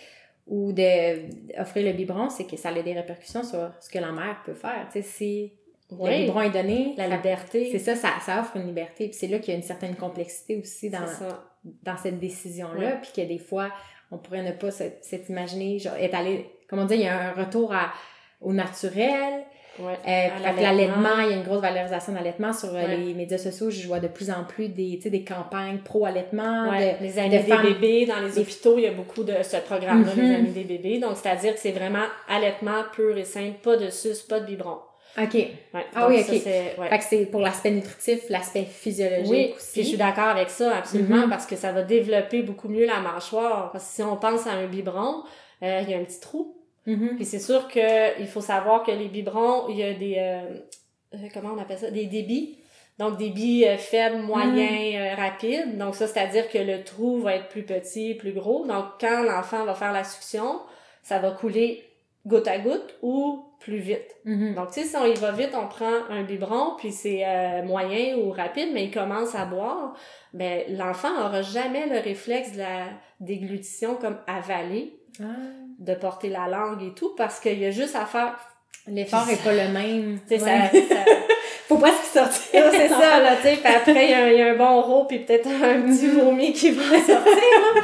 ou 0.47 0.73
d'offrir 0.73 1.85
le 1.85 1.93
biberon, 1.93 2.29
c'est 2.29 2.45
que 2.45 2.57
ça 2.57 2.69
a 2.69 2.81
des 2.81 2.93
répercussions 2.93 3.43
sur 3.43 3.71
ce 3.79 3.89
que 3.89 3.99
la 3.99 4.11
mère 4.11 4.41
peut 4.45 4.53
faire. 4.53 4.85
Tu 4.91 5.01
sais, 5.01 5.07
si 5.07 5.53
le 5.89 5.95
biberon 6.25 6.41
est 6.41 6.49
donné, 6.49 6.93
la 6.97 7.07
liberté. 7.07 7.69
c'est 7.71 7.79
ça, 7.79 7.95
ça, 7.95 8.09
ça 8.25 8.41
offre 8.41 8.57
une 8.57 8.67
liberté. 8.67 9.05
Puis 9.07 9.13
c'est 9.17 9.27
là 9.27 9.39
qu'il 9.39 9.53
y 9.53 9.55
a 9.55 9.59
une 9.59 9.65
certaine 9.65 9.95
complexité 9.95 10.57
aussi 10.57 10.89
dans, 10.89 11.05
dans 11.83 11.95
cette 11.97 12.19
décision-là. 12.19 12.97
Puis 13.01 13.11
que 13.15 13.25
des 13.25 13.39
fois, 13.39 13.71
on 14.11 14.17
pourrait 14.17 14.43
ne 14.43 14.51
pas 14.51 14.69
imaginé, 15.29 15.79
genre, 15.79 15.95
être 15.95 16.15
allé, 16.15 16.49
comme 16.69 16.79
on 16.79 16.85
dit, 16.85 16.95
il 16.95 17.01
y 17.01 17.07
a 17.07 17.29
un 17.29 17.31
retour 17.31 17.73
à, 17.73 17.93
au 18.41 18.51
naturel. 18.51 19.45
Ouais. 19.79 19.93
Euh, 20.07 20.27
l'allaitement. 20.61 21.19
il 21.19 21.29
y 21.29 21.33
a 21.33 21.37
une 21.37 21.43
grosse 21.43 21.61
valorisation 21.61 22.11
de 22.13 22.17
l'allaitement 22.17 22.51
sur 22.53 22.69
euh, 22.69 22.73
Ouais. 22.73 22.97
les 22.97 23.13
médias 23.13 23.37
sociaux. 23.37 23.69
Je 23.69 23.87
vois 23.87 23.99
de 23.99 24.07
plus 24.07 24.31
en 24.31 24.43
plus 24.43 24.69
des, 24.69 24.95
tu 24.97 25.03
sais, 25.03 25.09
des 25.09 25.23
campagnes 25.23 25.79
pro-allaitement. 25.79 26.69
Ouais, 26.69 26.97
de- 26.99 27.03
les 27.05 27.11
de 27.29 27.29
des 27.31 27.39
femmes- 27.39 27.63
bébés, 27.63 28.05
dans 28.05 28.19
les 28.19 28.39
hôpitaux, 28.39 28.75
il 28.77 28.83
y 28.83 28.87
a 28.87 28.91
beaucoup 28.91 29.23
de 29.23 29.33
ce 29.43 29.57
programme-là, 29.57 30.13
Mhm. 30.15 30.21
les 30.29 30.35
amis 30.35 30.49
des 30.51 30.63
bébés. 30.63 30.99
Donc, 30.99 31.11
c'est-à-dire 31.15 31.53
que 31.53 31.59
c'est 31.59 31.71
vraiment 31.71 32.05
allaitement 32.27 32.83
pur 32.93 33.17
et 33.17 33.23
simple, 33.25 33.57
pas 33.63 33.77
de 33.77 33.89
suce, 33.89 34.21
pas 34.23 34.39
de 34.39 34.45
biberon. 34.45 34.77
OK. 35.19 35.33
Ouais. 35.33 35.51
Ah 35.95 36.01
Donc, 36.01 36.09
oui, 36.11 36.21
ça, 36.23 36.33
ok. 36.33 36.43
ouais. 36.45 36.89
Fait 36.89 36.97
que 36.99 37.03
c'est 37.03 37.25
pour 37.25 37.41
l'aspect 37.41 37.71
nutritif, 37.71 38.21
l'aspect 38.29 38.63
physiologique 38.65 39.27
Oui, 39.29 39.53
aussi. 39.55 39.71
puis 39.73 39.81
je 39.83 39.87
suis 39.87 39.97
d'accord 39.97 40.25
avec 40.27 40.49
ça, 40.49 40.75
absolument, 40.77 41.23
Mhm. 41.25 41.29
parce 41.29 41.45
que 41.47 41.55
ça 41.55 41.71
va 41.71 41.81
développer 41.81 42.43
beaucoup 42.43 42.67
mieux 42.69 42.85
la 42.85 42.99
mâchoire. 42.99 43.71
Parce 43.71 43.85
que 43.85 43.93
si 43.95 44.03
on 44.03 44.15
pense 44.17 44.45
à 44.45 44.51
un 44.51 44.67
biberon, 44.67 45.23
euh, 45.63 45.79
il 45.83 45.89
y 45.89 45.93
a 45.95 45.97
un 45.97 46.03
petit 46.03 46.19
trou. 46.19 46.53
Mhm. 46.87 47.17
Puis 47.17 47.25
c'est 47.25 47.39
sûr 47.39 47.67
que 47.67 48.19
il 48.19 48.27
faut 48.27 48.41
savoir 48.41 48.83
que 48.83 48.91
les 48.91 49.09
biberons, 49.09 49.67
il 49.69 49.77
y 49.77 49.83
a 49.83 49.93
des 49.93 50.15
euh, 50.17 50.59
euh, 51.13 51.27
comment 51.33 51.49
on 51.53 51.59
appelle 51.59 51.77
ça, 51.77 51.91
des 51.91 52.05
débits. 52.05 52.57
Donc 52.97 53.17
débit 53.17 53.65
euh, 53.65 53.77
faible, 53.77 54.17
moyen, 54.23 54.95
euh, 54.95 55.15
rapide. 55.15 55.77
Donc 55.77 55.93
ça 55.95 56.07
c'est-à-dire 56.07 56.49
que 56.49 56.57
le 56.57 56.83
trou 56.83 57.19
va 57.19 57.35
être 57.35 57.49
plus 57.49 57.63
petit, 57.63 58.15
plus 58.15 58.31
gros. 58.33 58.65
Donc 58.65 58.85
quand 58.99 59.21
l'enfant 59.21 59.65
va 59.65 59.75
faire 59.75 59.93
la 59.93 60.03
succion, 60.03 60.61
ça 61.03 61.19
va 61.19 61.31
couler 61.31 61.83
goutte 62.25 62.47
à 62.47 62.57
goutte 62.57 62.95
ou 63.01 63.43
plus 63.59 63.77
vite. 63.79 64.15
Mhm. 64.25 64.55
Donc 64.55 64.69
tu 64.69 64.81
sais 64.81 64.87
si 64.87 64.95
on 64.95 65.05
y 65.05 65.13
va 65.15 65.31
vite, 65.31 65.51
on 65.53 65.67
prend 65.67 65.93
un 66.09 66.23
biberon 66.23 66.75
puis 66.77 66.91
c'est 66.91 67.23
euh, 67.25 67.63
moyen 67.63 68.17
ou 68.17 68.31
rapide 68.31 68.69
mais 68.73 68.85
il 68.85 68.91
commence 68.91 69.35
à 69.35 69.45
boire, 69.45 69.93
ben 70.33 70.63
l'enfant 70.69 71.13
aura 71.19 71.41
jamais 71.41 71.85
le 71.87 71.99
réflexe 71.99 72.53
de 72.53 72.59
la 72.59 72.85
déglutition 73.19 73.95
comme 73.95 74.17
avaler 74.25 74.93
Ah. 75.21 75.25
De 75.77 75.93
porter 75.93 76.29
la 76.29 76.47
langue 76.47 76.83
et 76.83 76.93
tout 76.93 77.13
parce 77.15 77.39
qu'il 77.39 77.59
y 77.59 77.65
a 77.65 77.71
juste 77.71 77.95
à 77.95 78.05
faire 78.05 78.35
L'effort 78.89 79.29
est 79.29 79.43
pas 79.43 79.51
le 79.51 79.67
même. 79.73 80.19
tu 80.27 80.37
sais 80.37 80.43
Ouais. 80.43 80.71
ça, 80.89 80.95
ça- 80.95 81.11
Faut 81.67 81.77
pas 81.77 81.91
se 81.91 82.17
sortir. 82.19 82.63
c'est 82.71 82.87
ça 82.87 83.19
là 83.19 83.35
tu 83.35 83.43
sais 83.49 83.57
puis 83.57 83.73
après 83.73 84.05
il 84.05 84.11
y, 84.11 84.13
a 84.13 84.23
un- 84.23 84.29
il 84.29 84.37
y 84.39 84.41
a 84.41 84.47
un 84.53 84.55
bon 84.55 84.81
rot 84.81 85.03
puis 85.05 85.19
peut-être 85.19 85.47
un 85.47 85.81
petit 85.87 86.07
vomi 86.07 86.53
qui 86.53 86.71
va 86.71 86.83
sortir 86.97 87.15
là. 87.75 87.81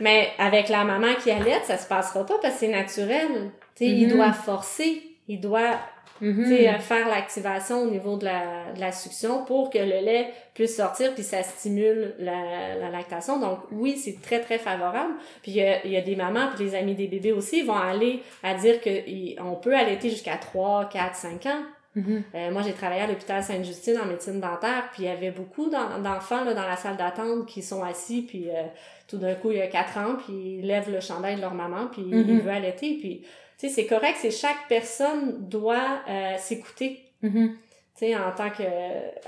mais 0.00 0.30
avec 0.38 0.68
la 0.70 0.84
maman 0.84 1.14
qui 1.22 1.30
allait 1.30 1.60
ça 1.64 1.76
se 1.76 1.86
passera 1.86 2.24
pas 2.24 2.38
parce 2.40 2.54
que 2.54 2.60
c'est 2.60 2.68
naturel 2.68 3.50
tu 3.76 3.84
sais 3.84 3.90
il 3.90 4.06
Mhm. 4.08 4.14
doit 4.16 4.32
forcer 4.32 5.02
il 5.28 5.40
doit 5.40 5.74
Tu 6.20 6.46
sais, 6.46 6.68
euh, 6.68 6.78
faire 6.78 7.08
l'activation 7.08 7.82
au 7.82 7.90
niveau 7.90 8.16
de 8.16 8.24
la, 8.24 8.72
de 8.74 8.80
la 8.80 8.92
succion 8.92 9.44
pour 9.44 9.70
que 9.70 9.78
le 9.78 10.04
lait 10.04 10.30
puisse 10.54 10.76
sortir 10.76 11.12
puis 11.14 11.22
ça 11.22 11.42
stimule 11.42 12.14
la, 12.18 12.76
la 12.80 12.90
lactation. 12.90 13.38
Donc 13.38 13.58
oui, 13.72 13.96
c'est 13.96 14.20
très 14.22 14.40
très 14.40 14.58
favorable. 14.58 15.14
Puis 15.42 15.52
il 15.52 15.56
y 15.58 15.62
a, 15.62 15.86
y 15.86 15.96
a 15.96 16.00
des 16.00 16.16
mamans 16.16 16.48
puis 16.54 16.64
les 16.64 16.74
amis 16.74 16.94
des 16.94 17.06
bébés 17.06 17.32
aussi 17.32 17.62
vont 17.62 17.74
aller 17.76 18.22
à 18.42 18.54
dire 18.54 18.80
que 18.80 18.90
il- 19.08 19.36
on 19.44 19.54
peut 19.56 19.74
allaiter 19.76 20.08
jusqu'à 20.10 20.36
3, 20.36 20.88
4, 20.90 21.14
5 21.14 21.46
ans. 21.46 21.62
Mhm. 21.94 22.22
Euh, 22.34 22.50
moi, 22.50 22.60
j'ai 22.60 22.74
travaillé 22.74 23.00
à 23.00 23.06
l'hôpital 23.06 23.42
Sainte-Justine 23.42 23.96
en 23.98 24.04
médecine 24.04 24.38
dentaire, 24.38 24.90
puis 24.92 25.04
il 25.04 25.06
y 25.06 25.08
avait 25.08 25.30
beaucoup 25.30 25.70
d'en- 25.70 25.98
d'enfants 25.98 26.44
là, 26.44 26.52
dans 26.52 26.66
la 26.68 26.76
salle 26.76 26.98
d'attente 26.98 27.46
qui 27.46 27.62
sont 27.62 27.82
assis, 27.82 28.20
puis 28.20 28.50
euh, 28.50 28.64
tout 29.08 29.16
d'un 29.16 29.34
coup, 29.34 29.50
il 29.50 29.56
y 29.56 29.62
a 29.62 29.66
4 29.66 29.96
ans, 29.96 30.16
puis 30.22 30.58
ils 30.60 30.66
lèvent 30.66 30.90
le 30.92 31.00
chandail 31.00 31.36
de 31.36 31.40
leur 31.40 31.54
maman, 31.54 31.86
puis 31.90 32.02
Mhm. 32.02 32.24
ils 32.28 32.40
veulent 32.40 32.54
allaiter, 32.54 32.98
puis 33.00 33.22
tu 33.58 33.68
sais, 33.68 33.74
c'est 33.74 33.86
correct, 33.86 34.16
c'est 34.20 34.30
chaque 34.30 34.68
personne 34.68 35.48
doit 35.48 36.00
euh, 36.08 36.36
s'écouter, 36.38 37.02
Mhm. 37.22 37.56
tu 37.98 38.06
sais, 38.06 38.14
en 38.16 38.30
tant 38.36 38.50
que 38.50 38.62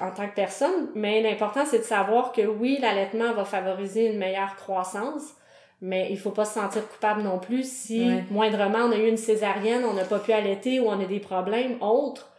en 0.03 0.11
tant 0.11 0.29
que 0.29 0.35
personne, 0.35 0.89
mais 0.95 1.23
l'important 1.23 1.65
c'est 1.65 1.79
de 1.79 1.85
savoir 1.85 2.33
que 2.33 2.43
oui, 2.43 2.79
l'allaitement 2.81 3.33
va 3.33 3.45
favoriser 3.45 4.07
une 4.13 4.19
meilleure 4.19 4.55
croissance, 4.57 5.23
mais 5.81 6.09
il 6.11 6.19
faut 6.19 6.31
pas 6.33 6.45
se 6.45 6.55
sentir 6.55 6.87
coupable 6.89 7.23
non 7.23 7.39
plus 7.39 7.69
si 7.69 8.05
Ouais. 8.05 8.25
moindrement 8.31 8.81
on 8.87 8.93
a 8.93 8.97
eu 8.97 9.09
une 9.09 9.17
césarienne, 9.17 9.85
on 9.85 9.95
n'a 9.95 10.05
pas 10.05 10.19
pu 10.19 10.33
allaiter 10.33 10.81
ou 10.81 10.89
on 10.89 11.01
a 11.01 11.05
des 11.07 11.21
problèmes 11.21 11.77
autres. 11.81 12.31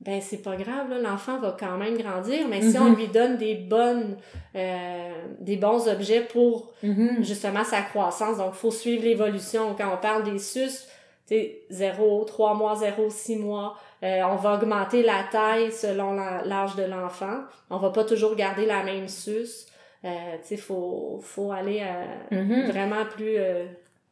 Ben 0.00 0.20
c'est 0.20 0.42
pas 0.42 0.56
grave 0.56 0.92
l'enfant 1.02 1.38
va 1.38 1.56
quand 1.58 1.78
même 1.78 1.96
grandir, 1.96 2.46
mais 2.48 2.60
si 2.62 2.78
on 2.78 2.90
Mhm. 2.90 2.96
lui 2.96 3.08
donne 3.08 3.36
des 3.38 3.54
bonnes 3.54 4.16
euh, 4.54 5.10
des 5.40 5.56
bons 5.56 5.88
objets 5.88 6.20
pour 6.22 6.70
Mhm. 6.82 7.22
justement 7.22 7.64
sa 7.64 7.80
croissance. 7.82 8.38
Donc, 8.38 8.52
il 8.54 8.58
faut 8.58 8.70
suivre 8.70 9.04
l'évolution. 9.04 9.74
Quand 9.76 9.92
on 9.92 9.96
parle 9.98 10.22
des 10.24 10.38
tu 10.38 10.86
sais, 11.26 11.60
0, 11.70 12.24
3 12.24 12.54
mois, 12.54 12.74
0, 12.76 13.10
6 13.10 13.36
mois, 13.36 13.76
euh, 14.02 14.22
on 14.30 14.36
va 14.36 14.54
augmenter 14.54 15.02
la 15.02 15.24
taille 15.30 15.72
selon 15.72 16.12
l'âge 16.12 16.76
de 16.76 16.84
l'enfant. 16.84 17.40
On 17.70 17.78
va 17.78 17.90
pas 17.90 18.04
toujours 18.04 18.34
garder 18.36 18.66
la 18.66 18.82
même 18.82 19.08
sus. 19.08 19.66
Euh, 20.04 20.08
tu 20.42 20.48
sais, 20.48 20.56
faut, 20.56 21.18
faut 21.22 21.50
aller 21.52 21.80
à 21.80 22.34
Mhm. 22.34 22.66
vraiment 22.70 23.04
plus 23.06 23.36
euh, 23.38 23.64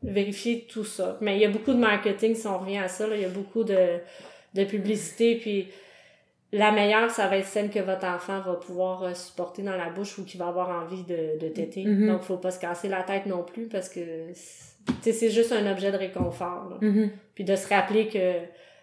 vérifier 0.03 0.67
tout 0.69 0.85
ça. 0.85 1.19
Mais 1.21 1.37
il 1.37 1.41
y 1.41 1.45
a 1.45 1.51
beaucoup 1.51 1.73
de 1.73 1.79
marketing, 1.79 2.35
si 2.35 2.47
on 2.47 2.59
revient 2.59 2.79
à 2.79 2.89
ça, 2.89 3.07
il 3.15 3.21
y 3.21 3.25
a 3.25 3.29
beaucoup 3.29 3.62
de, 3.65 3.99
de 4.55 4.65
publicité, 4.65 5.37
puis 5.37 5.69
la 6.53 6.71
meilleure, 6.73 7.11
ça 7.11 7.27
va 7.29 7.37
être 7.39 7.47
celle 7.47 7.71
que 7.71 7.81
votre 7.81 8.07
enfant 8.07 8.41
va 8.41 8.55
pouvoir 8.55 9.03
euh, 9.03 9.15
supporter 9.15 9.62
dans 9.62 9.77
la 9.77 9.91
bouche 9.91 10.19
ou 10.19 10.25
qui 10.25 10.37
va 10.37 10.49
avoir 10.49 10.71
envie 10.83 11.03
de, 11.05 11.39
de 11.41 11.49
téter. 11.49 11.85
Mhm. 11.85 12.09
Donc, 12.09 12.23
faut 12.23 12.37
pas 12.39 12.51
se 12.51 12.61
casser 12.61 12.89
la 12.89 13.03
tête 13.03 13.27
non 13.27 13.43
plus 13.43 13.67
parce 13.69 13.89
que 13.89 14.01
c'est- 14.87 14.93
tu 14.95 15.03
sais, 15.03 15.12
c'est 15.12 15.30
juste 15.30 15.53
un 15.53 15.70
objet 15.70 15.91
de 15.93 15.97
réconfort. 15.97 16.68
là. 16.70 16.76
Mhm. 16.80 17.11
Puis 17.35 17.45
de 17.45 17.57
se 17.57 17.68
rappeler 17.68 18.09
que 18.09 18.32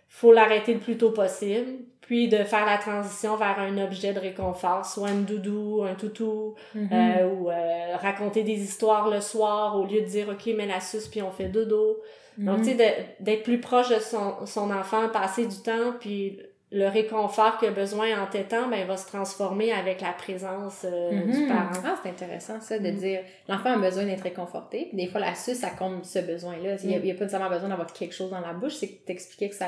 faut 0.08 0.34
l'arrêter 0.34 0.74
le 0.74 0.80
plus 0.80 0.97
tôt 0.97 1.12
possible, 1.12 1.68
puis 2.02 2.28
de 2.28 2.43
faire 2.43 2.66
la 2.66 2.78
transition 2.78 3.38
vers 3.38 3.58
un 3.60 3.78
objet 3.78 4.12
de 4.14 4.20
réconfort, 4.20 4.86
soit 4.86 5.12
une 5.12 5.24
doudou, 5.24 5.84
un 5.84 5.95
toutou, 5.95 6.56
Mhm. 6.76 6.89
euh, 6.91 7.30
ou 7.30 7.49
euh, 7.49 7.95
raconter 7.97 8.43
des 8.43 8.62
histoires 8.62 9.10
le 9.10 9.22
soir 9.22 9.80
au 9.80 9.86
lieu 9.86 10.02
de 10.02 10.06
dire 10.08 10.28
ok 10.30 10.47
mets 10.56 10.66
la 10.68 10.82
suce 10.82 11.08
puis 11.08 11.22
on 11.22 11.32
fait 11.32 11.45
dodo 11.47 12.02
donc 12.38 12.58
Mhm. 12.60 12.64
tu 12.66 12.78
sais 12.78 13.16
d'être 13.20 13.43
plus 13.43 13.60
proche 13.60 13.89
de 13.89 13.99
son, 13.99 14.45
son 14.45 14.72
enfant 14.72 15.08
passer 15.10 15.45
du 15.45 15.58
temps 15.58 15.93
puis 15.99 16.39
le 16.74 16.88
réconfort 16.88 17.58
qu'il 17.58 17.68
a 17.68 17.72
besoin 17.72 18.22
en 18.24 18.28
tétant 18.28 18.70
ben 18.70 18.78
il 18.78 18.86
va 18.88 18.96
se 18.96 19.06
transformer 19.08 19.74
avec 19.74 20.00
la 20.00 20.14
présence 20.14 20.86
euh, 20.86 21.10
du 21.26 21.40
Mhm. 21.40 21.48
parent 21.50 21.82
Ah, 21.86 21.96
c'est 22.02 22.10
intéressant 22.10 22.62
ça, 22.62 22.80
de 22.80 22.90
Mhm. 22.90 22.96
dire 22.96 23.20
l'enfant 23.50 23.74
a 23.74 23.78
besoin 23.78 24.06
d'être 24.06 24.22
réconforté. 24.24 24.86
Puis 24.88 24.98
des 24.98 25.08
fois, 25.08 25.20
la 25.20 25.36
suce, 25.36 25.60
ça 25.60 25.72
compte 25.72 26.06
ce 26.06 26.20
besoin-là. 26.20 26.78
Il 26.84 26.90
n'y 26.90 26.94
y 27.08 27.12
a 27.12 27.14
pas 27.14 27.26
nécessairement 27.26 27.50
besoin 27.50 27.68
d'avoir 27.70 27.92
quelque 27.92 28.16
chose 28.16 28.30
dans 28.32 28.40
la 28.40 28.54
bouche, 28.54 28.76
c'est 28.76 28.88
que 28.88 29.06
t'expliquais 29.06 29.50
que 29.50 29.56
ça, 29.56 29.68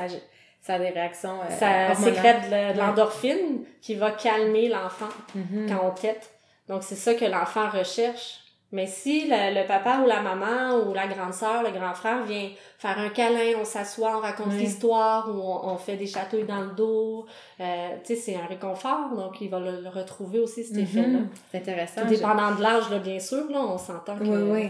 ça 0.62 0.74
a 0.74 0.78
des 0.78 0.88
réactions. 0.90 1.40
Euh, 1.42 1.50
ça 1.50 1.94
sécrète 1.94 2.44
de, 2.50 2.72
de 2.74 2.78
l'endorphine 2.78 3.64
qui 3.82 3.96
va 3.96 4.10
calmer 4.12 4.68
l'enfant 4.68 5.10
Mhm. 5.34 5.66
quand 5.68 5.86
on 5.86 5.90
tète. 5.90 6.30
Donc, 6.68 6.82
c'est 6.82 6.94
ça 6.94 7.12
que 7.12 7.26
l'enfant 7.26 7.68
recherche. 7.68 8.38
Mais 8.74 8.86
si 8.86 9.26
le, 9.28 9.54
le 9.60 9.66
papa 9.66 10.00
ou 10.02 10.06
la 10.06 10.20
maman 10.20 10.76
ou 10.84 10.92
la 10.92 11.06
grande 11.06 11.32
sœur, 11.32 11.62
le 11.62 11.70
grand 11.70 11.94
frère 11.94 12.24
vient 12.24 12.48
faire 12.76 12.98
un 12.98 13.08
câlin, 13.08 13.56
on 13.60 13.64
s'assoit, 13.64 14.16
on 14.18 14.20
raconte 14.20 14.52
l'histoire 14.52 15.28
ou 15.28 15.38
on, 15.40 15.68
on 15.72 15.76
fait 15.78 15.96
des 15.96 16.06
chatouilles 16.08 16.44
dans 16.44 16.60
le 16.60 16.72
dos, 16.72 17.24
euh, 17.60 17.88
tu 18.04 18.14
sais, 18.14 18.20
c'est 18.20 18.34
un 18.36 18.46
réconfort. 18.46 19.10
Donc, 19.16 19.40
il 19.40 19.48
va 19.48 19.60
le, 19.60 19.80
le 19.80 19.88
retrouver 19.88 20.40
aussi, 20.40 20.64
cet 20.64 20.76
Mhm. 20.76 20.82
effet-là. 20.82 21.18
C'est 21.52 21.58
intéressant. 21.58 22.00
Tout 22.02 22.08
dépendant 22.08 22.52
de 22.56 22.62
l'âge, 22.62 22.90
là, 22.90 22.98
bien 22.98 23.20
sûr, 23.20 23.48
là, 23.50 23.60
on 23.60 23.78
s'entend 23.78 24.18
que... 24.18 24.24
Oui, 24.24 24.50
oui. 24.64 24.68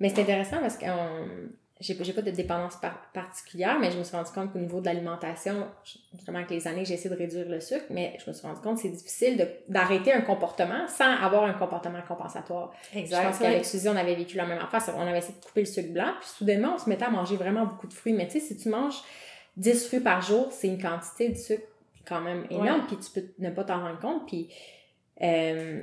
Mais 0.00 0.08
c'est 0.08 0.22
intéressant 0.22 0.58
parce 0.60 0.76
que 0.76 0.86
euh, 0.86 1.46
j'ai 1.80 1.96
j'ai 2.02 2.12
pas 2.12 2.22
de 2.22 2.30
dépendance 2.30 2.76
par- 2.76 3.00
particulière, 3.12 3.78
mais 3.78 3.90
je 3.90 3.98
me 3.98 4.02
suis 4.04 4.16
rendu 4.16 4.30
compte 4.32 4.52
qu'au 4.52 4.58
niveau 4.58 4.80
de 4.80 4.86
l'alimentation, 4.86 5.68
justement 6.14 6.38
avec 6.38 6.50
les 6.50 6.66
années, 6.66 6.84
j'ai 6.84 6.94
essayé 6.94 7.10
de 7.10 7.14
réduire 7.18 7.48
le 7.48 7.60
sucre, 7.60 7.84
mais 7.90 8.16
je 8.24 8.28
me 8.28 8.34
suis 8.34 8.46
rendu 8.46 8.60
compte 8.60 8.76
que 8.76 8.82
c'est 8.82 8.88
difficile 8.88 9.36
de- 9.36 9.48
d'arrêter 9.68 10.12
un 10.12 10.22
comportement 10.22 10.88
sans 10.88 11.10
avoir 11.22 11.44
un 11.44 11.52
comportement 11.54 12.00
compensatoire. 12.06 12.72
Je 13.06 13.10
pense 13.28 13.38
qu'avec 13.44 13.64
Suzy, 13.64 13.88
on 13.88 13.96
avait 13.96 14.14
vécu 14.16 14.36
la 14.36 14.46
même 14.46 14.58
affaire. 14.58 14.82
On 14.96 15.02
avait 15.06 15.18
essayé 15.18 15.34
de 15.38 15.44
couper 15.44 15.60
le 15.60 15.66
sucre 15.66 15.92
blanc, 15.92 16.12
puis 16.20 16.28
soudainement, 16.28 16.74
on 16.74 16.78
se 16.78 16.88
mettait 16.88 17.04
à 17.04 17.10
manger 17.10 17.36
vraiment 17.36 17.64
beaucoup 17.66 17.86
de 17.86 17.94
fruits. 17.94 18.12
Mais 18.12 18.26
tu 18.26 18.40
sais, 18.40 18.40
si 18.40 18.56
tu 18.56 18.68
manges 18.68 19.00
10 19.56 19.86
fruits 19.86 20.00
par 20.00 20.20
jour, 20.20 20.48
c'est 20.52 20.68
une 20.68 20.80
quantité 20.82 21.28
de 21.30 21.36
sucre 21.36 21.62
quand 22.06 22.20
même 22.20 22.44
énorme, 22.50 22.86
puis 22.88 22.96
tu 22.96 23.10
peux 23.20 23.26
ne 23.38 23.50
pas 23.50 23.64
t'en 23.64 23.80
rendre 23.80 24.00
compte. 24.00 24.26
Puis, 24.26 24.48
euh, 25.22 25.82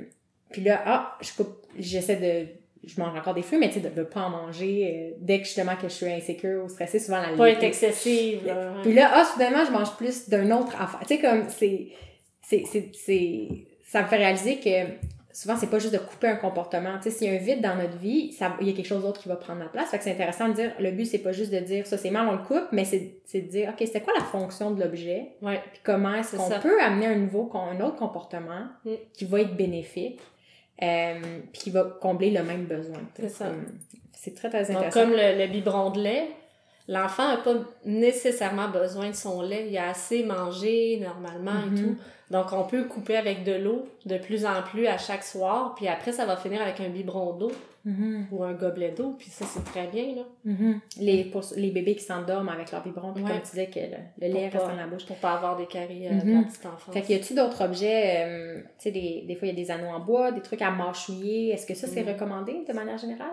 puis 0.50 0.62
là, 0.62 0.82
ah, 0.86 1.18
je 1.20 1.32
coupe, 1.34 1.56
j'essaie 1.78 2.16
de. 2.16 2.48
Je 2.86 3.00
mange 3.00 3.18
encore 3.18 3.34
des 3.34 3.42
fruits, 3.42 3.58
mais 3.58 3.68
tu 3.68 3.80
sais, 3.80 3.80
de 3.90 3.98
ne 3.98 4.04
pas 4.04 4.20
en 4.22 4.30
manger 4.30 5.10
euh, 5.12 5.16
dès 5.20 5.38
que 5.40 5.44
justement 5.44 5.74
que 5.76 5.88
je 5.88 5.92
suis 5.94 6.06
insécure 6.06 6.64
ou 6.64 6.68
stressée, 6.68 6.98
souvent 7.00 7.20
la 7.20 7.36
Pas 7.36 7.50
être 7.50 7.62
excessive, 7.64 8.46
là. 8.46 8.54
ouais. 8.54 8.82
Puis 8.82 8.92
là, 8.94 9.10
ah, 9.12 9.24
soudainement, 9.24 9.64
je 9.66 9.72
mange 9.72 9.96
plus 9.96 10.28
d'un 10.28 10.50
autre 10.52 10.80
affaire. 10.80 11.00
Tu 11.00 11.16
sais, 11.16 11.20
comme, 11.20 11.44
c'est, 11.48 11.88
c'est, 12.42 12.62
c'est, 12.64 12.90
c'est, 12.94 13.48
ça 13.84 14.02
me 14.02 14.06
fait 14.06 14.16
réaliser 14.18 14.56
que 14.60 14.70
souvent, 15.32 15.56
c'est 15.56 15.68
pas 15.68 15.78
juste 15.78 15.92
de 15.92 15.98
couper 15.98 16.28
un 16.28 16.36
comportement. 16.36 16.96
Tu 17.02 17.10
sais, 17.10 17.10
s'il 17.10 17.26
y 17.26 17.30
a 17.30 17.38
un 17.38 17.42
vide 17.42 17.60
dans 17.60 17.74
notre 17.76 17.96
vie, 17.98 18.32
ça, 18.32 18.56
il 18.60 18.68
y 18.68 18.70
a 18.70 18.72
quelque 18.72 18.86
chose 18.86 19.02
d'autre 19.02 19.20
qui 19.20 19.28
va 19.28 19.36
prendre 19.36 19.58
la 19.60 19.66
place. 19.66 19.90
Fait 19.90 19.98
que 19.98 20.04
c'est 20.04 20.12
intéressant 20.12 20.48
de 20.48 20.54
dire, 20.54 20.72
le 20.78 20.92
but, 20.92 21.04
c'est 21.06 21.18
pas 21.18 21.32
juste 21.32 21.52
de 21.52 21.58
dire, 21.58 21.86
ça, 21.86 21.98
c'est 21.98 22.10
mal, 22.10 22.26
on 22.28 22.32
le 22.32 22.38
coupe, 22.38 22.68
mais 22.72 22.84
c'est, 22.84 23.16
c'est 23.24 23.40
de 23.42 23.48
dire, 23.48 23.68
OK, 23.70 23.84
c'était 23.86 24.00
quoi 24.00 24.14
la 24.16 24.24
fonction 24.24 24.70
de 24.70 24.80
l'objet? 24.82 25.32
Ouais. 25.42 25.60
Puis 25.72 25.80
comment 25.84 26.14
est-ce 26.14 26.36
qu'on 26.36 26.48
ça. 26.48 26.60
peut 26.60 26.80
amener 26.80 27.06
un 27.06 27.16
nouveau, 27.16 27.50
un 27.54 27.80
autre 27.84 27.96
comportement 27.96 28.62
Mm. 28.84 28.90
qui 29.12 29.24
va 29.26 29.40
être 29.42 29.56
bénéfique, 29.56 30.20
euh, 30.82 31.14
puis 31.52 31.62
qui 31.62 31.70
va 31.70 31.84
combler 32.00 32.30
le 32.30 32.42
même 32.42 32.64
besoin. 32.64 32.98
C'est 33.18 33.28
ça. 33.28 33.46
C'est 34.12 34.34
très, 34.34 34.48
très 34.50 34.62
Donc, 34.66 34.76
intéressant. 34.76 35.00
comme 35.00 35.10
le, 35.12 35.38
le 35.38 35.46
biberon 35.46 35.90
de 35.90 36.00
lait, 36.00 36.28
l'enfant 36.88 37.28
n'a 37.28 37.36
pas 37.38 37.54
nécessairement 37.84 38.68
besoin 38.68 39.10
de 39.10 39.14
son 39.14 39.42
lait. 39.42 39.66
Il 39.70 39.78
a 39.78 39.90
assez 39.90 40.24
mangé 40.24 40.98
normalement 41.02 41.60
et 41.66 41.70
Mhm. 41.70 41.76
tout. 41.82 41.96
Donc, 42.30 42.46
on 42.52 42.64
peut 42.64 42.84
couper 42.84 43.16
avec 43.16 43.44
de 43.44 43.52
l'eau 43.52 43.86
de 44.04 44.18
plus 44.18 44.44
en 44.46 44.62
plus 44.62 44.86
à 44.88 44.98
chaque 44.98 45.22
soir. 45.22 45.74
Puis 45.76 45.86
après, 45.86 46.12
ça 46.12 46.26
va 46.26 46.36
finir 46.36 46.60
avec 46.60 46.80
un 46.80 46.88
biberon 46.88 47.34
d'eau 47.34 47.52
Mhm. 47.86 48.26
ou 48.32 48.44
un 48.44 48.52
gobelet 48.52 48.90
d'eau. 48.90 49.14
Puis 49.18 49.30
ça, 49.30 49.46
c'est 49.46 49.64
très 49.64 49.86
bien, 49.86 50.16
là. 50.16 50.22
Mhm. 50.44 50.80
les, 51.00 51.24
pour 51.24 51.42
les 51.56 51.70
bébés 51.70 51.94
qui 51.94 52.04
s'endorment 52.04 52.48
avec 52.50 52.70
leur 52.72 52.82
biberon, 52.82 53.14
puis 53.14 53.22
Ouais. 53.24 53.30
comme 53.30 53.40
tu 53.40 53.50
disais 53.50 53.66
que 53.68 53.78
le, 53.80 54.26
le 54.28 54.34
lait 54.34 54.48
reste 54.48 54.66
dans 54.66 54.74
la 54.76 54.86
bouche. 54.86 55.06
Pour 55.06 55.16
pas 55.16 55.32
avoir 55.34 55.56
des 55.56 55.66
caries 55.66 56.08
euh, 56.08 56.12
Mhm. 56.12 56.40
la 56.40 56.42
petite 56.48 56.66
enfance. 56.66 56.92
Fait 56.92 57.00
qu'il 57.02 57.16
y 57.16 57.18
a-tu 57.20 57.32
d'autres 57.34 57.64
objets, 57.64 58.24
euh, 58.26 58.60
tu 58.60 58.66
sais, 58.78 58.90
des, 58.90 59.24
des 59.26 59.34
fois 59.36 59.48
il 59.48 59.56
y 59.56 59.60
a 59.60 59.64
des 59.64 59.70
anneaux 59.70 59.88
en 59.94 60.00
bois, 60.00 60.32
des 60.32 60.42
trucs 60.42 60.60
à 60.62 60.70
mâchouiller. 60.70 61.50
Est-ce 61.52 61.64
que 61.66 61.74
ça 61.74 61.86
c'est 61.86 62.02
Mhm. 62.02 62.08
recommandé 62.14 62.64
de 62.68 62.72
manière 62.74 62.98
générale? 62.98 63.30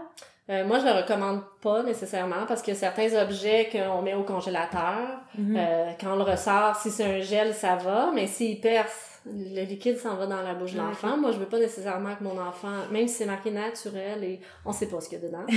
Euh, 0.49 0.65
moi, 0.67 0.77
je 0.79 0.85
le 0.85 0.91
recommande 0.91 1.39
pas 1.61 1.83
nécessairement 1.83 2.45
parce 2.47 2.61
a 2.61 2.75
certains 2.75 3.13
objets 3.23 3.69
qu'on 3.71 4.01
met 4.01 4.13
au 4.13 4.23
congélateur. 4.23 5.21
Euh, 5.39 5.91
quand 5.99 6.13
on 6.13 6.15
le 6.17 6.23
ressort, 6.23 6.75
si 6.75 6.89
c'est 6.89 7.05
un 7.05 7.21
gel, 7.21 7.53
ça 7.53 7.77
va, 7.77 8.11
mais 8.13 8.27
s'il 8.27 8.59
perce, 8.59 9.12
le 9.25 9.63
liquide 9.63 9.97
s'en 9.97 10.15
va 10.15 10.25
dans 10.27 10.41
la 10.41 10.53
bouche 10.53 10.73
de 10.73 10.77
l'enfant. 10.79 11.17
Moi, 11.17 11.31
je 11.31 11.37
veux 11.37 11.45
pas 11.45 11.59
nécessairement 11.59 12.15
que 12.15 12.23
mon 12.23 12.37
enfant, 12.39 12.73
même 12.91 13.07
si 13.07 13.15
c'est 13.15 13.25
marqué 13.25 13.51
naturel 13.51 14.23
et 14.23 14.39
on 14.65 14.71
sait 14.73 14.87
pas 14.87 14.99
ce 14.99 15.09
qu'il 15.09 15.19
y 15.19 15.23
a 15.23 15.27
dedans. 15.27 15.45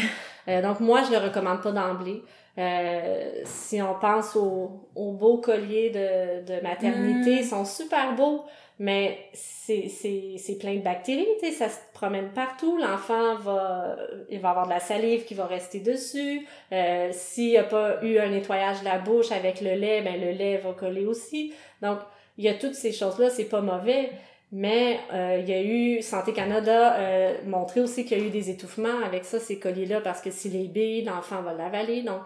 Euh, 0.48 0.62
donc, 0.62 0.78
moi, 0.78 1.02
je 1.02 1.10
le 1.10 1.18
recommande 1.18 1.60
pas 1.60 1.72
d'emblée. 1.72 2.22
Euh, 2.56 3.32
si 3.44 3.82
on 3.82 3.94
pense 3.98 4.36
aux, 4.36 4.88
aux 4.94 5.10
beaux 5.10 5.38
colliers 5.38 5.90
de, 5.90 6.46
de 6.46 6.62
maternité, 6.62 7.30
Mm. 7.34 7.38
ils 7.40 7.44
sont 7.44 7.64
super 7.64 8.14
beaux, 8.14 8.44
mais 8.78 9.18
c'est, 9.32 9.88
c'est, 9.88 10.36
c'est 10.38 10.56
plein 10.56 10.76
de 10.76 10.82
bactéries, 10.82 11.26
tu 11.40 11.46
sais, 11.46 11.52
ça 11.52 11.68
se 11.68 11.80
promène 11.92 12.28
partout. 12.32 12.78
L'enfant 12.78 13.34
va, 13.36 13.96
il 14.30 14.38
va 14.38 14.50
avoir 14.50 14.66
de 14.66 14.70
la 14.70 14.78
salive 14.78 15.24
qui 15.24 15.34
va 15.34 15.46
rester 15.46 15.80
dessus. 15.80 16.46
Euh, 16.70 17.08
s'il 17.10 17.48
n'y 17.48 17.56
a 17.56 17.64
pas 17.64 18.00
eu 18.04 18.18
un 18.18 18.28
nettoyage 18.28 18.78
de 18.80 18.84
la 18.84 18.98
bouche 18.98 19.32
avec 19.32 19.60
le 19.60 19.74
lait, 19.74 20.02
ben 20.02 20.20
le 20.20 20.30
lait 20.30 20.58
va 20.58 20.72
coller 20.74 21.06
aussi. 21.06 21.52
Donc, 21.82 21.98
il 22.38 22.44
y 22.44 22.48
a 22.48 22.54
toutes 22.54 22.74
ces 22.74 22.92
choses-là, 22.92 23.30
c'est 23.30 23.44
pas 23.44 23.60
mauvais. 23.60 24.10
Mais 24.52 25.00
euh, 25.12 25.38
il 25.40 25.48
y 25.48 25.52
a 25.52 25.62
eu, 25.62 26.02
Santé 26.02 26.32
Canada 26.32 26.94
euh, 26.98 27.34
montré 27.46 27.80
aussi 27.80 28.04
qu'il 28.04 28.18
y 28.18 28.22
a 28.22 28.24
eu 28.24 28.30
des 28.30 28.48
étouffements 28.48 29.00
avec 29.04 29.24
ça, 29.24 29.40
ces 29.40 29.58
colliers-là, 29.58 30.00
parce 30.00 30.20
que 30.20 30.30
si 30.30 30.48
les 30.48 30.68
billes, 30.68 31.02
l'enfant 31.02 31.42
va 31.42 31.52
l'avaler. 31.52 32.02
Donc, 32.02 32.20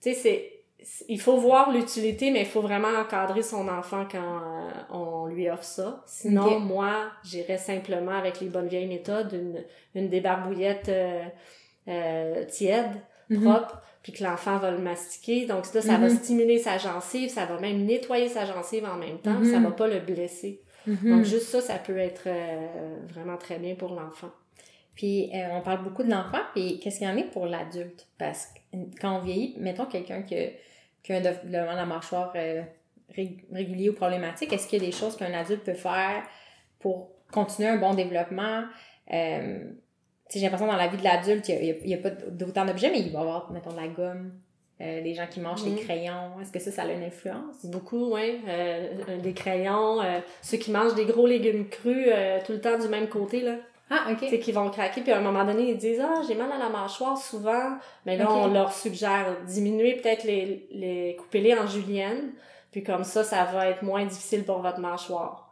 tu 0.00 0.12
sais, 0.12 0.14
c'est 0.14 0.50
il 1.08 1.20
faut 1.20 1.36
voir 1.38 1.72
l'utilité, 1.72 2.30
mais 2.30 2.40
il 2.40 2.46
faut 2.46 2.60
vraiment 2.60 2.88
encadrer 3.00 3.42
son 3.42 3.68
enfant 3.68 4.06
quand 4.10 4.18
euh, 4.18 4.70
on 4.90 5.26
lui 5.26 5.48
offre 5.50 5.64
ça. 5.64 6.02
Sinon, 6.06 6.60
moi, 6.60 7.06
j'irais 7.24 7.58
simplement 7.58 8.12
avec 8.12 8.40
les 8.40 8.48
bonnes 8.48 8.68
vieilles 8.68 8.86
méthodes, 8.86 9.32
une, 9.32 9.64
une 9.94 10.08
débarbouillette 10.08 10.88
euh, 10.88 11.24
euh, 11.88 12.44
tiède, 12.44 12.92
Mhm. 13.30 13.40
propre, 13.42 13.82
puis 14.04 14.12
que 14.12 14.22
l'enfant 14.22 14.58
va 14.58 14.70
le 14.70 14.78
mastiquer. 14.78 15.46
Donc 15.46 15.64
là, 15.74 15.80
ça 15.82 15.96
va 15.96 16.08
Mhm. 16.08 16.16
stimuler 16.16 16.58
sa 16.60 16.78
gencive, 16.78 17.28
ça 17.30 17.46
va 17.46 17.58
même 17.58 17.84
nettoyer 17.84 18.28
sa 18.28 18.44
gencive 18.44 18.84
en 18.84 18.94
même 18.96 19.18
temps, 19.18 19.32
Mhm. 19.40 19.50
ça 19.50 19.58
va 19.58 19.72
pas 19.72 19.88
le 19.88 19.98
blesser. 19.98 20.60
Mhm. 20.86 21.10
Donc 21.10 21.24
juste 21.24 21.46
ça, 21.46 21.60
ça 21.60 21.74
peut 21.78 21.96
être 21.98 22.24
euh, 22.26 22.96
vraiment 23.08 23.36
très 23.38 23.58
bien 23.58 23.74
pour 23.74 23.94
l'enfant. 23.94 24.30
Puis 24.94 25.30
euh, 25.34 25.48
on 25.52 25.62
parle 25.62 25.82
beaucoup 25.82 26.02
de 26.04 26.10
l'enfant, 26.10 26.38
puis 26.54 26.78
qu'est-ce 26.78 26.98
qu'il 26.98 27.08
y 27.08 27.10
en 27.10 27.16
est 27.16 27.24
pour 27.32 27.46
l'adulte? 27.46 28.06
Parce 28.18 28.46
que 28.46 28.76
quand 29.00 29.16
on 29.16 29.20
vieillit, 29.20 29.56
mettons 29.58 29.86
quelqu'un 29.86 30.22
qui, 30.22 30.36
a- 30.36 30.50
qui 31.02 31.12
a 31.12 31.16
un 31.16 31.20
développement 31.20 31.72
de 31.72 31.76
la 31.78 31.86
mâchoire 31.86 32.32
euh, 32.36 32.62
ré- 33.16 33.38
régulier 33.50 33.88
ou 33.88 33.94
problématique, 33.94 34.52
est-ce 34.52 34.68
qu'il 34.68 34.80
y 34.82 34.86
a 34.86 34.86
des 34.86 34.92
choses 34.92 35.16
qu'un 35.16 35.32
adulte 35.32 35.64
peut 35.64 35.72
faire 35.74 36.22
pour 36.78 37.10
continuer 37.32 37.70
un 37.70 37.78
bon 37.78 37.94
développement? 37.94 38.64
Euh, 39.12 39.64
j'ai 40.32 40.40
l'impression 40.40 40.66
que 40.66 40.72
dans 40.72 40.78
la 40.78 40.88
vie 40.88 40.96
de 40.96 41.04
l'adulte, 41.04 41.48
il 41.48 41.60
n'y 41.60 41.70
a, 41.70 41.74
il 41.84 41.90
y 41.90 41.94
a 41.94 41.98
pas 41.98 42.10
d'autant 42.10 42.64
d'objets, 42.64 42.90
mais 42.90 43.00
il 43.00 43.12
va 43.12 43.18
y 43.20 43.22
avoir, 43.22 43.50
mettons, 43.52 43.70
de 43.70 43.76
la 43.76 43.88
gomme, 43.88 44.32
euh, 44.80 45.00
les 45.00 45.14
gens 45.14 45.26
qui 45.30 45.40
mangent 45.40 45.64
Mhm. 45.64 45.74
des 45.74 45.80
crayons. 45.82 46.40
Est-ce 46.40 46.50
que 46.50 46.58
ça, 46.58 46.72
ça 46.72 46.82
a 46.82 46.86
une 46.86 47.02
influence? 47.04 47.64
Beaucoup, 47.64 48.14
oui. 48.14 48.40
Euh, 48.48 48.88
euh, 49.08 49.18
des 49.20 49.32
crayons, 49.32 50.00
euh, 50.00 50.18
ceux 50.42 50.56
qui 50.56 50.70
mangent 50.72 50.94
des 50.94 51.04
gros 51.04 51.26
légumes 51.26 51.68
crus 51.68 52.08
euh, 52.08 52.40
tout 52.44 52.52
le 52.52 52.60
temps 52.60 52.78
du 52.78 52.88
même 52.88 53.08
côté, 53.08 53.42
là. 53.42 53.56
Ah, 53.90 54.06
ok. 54.10 54.28
sais, 54.30 54.38
qui 54.38 54.50
vont 54.50 54.70
craquer, 54.70 55.02
puis 55.02 55.12
à 55.12 55.18
un 55.18 55.20
moment 55.20 55.44
donné, 55.44 55.70
ils 55.70 55.76
disent 55.76 56.00
«Ah, 56.02 56.22
j'ai 56.26 56.34
mal 56.34 56.50
à 56.50 56.58
la 56.58 56.70
mâchoire 56.70 57.18
souvent.» 57.18 57.76
Mais 58.06 58.16
là, 58.16 58.32
on 58.32 58.46
leur 58.48 58.72
suggère 58.72 59.36
diminuer 59.46 59.96
peut-être 59.96 60.24
les, 60.24 60.66
les... 60.72 61.16
couper-les 61.20 61.54
en 61.54 61.66
julienne, 61.66 62.32
puis 62.72 62.82
comme 62.82 63.04
ça, 63.04 63.22
ça 63.22 63.44
va 63.44 63.68
être 63.68 63.82
moins 63.82 64.06
difficile 64.06 64.42
pour 64.44 64.58
votre 64.60 64.80
mâchoire. 64.80 65.43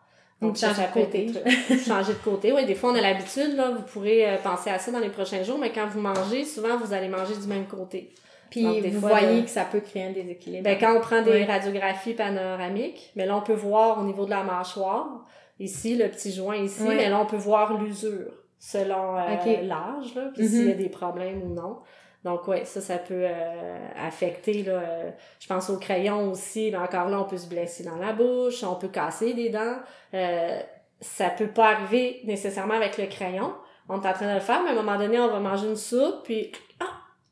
Donc, 0.43 0.57
ça, 0.57 0.68
changer 0.68 0.82
ça 0.82 0.88
de 0.88 0.93
côté. 0.93 1.32
changer 1.86 2.12
de 2.12 2.18
côté, 2.18 2.53
oui. 2.53 2.66
Des 2.66 2.74
fois, 2.74 2.90
on 2.93 2.95
a 2.95 3.01
l'habitude, 3.01 3.55
là, 3.57 3.70
vous 3.70 3.82
pourrez 3.82 4.28
euh, 4.28 4.36
penser 4.38 4.70
à 4.70 4.78
ça 4.78 4.90
dans 4.90 4.99
les 4.99 5.09
prochains 5.11 5.43
jours, 5.43 5.59
mais 5.59 5.70
quand 5.72 5.86
vous 5.86 6.01
mangez, 6.01 6.45
souvent, 6.45 6.76
vous 6.76 6.93
allez 6.93 7.09
manger 7.09 7.34
du 7.40 7.47
même 7.47 7.66
côté. 7.66 8.11
Puis 8.51 8.62
Donc, 8.64 8.84
vous 8.84 9.01
fois, 9.01 9.18
voyez 9.20 9.45
que 9.45 9.51
ça 9.51 9.64
peut 9.64 9.80
créer 9.80 10.05
un 10.05 10.12
déséquilibre. 10.12 10.64
Ben, 10.64 10.76
quand 10.78 10.95
on 10.97 11.01
prend 11.01 11.22
des 11.22 11.45
radiographies 11.45 12.12
panoramiques, 12.12 13.11
mais 13.16 13.24
là, 13.24 13.36
on 13.36 13.40
peut 13.40 13.55
voir 13.55 13.99
au 13.99 14.05
niveau 14.05 14.24
de 14.26 14.30
la 14.30 14.43
mâchoire, 14.43 15.24
ici, 15.59 15.97
le 15.97 16.09
petit 16.09 16.32
joint 16.32 16.57
ici, 16.57 16.82
mais 16.86 17.09
là, 17.09 17.18
on 17.20 17.26
peut 17.26 17.36
voir 17.36 17.80
l'usure 17.80 18.32
selon 18.59 19.16
euh, 19.16 19.62
l'âge, 19.62 20.14
là, 20.14 20.30
puis 20.34 20.45
Mhm. 20.45 20.49
s'il 20.49 20.68
y 20.68 20.70
a 20.70 20.74
des 20.74 20.88
problèmes 20.88 21.43
ou 21.43 21.55
non. 21.55 21.78
Donc, 22.25 22.47
ouais, 22.47 22.64
ça, 22.64 22.81
ça 22.81 22.99
peut 22.99 23.25
euh, 23.25 23.77
affecter, 24.01 24.62
là, 24.62 24.73
euh, 24.75 25.11
je 25.41 25.47
pense 25.49 25.68
au 25.70 25.77
crayon 25.79 26.31
aussi, 26.31 26.70
mais 26.70 26.79
encore 26.79 27.09
là, 27.09 27.20
on 27.20 27.25
peut 27.25 27.37
se 27.37 27.49
blesser 27.49 27.83
dans 27.83 27.97
la 27.97 28.12
bouche, 28.12 28.62
on 28.62 28.77
peut 28.77 28.89
casser 28.89 29.35
des 29.35 29.49
dents. 29.51 29.77
Euh, 30.14 30.61
ça 31.01 31.31
peut 31.31 31.49
pas 31.49 31.70
arriver 31.70 32.20
nécessairement 32.25 32.75
avec 32.75 32.97
le 32.97 33.07
crayon. 33.07 33.53
On 33.89 34.01
est 34.01 34.07
en 34.07 34.12
train 34.12 34.29
de 34.29 34.35
le 34.35 34.41
faire, 34.41 34.62
mais 34.62 34.68
à 34.70 34.73
un 34.73 34.77
moment 34.77 34.97
donné, 34.97 35.18
on 35.18 35.29
va 35.29 35.41
manger 35.41 35.66
une 35.66 35.77
soupe, 35.77 36.23
puis, 36.23 36.53
ah, 36.79 36.85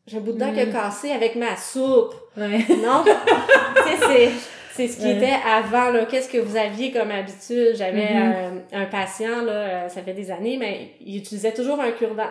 j'ai 0.09 0.17
un 0.17 0.21
bout 0.21 0.33
de 0.33 0.39
dent 0.39 0.53
qui 0.53 0.59
a 0.61 0.67
Mhm. 0.67 0.73
cassé 0.73 1.13
avec 1.13 1.37
ma 1.37 1.57
soupe. 1.57 2.15
Ouais. 2.37 2.59
Non, 2.83 3.05
tu 3.05 3.83
sais, 3.83 3.97
c'est, 4.09 4.31
c'est 4.73 4.89
ce 4.89 4.97
qui 4.99 5.05
Ouais. 5.07 5.17
était 5.19 5.37
avant, 5.49 5.91
là. 5.91 6.05
Qu'est-ce 6.07 6.29
que 6.29 6.39
vous 6.39 6.57
aviez 6.57 6.91
comme 6.91 7.13
habitude? 7.13 7.77
J'avais 7.77 8.13
Mhm. 8.15 8.63
un, 8.73 8.81
un 8.83 8.87
patient, 8.87 9.43
là, 9.43 9.53
euh, 9.53 9.89
ça 9.89 10.03
fait 10.03 10.15
des 10.15 10.33
années, 10.33 10.57
mais 10.59 10.95
il 11.01 11.17
utilisait 11.19 11.55
toujours 11.55 11.79
un 11.81 11.93
cure-dent. 11.93 12.31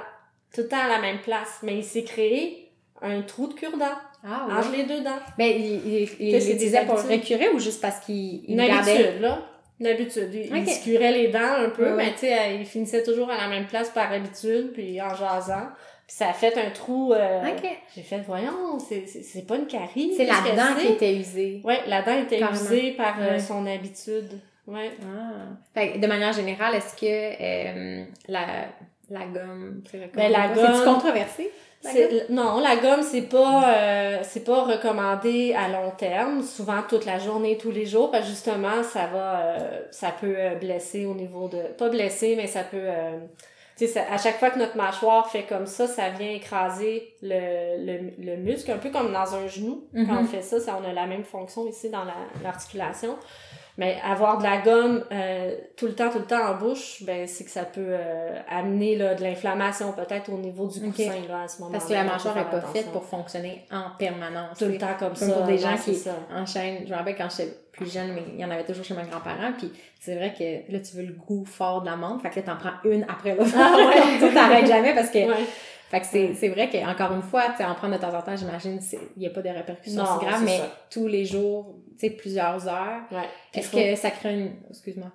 Tout 0.53 0.61
le 0.61 0.67
temps 0.67 0.83
à 0.83 0.87
la 0.87 0.99
même 0.99 1.19
place. 1.19 1.59
Mais 1.63 1.77
il 1.77 1.83
s'est 1.83 2.03
créé 2.03 2.71
un 3.01 3.21
trou 3.21 3.47
de 3.47 3.53
cure-dent 3.53 3.85
Ah, 4.23 4.45
ouais. 4.47 4.53
entre 4.55 4.71
les 4.75 4.83
deux 4.83 5.01
dents. 5.01 5.19
Ben, 5.37 5.47
il, 5.47 5.87
il, 5.87 6.09
il, 6.19 6.33
l'utilisait 6.35 6.85
pour 6.85 6.99
récurer 6.99 7.49
ou 7.49 7.59
juste 7.59 7.81
parce 7.81 7.99
qu'il 8.05 8.43
il 8.45 8.59
Une 8.59 8.67
gardait... 8.67 8.91
habitude, 8.91 9.21
là. 9.21 9.39
Une 9.79 9.87
habitude. 9.87 10.29
Il, 10.33 10.55
il 10.57 10.69
se 10.69 10.83
curait 10.83 11.11
les 11.13 11.29
dents 11.29 11.39
un 11.57 11.69
peu, 11.69 11.95
mais 11.95 12.11
tu 12.11 12.19
sais, 12.19 12.55
il 12.59 12.65
finissait 12.65 13.01
toujours 13.03 13.29
à 13.29 13.37
la 13.37 13.47
même 13.47 13.65
place 13.65 13.89
par 13.91 14.11
habitude, 14.11 14.73
puis 14.73 15.01
en 15.01 15.15
jasant. 15.15 15.67
Puis 16.05 16.17
ça 16.17 16.29
a 16.29 16.33
fait 16.33 16.57
un 16.57 16.71
trou. 16.71 17.13
euh, 17.13 17.41
OK. 17.47 17.65
J'ai 17.95 18.01
fait, 18.01 18.19
voyons, 18.27 18.77
c'est- 18.79 19.05
c'est 19.07 19.21
c'est 19.23 19.43
pas 19.47 19.55
une 19.55 19.67
carie. 19.67 20.13
C'est 20.17 20.25
la 20.25 20.41
dent 20.55 20.75
qui 20.77 20.87
était 20.87 21.15
usée. 21.15 21.61
Ouais, 21.63 21.79
la 21.87 22.01
dent 22.01 22.17
était 22.19 22.39
Carrément. 22.39 22.59
usée 22.59 22.91
par 22.97 23.15
euh, 23.21 23.33
Ouais. 23.33 23.39
son 23.39 23.65
habitude. 23.65 24.41
Ouais. 24.67 24.91
Ah. 25.03 25.55
Fait 25.73 25.93
que 25.93 25.97
de 25.99 26.07
manière 26.07 26.33
générale, 26.33 26.75
est-ce 26.75 26.95
que 26.95 27.05
euh, 27.05 28.03
la, 28.27 28.65
la 29.09 29.25
gomme, 29.25 29.81
c'est 29.89 30.11
Ben, 30.15 30.31
la 30.31 30.47
pas? 30.49 30.53
gomme- 30.53 30.73
C'est-tu 30.73 30.85
controversé? 30.85 31.51
C'est- 31.81 32.29
Non, 32.29 32.59
la 32.59 32.75
gomme, 32.75 33.01
c'est 33.03 33.21
pas, 33.29 33.73
euh, 33.73 34.17
c'est 34.23 34.43
pas 34.43 34.63
recommandé 34.65 35.53
à 35.57 35.69
long 35.69 35.91
terme, 35.97 36.43
souvent 36.43 36.81
toute 36.87 37.05
la 37.05 37.19
journée, 37.19 37.57
tous 37.57 37.71
les 37.71 37.85
jours, 37.85 38.11
parce 38.11 38.23
que 38.25 38.29
justement, 38.31 38.83
ça 38.83 39.07
va, 39.07 39.39
euh, 39.39 39.81
ça 39.91 40.09
peut 40.19 40.35
euh, 40.37 40.55
blesser 40.55 41.05
au 41.05 41.13
niveau 41.13 41.47
de, 41.47 41.59
pas 41.77 41.87
blesser, 41.87 42.35
mais 42.35 42.47
ça 42.47 42.63
peut, 42.63 42.77
euh, 42.81 43.17
tu 43.77 43.87
sais, 43.87 43.97
à 44.11 44.17
chaque 44.17 44.39
fois 44.39 44.49
que 44.49 44.59
notre 44.59 44.75
mâchoire 44.75 45.29
fait 45.31 45.43
comme 45.43 45.65
ça, 45.67 45.87
ça 45.87 46.09
vient 46.09 46.31
écraser 46.31 47.13
le, 47.21 47.85
le, 47.85 48.25
le 48.25 48.35
muscle, 48.35 48.69
un 48.71 48.77
peu 48.77 48.89
comme 48.89 49.13
dans 49.13 49.33
un 49.35 49.47
genou. 49.47 49.85
Quand 49.93 50.17
on 50.17 50.23
Mhm. 50.23 50.27
fait 50.27 50.41
ça, 50.41 50.59
ça, 50.59 50.77
on 50.83 50.85
a 50.85 50.91
la 50.91 51.05
même 51.05 51.23
fonction 51.23 51.65
ici 51.65 51.89
dans 51.89 52.03
la- 52.03 52.13
l'articulation. 52.43 53.15
Mais 53.77 53.97
avoir 54.03 54.37
de 54.39 54.43
la 54.43 54.57
gomme 54.57 55.05
euh, 55.11 55.55
tout 55.77 55.85
le 55.85 55.95
temps, 55.95 56.09
tout 56.09 56.19
le 56.19 56.25
temps 56.25 56.51
en 56.51 56.55
bouche, 56.55 57.03
ben 57.03 57.25
c'est 57.27 57.45
que 57.45 57.49
ça 57.51 57.63
peut 57.63 57.79
euh, 57.87 58.37
amener 58.49 58.97
là, 58.97 59.15
de 59.15 59.23
l'inflammation 59.23 59.93
peut-être 59.93 60.29
au 60.33 60.37
niveau 60.37 60.67
du 60.67 60.81
coussin 60.81 61.13
là, 61.29 61.43
à 61.43 61.47
ce 61.47 61.59
moment-là. 61.61 61.77
Parce 61.79 61.89
que 61.89 61.93
la 61.93 62.03
mâchoire 62.03 62.35
n'est 62.35 62.43
pas 62.43 62.61
faite 62.61 62.91
pour 62.91 63.05
fonctionner 63.05 63.65
en 63.71 63.91
permanence. 63.97 64.57
tout 64.57 64.65
le 64.65 64.77
temps 64.77 64.87
comme, 64.99 65.09
Comme 65.09 65.29
ça. 65.29 65.33
pour 65.33 65.45
des 65.45 65.57
gens 65.57 65.77
qui 65.77 65.95
ça. 65.95 66.11
enchaînent. 66.35 66.83
Je 66.85 66.91
me 66.91 66.97
rappelle 66.97 67.15
quand 67.15 67.29
j'étais 67.29 67.53
plus 67.71 67.91
jeune, 67.91 68.11
mais 68.13 68.23
il 68.33 68.39
y 68.39 68.43
en 68.43 68.51
avait 68.51 68.65
toujours 68.65 68.83
chez 68.83 68.93
mes 68.95 69.03
grands-parents. 69.03 69.53
Puis 69.57 69.71
c'est 70.01 70.15
vrai 70.15 70.33
que 70.37 70.71
là, 70.73 70.79
tu 70.79 70.97
veux 70.97 71.03
le 71.03 71.13
goût 71.13 71.45
fort 71.45 71.81
de 71.81 71.85
la 71.85 71.95
menthe. 71.95 72.21
Fait 72.21 72.29
que 72.31 72.35
là, 72.37 72.41
t'en 72.41 72.57
prends 72.57 72.89
une 72.89 73.03
après 73.03 73.35
l'autre. 73.35 73.51
Ah 73.55 73.75
ouais. 73.77 74.19
tu 74.27 74.33
t'arrêtes 74.33 74.67
jamais 74.67 74.93
parce 74.93 75.09
que. 75.09 75.19
Ouais. 75.19 75.45
Fait 75.89 76.01
que 76.01 76.05
c'est, 76.05 76.33
c'est 76.35 76.49
vrai 76.49 76.69
qu'encore 76.69 77.13
une 77.13 77.23
fois, 77.23 77.45
tu 77.57 77.63
en 77.63 77.73
prendre 77.73 77.95
de 77.95 77.99
temps 77.99 78.13
en 78.13 78.21
temps, 78.21 78.35
j'imagine, 78.35 78.79
il 79.15 79.19
n'y 79.21 79.25
a 79.25 79.31
pas 79.31 79.41
de 79.41 79.49
répercussions 79.49 80.03
Non, 80.03 80.19
si 80.19 80.25
graves, 80.25 80.43
mais 80.43 80.57
ça. 80.57 80.71
tous 80.91 81.07
les 81.07 81.25
jours, 81.25 81.73
sais, 81.99 82.09
plusieurs 82.11 82.67
heures. 82.67 83.01
Ouais. 83.11 83.27
Est-ce 83.53 83.69
faut- 83.69 83.77
que 83.77 83.95
ça 83.95 84.11
crée 84.11 84.33
une. 84.39 84.51
Excuse-moi. 84.69 85.11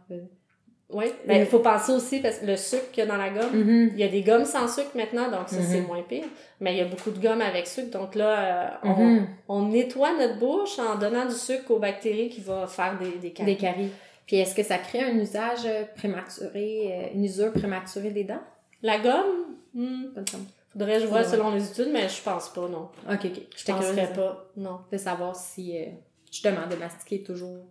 Oui, 0.91 1.07
ben, 1.27 1.41
il 1.41 1.47
faut 1.47 1.61
penser 1.61 1.93
aussi, 1.93 2.21
parce 2.21 2.39
que 2.39 2.47
le 2.47 2.57
sucre 2.57 2.91
qu'il 2.93 3.03
y 3.03 3.07
a 3.07 3.11
dans 3.11 3.17
la 3.17 3.31
gomme, 3.31 3.51
Mhm. 3.59 3.91
il 3.95 3.99
y 3.99 4.05
a 4.05 4.09
des 4.09 4.23
gommes 4.23 4.45
sans 4.45 4.69
sucre 4.69 4.91
maintenant, 4.95 5.31
donc 5.31 5.49
ça, 5.49 5.57
c'est 5.63 5.81
Mhm. 5.81 5.87
moins 5.87 6.03
pire. 6.03 6.27
Mais 6.61 6.75
il 6.75 6.79
y 6.79 6.83
a 6.83 6.85
beaucoup 6.85 7.11
de 7.11 7.19
gommes 7.19 7.41
avec 7.41 7.67
sucre, 7.67 7.91
donc 7.91 8.15
là, 8.15 8.29
euh, 8.39 8.69
on, 8.85 8.95
Mhm. 9.05 9.27
on 9.49 9.63
nettoie 9.69 10.13
notre 10.17 10.39
bouche 10.39 10.79
en 10.79 10.97
donnant 10.99 11.25
du 11.25 11.35
sucre 11.35 11.71
aux 11.71 11.79
bactéries 11.79 12.29
qui 12.29 12.43
va 12.43 12.67
faire 12.67 12.99
des, 12.99 13.13
des 13.19 13.33
caries. 13.33 13.47
Des 13.55 13.57
caries. 13.57 13.91
Puis 14.27 14.37
est-ce 14.37 14.55
que 14.55 14.63
ça 14.63 14.79
crée 14.79 15.01
un 15.03 15.19
usage 15.19 15.65
euh, 15.67 15.85
prématuré, 15.97 16.91
euh, 16.93 17.15
une 17.15 17.25
usure 17.25 17.53
prématurée 17.53 18.11
des 18.11 18.25
dents? 18.25 18.43
La 18.83 18.99
gomme, 18.99 19.57
hmm, 19.73 20.13
Pas 20.15 20.21
de 20.21 20.31
somme. 20.31 20.47
faudrait 20.73 20.95
que 20.97 21.01
je 21.01 21.07
vois 21.07 21.23
Faudrait. 21.23 21.37
selon 21.39 21.51
les 21.55 21.67
études, 21.71 21.91
mais 21.93 22.09
je 22.09 22.23
pense 22.23 22.51
pas, 22.51 22.69
non. 22.69 22.89
Ok, 23.11 23.25
ok. 23.25 23.41
Je 23.57 23.65
curieuse 23.65 23.87
penserais 23.97 24.13
pas, 24.15 24.47
non. 24.57 24.81
de 24.93 24.97
savoir 24.99 25.35
si, 25.35 25.77
euh, 25.79 25.87
justement, 26.35 26.67
de 26.69 26.77
mastiquer 26.77 27.23
toujours. 27.23 27.65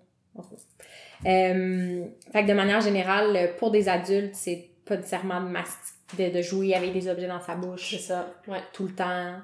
Euh, 1.26 2.06
fait 2.32 2.44
que 2.44 2.48
de 2.48 2.54
manière 2.54 2.82
générale, 2.82 3.52
pour 3.58 3.72
des 3.72 3.88
adultes, 3.88 4.36
c'est 4.36 4.70
pas 4.86 4.98
nécessairement 4.98 5.42
de, 5.42 5.48
mastiquer, 5.48 6.30
de, 6.32 6.38
de 6.38 6.42
jouer 6.42 6.74
avec 6.76 6.94
des 6.94 7.08
objets 7.08 7.28
dans 7.28 7.40
sa 7.40 7.56
bouche 7.56 7.92
C'est 7.92 7.98
ça, 8.00 8.28
ouais. 8.48 8.60
tout 8.74 8.88
le 8.88 8.94
temps. 8.94 9.36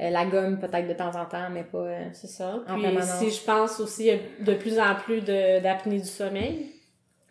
Euh, 0.00 0.10
la 0.10 0.24
gomme, 0.26 0.60
peut-être 0.60 0.86
de 0.86 0.92
temps 0.92 1.14
en 1.20 1.24
temps, 1.24 1.50
mais 1.50 1.64
pas. 1.64 1.78
euh, 1.78 2.08
C'est 2.12 2.28
ça. 2.28 2.60
En 2.68 2.74
Puis 2.74 2.82
permanence. 2.82 3.18
si 3.18 3.30
je 3.32 3.42
pense 3.44 3.80
aussi, 3.80 4.02
il 4.02 4.06
y 4.06 4.10
a 4.12 4.18
de 4.44 4.54
plus 4.54 4.78
en 4.78 4.94
plus 4.94 5.22
d'apnée 5.22 5.98
du 5.98 6.06
sommeil. 6.06 6.72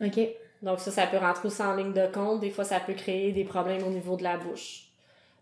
Ok. 0.04 0.20
Donc 0.62 0.80
ça, 0.80 0.92
ça 0.92 1.08
peut 1.08 1.18
rentrer 1.18 1.48
aussi 1.48 1.62
en 1.62 1.76
ligne 1.76 1.94
de 1.94 2.08
compte. 2.08 2.42
Des 2.42 2.50
fois, 2.50 2.66
ça 2.66 2.80
peut 2.82 2.94
créer 2.94 3.32
des 3.32 3.46
problèmes 3.46 3.84
au 3.84 3.90
niveau 3.90 4.18
de 4.18 4.24
la 4.24 4.38
bouche. 4.38 4.87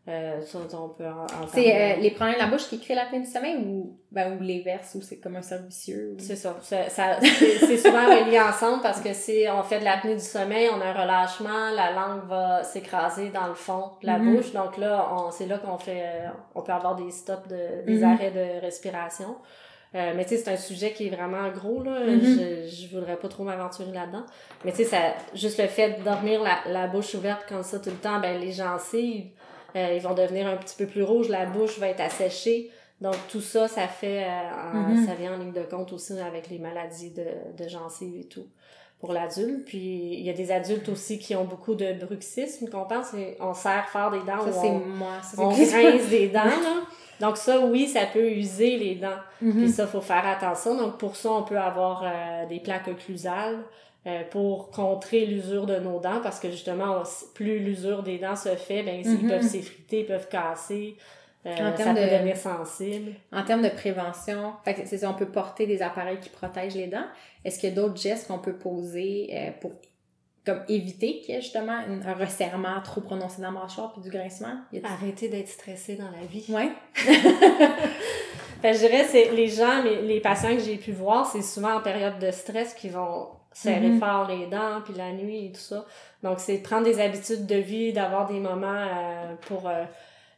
Euh, 0.07 0.39
on 0.73 0.89
peut 0.89 1.03
en, 1.07 1.23
en 1.23 1.47
C'est 1.51 1.73
euh, 1.75 1.95
les 1.99 2.11
problèmes 2.11 2.35
de 2.35 2.39
la 2.39 2.45
bouche 2.47 2.67
qui 2.69 2.79
créent 2.79 2.93
l'apnée 2.93 3.21
du 3.21 3.25
sommeil 3.25 3.55
ou, 3.57 3.97
ben, 4.11 4.37
ou 4.37 4.43
l'inverse, 4.43 4.93
ou 4.95 5.01
c'est 5.01 5.17
comme 5.17 5.35
un 5.35 5.41
cercle 5.41 5.65
vicieux? 5.65 6.11
ou- 6.15 6.19
C'est 6.19 6.35
ça. 6.35 6.55
Ça- 6.61 6.89
ça- 6.89 7.17
c'est 7.21 7.77
souvent 7.77 8.05
relié 8.05 8.39
ensemble 8.39 8.83
parce 8.83 9.01
que 9.01 9.13
si 9.13 9.45
on 9.51 9.63
fait 9.63 9.79
de 9.79 9.83
l'apnée 9.83 10.13
du 10.13 10.21
sommeil, 10.21 10.69
on 10.71 10.79
a 10.79 10.85
un 10.85 10.93
relâchement, 10.93 11.71
la 11.75 11.91
langue 11.91 12.27
va 12.27 12.63
s'écraser 12.63 13.29
dans 13.29 13.47
le 13.47 13.55
fond 13.55 13.93
de 14.01 14.05
la 14.05 14.19
Mhm. 14.19 14.35
bouche. 14.35 14.51
Donc 14.53 14.77
là, 14.77 15.09
on, 15.11 15.31
c'est 15.31 15.47
là 15.47 15.57
qu'on 15.57 15.79
fait, 15.79 16.03
euh, 16.05 16.27
on 16.53 16.61
peut 16.61 16.71
avoir 16.73 16.95
des 16.95 17.09
stops, 17.09 17.47
de, 17.47 17.83
des 17.87 17.97
Mhm. 17.97 18.03
arrêts 18.13 18.31
de 18.31 18.61
respiration. 18.61 19.37
Euh, 19.95 20.11
mais 20.15 20.25
tu 20.25 20.31
sais, 20.31 20.37
c'est 20.37 20.51
un 20.51 20.57
sujet 20.57 20.91
qui 20.91 21.07
est 21.07 21.15
vraiment 21.15 21.49
gros, 21.49 21.81
là. 21.81 22.01
Mhm. 22.01 22.21
Je, 22.21 22.67
je 22.69 22.95
voudrais 22.95 23.15
pas 23.15 23.27
trop 23.29 23.43
m'aventurer 23.43 23.91
là-dedans. 23.91 24.25
Mais 24.65 24.71
tu 24.71 24.77
sais, 24.79 24.83
ça, 24.83 24.97
juste 25.33 25.57
le 25.59 25.67
fait 25.67 25.97
de 25.99 26.03
dormir 26.03 26.43
la, 26.43 26.57
la 26.71 26.85
bouche 26.87 27.15
ouverte 27.15 27.45
comme 27.49 27.63
ça 27.63 27.79
tout 27.79 27.89
le 27.89 27.95
temps, 27.95 28.19
ben 28.19 28.39
les 28.39 28.51
gencives, 28.51 29.27
euh, 29.75 29.93
ils 29.95 30.01
vont 30.01 30.13
devenir 30.13 30.47
un 30.47 30.57
petit 30.57 30.75
peu 30.77 30.85
plus 30.85 31.03
rouges, 31.03 31.29
la 31.29 31.45
bouche 31.45 31.77
va 31.79 31.89
être 31.89 32.01
asséchée. 32.01 32.71
Donc 33.01 33.15
tout 33.29 33.41
ça, 33.41 33.67
ça 33.67 33.87
fait, 33.87 34.23
euh, 34.23 34.73
Mhm. 34.73 35.05
ça 35.05 35.13
vient 35.15 35.33
en 35.35 35.37
ligne 35.37 35.51
de 35.51 35.63
compte 35.63 35.91
aussi 35.93 36.17
avec 36.19 36.49
les 36.49 36.59
maladies 36.59 37.11
de, 37.11 37.25
de 37.61 37.67
gencives 37.69 38.17
et 38.17 38.23
tout 38.23 38.47
pour 38.99 39.11
l'adulte. 39.11 39.65
Puis 39.65 39.77
il 40.13 40.21
y 40.21 40.29
a 40.29 40.33
des 40.33 40.51
adultes 40.51 40.87
aussi 40.89 41.19
qui 41.19 41.35
ont 41.35 41.43
beaucoup 41.43 41.75
de 41.75 41.91
bruxisme, 42.05 42.69
qu'on 42.69 42.85
pense, 42.85 43.07
on 43.41 43.53
serre 43.53 43.89
fort 43.89 44.11
des 44.11 44.19
dents 44.19 44.49
Ça, 44.49 44.61
on, 44.67 44.79
moi. 44.79 45.21
Ça, 45.21 45.41
on 45.41 45.49
grince 45.49 46.07
des 46.09 46.29
dents, 46.33 46.43
là. 46.45 46.81
Donc 47.19 47.37
ça, 47.37 47.59
oui, 47.65 47.87
ça 47.87 48.05
peut 48.05 48.29
user 48.29 48.77
les 48.77 48.95
dents. 48.95 49.19
Puis 49.39 49.49
Mhm. 49.49 49.67
ça, 49.67 49.87
faut 49.87 50.01
faire 50.01 50.25
attention. 50.27 50.75
Donc, 50.75 50.97
pour 50.97 51.15
ça, 51.15 51.31
on 51.31 51.43
peut 51.43 51.57
avoir 51.59 52.03
euh, 52.05 52.45
des 52.47 52.59
plaques 52.59 52.87
occlusales 52.89 53.57
euh, 54.07 54.23
pour 54.29 54.69
contrer 54.69 55.25
l'usure 55.25 55.65
de 55.65 55.77
nos 55.77 55.99
dents 55.99 56.19
parce 56.21 56.39
que 56.39 56.49
justement, 56.51 57.01
on- 57.01 57.33
plus 57.33 57.59
l'usure 57.59 58.03
des 58.03 58.17
dents 58.19 58.35
se 58.35 58.49
fait, 58.55 58.83
ben, 58.83 59.01
ils 59.03 59.09
Mhm. 59.23 59.27
peuvent 59.29 59.41
s'effriter, 59.41 59.99
ils 60.01 60.05
peuvent 60.05 60.27
casser. 60.29 60.95
euh, 61.47 61.51
En 61.51 61.71
ça 61.71 61.71
termes 61.83 61.95
peut 61.95 62.01
de- 62.05 62.09
devenir 62.09 62.37
sensible. 62.37 63.11
En 63.31 63.43
termes 63.43 63.61
de 63.61 63.69
prévention, 63.69 64.53
fait 64.63 64.73
que 64.73 64.81
c'est 64.87 64.97
ça, 64.99 65.09
on 65.09 65.13
peut 65.13 65.27
porter 65.29 65.67
des 65.67 65.81
appareils 65.83 66.19
qui 66.19 66.29
protègent 66.29 66.73
les 66.75 66.87
dents. 66.87 67.05
Est-ce 67.43 67.59
qu'il 67.59 67.69
y 67.69 67.71
a 67.71 67.75
d'autres 67.75 67.97
gestes 68.01 68.27
qu'on 68.27 68.39
peut 68.39 68.55
poser 68.57 69.29
euh, 69.31 69.51
pour 69.61 69.71
comme 70.45 70.61
éviter 70.69 71.21
qu'il 71.21 71.33
y 71.33 71.37
ait 71.37 71.41
justement 71.41 71.73
un 72.05 72.13
resserrement 72.13 72.79
trop 72.83 73.01
prononcé 73.01 73.41
dans 73.41 73.51
la 73.51 73.59
mâchoire 73.61 73.93
puis 73.93 74.01
du 74.03 74.09
grincement? 74.11 74.55
Arrêter 74.83 75.27
d'être 75.29 75.47
stressé 75.47 75.95
dans 75.95 76.09
la 76.11 76.25
vie. 76.27 76.45
Ouais. 76.49 76.69
Fait 78.61 78.71
que 78.71 78.73
je 78.77 78.79
dirais, 78.87 79.05
c'est 79.09 79.31
les 79.31 79.47
gens, 79.47 79.83
les, 79.83 80.01
les 80.01 80.19
patients 80.21 80.55
que 80.55 80.61
j'ai 80.63 80.77
pu 80.77 80.91
voir, 80.91 81.25
c'est 81.31 81.41
souvent 81.41 81.75
en 81.75 81.81
période 81.81 82.19
de 82.19 82.31
stress 82.31 82.73
qu'ils 82.73 82.91
vont 82.91 83.27
serrer 83.55 83.89
Mhm. 83.89 83.99
fort 83.99 84.27
les 84.27 84.47
dents, 84.47 84.81
puis 84.83 84.93
la 84.95 85.11
nuit 85.13 85.45
et 85.47 85.51
tout 85.51 85.61
ça. 85.61 85.85
Donc, 86.23 86.39
c'est 86.39 86.57
prendre 86.59 86.83
des 86.83 86.99
habitudes 86.99 87.45
de 87.45 87.55
vie, 87.55 87.93
d'avoir 87.93 88.27
des 88.27 88.39
moments 88.39 88.67
euh, 88.87 89.33
pour 89.47 89.67
euh, 89.69 89.83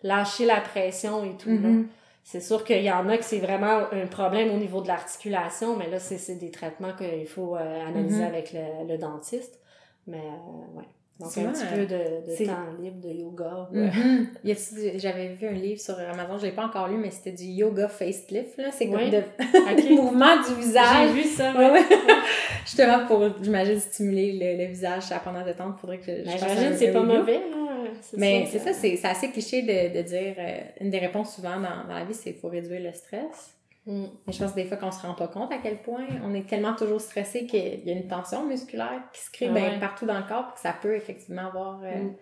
lâcher 0.03 0.45
la 0.45 0.61
pression 0.61 1.24
et 1.26 1.36
tout. 1.36 1.49
là. 1.49 1.55
Mhm. 1.70 1.88
C'est 2.24 2.41
sûr 2.41 2.63
qu'il 2.63 2.84
y 2.84 2.91
en 2.91 3.07
a 3.09 3.18
que 3.18 3.24
c'est 3.24 3.39
vraiment 3.39 3.84
un 3.91 4.05
problème 4.07 4.51
au 4.53 4.57
niveau 4.57 4.82
de 4.82 4.88
l'articulation, 4.88 5.76
mais 5.78 5.89
là, 5.89 5.97
c'est 5.99 6.18
c'est 6.18 6.36
des 6.36 6.51
traitements 6.51 6.93
qu'il 6.93 7.26
faut 7.28 7.55
euh, 7.55 7.88
analyser 7.88 8.22
Mhm. 8.22 8.28
avec 8.28 8.53
le, 8.53 8.88
le 8.88 8.97
dentiste. 8.97 9.59
Mais, 10.07 10.18
euh, 10.18 10.78
ouais. 10.78 10.86
Donc, 11.20 11.36
un 11.36 11.51
petit 11.51 11.65
peu 11.74 11.86
de, 11.88 11.88
de 11.88 12.45
temps 12.45 12.57
libre, 12.80 13.01
de 13.01 13.09
yoga. 13.09 13.70
a-t-il 13.74 14.91
du- 14.93 14.99
J'avais 14.99 15.30
vu 15.30 15.47
un 15.47 15.51
livre 15.53 15.80
sur 15.82 15.97
Amazon, 15.97 16.38
je 16.38 16.45
l'ai 16.45 16.51
pas 16.51 16.65
encore 16.65 16.88
lu, 16.88 16.97
mais 16.97 17.09
c'était 17.09 17.32
du 17.32 17.45
yoga 17.45 17.88
facelift, 17.88 18.57
là. 18.57 18.70
C'est 18.72 18.86
comme 18.88 18.95
Ouais. 18.97 19.09
de 19.09 19.95
mouvement 19.95 20.36
du 20.47 20.53
visage. 20.61 21.09
J'ai 21.15 21.22
vu 21.22 21.28
ça. 21.28 21.53
Ouais, 21.57 21.72
ouais. 21.72 21.82
Justement 22.65 23.05
pour, 23.07 23.24
j'imagine, 23.41 23.80
stimuler 23.80 24.34
le, 24.34 24.63
le 24.63 24.70
visage 24.70 25.03
pendant 25.24 25.43
de 25.45 25.53
temps. 25.53 25.74
Faudrait 25.82 25.97
que 25.99 26.05
je, 26.05 26.24
Ben, 26.24 26.38
J'imagine 26.38 26.70
que 26.70 26.76
c'est 26.78 26.91
pas 26.93 27.03
mauvais, 27.03 27.39
là. 27.39 27.68
Mais 28.18 28.45
c'est 28.51 28.59
ça, 28.59 28.74
c'est 28.74 28.95
c'est 28.97 29.07
assez 29.07 29.30
cliché 29.32 29.61
de, 29.63 29.97
de 29.97 30.01
dire, 30.03 30.36
euh, 30.38 30.57
une 30.82 30.91
des 30.91 30.99
réponses 30.99 31.36
souvent 31.36 31.55
dans, 31.55 31.88
dans 31.88 31.97
la 31.97 32.05
vie, 32.05 32.13
c'est 32.13 32.32
qu'il 32.32 32.39
faut 32.39 32.49
réduire 32.49 32.82
le 32.82 32.91
stress. 32.93 33.55
Mm. 33.88 34.05
Mais 34.27 34.33
je 34.33 34.43
pense 34.43 34.53
des 34.53 34.65
fois 34.65 34.75
qu'on 34.77 34.91
se 34.91 35.01
rend 35.01 35.13
pas 35.15 35.27
compte 35.29 35.51
à 35.53 35.57
quel 35.57 35.81
point 35.81 36.05
on 36.23 36.33
est 36.33 36.45
tellement 36.47 36.75
toujours 36.75 36.99
stressé 37.01 37.45
qu'il 37.47 37.83
y 37.85 37.89
a 37.89 37.93
une 37.93 38.07
tension 38.07 38.45
musculaire 38.45 39.01
qui 39.13 39.21
se 39.21 39.31
crée 39.31 39.47
Ah 39.49 39.53
ben, 39.53 39.79
partout 39.79 40.05
dans 40.05 40.17
le 40.17 40.25
corps, 40.27 40.45
puis 40.47 40.55
que 40.55 40.59
ça 40.59 40.73
peut 40.79 40.93
effectivement 40.95 41.47
avoir 41.47 41.79
euh, 41.83 41.95
Mm. 42.03 42.15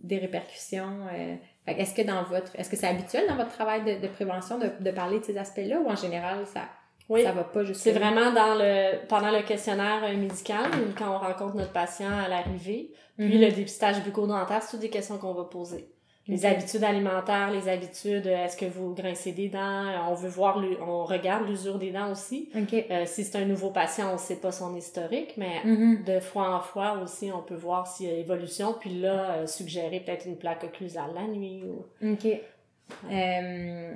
des 0.00 0.18
répercussions. 0.18 1.06
euh. 1.12 1.36
Que 1.66 1.70
Est-ce 1.72 1.94
que 1.94 2.02
dans 2.02 2.22
votre, 2.24 2.54
est-ce 2.58 2.68
que 2.70 2.76
c'est 2.76 2.86
habituel 2.88 3.26
dans 3.28 3.36
votre 3.36 3.52
travail 3.52 3.84
de, 3.84 4.00
de 4.06 4.08
prévention 4.12 4.58
de, 4.58 4.70
de 4.80 4.90
parler 4.90 5.18
de 5.20 5.24
ces 5.24 5.36
aspects-là 5.38 5.80
ou 5.80 5.88
en 5.88 5.96
général 5.96 6.46
ça, 6.46 6.62
Oui, 7.08 7.22
ça 7.22 7.32
va 7.32 7.44
pas 7.44 7.64
jusque 7.64 7.80
c'est 7.82 7.92
vraiment 7.92 8.32
dans 8.32 8.54
le 8.54 9.06
pendant 9.06 9.30
le 9.30 9.42
questionnaire 9.42 10.02
euh, 10.04 10.16
médical, 10.16 10.70
quand 10.98 11.14
on 11.14 11.18
rencontre 11.18 11.56
notre 11.56 11.72
patient 11.72 12.10
à 12.10 12.28
l'arrivée. 12.28 12.92
Puis 13.18 13.34
Mhm. 13.36 13.40
le 13.42 13.50
dépistage 13.52 14.02
bucco-dentaire, 14.02 14.62
c'est 14.62 14.70
toutes 14.72 14.80
des 14.80 14.90
questions 14.90 15.18
qu'on 15.18 15.34
va 15.34 15.44
poser. 15.44 15.88
Les 16.26 16.46
habitudes 16.46 16.82
alimentaires, 16.84 17.50
les 17.50 17.68
habitudes, 17.68 18.26
euh, 18.26 18.44
est-ce 18.46 18.56
que 18.56 18.64
vous 18.64 18.94
grincez 18.94 19.32
des 19.32 19.48
dents? 19.50 19.86
Euh, 19.86 19.98
On 20.08 20.14
veut 20.14 20.30
voir, 20.30 20.56
on 20.80 21.04
regarde 21.04 21.46
l'usure 21.46 21.78
des 21.78 21.90
dents 21.90 22.10
aussi. 22.10 22.48
Euh, 22.56 23.02
si 23.04 23.24
c'est 23.24 23.36
un 23.38 23.44
nouveau 23.44 23.70
patient, 23.70 24.10
on 24.14 24.16
sait 24.16 24.36
pas 24.36 24.50
son 24.50 24.74
historique, 24.74 25.34
mais 25.36 25.62
Mhm. 25.64 26.02
de 26.04 26.20
fois 26.20 26.56
en 26.56 26.60
fois 26.60 26.98
aussi, 27.02 27.30
on 27.30 27.42
peut 27.42 27.54
voir 27.54 27.86
s'il 27.86 28.06
y 28.08 28.10
a 28.10 28.14
évolution, 28.14 28.74
puis 28.80 28.98
là, 29.00 29.32
euh, 29.32 29.46
suggérer 29.46 30.00
peut-être 30.00 30.24
une 30.26 30.36
plaque 30.38 30.64
occlusale 30.64 31.10
la 31.14 31.26
nuit. 31.26 31.62
Ou... 31.64 31.84
OK. 32.12 32.26
Euh, 33.10 33.94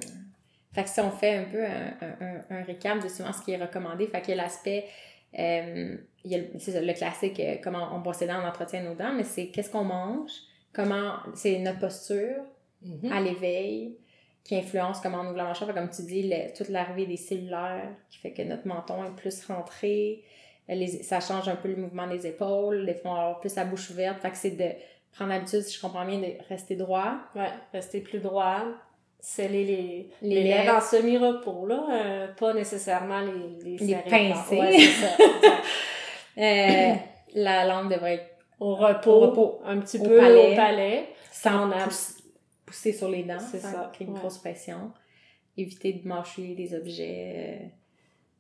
fait 0.74 0.84
que 0.84 0.88
si 0.90 1.00
on 1.00 1.10
fait 1.10 1.34
un 1.36 1.44
peu 1.44 1.64
un, 1.64 1.94
un, 2.20 2.56
un 2.58 2.62
récap 2.62 3.02
de 3.02 3.08
souvent 3.08 3.32
ce 3.32 3.42
qui 3.42 3.52
est 3.52 3.56
recommandé, 3.56 4.06
fait 4.06 4.20
qu'il 4.20 4.36
y 4.36 4.38
a 4.38 4.42
l'aspect, 4.42 4.84
il 5.32 5.98
y 6.26 6.34
a 6.34 6.38
le, 6.38 6.58
ça, 6.58 6.80
le 6.80 6.92
classique, 6.92 7.40
comment 7.64 7.88
on 7.94 8.00
brosse 8.00 8.20
les 8.20 8.26
dents, 8.26 8.40
on 8.42 8.46
entretient 8.46 8.82
nos 8.82 8.94
dents, 8.94 9.12
mais 9.14 9.24
c'est 9.24 9.46
qu'est-ce 9.48 9.70
qu'on 9.70 9.84
mange, 9.84 10.30
comment, 10.78 11.14
c'est 11.34 11.58
notre 11.58 11.80
posture, 11.80 12.36
Mhm. 12.82 13.10
à 13.12 13.20
l'éveil 13.20 13.96
qui 14.44 14.54
influence 14.56 15.00
comment 15.00 15.18
on 15.22 15.26
ouvre 15.26 15.36
la 15.36 15.44
mâchoire. 15.44 15.74
Comme 15.74 15.90
tu 15.90 16.02
dis, 16.02 16.22
le- 16.28 16.56
toute 16.56 16.68
l'arrivée 16.68 17.06
des 17.06 17.16
cellulaires 17.16 17.88
qui 18.08 18.18
fait 18.18 18.32
que 18.32 18.42
notre 18.42 18.66
menton 18.68 19.04
est 19.04 19.16
plus 19.16 19.44
rentré. 19.46 20.22
Les, 20.68 20.86
ça 21.02 21.18
change 21.20 21.48
un 21.48 21.56
peu 21.56 21.68
le 21.68 21.76
mouvement 21.76 22.06
des 22.06 22.26
épaules. 22.26 22.86
Des 22.86 22.94
fois, 22.94 23.10
on 23.10 23.14
va 23.14 23.20
avoir 23.22 23.40
plus 23.40 23.54
la 23.56 23.64
bouche 23.64 23.90
ouverte. 23.90 24.20
Fait 24.20 24.30
que 24.30 24.36
c'est 24.36 24.50
de 24.52 24.68
prendre 25.12 25.30
l'habitude, 25.32 25.62
si 25.62 25.74
je 25.76 25.80
comprends 25.80 26.04
bien, 26.06 26.18
de 26.18 26.28
rester 26.48 26.76
droit. 26.76 27.14
Ouais, 27.34 27.48
rester 27.72 28.00
plus 28.00 28.20
droit, 28.20 28.62
sceller 29.18 29.64
les, 29.64 30.10
Les 30.22 30.34
les 30.36 30.42
lèvres 30.44 30.64
lèvres. 30.66 30.76
en 30.76 30.80
semi-repos, 30.80 31.66
là, 31.66 31.86
euh, 31.90 32.28
pas 32.38 32.54
nécessairement 32.54 33.20
les, 33.22 33.76
les. 33.76 33.94
Ouais, 33.94 34.78
ça. 34.78 35.06
Euh, 36.38 36.94
la 37.34 37.64
langue 37.64 37.90
devrait 37.92 38.14
être 38.14 38.37
Au 38.60 38.74
repos, 38.74 39.10
Au 39.12 39.20
repos. 39.20 39.60
un 39.64 39.78
petit 39.78 39.98
Au 39.98 40.04
peu 40.04 40.16
palais. 40.18 40.52
au 40.52 40.56
palais. 40.56 41.08
sans 41.32 41.70
pousser 42.66 42.92
sur 42.92 43.08
les 43.08 43.22
dents. 43.22 43.38
C'est 43.38 43.58
ça, 43.60 43.90
créer 43.92 44.06
une 44.06 44.14
ouais. 44.14 44.20
grosse 44.20 44.38
pression. 44.38 44.92
Éviter 45.56 45.92
de 45.94 46.06
mâcher 46.06 46.54
des 46.54 46.74
objets 46.74 47.34
euh, 47.62 47.66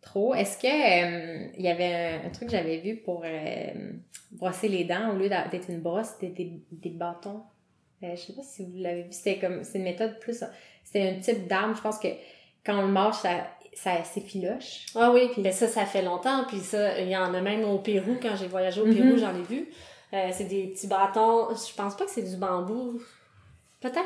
trop. 0.00 0.34
Est-ce 0.34 0.58
que 0.58 0.66
euh, 0.66 1.48
il 1.56 1.64
y 1.64 1.68
avait 1.68 1.94
un, 2.22 2.26
un 2.26 2.30
truc 2.30 2.48
que 2.48 2.52
j'avais 2.56 2.78
vu 2.78 2.96
pour 2.96 3.22
euh, 3.24 3.92
brosser 4.32 4.68
les 4.68 4.84
dents, 4.84 5.12
au 5.14 5.16
lieu 5.18 5.28
d'être 5.28 5.68
une 5.70 5.80
brosse, 5.80 6.08
c'était 6.20 6.32
des, 6.44 6.52
des 6.70 6.90
bâtons. 6.90 7.42
Je 8.02 8.14
sais 8.14 8.32
pas 8.34 8.42
si 8.42 8.64
vous 8.64 8.76
l'avez 8.76 9.02
vu. 9.02 9.08
C'était 9.12 9.38
comme 9.38 9.64
c'est 9.64 9.78
une 9.78 9.84
méthode 9.84 10.20
plus. 10.20 10.44
C'était 10.84 11.08
un 11.08 11.14
type 11.18 11.48
d'arme. 11.48 11.74
Je 11.76 11.80
pense 11.82 11.98
que 11.98 12.08
quand 12.64 12.78
on 12.78 12.82
le 12.86 12.92
mâche, 12.92 13.16
ça, 13.16 13.48
ça 13.74 14.04
s'effiloche. 14.04 14.86
Ah 14.94 15.10
oui, 15.12 15.28
puis 15.32 15.42
ben 15.42 15.52
ça, 15.52 15.66
ça 15.66 15.84
fait 15.84 16.02
longtemps. 16.02 16.44
Puis 16.46 16.58
ça, 16.58 17.00
il 17.00 17.08
y 17.08 17.16
en 17.16 17.34
a 17.34 17.40
même 17.40 17.64
au 17.64 17.78
Pérou. 17.78 18.16
Quand 18.22 18.36
j'ai 18.36 18.46
voyagé 18.46 18.80
au 18.80 18.86
Mhm. 18.86 18.94
Pérou, 18.94 19.16
j'en 19.16 19.34
ai 19.36 19.42
vu. 19.42 19.68
Euh, 20.12 20.28
c'est 20.32 20.44
des 20.44 20.68
petits 20.68 20.86
bâtons. 20.86 21.48
Je 21.50 21.74
pense 21.74 21.96
pas 21.96 22.04
que 22.04 22.10
c'est 22.10 22.28
du 22.28 22.36
bambou. 22.36 23.00
Peut-être. 23.80 24.04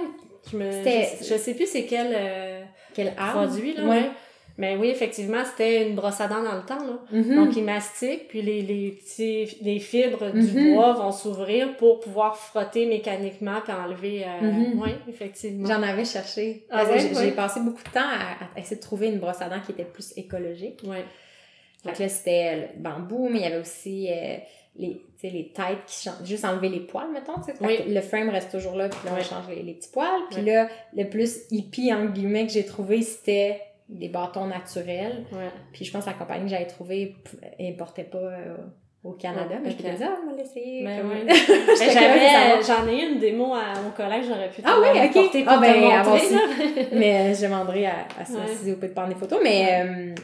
Je 0.51 0.57
me. 0.57 0.71
Je, 0.71 1.25
je 1.25 1.39
sais 1.39 1.55
plus 1.55 1.67
c'est 1.67 1.85
quel 1.87 2.11
euh, 2.15 3.11
arme? 3.17 3.47
produit, 3.47 3.75
là. 3.75 3.85
Ouais. 3.85 4.11
Mais 4.59 4.77
oui, 4.77 4.89
effectivement, 4.91 5.43
c'était 5.47 5.89
une 5.89 5.95
brosse 5.95 6.21
à 6.21 6.29
dents 6.29 6.43
dans 6.43 6.55
le 6.57 6.63
temps, 6.63 6.85
là. 6.85 6.99
Mhm. 7.11 7.37
Donc, 7.37 7.57
ils 7.57 7.65
mastiquent, 7.65 8.29
puis 8.29 8.43
les, 8.43 8.61
les, 8.61 8.91
petits, 8.91 9.57
les 9.63 9.79
fibres 9.79 10.31
du 10.31 10.43
Mhm. 10.43 10.75
bois 10.75 10.93
vont 10.93 11.11
s'ouvrir 11.11 11.75
pour 11.79 12.01
pouvoir 12.01 12.37
frotter 12.37 12.85
mécaniquement 12.85 13.61
puis 13.65 13.73
enlever. 13.73 14.25
Euh... 14.27 14.41
Mhm. 14.43 14.79
Oui, 14.83 14.91
effectivement. 15.09 15.67
J'en 15.67 15.83
avais 15.83 16.05
cherché. 16.05 16.67
Ah 16.71 16.85
j'ai 16.97 17.31
passé 17.33 17.61
beaucoup 17.61 17.83
de 17.83 17.91
temps 17.91 18.01
à, 18.01 18.45
à 18.57 18.61
essayer 18.61 18.77
de 18.77 18.83
trouver 18.83 19.07
une 19.09 19.19
brosse 19.21 19.41
à 19.41 19.49
dents 19.49 19.61
qui 19.65 19.73
était 19.73 19.85
plus 19.87 20.13
écologique. 20.19 20.83
Que 20.83 22.03
là, 22.03 22.09
c'était 22.09 22.57
le 22.57 22.83
bambou, 22.83 23.29
mais 23.31 23.39
il 23.39 23.43
y 23.43 23.47
avait 23.47 23.59
aussi 23.61 24.09
euh, 24.11 24.37
les, 24.77 25.03
les 25.23 25.53
têtes 25.55 25.85
qui 25.87 26.05
changent, 26.09 26.25
juste 26.25 26.45
enlever 26.45 26.69
les 26.71 26.81
poils, 26.81 27.11
mettons, 27.13 27.35
tu 27.37 27.45
sais. 27.45 27.55
Fait 27.55 27.65
Oui. 27.65 27.93
Le 27.95 28.01
frame 28.01 28.31
reste 28.31 28.51
toujours 28.51 28.75
là, 28.77 28.89
puis 28.89 28.99
là, 29.05 29.13
on 29.13 29.17
Ouais. 29.17 29.23
change 29.25 29.49
les, 29.49 29.63
les 29.63 29.75
petits 29.75 29.91
poils. 29.91 30.09
Puis 30.31 30.41
Ouais. 30.43 30.53
là, 30.55 30.69
le 30.97 31.05
plus 31.09 31.41
hippie, 31.51 31.93
entre 31.93 32.13
guillemets, 32.13 32.47
que 32.47 32.53
j'ai 32.53 32.65
trouvé, 32.65 33.03
c'était 33.03 33.61
des 33.89 34.09
bâtons 34.09 34.47
naturels. 34.47 35.25
Ouais. 35.33 35.51
Puis 35.73 35.85
je 35.85 35.93
pense 35.93 36.05
que 36.05 36.11
la 36.11 36.17
compagnie 36.17 36.45
que 36.45 36.51
j'avais 36.51 36.67
trouvée 36.67 37.15
importait 37.61 38.05
pas 38.05 38.17
euh, 38.19 38.57
au 39.05 39.13
Canada, 39.13 39.57
Ouais, 39.57 39.61
mais 39.63 39.71
je 39.73 39.77
me 39.87 39.91
disais, 39.93 40.05
ah, 40.09 40.17
on 40.27 40.31
va 40.31 40.37
l'essayer. 40.37 40.85
Ben 40.85 41.07
ouais. 41.07 41.25
Ben, 41.27 41.91
j'avais, 41.93 42.63
j'en 42.63 42.89
ai 42.89 43.03
eu 43.03 43.13
une 43.13 43.19
démo 43.19 43.53
à, 43.53 43.73
au 43.87 43.91
collège, 43.95 44.25
j'aurais 44.29 44.49
pu 44.51 44.63
te 44.63 44.67
Ah 44.69 44.77
oui, 44.81 44.87
la 44.99 45.05
ok. 45.07 45.13
porter 45.13 45.43
pour 45.45 45.53
Ah, 45.53 45.59
ben, 45.61 45.75
te 45.75 46.09
montrer, 46.09 46.89
mais 46.93 47.21
euh, 47.31 47.35
je 47.35 47.43
demanderai 47.43 47.87
à, 47.87 47.95
à 48.19 48.25
Suzy 48.25 48.73
au 48.73 48.77
peut 48.77 48.89
de 48.89 48.93
prendre 48.93 49.09
des 49.09 49.17
photos. 49.17 49.41
Mais, 49.43 49.83
euh, 49.85 50.15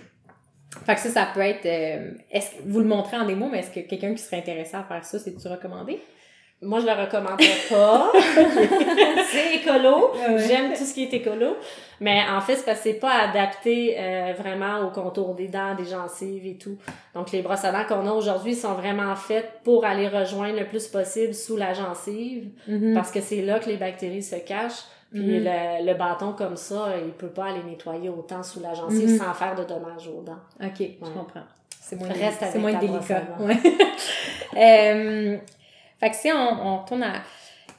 fait 0.85 0.95
que 0.95 1.01
ça, 1.01 1.11
ça 1.11 1.29
peut 1.33 1.41
être. 1.41 1.67
euh, 1.67 2.13
est-ce 2.31 2.51
que 2.53 2.63
vous 2.67 2.81
le 2.81 2.87
montrez 2.87 3.17
en 3.17 3.25
démo, 3.27 3.49
mais 3.51 3.61
est-ce 3.61 3.71
que 3.71 3.81
quelqu'un 3.81 4.13
qui 4.15 4.23
serait 4.23 4.39
intéressé 4.39 4.77
à 4.77 4.83
faire 4.83 5.05
ça, 5.05 5.19
c'est-tu 5.19 5.49
recommandé? 5.49 6.01
Moi, 6.61 6.81
je 6.81 6.87
le 6.87 6.93
recommanderais 6.93 7.47
pas. 7.71 8.11
c'est 9.31 9.55
écolo. 9.57 10.11
Ouais. 10.13 10.39
J'aime 10.39 10.73
tout 10.73 10.83
ce 10.85 10.93
qui 10.93 11.05
est 11.05 11.15
écolo. 11.15 11.57
Mais 12.01 12.21
en 12.29 12.41
fait, 12.41 12.57
c'est 12.57 12.65
parce 12.65 12.79
que 12.79 12.91
c'est 12.91 12.95
pas 12.99 13.13
adapté 13.13 13.95
euh, 13.97 14.33
vraiment 14.37 14.81
au 14.85 14.91
contour 14.91 15.37
des 15.37 15.47
dents, 15.47 15.77
des 15.77 15.85
gencives 15.85 16.45
et 16.47 16.59
tout. 16.59 16.77
Donc, 17.15 17.31
les 17.31 17.43
brosses 17.43 17.65
à 17.65 17.71
dents 17.71 17.85
qu'on 17.89 18.09
a 18.09 18.11
aujourd'hui 18.13 18.57
sont 18.57 18.73
vraiment 18.75 19.15
faites 19.15 19.61
pour 19.63 19.85
aller 19.85 20.09
rejoindre 20.09 20.59
le 20.59 20.67
plus 20.67 20.89
possible 20.89 21.33
sous 21.33 21.57
la 21.57 21.75
gencive. 21.75 22.49
Parce 22.93 23.13
que 23.13 23.21
c'est 23.21 23.43
là 23.43 23.61
que 23.61 23.69
les 23.69 23.77
bactéries 23.77 24.25
se 24.25 24.37
cachent. 24.37 24.83
Puis 25.13 25.21
Mhm. 25.41 25.45
le, 25.45 25.87
le 25.87 25.95
bâton 25.99 26.33
comme 26.35 26.57
ça, 26.57 26.89
il 27.03 27.13
peut 27.13 27.29
pas 27.31 27.47
aller 27.47 27.63
nettoyer 27.63 28.09
autant 28.11 28.43
sous 28.43 28.61
la 28.61 28.75
gencive 28.75 29.11
Mhm. 29.13 29.19
sans 29.19 29.33
faire 29.35 29.55
de 29.55 29.65
dommages 29.65 30.07
aux 30.09 30.23
dents. 30.23 30.41
Ok, 30.63 30.79
je 30.81 31.09
comprends. 31.11 31.45
C'est 31.81 31.97
moins, 31.97 32.09
Reste 32.09 32.43
avec 32.43 32.61
moins 32.61 32.73
ta 32.75 32.79
délicat. 32.81 33.23
Ouais. 33.41 33.57
Euh, 34.57 35.37
fait 36.01 36.11
que 36.11 36.17
si 36.17 36.31
on, 36.33 36.37
on 36.67 36.79
retourne 36.83 37.03
à. 37.03 37.13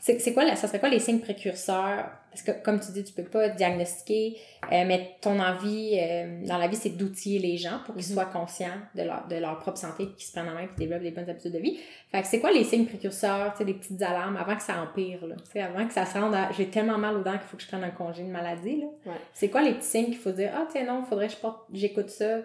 C'est 0.10 0.20
c'est 0.20 0.34
quoi, 0.34 0.56
ça 0.56 0.68
serait 0.68 0.80
quoi 0.80 0.90
les 0.90 1.00
signes 1.00 1.20
précurseurs? 1.20 2.10
Parce 2.32 2.44
que, 2.44 2.52
comme 2.64 2.80
tu 2.80 2.92
dis, 2.92 3.04
tu 3.04 3.14
peux 3.14 3.24
pas 3.24 3.50
diagnostiquer, 3.50 4.38
euh, 4.72 4.84
mais 4.86 5.16
ton 5.22 5.40
envie 5.40 5.98
euh, 6.00 6.46
dans 6.46 6.58
la 6.58 6.68
vie, 6.68 6.76
c'est 6.76 6.90
d'outiller 6.96 7.40
les 7.40 7.58
gens 7.58 7.80
pour 7.86 7.96
qu'ils 7.96 8.06
Mhm. 8.08 8.14
soient 8.14 8.26
conscients 8.26 8.78
de 8.96 9.04
leur, 9.04 9.28
de 9.28 9.36
leur 9.36 9.58
propre 9.60 9.78
santé, 9.78 10.08
qu'ils 10.16 10.26
se 10.28 10.32
prennent 10.32 10.48
en 10.50 10.54
main 10.54 10.62
et 10.64 10.70
développent 10.78 11.02
des 11.02 11.12
bonnes 11.12 11.30
habitudes 11.30 11.54
de 11.54 11.60
vie. 11.60 11.80
Fait 12.12 12.22
que 12.22 12.28
c'est 12.28 12.40
quoi 12.40 12.52
les 12.52 12.64
signes 12.64 12.86
précurseurs, 12.86 13.52
tu 13.54 13.60
sais, 13.60 13.66
des 13.66 13.74
petites 13.74 14.02
alarmes 14.02 14.38
avant 14.38 14.56
que 14.56 14.62
ça 14.64 14.82
empire, 14.82 15.26
là? 15.28 15.36
Tu 15.46 15.52
sais, 15.54 15.62
avant 15.62 15.86
que 15.88 15.94
ça 15.94 16.06
se 16.06 16.18
rende 16.18 16.34
à 16.36 16.52
j'ai 16.56 16.68
tellement 16.70 16.98
mal 16.98 17.16
aux 17.18 17.24
dents 17.24 17.32
qu'il 17.32 17.42
faut 17.50 17.58
que 17.58 17.64
je 17.64 17.68
prenne 17.68 17.84
un 17.84 17.90
congé 17.92 18.24
de 18.24 18.30
maladie, 18.30 18.78
là? 18.82 18.88
Ouais. 19.08 19.18
C'est 19.34 19.50
quoi 19.50 19.62
les 19.62 19.74
petits 19.74 19.88
signes 19.88 20.06
qu'il 20.06 20.18
faut 20.18 20.32
dire, 20.32 20.52
ah, 20.56 20.68
tiens, 20.72 20.86
non, 20.86 21.04
faudrait 21.04 21.28
que 21.28 21.34
je 21.34 21.38
porte, 21.40 21.62
j'écoute 21.74 22.10
ça, 22.10 22.38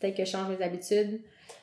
peut-être 0.00 0.16
que 0.16 0.24
je 0.24 0.30
change 0.30 0.48
mes 0.56 0.62
habitudes? 0.64 1.20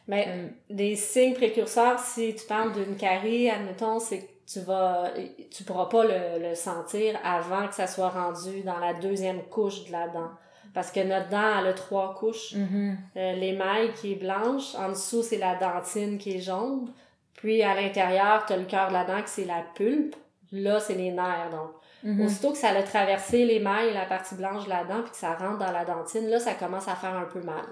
Mais 0.07 0.25
Euh, 0.27 0.47
des 0.71 0.95
signes 0.95 1.33
précurseurs, 1.33 1.99
si 1.99 2.33
tu 2.35 2.45
parles 2.47 2.73
d'une 2.73 2.95
carie, 2.95 3.47
admettons, 3.49 3.99
c'est 3.99 4.27
tu 4.51 4.59
vas, 4.61 5.11
tu 5.51 5.63
pourras 5.63 5.85
pas 5.85 6.03
le, 6.03 6.49
le 6.49 6.55
sentir 6.55 7.19
avant 7.23 7.67
que 7.67 7.75
ça 7.75 7.85
soit 7.85 8.09
rendu 8.09 8.61
dans 8.61 8.79
la 8.79 8.93
deuxième 8.95 9.43
couche 9.43 9.85
de 9.85 9.91
la 9.91 10.07
dent. 10.07 10.31
Parce 10.73 10.91
que 10.91 11.01
notre 11.01 11.29
dent, 11.29 11.59
elle 11.59 11.67
a 11.67 11.73
trois 11.73 12.15
couches. 12.15 12.53
mhm. 12.55 12.97
Euh, 13.15 13.33
l'émail 13.33 13.93
qui 13.93 14.13
est 14.13 14.15
blanche, 14.15 14.75
en 14.75 14.89
dessous, 14.89 15.23
c'est 15.23 15.37
la 15.37 15.55
dentine 15.55 16.17
qui 16.17 16.37
est 16.37 16.41
jaune. 16.41 16.91
Puis 17.35 17.61
à 17.63 17.75
l'intérieur, 17.79 18.45
tu 18.45 18.53
as 18.53 18.57
le 18.57 18.65
cœur 18.65 18.89
de 18.89 18.93
la 18.93 19.03
dent 19.03 19.21
qui 19.21 19.29
c'est 19.29 19.45
la 19.45 19.63
pulpe. 19.75 20.15
Là, 20.51 20.79
c'est 20.79 20.95
les 20.95 21.11
nerfs, 21.11 21.49
donc. 21.51 21.71
Mhm. 22.01 22.25
Aussitôt 22.25 22.51
que 22.51 22.57
ça 22.57 22.69
a 22.69 22.81
traversé 22.81 23.45
l'émail, 23.45 23.93
la 23.93 24.05
partie 24.05 24.35
blanche 24.35 24.65
de 24.65 24.69
la 24.69 24.83
dent, 24.83 25.01
puis 25.01 25.11
que 25.11 25.17
ça 25.17 25.35
rentre 25.35 25.59
dans 25.59 25.71
la 25.71 25.85
dentine, 25.85 26.27
là, 26.27 26.39
ça 26.39 26.53
commence 26.53 26.87
à 26.87 26.95
faire 26.95 27.13
un 27.15 27.25
peu 27.25 27.41
mal. 27.41 27.65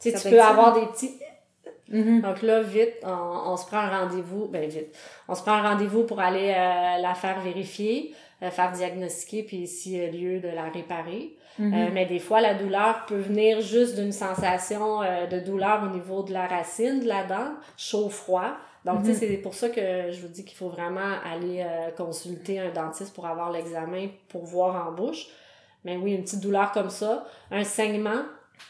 Tu 0.00 0.10
sais, 0.10 0.20
tu 0.20 0.30
peux 0.30 0.40
avoir 0.40 0.74
des 0.74 0.86
petits 0.86 1.18
Mhm. 1.90 2.22
donc 2.22 2.42
là, 2.42 2.62
vite, 2.62 2.94
on, 3.02 3.52
on 3.52 3.56
se 3.56 3.66
prend 3.66 3.78
un 3.78 4.00
rendez-vous, 4.00 4.48
ben 4.48 4.68
vite, 4.68 4.96
on 5.28 5.34
se 5.34 5.42
prend 5.42 5.52
un 5.52 5.70
rendez-vous 5.70 6.04
pour 6.04 6.20
aller 6.20 6.50
euh, 6.56 7.02
la 7.02 7.14
faire 7.14 7.40
vérifier, 7.40 8.14
euh, 8.42 8.50
faire 8.50 8.72
diagnostiquer, 8.72 9.42
puis 9.42 9.66
s'il 9.66 9.92
y 9.92 10.04
a 10.04 10.10
lieu 10.10 10.40
de 10.40 10.48
la 10.48 10.64
réparer. 10.70 11.36
Mhm. 11.58 11.74
Euh, 11.74 11.90
mais 11.92 12.06
des 12.06 12.18
fois, 12.18 12.40
la 12.40 12.54
douleur 12.54 13.04
peut 13.06 13.18
venir 13.18 13.60
juste 13.60 13.96
d'une 13.96 14.12
sensation 14.12 15.02
euh, 15.02 15.26
de 15.26 15.38
douleur 15.40 15.84
au 15.84 15.94
niveau 15.94 16.22
de 16.22 16.32
la 16.32 16.46
racine 16.46 17.00
de 17.00 17.06
la 17.06 17.24
dent, 17.24 17.52
chaud-froid. 17.76 18.56
Donc, 18.84 19.02
tu 19.02 19.14
sais, 19.14 19.28
c'est 19.28 19.36
pour 19.38 19.54
ça 19.54 19.68
que 19.70 20.10
je 20.10 20.20
vous 20.20 20.28
dis 20.28 20.44
qu'il 20.44 20.58
faut 20.58 20.68
vraiment 20.68 21.14
aller 21.24 21.64
consulter 21.96 22.60
un 22.60 22.70
dentiste 22.70 23.14
pour 23.14 23.26
avoir 23.26 23.50
l'examen 23.50 24.08
pour 24.28 24.44
voir 24.44 24.86
en 24.86 24.92
bouche. 24.92 25.26
Mais 25.84 25.96
oui, 25.96 26.12
une 26.12 26.22
petite 26.22 26.40
douleur 26.40 26.72
comme 26.72 26.90
ça, 26.90 27.24
un 27.50 27.64
saignement, 27.64 28.22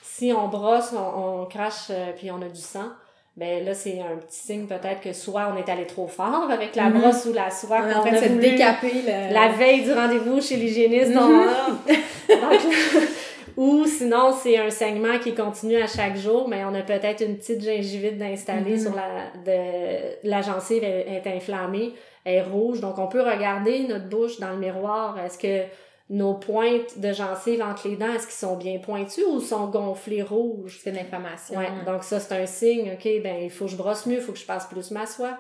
si 0.03 0.33
on 0.33 0.49
brosse, 0.49 0.93
on, 0.93 1.43
on 1.43 1.47
crache, 1.47 1.87
euh, 1.91 2.13
puis 2.17 2.31
on 2.31 2.43
a 2.43 2.49
du 2.49 2.61
sang, 2.61 2.91
ben 3.37 3.65
là, 3.65 3.75
c'est 3.75 3.99
un 4.01 4.17
petit 4.19 4.39
signe 4.39 4.67
peut-être 4.67 5.01
que 5.01 5.13
soit 5.13 5.53
on 5.53 5.57
est 5.59 5.69
allé 5.69 5.87
trop 5.87 6.07
fort 6.07 6.49
avec 6.51 6.77
la 6.77 6.85
Mhm. 6.91 7.01
brosse 7.01 7.27
ou 7.27 7.33
la 7.33 7.51
soie 7.51 7.79
On 7.81 7.93
qu'on 7.93 8.01
train 8.03 8.11
de 8.13 8.17
a 8.17 8.23
se 8.23 8.29
décaper 8.35 8.93
le... 9.07 9.35
la 9.35 9.49
veille 9.49 9.83
du 9.83 9.93
rendez-vous 9.93 10.41
chez 10.41 10.57
l'hygiéniste. 10.57 11.15
Mhm. 11.15 11.19
on- 11.19 11.85
Donc, 12.41 12.61
ou 13.57 13.85
sinon, 13.87 14.33
c'est 14.33 14.59
un 14.59 14.71
saignement 14.71 15.19
qui 15.19 15.35
continue 15.35 15.77
à 15.83 15.87
chaque 15.87 16.17
jour, 16.17 16.49
mais 16.49 16.65
on 16.65 16.75
a 16.75 16.83
peut-être 16.83 17.23
une 17.25 17.37
petite 17.37 17.61
gingivite 17.63 18.19
d'installer 18.19 18.73
Mhm. 18.73 18.79
sur 18.81 18.95
la... 18.95 19.09
De, 19.45 20.29
la 20.29 20.41
gencive 20.43 20.83
est, 20.85 21.07
est 21.25 21.37
inflammée, 21.37 21.93
est 22.25 22.43
rouge. 22.43 22.81
Donc, 22.81 22.99
on 22.99 23.07
peut 23.09 23.21
regarder 23.23 23.81
notre 23.89 24.09
bouche 24.09 24.39
dans 24.41 24.51
le 24.51 24.57
miroir. 24.59 25.17
Est-ce 25.25 25.39
que 25.39 25.65
nos 26.11 26.35
pointes 26.35 26.99
de 26.99 27.13
gencive 27.13 27.63
entre 27.63 27.89
les 27.89 27.97
dents, 27.97 28.13
est-ce 28.13 28.27
qu'ils 28.27 28.37
sont 28.37 28.57
bien 28.57 28.79
pointus 28.79 29.25
ou 29.27 29.41
sont 29.41 29.69
gonflés 29.69 30.23
rouges? 30.23 30.81
C'est 30.83 30.93
de 30.93 30.97
l'inflammation. 30.97 31.59
Ouais, 31.59 31.71
donc 31.87 32.05
ça, 32.05 32.21
c'est 32.21 32.41
un 32.41 32.47
signe, 32.47 32.93
OK, 32.93 33.09
ben 33.23 33.43
il 33.43 33.51
faut 33.51 33.65
que 33.65 33.71
je 33.71 33.77
brosse 33.77 34.07
mieux, 34.07 34.17
il 34.17 34.21
faut 34.21 34.33
que 34.33 34.39
je 34.39 34.47
passe 34.47 34.67
plus 34.67 34.91
ma 34.91 35.07
soie. 35.07 35.39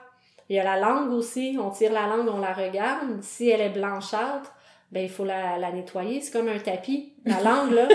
Il 0.49 0.57
y 0.57 0.59
a 0.59 0.65
la 0.65 0.78
langue 0.78 1.11
aussi, 1.12 1.59
on 1.61 1.70
tire 1.70 1.93
la 1.93 2.07
langue, 2.07 2.28
on 2.28 2.39
la 2.39 2.53
regarde. 2.53 3.23
Si 3.23 3.49
elle 3.49 3.61
est 3.61 3.70
blanchâtre, 3.70 4.55
ben 4.91 5.03
il 5.03 5.09
faut 5.11 5.24
la, 5.24 5.59
la 5.59 5.73
nettoyer, 5.73 6.20
c'est 6.20 6.32
comme 6.32 6.49
un 6.49 6.59
tapis. 6.59 7.12
La 7.24 7.41
langue, 7.43 7.73
là, 7.73 7.89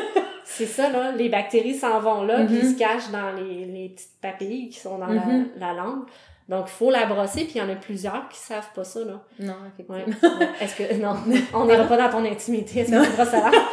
c'est 0.45 0.65
ça, 0.65 0.89
là, 0.89 1.11
les 1.11 1.29
bactéries 1.29 1.75
s'en 1.75 1.99
vont 1.99 2.23
là, 2.23 2.45
puis 2.45 2.55
ils 2.55 2.73
se 2.73 2.77
cachent 2.77 3.11
dans 3.11 3.31
les, 3.31 3.65
les 3.65 3.89
petites 3.89 4.19
papilles 4.21 4.69
qui 4.69 4.79
sont 4.79 4.97
dans 4.97 5.07
la, 5.07 5.23
la 5.57 5.73
langue. 5.73 6.03
Donc, 6.49 6.65
il 6.67 6.71
faut 6.71 6.89
la 6.91 7.05
brosser, 7.05 7.43
puis 7.45 7.53
il 7.55 7.57
y 7.59 7.61
en 7.61 7.69
a 7.69 7.76
plusieurs 7.76 8.27
qui 8.27 8.39
savent 8.39 8.67
pas 8.73 8.84
ça, 8.84 8.99
là. 9.01 9.21
Non, 9.39 9.53
Ouais. 9.88 10.03
effectivement. 10.07 10.39
Est-ce 10.59 10.76
que, 10.76 10.93
non, 10.95 11.15
on 11.53 11.65
n'ira 11.65 11.85
pas 11.85 11.95
dans 11.97 12.09
ton 12.09 12.26
intimité, 12.26 12.80
est-ce 12.80 12.91
que 12.91 13.05
tu 13.05 13.11
brosses 13.11 13.31
langue? 13.34 13.53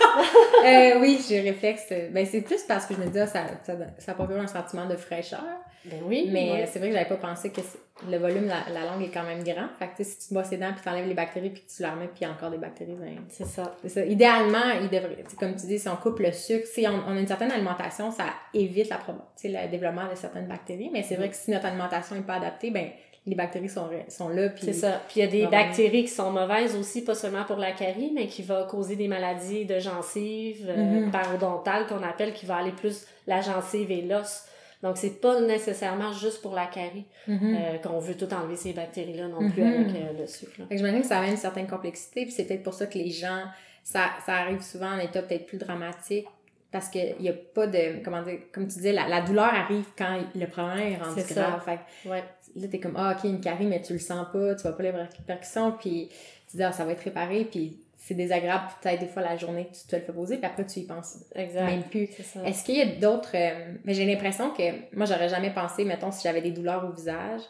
Euh, 0.65 0.99
oui, 1.01 1.21
j'ai 1.29 1.41
réflexe. 1.43 1.93
Ben, 2.11 2.27
c'est 2.27 2.41
plus 2.41 2.63
parce 2.65 2.87
que 2.87 2.95
je 2.95 2.99
me 3.01 3.07
dis, 3.07 3.21
ah, 3.21 3.27
ça, 3.27 3.43
ça, 3.65 3.73
ça 3.99 4.15
procure 4.15 4.41
un 4.41 4.47
sentiment 4.49 4.87
de 4.87 4.97
fraîcheur. 4.97 5.45
Ben 5.91 6.01
oui. 6.05 6.29
Mais 6.33 6.67
c'est 6.67 6.79
vrai 6.79 6.89
que 6.89 6.95
j'avais 6.95 7.09
pas 7.09 7.17
pensé 7.17 7.51
que 7.51 7.61
le 8.09 8.19
volume, 8.19 8.47
la, 8.47 8.65
la, 8.73 8.85
langue 8.85 9.03
est 9.03 9.11
quand 9.11 9.23
même 9.23 9.43
grand. 9.43 9.69
Fait 9.79 9.89
que 9.97 10.05
si 10.05 10.29
tu 10.29 10.35
bosses 10.35 10.51
les 10.51 10.59
dents, 10.59 10.73
puis 10.73 10.83
tu 10.83 10.89
enlèves 10.89 11.09
les 11.09 11.15
bactéries, 11.15 11.51
puis 11.51 11.63
tu 11.75 11.83
la 11.83 11.93
remets, 11.93 12.09
puis 12.09 12.21
il 12.21 12.25
y 12.25 12.27
a 12.27 12.31
encore 12.31 12.51
des 12.51 12.59
bactéries, 12.59 12.97
ben, 12.99 13.17
c'est 13.29 13.47
ça. 13.47 13.75
C'est 13.83 13.89
ça. 13.89 14.05
Idéalement, 14.05 14.73
il 14.81 14.89
devrait, 14.89 15.25
comme 15.39 15.55
tu 15.55 15.67
dis, 15.67 15.79
si 15.79 15.89
on 15.89 15.97
coupe 15.97 16.19
le 16.19 16.33
sucre, 16.33 16.67
si 16.67 16.87
on, 16.87 17.09
a 17.09 17.19
une 17.19 17.27
certaine 17.27 17.51
alimentation, 17.51 18.11
ça 18.11 18.27
évite 18.53 18.91
la, 18.91 18.99
le 19.45 19.71
développement 19.71 20.09
de 20.11 20.15
certaines 20.15 20.47
bactéries. 20.47 20.91
Mais 20.93 21.03
c'est 21.03 21.17
vrai 21.17 21.31
que 21.31 21.37
si 21.37 21.51
notre 21.51 21.67
alimentation 21.67 22.17
n'est 22.17 22.23
pas 22.23 22.35
adaptée, 22.35 22.71
ben 22.71 22.89
les 23.27 23.35
bactéries 23.35 23.69
sont, 23.69 23.89
sont 24.09 24.29
là. 24.29 24.51
C'est 24.57 24.73
ça. 24.73 25.01
Puis 25.09 25.21
il 25.21 25.25
y 25.25 25.27
a 25.27 25.27
des 25.27 25.47
bactéries 25.49 26.05
qui 26.05 26.11
sont 26.11 26.31
mauvaises 26.31 26.77
aussi, 26.77 27.03
pas 27.03 27.15
seulement 27.17 27.45
pour 27.45 27.57
la 27.57 27.73
carie, 27.73 28.13
mais 28.15 28.29
qui 28.29 28.43
va 28.43 28.65
causer 28.65 28.95
des 28.95 29.09
maladies 29.09 29.65
de 29.65 29.81
gencives, 29.81 30.67
euh, 30.69 30.77
mm-hmm. 30.77 31.11
parodontales 31.11 31.87
qu'on 31.87 32.05
appelle, 32.05 32.33
qui 32.33 32.47
va 32.47 32.57
aller 32.57 32.71
plus 32.71 33.05
la 33.27 33.41
gencive 33.41 33.91
et 33.91 34.03
l'os. 34.03 34.45
Donc, 34.87 34.99
c'est 34.99 35.21
pas 35.21 35.41
nécessairement 35.41 36.13
juste 36.13 36.41
pour 36.41 36.55
la 36.55 36.67
carie 36.67 37.07
mm-hmm. 37.29 37.57
euh, 37.57 37.79
qu'on 37.79 37.99
veut 37.99 38.17
tout 38.17 38.33
enlever 38.33 38.55
ces 38.55 38.73
bactéries-là 38.73 39.27
non 39.27 39.51
plus 39.51 39.63
mm-hmm. 39.63 39.75
avec 39.75 39.97
euh, 39.97 40.21
le 40.21 40.27
sucre. 40.29 40.53
Fait 40.57 40.69
que 40.69 40.77
j'imagine 40.77 41.01
que 41.01 41.07
ça 41.09 41.19
amène 41.19 41.33
une 41.33 41.37
certaine 41.37 41.67
complexité, 41.67 42.23
puis 42.23 42.31
c'est 42.31 42.45
peut-être 42.45 42.63
pour 42.63 42.75
ça 42.75 42.87
que 42.87 42.97
les 42.97 43.11
gens, 43.11 43.43
ça, 43.83 44.11
ça 44.25 44.35
arrive 44.35 44.63
souvent 44.63 44.93
en 44.93 44.99
état 45.01 45.23
peut-être 45.23 45.47
plus 45.47 45.59
dramatique, 45.59 46.27
parce 46.71 46.89
qu'il 46.89 47.17
n'y 47.19 47.29
a 47.29 47.33
pas 47.33 47.67
de, 47.67 48.05
comment 48.05 48.23
dire, 48.23 48.39
comme 48.53 48.69
tu 48.69 48.77
disais, 48.77 48.93
la, 48.93 49.09
la, 49.09 49.23
douleur 49.23 49.53
arrive 49.53 49.87
quand 49.99 50.21
le 50.35 50.47
problème 50.47 50.93
est 50.93 51.03
rendu 51.03 51.23
grave. 51.35 51.65
Fait 51.65 52.09
ouais. 52.09 52.23
là, 52.55 52.69
t'es 52.69 52.79
comme, 52.79 52.95
ah, 52.97 53.17
ok, 53.17 53.25
une 53.25 53.41
carie, 53.41 53.67
mais 53.67 53.83
tu 53.83 53.93
le 53.93 53.99
sens 53.99 54.25
pas, 54.33 54.55
tu 54.55 54.63
vois 54.63 54.77
pas 54.77 54.83
les 54.85 54.91
répercussions, 54.91 55.73
puis 55.73 56.11
tu 56.49 56.59
dis, 56.59 56.63
ah, 56.63 56.71
ça 56.71 56.85
va 56.85 56.93
être 56.93 57.03
réparé, 57.03 57.45
puis 57.45 57.81
c'est 58.07 58.15
désagréable 58.15 58.67
peut-être 58.81 59.01
des 59.01 59.09
fois 59.09 59.21
la 59.21 59.37
journée 59.37 59.67
que 59.67 59.77
tu 59.77 59.85
te 59.85 59.97
le 59.97 60.03
fais 60.03 60.13
poser, 60.13 60.37
puis 60.37 60.47
après 60.47 60.65
tu 60.65 60.79
y 60.79 60.87
penses 60.87 61.25
même 61.35 61.83
plus. 61.83 62.09
Est-ce 62.45 62.63
qu'il 62.63 62.77
y 62.77 62.81
a 62.81 62.87
d'autres... 62.87 63.35
Euh, 63.35 63.75
mais 63.85 63.95
j'ai 63.95 64.07
l'impression 64.07 64.51
que 64.51 64.63
moi, 64.95 65.07
j'aurais 65.07 65.29
jamais 65.29 65.51
pensé, 65.51 65.85
mettons, 65.85 66.13
si 66.13 66.23
j'avais 66.23 66.41
des 66.41 66.53
douleurs 66.53 66.85
au 66.85 66.93
visage, 66.93 67.41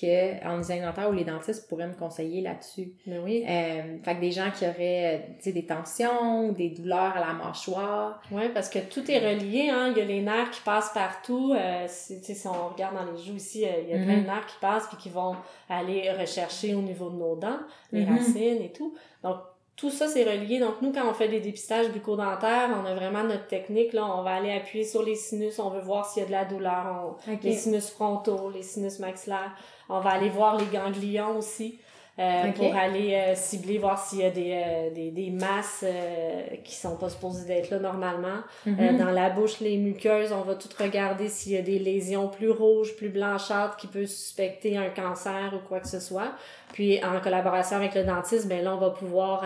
qu'en 0.00 0.58
design 0.58 0.82
dentaire 0.82 1.10
ou 1.10 1.12
les 1.12 1.24
dentistes 1.24 1.68
pourraient 1.68 1.88
me 1.88 1.94
conseiller 1.94 2.40
là-dessus. 2.40 2.92
Mais 3.06 3.18
oui. 3.18 3.44
Euh, 3.48 3.98
fait 4.02 4.14
que 4.14 4.20
des 4.20 4.30
gens 4.30 4.50
qui 4.50 4.64
auraient 4.64 5.26
euh, 5.44 5.52
des 5.52 5.66
tensions, 5.66 6.52
des 6.52 6.70
douleurs 6.70 7.16
à 7.16 7.20
la 7.20 7.32
mâchoire. 7.32 8.22
Oui, 8.30 8.48
parce 8.54 8.68
que 8.68 8.78
tout 8.78 9.10
est 9.10 9.18
relié. 9.18 9.68
Hein? 9.70 9.92
Il 9.94 9.98
y 9.98 10.00
a 10.00 10.04
les 10.04 10.22
nerfs 10.22 10.50
qui 10.52 10.60
passent 10.62 10.92
partout. 10.94 11.52
Euh, 11.52 11.84
si, 11.88 12.22
si 12.22 12.46
on 12.46 12.68
regarde 12.68 12.94
dans 12.94 13.10
les 13.10 13.18
joues 13.18 13.36
ici, 13.36 13.64
il 13.64 13.90
y 13.90 13.92
a 13.92 14.04
plein 14.04 14.16
de 14.16 14.20
mhm. 14.20 14.26
nerfs 14.26 14.46
qui 14.46 14.58
passent 14.60 14.86
puis 14.86 14.96
qui 14.98 15.10
vont 15.10 15.36
aller 15.68 16.10
rechercher 16.12 16.74
au 16.74 16.82
niveau 16.82 17.10
de 17.10 17.16
nos 17.16 17.36
dents, 17.36 17.60
les 17.90 18.06
mhm. 18.06 18.16
racines 18.16 18.62
et 18.62 18.72
tout. 18.72 18.94
Donc, 19.22 19.38
tout 19.78 19.90
ça, 19.90 20.08
c'est 20.08 20.24
relié. 20.24 20.58
Donc, 20.58 20.82
nous, 20.82 20.92
quand 20.92 21.08
on 21.08 21.14
fait 21.14 21.28
des 21.28 21.38
dépistages 21.38 21.88
bucco-dentaires, 21.90 22.70
on 22.82 22.84
a 22.84 22.94
vraiment 22.94 23.22
notre 23.22 23.46
technique. 23.46 23.92
Là, 23.92 24.06
on 24.06 24.22
va 24.22 24.34
aller 24.34 24.50
appuyer 24.50 24.84
sur 24.84 25.04
les 25.04 25.14
sinus. 25.14 25.60
On 25.60 25.70
veut 25.70 25.80
voir 25.80 26.04
s'il 26.04 26.22
y 26.22 26.26
a 26.26 26.26
de 26.26 26.32
la 26.32 26.44
douleur. 26.44 27.16
Les 27.44 27.54
sinus 27.54 27.88
frontaux, 27.90 28.50
les 28.50 28.64
sinus 28.64 28.98
maxillaires. 28.98 29.52
On 29.88 30.00
va 30.00 30.10
aller 30.10 30.30
voir 30.30 30.58
les 30.58 30.66
ganglions 30.66 31.38
aussi. 31.38 31.78
Euh, 32.18 32.50
pour 32.50 32.74
aller 32.74 33.14
euh, 33.14 33.34
cibler, 33.36 33.78
voir 33.78 34.04
s'il 34.04 34.18
y 34.18 34.24
a 34.24 34.30
des, 34.30 34.50
euh, 34.52 34.90
des, 34.90 35.12
des 35.12 35.30
masses 35.30 35.84
euh, 35.84 36.42
qui 36.64 36.74
sont 36.74 36.96
pas 36.96 37.08
supposées 37.10 37.46
d'être 37.46 37.70
là 37.70 37.78
normalement. 37.78 38.40
Mhm. 38.66 38.98
dans 38.98 39.10
la 39.10 39.30
bouche, 39.30 39.60
les 39.60 39.76
muqueuses, 39.76 40.32
on 40.32 40.40
va 40.40 40.56
tout 40.56 40.68
regarder 40.80 41.28
s'il 41.28 41.52
y 41.52 41.56
a 41.56 41.62
des 41.62 41.78
lésions 41.78 42.28
plus 42.28 42.50
rouges, 42.50 42.96
plus 42.96 43.08
blanchâtres 43.08 43.76
qui 43.76 43.86
peuvent 43.86 44.06
suspecter 44.06 44.76
un 44.76 44.90
cancer 44.90 45.52
ou 45.54 45.68
quoi 45.68 45.78
que 45.78 45.86
ce 45.86 46.00
soit. 46.00 46.32
Puis 46.72 47.02
en 47.04 47.20
collaboration 47.20 47.76
avec 47.76 47.94
le 47.94 48.02
dentiste, 48.02 48.48
ben 48.48 48.64
là, 48.64 48.74
on 48.74 48.78
va 48.78 48.90
pouvoir 48.90 49.44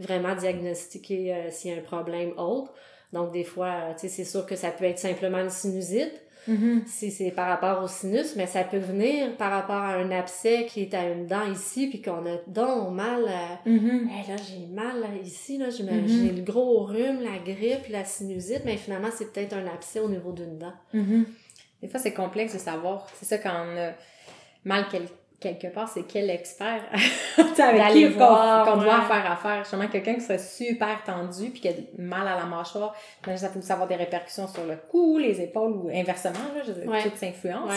vraiment 0.00 0.34
diagnostiquer 0.34 1.50
s'il 1.50 1.72
y 1.72 1.74
a 1.74 1.78
un 1.78 1.82
problème 1.82 2.32
autre. 2.38 2.72
Donc 3.12 3.32
des 3.32 3.44
fois, 3.44 3.94
tu 3.94 4.00
sais, 4.00 4.08
c'est 4.08 4.24
sûr 4.24 4.44
que 4.46 4.56
ça 4.56 4.70
peut 4.70 4.86
être 4.86 4.98
simplement 4.98 5.38
une 5.38 5.50
sinusite. 5.50 6.20
Mm-hmm. 6.48 6.86
Si 6.86 7.10
c'est 7.10 7.30
par 7.30 7.48
rapport 7.48 7.82
au 7.82 7.88
sinus, 7.88 8.36
mais 8.36 8.46
ça 8.46 8.64
peut 8.64 8.78
venir 8.78 9.36
par 9.36 9.50
rapport 9.50 9.76
à 9.76 9.94
un 9.94 10.10
abcès 10.10 10.66
qui 10.66 10.82
est 10.82 10.94
à 10.94 11.08
une 11.08 11.26
dent 11.26 11.50
ici, 11.50 11.88
puis 11.88 12.02
qu'on 12.02 12.26
a 12.26 12.36
donc 12.46 12.92
mal. 12.92 13.24
À... 13.26 13.68
Mm-hmm. 13.68 14.28
là, 14.28 14.36
j'ai 14.36 14.66
mal 14.66 15.04
ici, 15.24 15.58
là, 15.58 15.68
mm-hmm. 15.68 16.06
j'ai 16.06 16.32
le 16.32 16.42
gros 16.42 16.84
rhume, 16.84 17.20
la 17.20 17.38
grippe, 17.44 17.88
la 17.90 18.04
sinusite, 18.04 18.62
mais 18.64 18.76
finalement, 18.76 19.10
c'est 19.14 19.32
peut-être 19.32 19.54
un 19.54 19.66
abcès 19.66 20.00
au 20.00 20.08
niveau 20.08 20.32
d'une 20.32 20.58
dent. 20.58 20.74
Des 21.80 21.88
fois, 21.88 22.00
c'est 22.00 22.14
complexe 22.14 22.54
de 22.54 22.58
savoir. 22.58 23.06
C'est 23.14 23.26
ça 23.26 23.38
quand 23.38 23.54
on 23.54 23.76
a 23.78 23.92
mal 24.64 24.88
quelque 24.90 25.12
quelque 25.40 25.68
part, 25.68 25.88
c'est 25.88 26.04
quel 26.04 26.30
expert? 26.30 26.82
Avec 27.38 27.92
qui 27.92 28.12
qu'on 28.12 28.76
doit 28.76 29.02
faire 29.02 29.32
affaire. 29.32 29.58
Justement, 29.58 29.88
quelqu'un 29.88 30.14
qui 30.14 30.20
serait 30.22 30.38
super 30.38 31.02
tendu 31.04 31.50
puis 31.50 31.60
qui 31.60 31.68
a 31.68 31.72
mal 31.96 32.26
à 32.26 32.36
la 32.36 32.44
mâchoire, 32.44 32.94
ça 33.36 33.48
peut 33.48 33.60
avoir 33.68 33.86
des 33.88 33.96
répercussions 33.96 34.48
sur 34.48 34.64
le 34.64 34.76
cou, 34.76 35.18
les 35.18 35.40
épaules 35.40 35.72
ou 35.72 35.90
inversement, 35.92 36.38
là, 36.54 36.62
je 36.66 36.88
ouais. 36.88 37.02
tout 37.02 37.16
s'influence. 37.16 37.72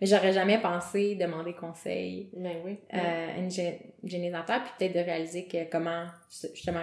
Mais 0.00 0.06
j'aurais 0.06 0.32
jamais 0.32 0.58
pensé 0.58 1.14
demander 1.14 1.52
conseil 1.52 2.30
ben 2.32 2.56
oui. 2.64 2.78
à 2.90 2.98
euh, 2.98 3.38
une 3.38 3.50
génisateur 4.02 4.62
puis 4.62 4.72
peut-être 4.78 4.94
de 4.94 5.10
réaliser 5.10 5.44
que 5.44 5.70
comment, 5.70 6.06
justement, 6.54 6.80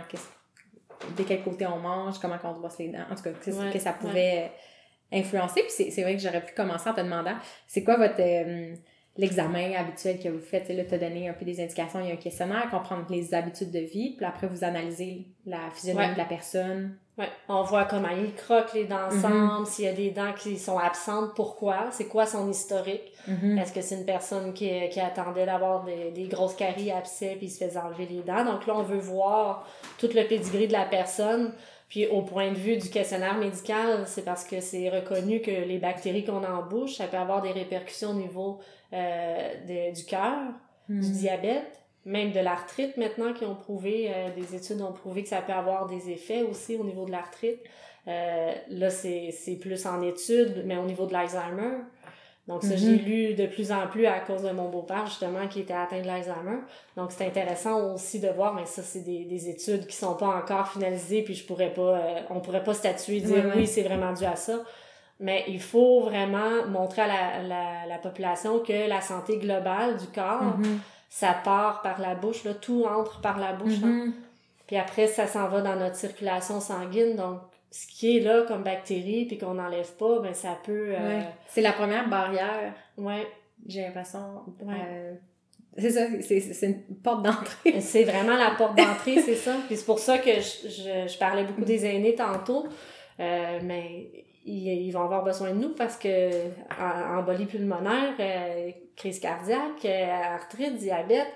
de 1.18 1.24
quel 1.24 1.42
côté 1.42 1.66
on 1.66 1.80
mange, 1.80 2.20
comment 2.20 2.38
on 2.44 2.54
se 2.54 2.60
brosse 2.60 2.78
les 2.78 2.90
dents, 2.90 3.06
en 3.10 3.16
tout 3.16 3.24
cas, 3.24 3.32
que, 3.32 3.80
ça 3.80 3.94
pouvait 3.94 4.52
influencer. 5.12 5.64
Puis 5.64 5.92
c'est 5.92 6.04
vrai 6.04 6.16
que 6.16 6.22
j'aurais 6.22 6.46
pu 6.46 6.54
commencer 6.54 6.90
en 6.90 6.94
te 6.94 7.02
demandant, 7.02 7.36
c'est 7.66 7.84
quoi 7.84 7.98
votre... 7.98 8.20
Euh, 8.20 8.76
l'examen 9.18 9.74
habituel 9.74 10.20
que 10.20 10.30
vous 10.30 10.40
faites. 10.40 10.70
Là, 10.70 10.84
tu 10.84 10.98
donné 10.98 11.30
un 11.30 11.34
peu 11.34 11.46
des 11.46 11.62
indications. 11.62 12.00
Il 12.00 12.08
y 12.08 12.12
a 12.12 12.14
un 12.14 12.18
questionnaire, 12.18 12.70
comprendre 12.70 13.06
les 13.10 13.34
habitudes 13.34 13.72
de 13.72 13.80
vie. 13.80 14.16
Puis 14.16 14.26
après, 14.26 14.48
vous 14.48 14.64
analysez 14.64 15.28
la 15.46 15.70
physionomie 15.74 16.14
de 16.14 16.18
la 16.18 16.26
personne. 16.26 16.98
Ouais. 17.18 17.30
On 17.50 17.64
voit 17.64 17.86
comment 17.86 18.10
il 18.10 18.36
croque 18.36 18.74
les 18.74 18.86
dents 18.86 19.10
mhm. 19.10 19.18
ensemble, 19.18 19.66
s'il 19.66 19.86
y 19.86 19.88
a 19.88 19.94
des 19.94 20.12
dents 20.12 20.34
qui 20.38 20.56
sont 20.58 20.78
absentes, 20.78 21.34
pourquoi, 21.36 21.88
c'est 21.90 22.06
quoi 22.06 22.28
son 22.28 22.48
historique? 22.48 23.12
Mhm. 23.28 23.58
Est-ce 23.58 23.74
que 23.74 23.82
c'est 23.82 23.96
une 23.96 24.06
personne 24.06 24.54
qui, 24.54 24.70
qui 24.90 25.00
attendait 25.00 25.48
d'avoir 25.48 25.84
des, 25.84 26.12
des, 26.12 26.28
grosses 26.28 26.54
caries, 26.54 26.92
abcès, 26.92 27.36
puis 27.38 27.48
il 27.48 27.50
se 27.50 27.66
faisait 27.66 27.80
enlever 27.80 28.06
les 28.06 28.22
dents? 28.22 28.46
Donc 28.46 28.68
là, 28.68 28.76
on 28.76 28.84
veut 28.84 29.00
voir 29.00 29.68
tout 29.98 30.10
le 30.14 30.28
pedigree 30.28 30.68
de 30.68 30.74
la 30.74 30.86
personne. 30.86 31.54
Puis 31.90 32.06
au 32.08 32.22
point 32.22 32.52
de 32.52 32.58
vue 32.58 32.78
du 32.78 32.90
questionnaire 32.90 33.38
médical, 33.38 34.04
c'est 34.08 34.26
parce 34.26 34.44
que 34.44 34.60
c'est 34.60 34.90
reconnu 34.90 35.42
que 35.42 35.52
les 35.52 35.78
bactéries 35.78 36.26
qu'on 36.26 36.44
embouche, 36.44 36.96
ça 36.96 37.08
peut 37.08 37.18
avoir 37.18 37.42
des 37.42 37.52
répercussions 37.52 38.10
au 38.10 38.16
niveau 38.16 38.60
euh, 38.94 39.92
du 39.94 40.04
cœur, 40.04 40.54
du 40.90 40.98
hmm. 40.98 41.12
diabète, 41.12 41.82
même 42.06 42.32
de 42.32 42.40
l'arthrite 42.40 42.98
maintenant 42.98 43.34
qui 43.34 43.46
ont 43.46 43.56
prouvé, 43.56 44.12
euh, 44.14 44.30
des 44.36 44.56
études 44.56 44.82
ont 44.82 44.94
prouvé 44.94 45.24
que 45.24 45.30
ça 45.30 45.42
peut 45.42 45.54
avoir 45.54 45.88
des 45.88 46.10
effets 46.10 46.42
aussi 46.42 46.76
au 46.76 46.84
niveau 46.84 47.06
de 47.06 47.12
l'arthrite. 47.12 47.60
Euh, 48.08 48.54
là, 48.70 48.90
c'est 48.90 49.58
plus 49.60 49.86
en 49.86 50.02
études, 50.02 50.64
mais 50.66 50.78
au 50.78 50.86
niveau 50.86 51.06
de 51.06 51.14
l'Alzheimer. 51.14 51.80
Donc 52.48 52.64
ça, 52.64 52.78
j'ai 52.78 52.96
hmm. 52.96 53.06
lu 53.06 53.34
de 53.34 53.46
plus 53.46 53.74
en 53.74 53.88
plus 53.88 54.06
à 54.06 54.20
cause 54.22 54.44
de 54.44 54.52
mon 54.52 54.70
beau-père, 54.70 55.06
justement, 55.06 55.48
qui 55.50 55.60
était 55.60 55.74
atteint 55.74 56.00
de 56.00 56.08
l'Alzheimer. 56.08 56.60
Donc 56.96 57.12
c'est 57.12 57.28
intéressant 57.28 57.94
aussi 57.94 58.20
de 58.22 58.30
voir, 58.30 58.54
mais 58.54 58.66
ça, 58.66 58.82
c'est 58.82 59.02
des, 59.02 59.26
des 59.26 59.50
études 59.50 59.86
qui 59.86 59.96
sont 59.96 60.16
pas 60.16 60.28
encore 60.28 60.70
finalisées, 60.70 61.24
puis 61.24 61.34
je 61.34 61.46
pourrais 61.46 61.74
pas, 61.74 62.00
on 62.30 62.40
pourrait 62.40 62.64
pas 62.64 62.74
statuer, 62.74 63.20
dire 63.20 63.52
oui, 63.56 63.68
c'est 63.68 63.84
vraiment 63.84 64.14
dû 64.14 64.24
à 64.24 64.38
ça. 64.38 64.60
Mais 65.20 65.44
il 65.48 65.60
faut 65.60 66.02
vraiment 66.02 66.66
montrer 66.68 67.02
à 67.02 67.08
la, 67.08 67.44
la, 67.44 67.86
la 67.88 67.98
population 67.98 68.60
que 68.60 68.88
la 68.88 69.02
santé 69.02 69.38
globale 69.40 69.98
du 69.98 70.08
corps, 70.08 70.58
mm-hmm. 70.60 70.78
ça 71.10 71.36
part 71.44 71.82
par 71.82 72.00
la 72.00 72.16
bouche, 72.16 72.44
là, 72.44 72.54
tout 72.54 72.86
entre 72.86 73.20
par 73.20 73.40
la 73.40 73.54
bouche. 73.54 73.80
Mm-hmm. 73.80 74.12
Puis 74.68 74.78
après, 74.78 75.08
ça 75.08 75.28
s'en 75.28 75.48
va 75.48 75.62
dans 75.62 75.76
notre 75.76 75.96
circulation 75.96 76.62
sanguine. 76.62 77.16
Donc, 77.16 77.40
ce 77.72 77.88
qui 77.88 78.18
est 78.18 78.20
là 78.22 78.44
comme 78.48 78.64
bactérie, 78.64 79.26
puis 79.26 79.38
qu'on 79.38 79.56
n'enlève 79.56 79.92
pas, 79.96 80.20
ben 80.20 80.34
ça 80.34 80.58
peut... 80.64 80.94
Euh, 80.98 81.22
c'est 81.48 81.62
la 81.62 81.74
première 81.74 82.10
barrière. 82.10 82.74
Ouais. 82.98 83.28
J'ai 83.66 83.82
l'impression. 83.82 84.44
Euh, 84.62 85.14
c'est 85.78 85.90
ça, 85.92 86.08
c'est 86.22 86.68
une 86.68 86.96
porte 87.04 87.24
d'entrée. 87.24 87.80
c'est 87.82 88.04
vraiment 88.04 88.38
la 88.38 88.52
porte 88.52 88.78
d'entrée, 88.78 89.22
c'est 89.26 89.36
ça. 89.36 89.56
Puis 89.68 89.78
c'est 89.78 89.86
pour 89.86 90.00
ça 90.00 90.18
que 90.18 90.32
je, 90.34 90.70
je, 90.70 91.08
je 91.12 91.18
parlais 91.18 91.44
beaucoup 91.44 91.66
des 91.66 91.86
aînés 91.86 92.16
tantôt. 92.16 92.68
Euh, 93.20 93.60
mais 93.64 94.26
ils, 94.46 94.92
vont 94.92 95.04
avoir 95.04 95.24
besoin 95.24 95.52
de 95.52 95.60
nous 95.60 95.74
parce 95.74 95.98
que 95.98 96.30
embolie 97.18 97.46
pulmonaire, 97.46 98.14
euh, 98.20 98.72
crise 98.96 99.20
cardiaque, 99.20 99.86
euh, 99.86 100.36
arthrite, 100.36 100.78
diabète, 100.78 101.28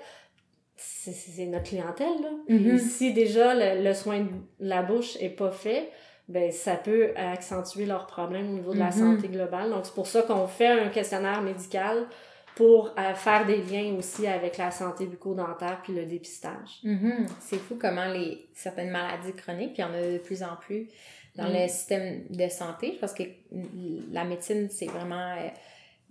c'est 0.76 1.46
notre 1.46 1.64
clientèle. 1.64 2.20
Là. 2.22 2.30
Mm-hmm. 2.48 2.78
si 2.78 3.12
déjà 3.12 3.54
le, 3.54 3.92
soin 3.94 4.20
de 4.20 4.30
la 4.60 4.82
bouche 4.82 5.16
est 5.20 5.30
pas 5.30 5.50
fait, 5.50 5.90
ben 6.28 6.50
ça 6.50 6.76
peut 6.76 7.10
accentuer 7.16 7.86
leurs 7.86 8.06
problèmes 8.06 8.50
au 8.50 8.54
niveau 8.54 8.72
de 8.72 8.78
la 8.78 8.90
mm-hmm. 8.90 9.16
santé 9.16 9.28
globale. 9.28 9.70
Donc 9.70 9.84
c'est 9.84 9.94
pour 9.94 10.06
ça 10.06 10.22
qu'on 10.22 10.46
fait 10.46 10.68
un 10.68 10.88
questionnaire 10.88 11.42
médical 11.42 12.06
pour 12.54 12.94
euh, 12.98 13.14
faire 13.14 13.46
des 13.46 13.62
liens 13.62 13.94
aussi 13.96 14.26
avec 14.26 14.58
la 14.58 14.70
santé 14.70 15.06
bucco-dentaire 15.06 15.80
puis 15.82 15.94
le 15.94 16.04
dépistage. 16.04 16.80
Mm-hmm. 16.84 17.26
C'est 17.40 17.58
fou 17.58 17.76
comment 17.80 18.06
les 18.06 18.46
certaines 18.54 18.90
maladies 18.90 19.32
chroniques, 19.34 19.74
puis 19.74 19.82
il 19.82 19.86
y 19.86 19.88
en 19.88 19.94
a 19.94 20.12
de 20.12 20.18
plus 20.18 20.42
en 20.42 20.56
plus, 20.56 20.88
dans 21.34 21.48
le 21.48 21.66
système 21.68 22.24
de 22.28 22.48
santé. 22.48 22.98
parce 23.00 23.14
que 23.14 23.22
la 24.10 24.24
médecine, 24.24 24.68
c'est 24.70 24.86
vraiment 24.86 25.32
euh, 25.32 25.48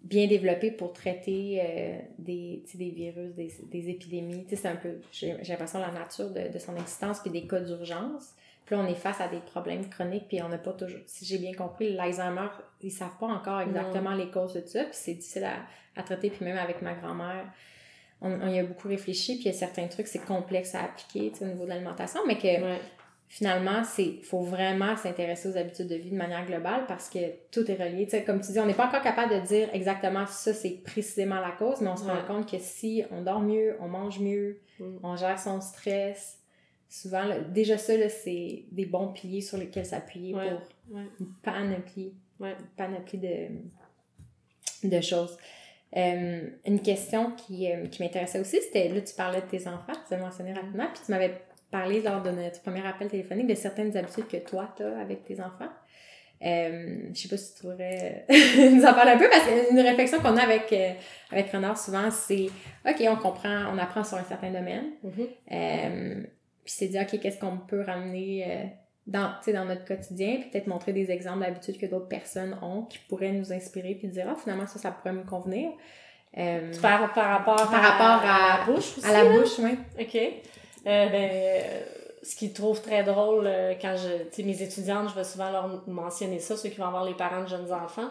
bien 0.03 0.27
développé 0.27 0.71
pour 0.71 0.93
traiter 0.93 1.61
euh, 1.61 1.99
des, 2.17 2.63
des 2.73 2.89
virus, 2.89 3.35
des, 3.35 3.51
des 3.71 3.89
épidémies. 3.89 4.45
C'est 4.49 4.67
un 4.67 4.75
peu, 4.75 4.95
j'ai 5.11 5.37
l'impression, 5.47 5.79
la 5.79 5.91
nature 5.91 6.31
de, 6.31 6.51
de, 6.51 6.59
son 6.59 6.75
existence, 6.75 7.19
puis 7.19 7.29
des 7.29 7.45
cas 7.45 7.59
d'urgence. 7.59 8.33
Puis 8.71 8.79
là, 8.79 8.85
on 8.85 8.87
est 8.89 8.95
face 8.95 9.19
à 9.19 9.27
des 9.27 9.39
problèmes 9.41 9.89
chroniques, 9.89 10.29
puis 10.29 10.41
on 10.41 10.47
n'a 10.47 10.57
pas 10.57 10.71
toujours... 10.71 11.01
Si 11.05 11.25
j'ai 11.25 11.37
bien 11.39 11.51
compris, 11.53 11.91
l'Alzheimer, 11.93 12.47
ils 12.79 12.89
savent 12.89 13.17
pas 13.19 13.25
encore 13.27 13.59
exactement 13.59 14.11
les 14.13 14.31
causes 14.31 14.53
de 14.53 14.65
ça, 14.65 14.83
puis 14.85 14.93
c'est 14.93 15.13
difficile 15.15 15.43
à, 15.43 15.55
à 15.99 16.03
traiter. 16.03 16.29
Puis 16.29 16.45
même 16.45 16.57
avec 16.57 16.81
ma 16.81 16.93
grand-mère, 16.93 17.43
on, 18.21 18.31
on 18.31 18.47
y 18.47 18.59
a 18.59 18.63
beaucoup 18.63 18.87
réfléchi, 18.87 19.33
puis 19.35 19.43
il 19.43 19.47
y 19.47 19.49
a 19.49 19.57
certains 19.57 19.87
trucs, 19.87 20.07
c'est 20.07 20.23
complexe 20.25 20.73
à 20.73 20.83
appliquer, 20.85 21.33
au 21.41 21.45
niveau 21.47 21.65
de 21.65 21.69
l'alimentation, 21.69 22.21
mais 22.25 22.37
que 22.37 22.47
Ouais. 22.47 22.79
finalement, 23.27 23.83
c'est 23.83 24.21
faut 24.23 24.41
vraiment 24.41 24.95
s'intéresser 24.95 25.49
aux 25.49 25.57
habitudes 25.57 25.87
de 25.89 25.95
vie 25.95 26.11
de 26.11 26.15
manière 26.15 26.45
globale 26.45 26.85
parce 26.87 27.09
que 27.09 27.19
tout 27.51 27.69
est 27.69 27.75
relié. 27.75 28.07
Comme 28.25 28.39
tu 28.39 28.53
dis, 28.53 28.59
on 28.61 28.65
n'est 28.65 28.73
pas 28.73 28.87
encore 28.87 29.01
capable 29.01 29.33
de 29.33 29.39
dire 29.45 29.67
exactement 29.73 30.25
ça, 30.27 30.53
c'est 30.53 30.81
précisément 30.85 31.41
la 31.41 31.51
cause, 31.51 31.81
mais 31.81 31.89
on 31.89 31.97
se 31.97 32.05
Ouais. 32.05 32.13
rend 32.13 32.35
compte 32.35 32.49
que 32.49 32.57
si 32.57 33.03
on 33.11 33.21
dort 33.21 33.41
mieux, 33.41 33.75
on 33.81 33.89
mange 33.89 34.19
mieux, 34.19 34.59
Mm. 34.79 34.97
on 35.03 35.15
gère 35.17 35.37
son 35.39 35.59
stress, 35.61 36.37
souvent, 36.91 37.23
là, 37.23 37.39
déjà 37.39 37.77
ça, 37.77 37.95
là, 37.95 38.09
c'est 38.09 38.65
des 38.71 38.85
bons 38.85 39.07
piliers 39.13 39.41
sur 39.41 39.57
lesquels 39.57 39.85
s'appuyer 39.85 40.35
Ouais. 40.35 40.49
pour 40.49 40.95
Ouais. 40.97 41.03
une 41.19 41.33
panoplie, 41.41 42.13
Ouais. 42.39 42.51
une 42.59 42.65
panoplie 42.75 43.17
de, 43.19 43.47
de 44.89 45.01
choses. 45.01 45.37
Euh, 45.95 46.49
une 46.65 46.81
question 46.81 47.31
qui, 47.31 47.71
euh, 47.71 47.85
qui 47.87 48.01
m'intéressait 48.03 48.39
aussi, 48.39 48.57
c'était, 48.61 48.89
là, 48.89 49.01
tu 49.01 49.13
parlais 49.15 49.41
de 49.41 49.45
tes 49.47 49.67
enfants, 49.67 49.93
tu 50.07 50.13
as 50.13 50.17
mentionné 50.17 50.53
rapidement, 50.53 50.87
puis 50.93 51.01
tu 51.05 51.11
m'avais 51.11 51.33
parlé 51.69 52.01
lors 52.01 52.21
de 52.21 52.31
notre 52.31 52.61
premier 52.61 52.85
appel 52.85 53.07
téléphonique 53.07 53.47
de 53.47 53.55
certaines 53.55 53.95
habitudes 53.95 54.27
que 54.27 54.37
toi, 54.37 54.73
tu 54.75 54.83
as 54.83 54.99
avec 54.99 55.23
tes 55.23 55.39
enfants. 55.39 55.69
Euh, 56.43 57.09
je 57.13 57.21
sais 57.21 57.27
pas 57.29 57.37
si 57.37 57.53
tu 57.55 57.61
pourrais 57.61 58.25
nous 58.73 58.83
en 58.83 58.93
parler 58.93 59.11
un 59.11 59.17
peu, 59.17 59.29
parce 59.29 59.45
qu'une 59.47 59.79
réflexion 59.79 60.19
qu'on 60.19 60.35
a 60.37 60.41
avec, 60.41 60.73
euh, 60.73 60.91
avec 61.31 61.51
Renard 61.51 61.77
souvent, 61.77 62.09
c'est, 62.11 62.47
OK, 62.85 63.01
on 63.07 63.15
comprend, 63.15 63.65
on 63.73 63.77
apprend 63.77 64.03
sur 64.03 64.17
un 64.17 64.23
certain 64.23 64.51
domaine, 64.51 64.91
Mhm. 65.03 65.27
euh, 65.51 66.23
puis 66.63 66.73
c'est 66.73 66.87
dire, 66.87 67.01
OK, 67.03 67.19
qu'est-ce 67.19 67.39
qu'on 67.39 67.57
peut 67.57 67.81
ramener 67.81 68.45
euh, 68.47 68.63
dans, 69.07 69.31
dans 69.47 69.65
notre 69.65 69.85
quotidien, 69.85 70.37
puis 70.41 70.49
peut-être 70.49 70.67
montrer 70.67 70.93
des 70.93 71.09
exemples 71.11 71.39
d'habitudes 71.39 71.77
que 71.79 71.85
d'autres 71.87 72.07
personnes 72.07 72.57
ont 72.61 72.83
qui 72.83 72.99
pourraient 73.09 73.31
nous 73.31 73.51
inspirer, 73.51 73.95
puis 73.95 74.07
dire, 74.07 74.27
ah, 74.29 74.35
finalement, 74.41 74.67
ça, 74.67 74.79
ça 74.79 74.91
pourrait 74.91 75.13
me 75.13 75.23
convenir. 75.23 75.71
Euh, 76.37 76.71
Par, 76.81 77.11
par 77.13 77.29
rapport, 77.29 77.55
Par 77.69 77.73
à, 77.73 77.89
rapport 77.89 78.29
à- 78.29 78.57
la 78.59 78.65
bouche 78.65 78.97
aussi. 78.97 79.05
à 79.05 79.11
la 79.11 79.23
là? 79.23 79.37
bouche, 79.39 79.59
oui. 79.59 79.77
OK. 79.99 80.15
Euh, 80.87 81.09
ben, 81.09 81.63
ce 82.23 82.35
qu'ils 82.35 82.53
trouvent 82.53 82.81
très 82.81 83.03
drôle, 83.03 83.49
quand 83.81 83.95
je, 83.97 84.23
tu 84.29 84.29
sais, 84.31 84.43
mes 84.43 84.61
étudiantes, 84.61 85.09
je 85.09 85.15
vais 85.15 85.23
souvent 85.23 85.49
leur 85.51 85.83
mentionner 85.87 86.39
ça, 86.39 86.55
ceux 86.55 86.69
qui 86.69 86.77
vont 86.77 86.85
avoir 86.85 87.03
les 87.03 87.15
parents 87.15 87.41
de 87.43 87.47
jeunes 87.47 87.73
enfants, 87.73 88.09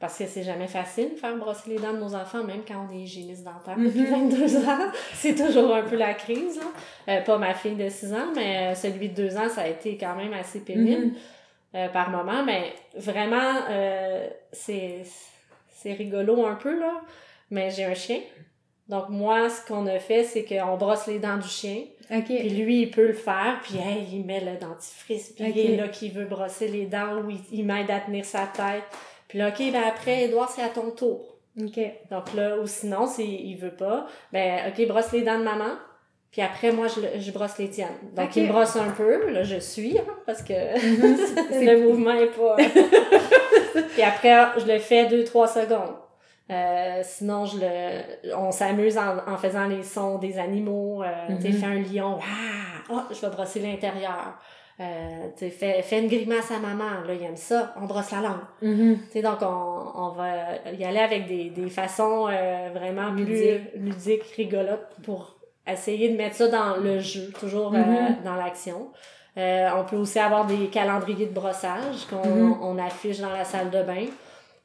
parce 0.00 0.16
que 0.18 0.26
c'est 0.26 0.44
jamais 0.44 0.68
facile 0.68 1.10
de 1.14 1.16
faire 1.16 1.36
brosser 1.36 1.70
les 1.70 1.78
dents 1.78 1.92
de 1.92 1.98
nos 1.98 2.14
enfants, 2.14 2.44
même 2.44 2.62
quand 2.66 2.86
on 2.88 2.94
est 2.94 3.00
hygiéniste 3.00 3.42
dentaire 3.44 3.76
depuis 3.76 4.00
Mhm. 4.02 4.28
22 4.30 4.56
ans. 4.68 4.90
C'est 5.14 5.34
toujours 5.34 5.74
un 5.74 5.82
peu 5.82 5.96
la 5.96 6.14
crise, 6.14 6.56
là. 6.58 7.12
Euh, 7.14 7.20
pas 7.22 7.36
ma 7.38 7.52
fille 7.54 7.74
de 7.74 7.88
6 7.88 8.12
ans, 8.14 8.28
mais 8.34 8.70
euh, 8.70 8.74
celui 8.74 9.08
de 9.08 9.14
2 9.14 9.36
ans, 9.36 9.48
ça 9.48 9.62
a 9.62 9.68
été 9.68 9.96
quand 9.98 10.14
même 10.14 10.32
assez 10.34 10.60
pénible 10.60 11.06
Mhm. 11.06 11.14
euh, 11.74 11.88
par 11.88 12.10
moment, 12.10 12.44
mais 12.44 12.72
vraiment, 12.96 13.54
euh, 13.70 14.28
c'est 14.52 15.02
c'est 15.70 15.92
rigolo 15.92 16.44
un 16.46 16.54
peu, 16.56 16.78
là. 16.78 17.00
Mais 17.50 17.70
j'ai 17.70 17.84
un 17.84 17.94
chien. 17.94 18.20
Donc, 18.88 19.08
moi, 19.10 19.48
ce 19.50 19.64
qu'on 19.66 19.86
a 19.86 19.98
fait, 19.98 20.24
c'est 20.24 20.44
qu'on 20.44 20.76
brosse 20.76 21.06
les 21.06 21.18
dents 21.18 21.36
du 21.36 21.46
chien. 21.48 21.82
OK. 22.10 22.24
Puis 22.24 22.48
lui, 22.50 22.82
il 22.82 22.90
peut 22.90 23.06
le 23.06 23.12
faire. 23.12 23.60
Puis, 23.62 23.76
hey, 23.76 24.06
il 24.12 24.24
met 24.24 24.40
le 24.40 24.56
dentifrice. 24.58 25.30
Puis, 25.36 25.44
il 25.50 25.58
est 25.58 25.76
là 25.76 25.88
qui 25.88 26.08
veut 26.08 26.24
brosser 26.24 26.68
les 26.68 26.86
dents 26.86 27.18
ou 27.22 27.30
il, 27.30 27.38
il 27.52 27.64
m'aide 27.66 27.90
à 27.90 28.00
tenir 28.00 28.24
sa 28.24 28.46
tête. 28.46 28.82
Puis 29.28 29.38
là, 29.38 29.48
OK, 29.48 29.58
ben 29.72 29.82
après, 29.86 30.24
Edouard, 30.24 30.50
c'est 30.50 30.62
à 30.62 30.68
ton 30.68 30.90
tour. 30.90 31.36
OK. 31.60 31.78
Donc 32.10 32.34
là, 32.34 32.56
ou 32.58 32.66
sinon, 32.66 33.06
s'il 33.06 33.30
il 33.46 33.56
veut 33.56 33.74
pas, 33.74 34.06
ben, 34.32 34.60
OK, 34.68 34.86
brosse 34.88 35.12
les 35.12 35.22
dents 35.22 35.38
de 35.38 35.44
maman. 35.44 35.76
Puis 36.30 36.42
après, 36.42 36.72
moi, 36.72 36.86
je, 36.88 37.18
je 37.20 37.30
brosse 37.32 37.56
les 37.58 37.70
tiennes. 37.70 37.88
Donc, 38.14 38.26
Ok. 38.28 38.36
il 38.36 38.44
me 38.44 38.48
brosse 38.52 38.76
un 38.76 38.90
peu. 38.90 39.30
Là, 39.30 39.42
je 39.44 39.56
suis, 39.58 39.98
hein, 39.98 40.04
parce 40.26 40.42
que 40.42 40.52
C'est- 41.50 41.64
le 41.64 41.82
mouvement 41.88 42.12
est 42.12 42.26
pas... 42.26 42.56
Puis 43.92 44.02
après, 44.02 44.58
je 44.60 44.66
le 44.66 44.78
fais 44.78 45.06
2-3 45.06 45.46
secondes. 45.48 45.96
Euh, 46.50 47.00
sinon, 47.02 47.44
je 47.44 47.58
le, 47.58 48.34
on 48.34 48.50
s'amuse 48.50 48.96
en, 48.96 49.18
en 49.26 49.36
faisant 49.36 49.66
les 49.66 49.82
sons 49.82 50.18
des 50.18 50.38
animaux. 50.38 51.02
Euh, 51.02 51.08
Tu 51.36 51.42
sais, 51.42 51.48
Mhm. 51.48 51.54
fais 51.54 51.66
un 51.66 51.80
lion. 51.80 52.18
Ah, 52.22 52.82
oh, 52.90 53.00
je 53.14 53.20
vais 53.20 53.30
brosser 53.30 53.60
l'intérieur. 53.60 54.38
Euh, 54.80 55.28
fais, 55.36 55.82
fais 55.82 55.98
une 56.00 56.06
grimace 56.08 56.50
à 56.52 56.58
maman. 56.60 57.00
Là, 57.06 57.12
il 57.14 57.22
aime 57.24 57.36
ça. 57.36 57.74
On 57.80 57.86
brosse 57.86 58.12
la 58.12 58.20
langue. 58.20 58.46
Mhm. 58.62 58.98
Sais, 59.10 59.22
donc, 59.22 59.38
on, 59.42 59.46
on 59.94 60.08
va 60.10 60.28
y 60.78 60.84
aller 60.84 61.00
avec 61.00 61.26
des, 61.26 61.50
des 61.50 61.68
façons 61.68 62.28
euh, 62.30 62.68
vraiment 62.72 63.10
Ludiques. 63.10 63.60
ludiques, 63.74 64.22
rigolotes 64.36 64.86
pour 65.02 65.34
essayer 65.66 66.10
de 66.10 66.16
mettre 66.16 66.36
ça 66.36 66.48
dans 66.48 66.76
le 66.76 67.00
jeu, 67.00 67.30
toujours 67.40 67.74
euh, 67.74 67.78
Mhm. 67.78 68.16
dans 68.24 68.36
l'action. 68.36 68.88
Euh, 69.36 69.68
on 69.76 69.84
peut 69.84 69.96
aussi 69.96 70.18
avoir 70.20 70.46
des 70.46 70.66
calendriers 70.68 71.26
de 71.26 71.34
brossage 71.34 72.06
qu'on 72.08 72.28
Mhm. 72.28 72.56
on 72.62 72.78
affiche 72.78 73.18
dans 73.20 73.32
la 73.32 73.44
salle 73.44 73.70
de 73.70 73.82
bain 73.82 74.06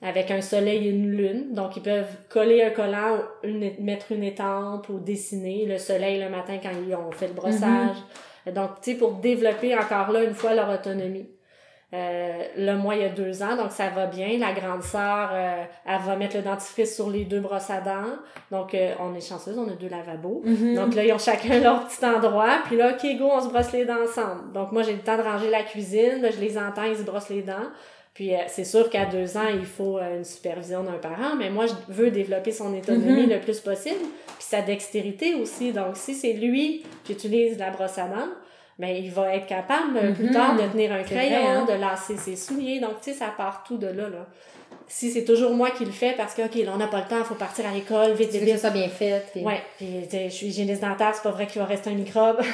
avec 0.02 0.30
un 0.32 0.42
soleil 0.42 0.88
et 0.88 0.92
une 0.92 1.10
lune. 1.12 1.54
Donc, 1.54 1.76
ils 1.78 1.82
peuvent 1.84 2.16
coller 2.30 2.62
un 2.62 2.70
collant, 2.70 3.18
une, 3.44 3.72
mettre 3.80 4.12
une 4.12 4.24
étampe 4.24 4.90
ou 4.90 5.00
dessiner 5.00 5.66
le 5.66 5.78
soleil 5.80 6.22
le 6.22 6.30
matin 6.30 6.58
quand 6.62 6.70
ils 6.88 6.94
ont 6.96 7.12
fait 7.12 7.28
le 7.30 7.34
brossage. 7.34 7.96
Donc, 8.52 8.82
tu 8.82 8.92
sais, 8.92 8.98
pour 8.98 9.14
développer 9.14 9.76
encore 9.78 10.12
là, 10.12 10.24
une 10.24 10.34
fois, 10.34 10.54
leur 10.54 10.70
autonomie. 10.70 11.30
Euh, 11.94 12.44
là, 12.58 12.74
moi, 12.74 12.96
il 12.96 13.04
y 13.04 13.06
a 13.06 13.10
deux 13.10 13.44
ans, 13.44 13.56
donc 13.56 13.72
ça 13.72 13.90
va 13.90 14.08
bien. 14.08 14.40
La 14.40 14.52
grande 14.52 14.82
sœur, 14.82 15.30
euh, 15.32 15.64
elle 15.86 16.02
va 16.02 16.16
mettre 16.16 16.36
le 16.38 16.42
dentifrice 16.42 16.96
sur 16.96 17.10
les 17.10 17.24
deux 17.24 17.40
brosses 17.40 17.70
à 17.70 17.82
dents. 17.82 18.18
Donc, 18.50 18.74
euh, 18.74 18.94
on 19.00 19.14
est 19.14 19.22
chanceuse, 19.22 19.58
on 19.60 19.68
a 19.68 19.76
deux 19.76 19.90
lavabos. 19.90 20.42
Mhm. 20.44 20.76
Donc 20.76 20.96
là, 20.96 21.06
ils 21.06 21.14
ont 21.14 21.20
chacun 21.20 21.60
leur 21.60 21.88
petit 21.88 22.04
endroit. 22.04 22.62
Puis 22.66 22.78
là, 22.78 22.94
OK, 22.94 23.18
go, 23.20 23.30
on 23.32 23.42
se 23.42 23.50
brosse 23.50 23.72
les 23.74 23.86
dents 23.86 24.02
ensemble. 24.04 24.52
Donc 24.54 24.72
moi, 24.72 24.82
j'ai 24.82 24.94
le 24.94 25.02
temps 25.02 25.18
de 25.18 25.22
ranger 25.22 25.52
la 25.52 25.62
cuisine. 25.62 26.22
Là, 26.22 26.32
je 26.32 26.40
les 26.40 26.58
entends, 26.58 26.84
ils 26.84 26.98
se 26.98 27.04
brossent 27.04 27.30
les 27.30 27.44
dents. 27.44 27.70
Puis 28.14 28.34
euh, 28.36 28.40
c'est 28.48 28.64
sûr 28.64 28.90
qu'à 28.92 29.06
deux 29.06 29.38
ans, 29.38 29.48
il 29.52 29.66
faut 29.66 29.98
euh, 29.98 30.18
une 30.18 30.24
supervision 30.24 30.84
d'un 30.84 31.00
parent. 31.00 31.36
Mais 31.38 31.50
moi, 31.50 31.66
je 31.66 31.74
veux 31.92 32.12
développer 32.12 32.52
son 32.52 32.76
autonomie 32.78 33.24
Mhm. 33.24 33.30
le 33.30 33.40
plus 33.40 33.60
possible. 33.60 34.00
Puis 34.00 34.36
sa 34.48 34.62
dextérité 34.62 35.34
aussi. 35.36 35.72
Donc 35.72 35.96
si 35.96 36.14
c'est 36.14 36.34
lui 36.34 36.84
qui 37.04 37.14
utilise 37.14 37.58
la 37.58 37.72
brosse 37.72 37.98
à 37.98 38.08
dents, 38.08 38.30
mais 38.80 39.00
il 39.02 39.12
va 39.12 39.36
être 39.36 39.48
capable 39.48 39.98
euh, 39.98 40.12
plus 40.14 40.26
Mhm. 40.28 40.32
tard 40.34 40.56
de 40.56 40.68
tenir 40.72 40.92
un 40.92 41.04
crayon, 41.04 41.42
vrai, 41.42 41.48
hein? 41.48 41.66
de 41.68 41.74
lasser 41.80 42.18
ses 42.18 42.36
souliers. 42.36 42.80
Donc 42.80 43.02
tu 43.02 43.12
sais, 43.12 43.18
ça 43.18 43.34
part 43.36 43.64
tout 43.68 43.78
de 43.78 43.88
là. 43.88 44.10
là. 44.10 44.28
Si 44.88 45.12
c'est 45.12 45.24
toujours 45.26 45.54
moi 45.54 45.72
qui 45.72 45.86
le 45.86 45.92
fais 45.92 46.14
parce 46.18 46.34
que, 46.34 46.42
OK, 46.44 46.56
là, 46.56 46.72
on 46.74 46.78
n'a 46.78 46.88
pas 46.88 47.00
le 47.02 47.08
temps, 47.08 47.18
il 47.20 47.24
faut 47.26 47.36
partir 47.36 47.66
à 47.66 47.72
l'école, 47.74 48.14
vite, 48.14 48.32
vite, 48.32 48.44
vite. 48.44 48.58
ça 48.60 48.70
bien 48.70 48.88
fait. 48.90 49.24
puis- 49.32 49.44
Ouais, 49.44 49.62
puis 49.78 50.08
je 50.12 50.30
suis 50.30 50.48
hygiéniste 50.48 50.82
dentaire, 50.82 51.12
c'est 51.16 51.24
pas 51.24 51.32
vrai 51.32 51.48
qu'il 51.48 51.62
va 51.62 51.68
rester 51.68 51.90
un 51.90 51.96
microbe. 51.96 52.38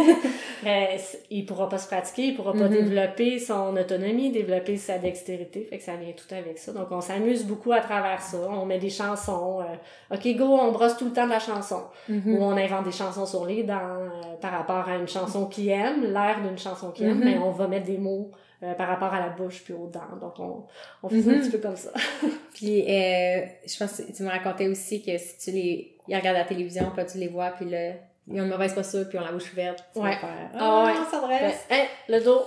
Mais 0.62 0.98
il 1.30 1.46
pourra 1.46 1.68
pas 1.70 1.78
se 1.78 1.86
pratiquer, 1.86 2.24
il 2.28 2.36
pourra 2.36 2.52
pas 2.52 2.68
Mhm. 2.68 2.84
développer 2.84 3.38
son 3.38 3.74
autonomie, 3.76 4.30
développer 4.30 4.76
sa 4.76 4.98
dextérité, 4.98 5.66
fait 5.68 5.78
que 5.78 5.82
ça 5.84 5.96
vient 5.96 6.12
tout 6.12 6.32
avec 6.34 6.58
ça. 6.58 6.72
Donc 6.72 6.88
on 6.90 7.00
s'amuse 7.00 7.44
beaucoup 7.44 7.72
à 7.72 7.80
travers 7.80 8.20
ça. 8.20 8.36
On 8.50 8.66
met 8.66 8.78
des 8.78 8.90
chansons, 8.90 9.60
euh, 9.60 10.14
OK, 10.14 10.36
go, 10.36 10.44
on 10.44 10.70
brosse 10.72 10.96
tout 10.98 11.06
le 11.06 11.12
temps 11.12 11.24
de 11.24 11.30
la 11.30 11.38
chanson. 11.40 11.80
Mhm. 12.08 12.34
Ou 12.34 12.42
on 12.44 12.56
invente 12.56 12.84
des 12.84 12.92
chansons 12.92 13.24
sur 13.24 13.46
les 13.46 13.62
dents 13.62 13.74
euh, 13.80 14.08
par 14.42 14.52
rapport 14.52 14.86
à 14.88 14.96
une 14.96 15.08
chanson 15.08 15.46
qu'il 15.46 15.70
aime, 15.70 16.12
l'air 16.12 16.40
d'une 16.46 16.58
chanson 16.58 16.90
qu'il 16.90 17.06
aime, 17.06 17.22
mais 17.24 17.38
on 17.38 17.50
va 17.50 17.66
mettre 17.66 17.86
des 17.86 17.98
mots 17.98 18.30
euh, 18.62 18.74
par 18.74 18.88
rapport 18.88 19.12
à 19.14 19.20
la 19.20 19.28
bouche 19.28 19.62
puis 19.64 19.72
aux 19.72 19.86
dents. 19.86 20.16
Donc 20.20 20.38
on, 20.38 20.64
on 21.02 21.08
fait 21.08 21.22
ça 21.22 21.30
un 21.30 21.34
Mhm. 21.34 21.40
petit 21.40 21.50
peu 21.50 21.58
comme 21.58 21.76
ça. 21.76 21.90
Puis, 22.54 22.82
euh, 22.82 23.40
je 23.66 23.78
pense 23.78 23.96
que 23.98 24.12
tu 24.14 24.22
me 24.22 24.28
racontais 24.28 24.68
aussi 24.68 25.02
que 25.02 25.16
si 25.16 25.38
tu 25.38 25.50
les... 25.52 25.96
Ils 26.08 26.16
regardent 26.16 26.36
la 26.38 26.44
télévision, 26.44 26.90
puis 26.94 27.06
tu 27.06 27.16
les 27.18 27.28
vois, 27.28 27.50
puis 27.50 27.64
là, 27.70 27.92
ils 28.28 28.38
ont 28.40 28.44
une 28.44 28.50
mauvaise 28.50 28.74
posture, 28.74 29.08
puis 29.08 29.16
ils 29.16 29.20
ont 29.20 29.24
la 29.24 29.32
bouche 29.32 29.50
ouverte. 29.52 29.84
Ouais. 29.94 30.12
faire, 30.16 30.50
Ah 30.58 30.92
Ah, 30.92 31.26
ouais. 31.28 31.54
hein, 31.70 31.84
le 32.08 32.20
dos. 32.20 32.42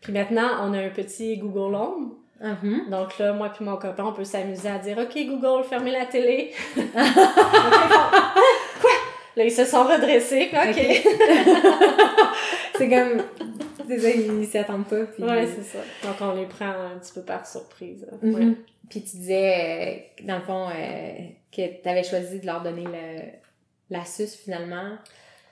Puis 0.00 0.12
maintenant, 0.12 0.48
on 0.62 0.72
a 0.74 0.78
un 0.80 0.88
petit 0.88 1.36
Google 1.38 1.74
Home. 1.76 2.14
Mhm. 2.40 2.90
Donc 2.90 3.18
là, 3.18 3.32
moi 3.34 3.50
puis 3.50 3.64
mon 3.64 3.76
copain, 3.76 4.04
on 4.04 4.12
peut 4.12 4.24
s'amuser 4.24 4.68
à 4.68 4.78
dire 4.78 4.98
OK 4.98 5.14
Google, 5.26 5.62
fermez 5.64 5.92
la 5.92 6.06
télé. 6.06 6.52
Quoi? 8.80 8.90
Là, 9.36 9.44
ils 9.44 9.50
se 9.52 9.64
sont 9.64 9.84
redressés. 9.84 10.50
OK. 10.52 10.68
Ok. 10.70 10.76
c'est 12.78 12.88
comme... 12.88 13.22
Ça, 14.00 14.10
ils 14.10 14.46
s'y 14.46 14.58
attendent 14.58 14.86
pas. 14.86 15.04
Puis... 15.06 15.22
Ouais, 15.22 15.46
c'est 15.46 15.62
ça. 15.62 15.78
Donc 16.04 16.16
on 16.20 16.34
les 16.34 16.46
prend 16.46 16.66
un 16.68 16.98
petit 16.98 17.12
peu 17.12 17.22
par 17.22 17.46
surprise. 17.46 18.06
Mhm. 18.22 18.34
Ouais. 18.34 18.54
Puis 18.88 19.02
tu 19.02 19.16
disais, 19.16 20.06
euh, 20.20 20.24
dans 20.26 20.36
le 20.36 20.42
fond, 20.42 20.68
euh, 20.68 21.12
que 21.50 21.82
tu 21.82 21.88
avais 21.88 22.04
choisi 22.04 22.40
de 22.40 22.46
leur 22.46 22.62
donner 22.62 22.84
le, 22.84 23.22
la 23.90 24.04
suce 24.04 24.36
finalement. 24.36 24.96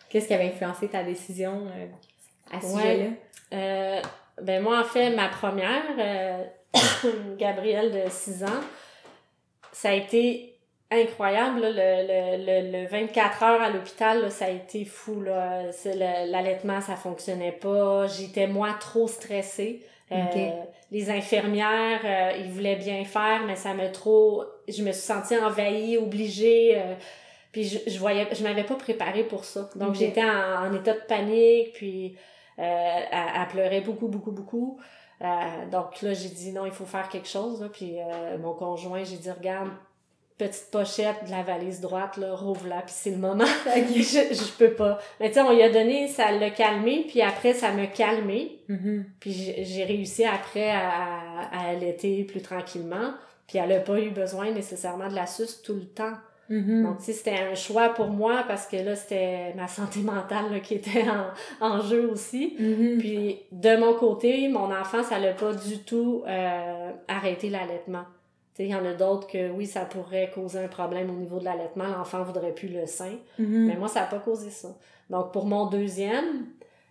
Qu'est-ce 0.08 0.28
qui 0.28 0.34
avait 0.34 0.46
influencé 0.48 0.86
ta 0.88 1.02
décision 1.02 1.66
euh, 1.66 1.86
à 2.56 2.60
ce 2.60 2.66
Ouais. 2.66 2.82
sujet-là? 2.82 4.02
Ben 4.42 4.62
moi, 4.62 4.80
en 4.80 4.84
fait, 4.84 5.14
ma 5.14 5.28
première, 5.28 5.82
Gabrielle 7.38 7.92
de 7.92 8.10
6 8.10 8.44
ans, 8.44 8.60
ça 9.72 9.90
a 9.90 9.92
été 9.94 10.53
incroyable. 10.90 11.60
là. 11.60 11.70
Le, 11.70 12.38
le, 12.38 12.70
le, 12.72 12.82
le 12.82 12.86
24 12.88 13.42
heures 13.42 13.62
à 13.62 13.70
l'hôpital, 13.70 14.22
là, 14.22 14.30
ça 14.30 14.46
a 14.46 14.50
été 14.50 14.84
fou. 14.84 15.20
là. 15.22 15.70
C'est 15.72 15.94
le- 15.94 16.30
L'allaitement, 16.30 16.80
ça 16.80 16.96
fonctionnait 16.96 17.52
pas. 17.52 18.06
J'étais, 18.06 18.46
moi, 18.46 18.74
trop 18.80 19.08
stressée. 19.08 19.82
Euh. 20.12 20.50
Les 20.92 21.10
infirmières, 21.10 22.00
euh, 22.04 22.32
ils 22.38 22.50
voulaient 22.50 22.76
bien 22.76 23.04
faire, 23.04 23.42
mais 23.46 23.56
ça 23.56 23.74
m'a 23.74 23.88
trop... 23.88 24.44
Je 24.68 24.82
me 24.82 24.92
suis 24.92 25.02
sentie 25.02 25.36
envahie, 25.36 25.96
obligée. 25.96 26.74
euh, 26.78 26.94
puis 27.50 27.64
je, 27.64 27.78
je 27.90 27.98
voyais... 27.98 28.28
Je 28.32 28.42
m'avais 28.44 28.62
pas 28.64 28.76
préparée 28.76 29.24
pour 29.24 29.44
ça. 29.44 29.68
Donc, 29.76 29.94
j'étais 29.94 30.22
en, 30.22 30.66
en 30.68 30.74
état 30.74 30.92
de 30.92 31.00
panique, 31.08 31.72
puis... 31.74 32.16
elle, 32.58 33.48
pleurait 33.50 33.80
beaucoup, 33.80 34.06
beaucoup, 34.08 34.30
beaucoup. 34.30 34.78
donc 35.72 36.02
là, 36.02 36.12
j'ai 36.12 36.28
dit 36.28 36.52
non, 36.52 36.66
il 36.66 36.72
faut 36.72 36.86
faire 36.86 37.08
quelque 37.08 37.28
chose. 37.28 37.68
Puis 37.72 37.96
mon 38.40 38.52
conjoint, 38.54 39.02
j'ai 39.02 39.16
dit 39.16 39.30
regarde, 39.30 39.70
petite 40.38 40.70
pochette 40.70 41.24
de 41.26 41.30
la 41.30 41.42
valise 41.42 41.80
droite, 41.80 42.16
là, 42.16 42.34
rouvre-la, 42.34 42.82
puis 42.82 42.94
c'est 42.94 43.10
le 43.10 43.18
moment. 43.18 43.44
je, 43.66 44.34
je 44.34 44.52
peux 44.58 44.72
pas. 44.72 44.98
Mais 45.20 45.28
tu 45.28 45.34
sais, 45.34 45.40
on 45.40 45.52
lui 45.52 45.62
a 45.62 45.70
donné, 45.70 46.08
ça 46.08 46.32
l'a 46.32 46.50
calmé, 46.50 47.04
puis 47.08 47.22
après, 47.22 47.52
ça 47.52 47.72
m'a 47.72 47.86
calmé. 47.86 48.60
Mm-hmm. 48.68 49.04
Puis 49.20 49.54
j'ai 49.58 49.84
réussi 49.84 50.24
après 50.24 50.70
à, 50.70 51.48
à 51.52 51.70
allaiter 51.70 52.24
plus 52.24 52.42
tranquillement. 52.42 53.14
Puis 53.46 53.58
elle 53.58 53.72
a 53.72 53.80
pas 53.80 54.00
eu 54.00 54.10
besoin 54.10 54.50
nécessairement 54.50 55.08
de 55.08 55.14
la 55.14 55.26
suce 55.26 55.62
tout 55.62 55.74
le 55.74 55.86
temps. 55.86 56.14
Mm-hmm. 56.50 56.82
Donc, 56.82 56.98
tu 56.98 57.04
sais, 57.04 57.12
c'était 57.12 57.38
un 57.38 57.54
choix 57.54 57.90
pour 57.90 58.08
moi 58.08 58.44
parce 58.46 58.66
que 58.66 58.76
là, 58.76 58.96
c'était 58.96 59.54
ma 59.54 59.68
santé 59.68 60.00
mentale 60.00 60.50
là, 60.50 60.60
qui 60.60 60.74
était 60.74 61.04
en, 61.60 61.66
en 61.66 61.80
jeu 61.80 62.10
aussi. 62.10 62.56
Mm-hmm. 62.60 62.98
Puis, 62.98 63.38
de 63.52 63.76
mon 63.76 63.94
côté, 63.94 64.48
mon 64.48 64.74
enfant, 64.74 65.02
ça 65.02 65.18
l'a 65.18 65.32
pas 65.32 65.52
du 65.52 65.78
tout 65.78 66.22
euh, 66.26 66.90
arrêté 67.08 67.50
l'allaitement. 67.50 68.04
Il 68.58 68.68
y 68.68 68.74
en 68.74 68.84
a 68.84 68.94
d'autres 68.94 69.26
que 69.26 69.50
oui, 69.50 69.66
ça 69.66 69.84
pourrait 69.84 70.30
causer 70.32 70.60
un 70.60 70.68
problème 70.68 71.10
au 71.10 71.14
niveau 71.14 71.40
de 71.40 71.44
l'allaitement, 71.44 71.88
l'enfant 71.88 72.22
voudrait 72.22 72.52
plus 72.52 72.68
le 72.68 72.86
sein. 72.86 73.16
Mm-hmm. 73.40 73.66
Mais 73.66 73.76
moi, 73.76 73.88
ça 73.88 74.00
n'a 74.00 74.06
pas 74.06 74.20
causé 74.20 74.50
ça. 74.50 74.76
Donc, 75.10 75.32
pour 75.32 75.46
mon 75.46 75.66
deuxième, 75.66 76.46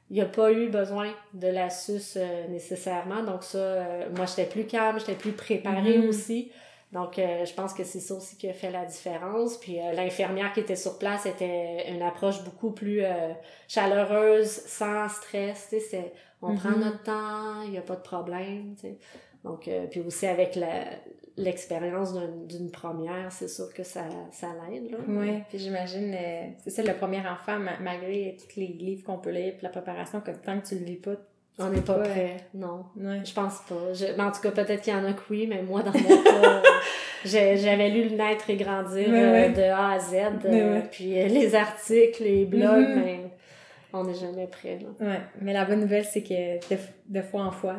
il 0.10 0.18
n'y 0.18 0.22
a 0.22 0.26
pas 0.26 0.52
eu 0.52 0.70
besoin 0.70 1.12
de 1.34 1.48
la 1.48 1.70
suce 1.70 2.18
euh, 2.18 2.48
nécessairement. 2.48 3.24
Donc, 3.24 3.44
ça, 3.44 3.58
euh, 3.58 4.10
moi, 4.16 4.26
j'étais 4.26 4.46
plus 4.46 4.66
calme, 4.66 5.00
j'étais 5.00 5.16
plus 5.16 5.32
préparée 5.32 6.00
mm-hmm. 6.00 6.10
aussi. 6.10 6.52
Donc, 6.92 7.18
euh, 7.18 7.46
je 7.46 7.54
pense 7.54 7.74
que 7.74 7.84
c'est 7.84 8.02
ça 8.02 8.14
aussi 8.14 8.38
qui 8.38 8.50
a 8.50 8.54
fait 8.54 8.70
la 8.70 8.86
différence. 8.86 9.58
Puis, 9.58 9.78
l'infirmière 9.96 10.52
qui 10.52 10.60
était 10.60 10.76
sur 10.76 11.00
place 11.00 11.26
était 11.26 11.90
une 11.92 12.02
approche 12.02 12.44
beaucoup 12.44 12.72
plus 12.72 13.02
chaleureuse, 13.68 14.50
sans 14.50 15.08
stress. 15.08 15.74
On 16.42 16.56
prend 16.56 16.70
mm-hmm. 16.70 16.80
notre 16.80 17.04
temps, 17.04 17.62
il 17.64 17.72
n'y 17.72 17.78
a 17.78 17.82
pas 17.82 17.96
de 17.96 18.02
problème. 18.02 18.76
Donc, 19.44 19.70
puis 19.90 20.02
aussi 20.02 20.28
avec 20.28 20.56
la, 20.56 20.84
l'expérience 21.38 22.14
d'une 22.48 22.70
première, 22.70 23.32
c'est 23.32 23.48
sûr 23.48 23.74
que 23.74 23.84
ça, 23.84 24.02
ça 24.32 24.48
l'aide. 24.70 24.96
Oui, 25.08 25.42
puis 25.50 25.58
j'imagine, 25.58 26.14
euh, 26.14 26.48
c'est 26.64 26.70
ça, 26.70 26.84
le 26.84 26.94
premier 26.94 27.20
enfant, 27.20 27.60
malgré 27.82 28.38
tous 28.40 28.60
les 28.60 28.68
livres 28.68 29.04
qu'on 29.04 29.18
peut 29.18 29.32
lire, 29.32 29.54
puis 29.54 29.64
la 29.64 29.70
préparation, 29.70 30.22
que 30.22 30.32
tant 30.32 30.60
que 30.60 30.68
tu 30.68 30.76
le 30.76 30.86
lis 30.86 30.98
pas, 30.98 31.16
on 31.60 31.70
n'est 31.70 31.82
pas 31.82 32.00
prêt, 32.00 32.38
non. 32.56 32.86
Je 32.98 33.34
pense 33.34 33.60
pas. 33.70 33.94
Je, 33.94 34.20
en 34.20 34.32
tout 34.32 34.42
cas, 34.42 34.52
peut-être 34.52 34.82
qu'il 34.82 34.94
y 34.94 34.96
en 34.96 35.06
a 35.06 35.14
que 35.14 35.22
oui, 35.30 35.46
mais 35.48 35.62
moi, 35.62 35.84
dans 35.84 35.92
mon 35.92 36.24
cas, 36.24 36.64
j'avais 37.26 37.90
lu 37.90 38.10
Le 38.10 38.16
Naître 38.16 38.50
et 38.50 38.56
Grandir 38.56 39.08
euh, 39.10 39.50
de 39.50 39.62
A 39.62 39.92
à 39.92 40.00
Z, 40.00 40.16
euh, 40.46 40.82
puis 40.92 41.10
les 41.10 41.54
articles, 41.54 42.24
les 42.24 42.46
blogs, 42.46 42.88
mm-hmm. 42.88 43.04
mais 43.04 43.20
on 43.94 44.04
n'est 44.04 44.16
jamais 44.16 44.48
prêt. 44.48 44.80
Là. 44.82 45.08
Ouais. 45.08 45.20
Mais 45.42 45.54
la 45.54 45.66
bonne 45.66 45.82
nouvelle, 45.82 46.06
c'est 46.06 46.24
que 46.24 46.76
de 47.08 47.22
fois 47.22 47.44
en 47.44 47.52
fois, 47.52 47.76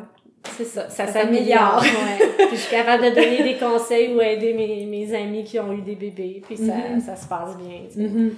c'est 0.57 0.65
ça, 0.65 0.89
ça, 0.89 1.07
s'améliore. 1.07 1.81
Ouais. 1.81 2.27
puis 2.47 2.55
je 2.57 2.61
suis 2.61 2.75
capable 2.75 3.03
de 3.03 3.09
donner 3.09 3.43
des 3.43 3.57
conseils 3.57 4.13
ou 4.13 4.21
aider 4.21 4.53
mes, 4.53 4.85
mes 4.85 5.13
amis 5.13 5.43
qui 5.43 5.59
ont 5.59 5.73
eu 5.73 5.81
des 5.81 5.95
bébés, 5.95 6.41
puis 6.45 6.57
ça, 6.57 6.63
mm-hmm. 6.63 7.01
ça 7.01 7.15
se 7.15 7.27
passe 7.27 7.57
bien. 7.57 7.81
Mm-hmm. 7.95 8.31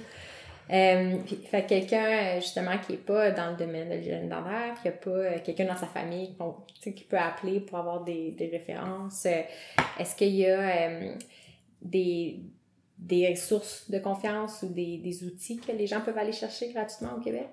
Euh, 0.70 1.16
puis, 1.24 1.36
fait 1.36 1.64
quelqu'un 1.64 2.04
euh, 2.04 2.40
justement 2.40 2.76
qui 2.78 2.94
est 2.94 3.04
pas 3.04 3.30
dans 3.30 3.52
le 3.52 3.56
domaine 3.56 3.88
de 3.88 3.94
l'hygiène 3.94 4.28
dentaire, 4.28 4.74
qui 4.82 4.88
a 4.88 4.92
pas 4.92 5.10
euh, 5.10 5.38
quelqu'un 5.42 5.64
dans 5.64 5.76
sa 5.76 5.86
famille 5.86 6.34
qui 6.82 7.04
peut 7.04 7.18
appeler 7.18 7.60
pour 7.60 7.78
avoir 7.78 8.04
des, 8.04 8.32
des 8.32 8.48
références, 8.48 9.26
est-ce 9.98 10.14
qu'il 10.14 10.34
y 10.34 10.46
a 10.46 10.90
des, 11.80 12.40
des 12.98 13.30
ressources 13.30 13.90
de 13.90 13.98
confiance 13.98 14.62
ou 14.62 14.68
des, 14.68 14.98
des 14.98 15.24
outils 15.24 15.58
que 15.58 15.72
les 15.72 15.86
gens 15.86 16.00
peuvent 16.00 16.18
aller 16.18 16.32
chercher 16.32 16.72
gratuitement 16.72 17.14
au 17.16 17.20
Québec? 17.20 17.48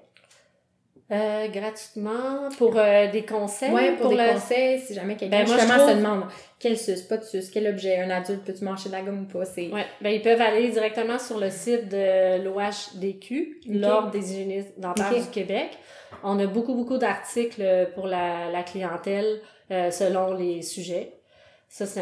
Euh, 1.12 1.48
gratuitement 1.50 2.50
pour 2.58 2.76
euh, 2.78 3.12
des 3.12 3.24
conseils. 3.24 3.70
Oui, 3.72 3.92
pour, 4.00 4.10
des 4.10 4.18
conseils, 4.18 4.80
si 4.80 4.96
jamais 4.96 5.16
quelqu'un 5.16 5.44
ben, 5.44 5.48
justement 5.48 5.88
se 5.88 5.94
demande 5.96 6.24
quel 6.58 6.80
sus, 6.80 7.04
pas 7.08 7.18
de 7.18 7.24
sus, 7.24 7.44
quel 7.54 7.68
objet, 7.68 8.00
un 8.00 8.10
adulte 8.10 8.44
peut-tu 8.44 8.64
manger 8.64 8.90
de 8.90 8.94
la 8.94 9.04
gomme 9.04 9.22
ou 9.22 9.32
pas? 9.32 9.46
C'est... 9.46 9.70
Ouais, 9.70 9.86
ben, 10.02 10.10
ils 10.10 10.24
peuvent 10.24 10.42
aller 10.42 10.70
directement 10.70 11.20
sur 11.20 11.38
le 11.38 11.52
site 11.52 11.90
de 11.90 12.44
l'OHDQ, 12.44 13.62
l'Ordre 13.70 14.10
des 14.10 14.32
hygiénistes 14.32 14.80
dentaires 14.80 15.14
du 15.14 15.30
Québec. 15.30 15.78
On 16.24 16.40
a 16.40 16.48
beaucoup, 16.48 16.74
beaucoup 16.74 16.98
d'articles 16.98 17.92
pour 17.94 18.08
la, 18.08 18.50
la 18.50 18.64
clientèle 18.64 19.42
euh, 19.72 19.90
selon 19.90 20.34
les 20.34 20.62
sujets. 20.62 21.15
Ça, 21.78 21.86
c'est 21.86 22.00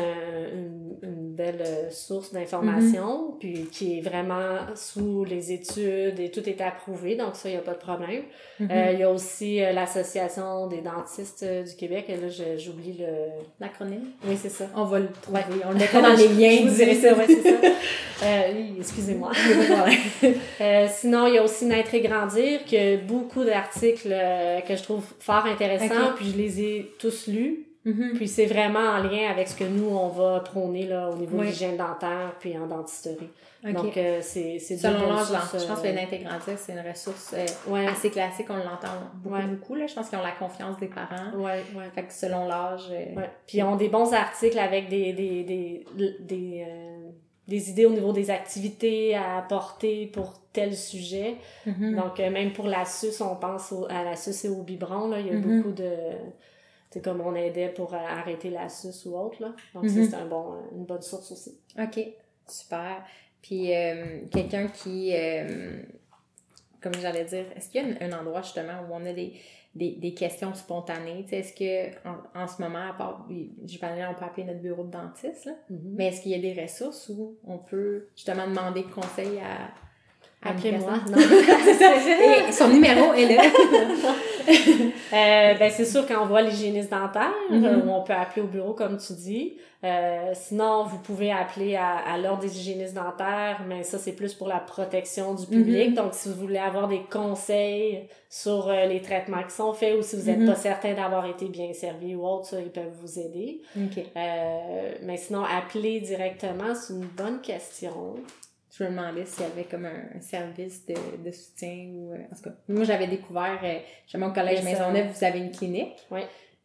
une, 0.53 0.97
une, 1.01 1.33
belle 1.33 1.63
euh, 1.65 1.89
source 1.89 2.31
d'information, 2.31 3.31
mm-hmm. 3.31 3.37
puis 3.39 3.67
qui 3.71 3.97
est 3.97 4.01
vraiment 4.01 4.59
sous 4.75 5.23
les 5.23 5.51
études 5.51 6.19
et 6.19 6.29
tout 6.29 6.47
est 6.47 6.61
approuvé, 6.61 7.15
donc 7.15 7.35
ça, 7.35 7.49
il 7.49 7.53
n'y 7.53 7.57
a 7.57 7.61
pas 7.61 7.73
de 7.73 7.79
problème. 7.79 8.21
Mm-hmm. 8.61 8.71
euh, 8.71 8.91
il 8.93 8.99
y 8.99 9.01
a 9.01 9.09
aussi 9.09 9.63
euh, 9.63 9.71
l'Association 9.71 10.67
des 10.67 10.81
dentistes 10.81 11.41
euh, 11.41 11.63
du 11.63 11.75
Québec, 11.75 12.05
et 12.07 12.17
là, 12.17 12.27
j'oublie 12.55 12.99
le... 12.99 13.07
L'acronyme? 13.59 14.11
Oui, 14.27 14.37
c'est 14.39 14.49
ça. 14.49 14.65
On 14.75 14.83
va 14.83 14.99
le 14.99 15.07
trouver, 15.07 15.41
on 15.65 15.71
le 15.71 15.77
mettra 15.79 16.03
dans 16.03 16.13
les 16.17 16.27
liens. 16.27 16.55
Je 16.55 16.69
vous 16.69 16.75
dirai 16.75 16.93
ça, 16.93 17.15
ouais, 17.15 17.25
c'est 17.25 17.41
ça. 17.41 17.57
oui, 18.53 18.75
excusez-moi. 18.77 19.31
sinon, 20.89 21.25
il 21.25 21.33
y 21.33 21.37
a 21.39 21.43
aussi 21.43 21.65
Naître 21.65 21.95
et 21.95 22.01
Grandir, 22.01 22.63
qui 22.65 22.77
a 22.77 22.97
beaucoup 22.97 23.43
d'articles 23.43 24.15
que 24.67 24.75
je 24.75 24.83
trouve 24.83 25.03
fort 25.17 25.47
intéressants, 25.47 26.13
puis 26.15 26.29
je 26.31 26.37
les 26.37 26.61
ai 26.61 26.91
tous 26.99 27.25
lus. 27.25 27.72
Mm-hmm. 27.85 28.13
Puis 28.15 28.27
c'est 28.29 28.45
vraiment 28.45 28.79
en 28.79 29.03
lien 29.03 29.29
avec 29.29 29.49
ce 29.49 29.55
que 29.55 29.65
nous, 29.65 29.89
on 29.89 30.07
va 30.07 30.39
prôner 30.39 30.85
là, 30.85 31.09
au 31.09 31.15
niveau 31.15 31.37
de 31.37 31.43
l'hygiène 31.43 31.75
dentaire 31.75 32.35
puis 32.39 32.57
en 32.57 32.67
dentisterie. 32.67 33.29
Donc, 33.63 33.95
euh, 33.95 34.19
c'est 34.21 34.59
c'est 34.59 34.77
Selon 34.77 35.07
l'âge, 35.07 35.27
je 35.27 35.65
pense 35.67 35.81
que 35.81 35.87
euh, 35.87 35.93
l'intégrantisme, 35.93 36.57
c'est 36.57 36.73
une 36.73 36.85
ressource 36.85 37.33
euh, 37.33 37.87
assez 37.87 38.09
classique. 38.09 38.47
On 38.49 38.57
l'entend 38.57 39.11
beaucoup, 39.15 39.47
beaucoup. 39.47 39.75
Là. 39.75 39.87
Je 39.87 39.93
pense 39.93 40.09
qu'ils 40.09 40.17
ont 40.17 40.23
la 40.23 40.31
confiance 40.31 40.77
des 40.79 40.87
parents. 40.87 41.31
Ouais, 41.35 41.63
ouais. 41.75 41.89
Fait 41.95 42.03
que 42.03 42.13
selon 42.13 42.45
l'âge... 42.47 42.91
Puis 43.47 43.59
ils 43.59 43.63
ont 43.63 43.75
des 43.75 43.89
bons 43.89 44.13
articles 44.13 44.59
avec 44.59 44.89
des, 44.89 45.13
des, 45.13 45.43
des, 45.43 45.85
des, 46.19 46.65
des 47.47 47.69
idées 47.69 47.85
au 47.85 47.91
niveau 47.91 48.11
des 48.11 48.29
activités 48.29 49.15
à 49.15 49.37
apporter 49.37 50.07
pour 50.07 50.41
tel 50.51 50.75
sujet. 50.75 51.35
Mm-hmm. 51.65 51.95
Donc, 51.95 52.19
même 52.19 52.53
pour 52.53 52.67
la 52.67 52.83
suce, 52.85 53.21
on 53.21 53.35
pense 53.35 53.73
à 53.89 54.03
la 54.03 54.15
suce 54.15 54.43
et 54.45 54.49
au 54.49 54.61
biberon. 54.61 55.07
Là. 55.09 55.19
Il 55.19 55.27
y 55.27 55.29
a 55.29 55.33
mm-hmm. 55.33 55.57
beaucoup 55.57 55.71
de 55.71 55.89
c'est 56.93 57.03
comme 57.03 57.21
on 57.21 57.33
aidait 57.33 57.69
pour 57.69 57.95
euh, 57.95 57.97
arrêter 57.97 58.51
la 58.51 58.69
suce 58.69 59.07
ou 59.07 59.17
autre, 59.17 59.41
là. 59.41 59.55
Donc, 59.73 59.85
mhm. 59.85 59.89
c'est 59.89 60.15
un 60.15 60.27
bon, 60.27 60.53
euh, 60.53 60.75
une 60.75 60.85
bonne 60.85 61.01
source 61.01 61.31
aussi. 61.31 61.57
OK, 61.79 61.99
super. 62.47 63.03
Puis, 63.41 63.75
euh, 63.75 64.21
quelqu'un 64.31 64.67
qui, 64.67 65.11
comme 66.79 66.93
j'allais 67.01 67.25
dire, 67.25 67.45
est-ce 67.55 67.69
qu'il 67.71 67.83
y 67.83 67.93
a 67.93 68.05
un, 68.05 68.19
endroit 68.19 68.43
justement 68.43 68.73
où 68.87 68.93
on 68.93 69.03
a 69.07 69.11
des, 69.11 69.33
des, 69.73 69.93
des 69.93 70.13
questions 70.13 70.53
spontanées? 70.53 71.25
Est-ce 71.31 71.53
que 71.53 71.97
en, 72.37 72.47
ce 72.47 72.61
moment, 72.61 72.91
à 72.91 72.93
part, 72.93 73.27
je 73.65 73.79
parlais, 73.79 74.05
on 74.05 74.13
peut 74.13 74.25
appeler 74.25 74.45
notre 74.45 74.61
bureau 74.61 74.83
de 74.83 74.91
dentiste, 74.91 75.45
là, 75.45 75.53
mhm. 75.71 75.95
mais 75.95 76.09
est-ce 76.09 76.21
qu'il 76.21 76.31
y 76.31 76.35
a 76.35 76.53
des 76.53 76.61
ressources 76.61 77.09
où 77.09 77.37
on 77.43 77.57
peut 77.57 78.07
justement 78.15 78.47
demander 78.47 78.83
conseil 78.83 79.39
à, 79.39 79.73
Appelez-moi. 80.45 80.93
Et 82.47 82.51
son 82.51 82.69
numéro 82.69 83.13
est 83.13 83.35
là. 83.35 83.43
euh, 84.49 85.53
ben, 85.57 85.71
c'est 85.71 85.85
sûr 85.85 86.05
qu'on 86.05 86.25
voit 86.25 86.41
l'hygiéniste 86.41 86.91
dentaire, 86.91 87.33
mm-hmm. 87.49 87.65
euh, 87.65 87.85
où 87.85 87.89
on 87.89 88.03
peut 88.03 88.13
appeler 88.13 88.41
au 88.41 88.47
bureau, 88.47 88.73
comme 88.73 88.97
tu 88.97 89.13
dis. 89.13 89.53
Euh, 89.83 90.31
sinon, 90.33 90.85
vous 90.85 90.97
pouvez 90.99 91.31
appeler 91.31 91.75
à, 91.75 91.97
à 91.97 92.17
l'ordre 92.17 92.41
des 92.41 92.57
hygiénistes 92.57 92.93
dentaires, 92.93 93.61
mais 93.67 93.83
ça, 93.83 93.97
c'est 93.97 94.13
plus 94.13 94.33
pour 94.33 94.47
la 94.47 94.59
protection 94.59 95.33
du 95.33 95.45
public. 95.45 95.91
Mm-hmm. 95.91 95.95
Donc, 95.95 96.13
si 96.13 96.29
vous 96.29 96.35
voulez 96.35 96.57
avoir 96.57 96.87
des 96.87 97.01
conseils 97.11 98.07
sur 98.29 98.69
euh, 98.69 98.85
les 98.85 99.01
traitements 99.01 99.43
qui 99.43 99.53
sont 99.53 99.73
faits 99.73 99.97
ou 99.97 100.01
si 100.01 100.15
vous 100.15 100.23
n'êtes 100.23 100.39
mm-hmm. 100.39 100.47
pas 100.47 100.55
certain 100.55 100.93
d'avoir 100.93 101.25
été 101.25 101.47
bien 101.47 101.73
servi 101.73 102.15
ou 102.15 102.25
autre, 102.25 102.45
ça, 102.45 102.61
ils 102.61 102.71
peuvent 102.71 102.95
vous 103.01 103.19
aider. 103.19 103.61
Euh, 103.77 104.91
mais 105.01 105.17
sinon, 105.17 105.43
appeler 105.43 105.99
directement, 105.99 106.73
c'est 106.75 106.93
une 106.93 107.07
bonne 107.17 107.41
question 107.41 108.15
je 108.75 108.83
me 108.83 108.89
demandais 108.89 109.25
s'il 109.25 109.43
y 109.43 109.45
avait 109.45 109.65
comme 109.65 109.85
un, 109.85 110.19
service 110.19 110.85
de, 110.85 110.95
de, 111.23 111.31
soutien 111.31 111.89
ou 111.93 112.13
euh, 112.13 112.17
en 112.31 112.35
tout 112.35 112.43
cas 112.43 112.55
moi 112.67 112.83
j'avais 112.83 113.07
découvert 113.07 113.59
euh, 113.63 113.79
jamais 114.07 114.25
au 114.25 114.33
collège 114.33 114.63
Maisonneuve 114.63 115.11
vous 115.11 115.23
avez 115.23 115.39
une 115.39 115.51
clinique. 115.51 115.99
Oui. 116.09 116.21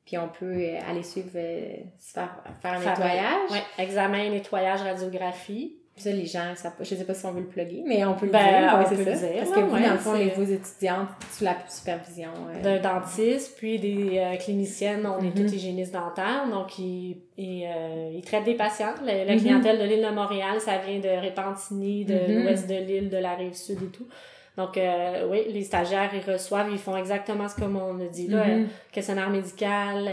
Puis 0.06 0.16
on 0.16 0.28
peut 0.28 0.46
euh, 0.46 0.78
aller 0.88 1.02
suivre 1.02 1.32
faire, 1.32 2.42
faire 2.62 2.72
un 2.72 2.78
nettoyage. 2.78 3.50
oui 3.50 3.58
examen 3.78 4.30
nettoyage 4.30 4.80
radiographie 4.80 5.76
ça, 6.02 6.10
les 6.10 6.26
gens, 6.26 6.54
ça, 6.54 6.72
je 6.78 6.84
sais 6.84 7.04
pas 7.04 7.14
si 7.14 7.26
on 7.26 7.32
veut 7.32 7.40
le 7.40 7.46
plugger, 7.46 7.82
mais 7.86 8.04
on 8.04 8.14
peut 8.14 8.26
le 8.26 8.32
ben, 8.32 8.44
dire. 8.44 8.74
on 8.74 8.84
peut 8.84 8.96
le 8.96 9.04
dire. 9.04 9.30
Parce 9.38 9.50
que 9.50 9.60
vous, 9.60 9.78
dans 9.78 9.92
le 9.92 9.98
fond, 9.98 10.14
les, 10.14 10.30
vos 10.30 10.44
étudiantes 10.44 11.08
sous 11.30 11.44
la 11.44 11.56
supervision. 11.68 12.30
Euh, 12.54 12.62
D'un 12.62 12.80
dentiste, 12.80 13.56
puis 13.56 13.78
des 13.78 14.18
euh, 14.18 14.36
cliniciennes, 14.36 15.06
on 15.06 15.18
est 15.18 15.28
mm-hmm. 15.28 15.34
toutes 15.34 15.52
hygiénistes 15.52 15.92
dentaires, 15.92 16.48
donc 16.50 16.78
ils, 16.78 17.18
ils, 17.36 17.64
euh, 17.66 18.10
ils 18.14 18.22
traitent 18.22 18.44
des 18.44 18.54
patients. 18.54 18.94
La, 19.04 19.24
mm-hmm. 19.24 19.38
clientèle 19.38 19.78
de 19.78 19.84
l'île 19.84 20.04
de 20.04 20.14
Montréal, 20.14 20.60
ça 20.60 20.78
vient 20.78 20.98
de 20.98 21.24
Repentigny, 21.24 22.04
de 22.04 22.14
mm-hmm. 22.14 22.42
l'ouest 22.42 22.68
de 22.68 22.74
l'île, 22.74 23.08
de 23.08 23.18
la 23.18 23.34
rive 23.34 23.54
sud 23.54 23.82
et 23.82 23.86
tout. 23.86 24.06
Donc, 24.56 24.76
oui, 25.30 25.44
les 25.52 25.62
stagiaires, 25.62 26.10
ils 26.12 26.32
reçoivent, 26.32 26.68
ils 26.72 26.80
font 26.80 26.96
exactement 26.96 27.48
ce 27.48 27.54
comme 27.54 27.76
on 27.76 28.00
a 28.00 28.08
dit 28.08 28.26
là, 28.26 28.44
questionnaire 28.90 29.30
médical, 29.30 30.10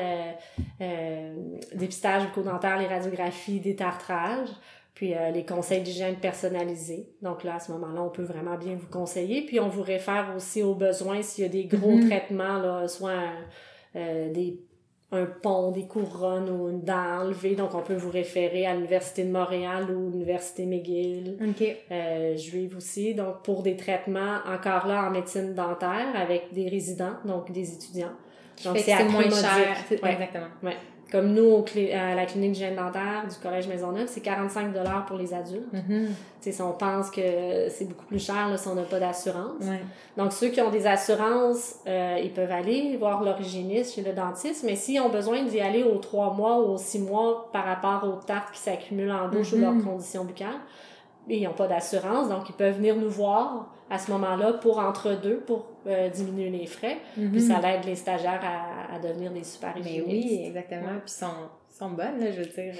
dépistage 1.74 2.26
bucco-dentaire, 2.26 2.78
les 2.78 2.86
radiographies, 2.86 3.60
des 3.60 3.76
tartrages. 3.76 4.50
Puis 4.96 5.14
euh, 5.14 5.30
les 5.32 5.46
conseils 5.46 5.82
d'hygiène 5.82 6.16
personnalisés. 6.16 7.10
Donc 7.22 7.44
là, 7.44 7.56
à 7.56 7.60
ce 7.60 7.72
moment-là, 7.74 8.02
on 8.02 8.10
peut 8.10 8.24
vraiment 8.24 8.56
bien 8.58 8.76
vous 8.76 8.88
conseiller. 8.88 9.42
Puis 9.46 9.60
on 9.60 9.68
vous 9.68 9.82
réfère 9.84 10.34
aussi 10.36 10.64
aux 10.64 10.74
besoins 10.76 11.22
s'il 11.22 11.44
y 11.44 11.48
a 11.48 11.50
des 11.52 11.66
gros 11.66 11.98
Mhm. 11.98 12.08
traitements, 12.10 12.58
là, 12.60 12.88
soit 12.88 13.12
euh, 13.96 14.32
des 14.32 14.60
un 15.12 15.26
pont, 15.28 15.72
des 15.72 15.86
couronnes 15.88 16.50
ou 16.50 16.68
une 16.70 16.82
dent 16.82 17.22
enlevée. 17.22 17.56
Donc, 17.56 17.74
on 17.76 17.82
peut 17.82 17.94
vous 17.96 18.10
référer 18.10 18.66
à 18.66 18.74
l'Université 18.74 19.24
de 19.24 19.32
Montréal 19.32 19.90
ou 19.92 20.10
l'Université 20.10 20.66
McGill, 20.66 21.38
OK. 21.42 21.76
euh, 21.92 22.36
juive 22.36 22.76
aussi. 22.76 23.14
Donc, 23.14 23.44
pour 23.44 23.62
des 23.64 23.78
traitements, 23.78 24.40
encore 24.48 24.88
là, 24.88 25.06
en 25.08 25.12
médecine 25.12 25.54
dentaire 25.54 26.08
avec 26.16 26.52
des 26.54 26.68
résidents, 26.68 27.14
donc 27.24 27.52
des 27.52 27.72
étudiants. 27.76 28.12
Donc, 28.66 28.74
c'est 28.84 28.92
moins 29.12 29.22
cher. 29.42 29.76
Ouais. 30.64 30.76
Comme 31.16 31.32
nous, 31.34 31.46
au 31.50 31.62
clé- 31.62 31.94
à 31.94 32.14
la 32.14 32.26
clinique 32.26 32.52
d'hygiène 32.52 32.76
dentaire 32.76 33.24
du 33.30 33.36
Collège 33.42 33.70
Maisonneuve, 33.70 34.08
c'est 34.08 34.20
45 34.20 34.74
pour 35.08 35.16
les 35.16 35.34
adultes. 35.34 35.72
Mhm. 35.72 36.10
Si 36.42 36.62
on 36.62 36.74
pense 36.74 37.10
que 37.10 37.22
c'est 37.70 37.86
beaucoup 37.88 38.04
plus 38.06 38.20
cher 38.24 38.50
là, 38.50 38.58
si 38.58 38.68
on 38.68 38.76
n'a 38.76 38.82
pas 38.82 39.00
d'assurance. 39.00 39.62
Ouais. 39.62 39.82
Donc, 40.18 40.34
ceux 40.34 40.50
qui 40.50 40.60
ont 40.60 40.72
des 40.72 40.86
assurances, 40.86 41.76
euh, 41.88 42.20
ils 42.22 42.34
peuvent 42.34 42.52
aller 42.52 42.98
voir 42.98 43.24
l'origéniste 43.24 43.96
chez 43.96 44.02
le 44.02 44.12
dentiste, 44.12 44.64
mais 44.66 44.76
s'ils 44.76 45.00
ont 45.00 45.08
besoin 45.10 45.44
d'y 45.44 45.62
aller 45.62 45.84
aux 45.84 46.00
trois 46.00 46.34
mois 46.34 46.60
ou 46.60 46.74
aux 46.74 46.78
six 46.78 47.00
mois 47.00 47.50
par 47.54 47.64
rapport 47.64 48.04
aux 48.10 48.22
tartes 48.22 48.52
qui 48.52 48.60
s'accumulent 48.60 49.12
en 49.14 49.30
bouche 49.30 49.54
ou 49.54 49.56
Mhm. 49.56 49.62
leurs 49.62 49.84
conditions 49.86 50.26
buccales, 50.26 50.60
ils 51.30 51.44
n'ont 51.46 51.54
pas 51.54 51.68
d'assurance, 51.68 52.28
donc 52.28 52.50
ils 52.50 52.56
peuvent 52.56 52.76
venir 52.76 52.98
nous 52.98 53.10
voir 53.10 53.68
à 53.90 53.98
ce 54.00 54.12
moment-là 54.12 54.54
pour 54.54 54.80
entre 54.80 55.14
deux, 55.14 55.38
pour 55.38 55.66
euh, 55.88 56.10
diminuer 56.10 56.50
les 56.50 56.66
frais. 56.66 56.98
Puis 57.14 57.24
Mhm. 57.26 57.40
ça 57.40 57.60
l'aide 57.62 57.86
les 57.86 57.96
stagiaires 57.96 58.42
à, 58.44 58.96
à 58.96 59.00
devenir 59.00 59.32
des 59.32 59.44
super 59.44 59.74
Mais 59.84 60.02
oui, 60.06 60.44
exactement. 60.46 61.00
Puis 61.06 61.14
sont, 61.14 61.28
sont 61.78 61.90
bonnes, 61.90 62.20
là, 62.20 62.32
je 62.32 62.38
veux 62.40 62.46
dire. 62.46 62.74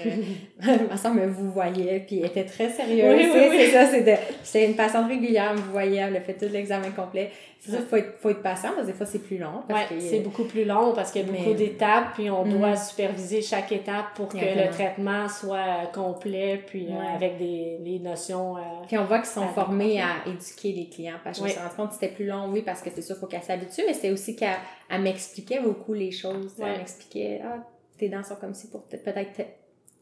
euh, 0.66 0.76
ma 0.90 0.96
soeur 0.96 1.12
me 1.14 1.26
vous 1.26 1.50
voyait, 1.50 2.00
puis 2.06 2.20
elle 2.20 2.26
était 2.26 2.44
très 2.44 2.70
sérieuse. 2.70 3.14
Oui, 3.16 3.30
oui, 3.34 3.46
oui. 3.50 3.56
C'est 3.70 3.84
ça. 3.86 4.18
J'étais 4.44 4.66
une 4.66 4.74
patiente 4.76 5.08
régulière, 5.08 5.50
elle 5.52 5.58
me 5.58 5.70
voyait, 5.70 5.96
elle 6.00 6.16
a 6.16 6.20
fait 6.20 6.34
tout 6.34 6.46
l'examen 6.50 6.90
complet. 6.90 7.30
C'est 7.58 7.72
ça, 7.72 7.78
il 7.80 7.84
faut 7.86 7.96
être, 7.96 8.18
faut 8.20 8.30
être 8.30 8.42
patient, 8.42 8.70
parce 8.74 8.82
que 8.86 8.92
des 8.92 8.96
fois, 8.96 9.06
c'est 9.06 9.18
plus 9.22 9.38
long. 9.38 9.62
Que, 9.68 9.74
c'est 10.00 10.20
beaucoup 10.20 10.44
plus 10.44 10.64
long 10.64 10.92
parce 10.94 11.10
qu'il 11.10 11.26
y 11.26 11.28
a 11.28 11.32
Mais- 11.32 11.38
beaucoup 11.38 11.54
d'étapes, 11.54 12.14
puis 12.14 12.30
on 12.30 12.44
doit 12.44 12.76
superviser 12.76 13.42
chaque 13.42 13.72
étape 13.72 14.14
pour 14.14 14.28
que 14.28 14.36
Exactement. 14.36 14.64
le 14.66 14.70
traitement 14.72 15.28
soit 15.28 15.56
euh, 15.58 15.86
complet, 15.92 16.62
puis 16.66 16.86
euh, 16.90 17.14
avec 17.16 17.38
des 17.38 17.78
les 17.82 17.98
notions. 17.98 18.56
euh, 18.56 18.60
Puis 18.86 18.96
on 18.98 19.04
voit 19.04 19.18
qu'ils 19.18 19.26
sont 19.28 19.48
formés 19.48 20.00
à 20.00 20.26
éduquer 20.28 20.72
les 20.72 20.86
clients. 20.88 21.14
Parce 21.24 21.38
que 21.38 21.40
je 21.40 21.42
me 21.44 21.48
Oui. 21.48 21.52
suis 21.54 21.62
rendu 21.62 21.76
compte 21.76 21.88
que 21.88 21.94
c'était 21.94 22.14
plus 22.14 22.26
long, 22.26 22.48
oui, 22.52 22.62
parce 22.62 22.82
que 22.82 22.90
c'est 22.94 23.02
sûr, 23.02 23.16
il 23.16 23.20
faut 23.20 23.26
qu'elle 23.26 23.42
s'habitue, 23.42 23.82
mais 23.86 23.94
c'est 23.94 24.10
aussi 24.10 24.36
qu'elle 24.36 24.50
elle 24.90 25.02
m'expliquait 25.02 25.60
beaucoup 25.60 25.92
les 25.94 26.12
choses. 26.12 26.54
Ouais. 26.58 26.66
Elle 26.72 26.78
m'expliquait, 26.78 27.40
ah, 27.44 27.58
tes 27.98 28.08
dents 28.08 28.22
sont 28.22 28.36
comme 28.36 28.54
ci 28.54 28.68
pour 28.68 28.84
peut- 28.86 28.98
peut-être. 28.98 29.32
te- 29.32 29.42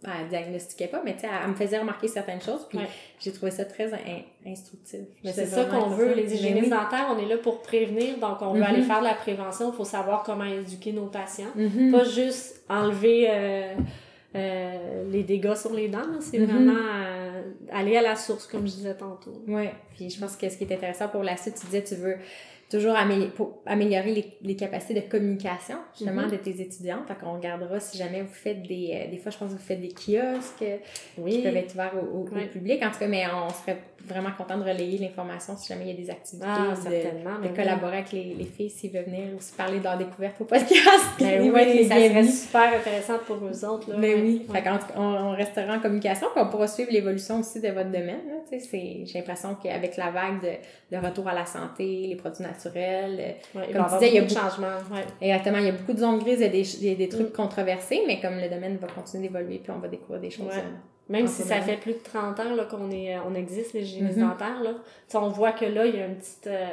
Ben, 0.02 0.10
elle 0.20 0.28
diagnostiquait 0.28 0.88
pas, 0.88 1.00
mais 1.02 1.14
tu 1.14 1.20
sais, 1.20 1.28
elle, 1.28 1.38
elle 1.44 1.50
me 1.52 1.54
faisait 1.54 1.78
remarquer 1.78 2.08
certaines 2.08 2.42
choses, 2.42 2.66
puis 2.68 2.76
Ouais. 2.76 2.88
j'ai 3.18 3.32
trouvé 3.32 3.50
ça 3.50 3.64
très 3.64 3.90
in- 3.90 4.22
instructif. 4.46 5.00
Mais 5.24 5.32
c'est 5.32 5.46
ça 5.46 5.64
qu'on 5.64 5.86
veut, 5.88 6.12
les 6.12 6.30
hygiénistes 6.34 6.64
oui. 6.64 6.68
dentaires, 6.70 7.06
on 7.10 7.18
est 7.18 7.24
là 7.26 7.38
pour 7.38 7.62
prévenir, 7.62 8.18
donc 8.18 8.36
on 8.42 8.52
veut 8.52 8.60
Mhm. 8.60 8.66
aller 8.66 8.82
faire 8.82 8.98
de 8.98 9.04
la 9.06 9.14
prévention, 9.14 9.72
il 9.72 9.74
faut 9.76 9.84
savoir 9.86 10.22
comment 10.22 10.44
éduquer 10.44 10.92
nos 10.92 11.06
patients. 11.06 11.48
Mhm. 11.56 11.90
Pas 11.90 12.04
juste 12.04 12.62
enlever 12.68 13.28
euh, 13.30 13.74
euh, 14.36 15.10
les 15.10 15.22
dégâts 15.22 15.54
sur 15.54 15.72
les 15.72 15.88
dents, 15.88 16.20
c'est 16.20 16.38
Mhm. 16.38 16.46
vraiment 16.46 16.78
euh, 16.96 17.42
aller 17.72 17.96
à 17.96 18.02
la 18.02 18.16
source, 18.16 18.46
comme 18.46 18.66
je 18.66 18.72
disais 18.74 18.94
tantôt. 18.96 19.42
Oui, 19.48 19.68
puis 19.96 20.10
je 20.10 20.20
pense 20.20 20.36
que 20.36 20.48
ce 20.50 20.56
qui 20.58 20.64
est 20.64 20.74
intéressant 20.74 21.08
pour 21.08 21.22
la 21.22 21.36
suite, 21.38 21.54
tu 21.58 21.66
disais, 21.66 21.82
tu 21.84 21.94
veux 21.94 22.16
toujours 22.70 22.96
améliorer, 22.96 23.30
pour 23.30 23.62
améliorer 23.66 24.12
les, 24.12 24.24
les 24.42 24.56
capacités 24.56 24.94
de 24.94 25.00
communication, 25.08 25.76
justement, 25.96 26.22
Mhm. 26.22 26.30
de 26.30 26.36
tes 26.36 26.60
étudiants. 26.60 27.02
Fait 27.06 27.14
qu'on 27.14 27.34
regardera 27.34 27.78
si 27.80 27.96
jamais 27.98 28.22
vous 28.22 28.32
faites 28.32 28.62
des... 28.62 28.90
euh, 29.06 29.10
des 29.10 29.18
fois, 29.18 29.30
je 29.30 29.38
pense 29.38 29.48
que 29.52 29.56
vous 29.58 29.62
faites 29.64 29.80
des 29.80 29.88
kiosques 29.92 30.58
qui 30.58 31.20
Oui, 31.20 31.42
peuvent 31.42 31.56
être 31.56 31.72
ouverts 31.74 31.92
au, 31.96 32.20
au- 32.20 32.24
public. 32.24 32.82
En 32.82 32.90
tout 32.90 32.98
cas, 32.98 33.06
mais 33.08 33.24
on 33.32 33.48
serait 33.50 33.78
vraiment 34.06 34.30
content 34.36 34.58
de 34.58 34.64
relayer 34.64 34.98
l'information 34.98 35.56
si 35.56 35.66
jamais 35.68 35.84
il 35.84 35.88
y 35.88 35.92
a 35.92 35.96
des 35.96 36.10
activités. 36.10 36.46
ah, 36.48 36.74
de- 36.74 36.80
certainement. 36.90 37.38
de 37.40 37.48
oui. 37.48 37.54
collaborer 37.54 37.98
avec 37.98 38.12
les, 38.12 38.34
les 38.34 38.44
filles 38.44 38.68
s'ils 38.70 38.90
veulent 38.92 39.04
venir 39.06 39.34
aussi 39.36 39.52
parler 39.54 39.78
de 39.78 39.84
leur 39.84 39.96
découverte 39.96 40.38
au 40.40 40.44
podcast. 40.44 40.74
Ben 41.18 41.40
oui, 41.54 41.64
les 41.64 41.84
ça 41.84 41.94
serait 41.94 42.24
super 42.24 42.74
intéressant 42.78 43.18
pour 43.26 43.36
eux 43.36 43.64
autres. 43.64 43.90
Là, 43.90 43.96
Mais 43.98 44.14
ouais. 44.14 44.20
oui, 44.22 44.46
fait 44.52 44.62
qu'en 44.62 44.78
tout 44.78 44.86
cas, 44.88 44.94
on, 44.96 45.02
on 45.02 45.30
restera 45.30 45.74
en 45.76 45.80
communication, 45.80 46.26
puis 46.34 46.42
on 46.44 46.48
pourra 46.50 46.66
suivre 46.68 46.90
l'évolution 46.92 47.40
aussi 47.40 47.60
de 47.60 47.68
votre 47.68 47.90
domaine. 47.90 48.26
là. 48.28 48.34
Tu 48.50 48.58
sais, 48.58 48.66
c'est- 48.68 49.06
J'ai 49.06 49.18
l'impression 49.20 49.54
qu'avec 49.62 49.96
la 49.96 50.10
vague 50.10 50.40
de, 50.42 50.96
de 50.96 51.02
retour 51.02 51.26
à 51.28 51.34
la 51.34 51.46
santé, 51.46 52.06
les 52.06 52.16
produits 52.16 52.42
naturels, 52.42 52.53
euh, 52.76 53.32
Ouais, 53.54 53.66
il 53.68 53.74
Comme 53.76 53.86
tu 53.86 53.92
disais, 53.94 54.08
il 54.08 54.14
y 54.14 54.18
a 54.18 54.22
beaucoup 54.22 54.34
de 54.34 54.38
changements. 54.40 54.66
Ouais. 54.92 55.04
exactement, 55.20 55.58
il 55.58 55.64
y 55.64 55.68
a 55.68 55.72
beaucoup 55.72 55.92
de 55.92 55.98
zones 55.98 56.18
grises, 56.18 56.40
il 56.40 56.88
y 56.88 56.92
a 56.92 56.94
des, 56.94 57.08
trucs 57.08 57.28
Mm. 57.30 57.32
controversés, 57.36 58.02
mais 58.06 58.20
comme 58.20 58.36
le 58.38 58.48
domaine 58.48 58.76
va 58.76 58.86
continuer 58.88 59.28
d'évoluer, 59.28 59.58
puis 59.58 59.70
on 59.70 59.78
va 59.78 59.88
découvrir 59.88 60.20
des 60.20 60.30
choses. 60.30 60.46
Euh, 60.52 60.60
Même 61.08 61.26
si 61.26 61.42
ça 61.42 61.60
fait 61.60 61.76
plus 61.76 61.92
de 61.92 61.98
30 61.98 62.40
ans 62.40 62.54
là, 62.54 62.64
qu'on 62.64 62.90
est, 62.90 63.14
euh, 63.14 63.20
on 63.28 63.34
existe, 63.34 63.72
les 63.74 63.82
hygiénistes 63.82 64.16
Mhm. 64.18 64.28
dentaires, 64.30 64.62
là, 64.62 64.70
on 65.14 65.28
voit 65.28 65.52
que 65.52 65.66
là, 65.66 65.84
il 65.86 65.96
y 65.96 66.00
a 66.00 66.06
une 66.06 66.16
petite, 66.16 66.46
euh, 66.46 66.66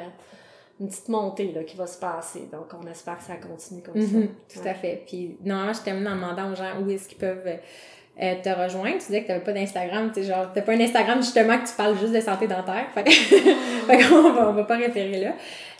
une 0.79 0.87
petite 0.87 1.09
montée 1.09 1.51
là, 1.51 1.63
qui 1.63 1.75
va 1.77 1.85
se 1.85 1.99
passer. 1.99 2.47
Donc, 2.51 2.67
on 2.81 2.87
espère 2.89 3.17
que 3.17 3.23
ça 3.23 3.35
continue 3.35 3.81
comme 3.81 4.01
ça. 4.01 4.17
Tout 4.53 4.59
Ouais. 4.61 4.69
à 4.69 4.73
fait. 4.73 5.03
Puis 5.05 5.37
normalement, 5.43 5.73
je 5.73 5.81
termine 5.81 6.07
en 6.07 6.15
demandant 6.15 6.51
aux 6.51 6.55
gens 6.55 6.79
où 6.81 6.89
est-ce 6.89 7.07
qu'ils 7.09 7.17
peuvent 7.19 7.45
euh, 8.21 8.33
te 8.43 8.49
rejoindre. 8.49 8.97
Tu 8.97 9.05
disais 9.07 9.21
que 9.21 9.25
tu 9.27 9.31
n'avais 9.31 9.43
pas 9.43 9.53
d'Instagram, 9.53 10.11
tu 10.13 10.21
sais, 10.23 10.27
genre, 10.29 10.47
t'as 10.53 10.61
pas 10.61 10.71
un 10.73 10.79
Instagram 10.81 11.21
justement 11.21 11.57
que 11.59 11.67
tu 11.67 11.73
parles 11.75 11.97
juste 11.99 12.13
de 12.13 12.19
santé 12.21 12.47
dentaire. 12.47 12.85
Fait, 12.93 13.09
fait 13.11 13.97
qu'on 14.03 14.31
va, 14.31 14.49
on 14.49 14.53
va 14.53 14.63
pas 14.63 14.77
référer 14.77 15.19
là. 15.19 15.29
Euh, 15.29 15.33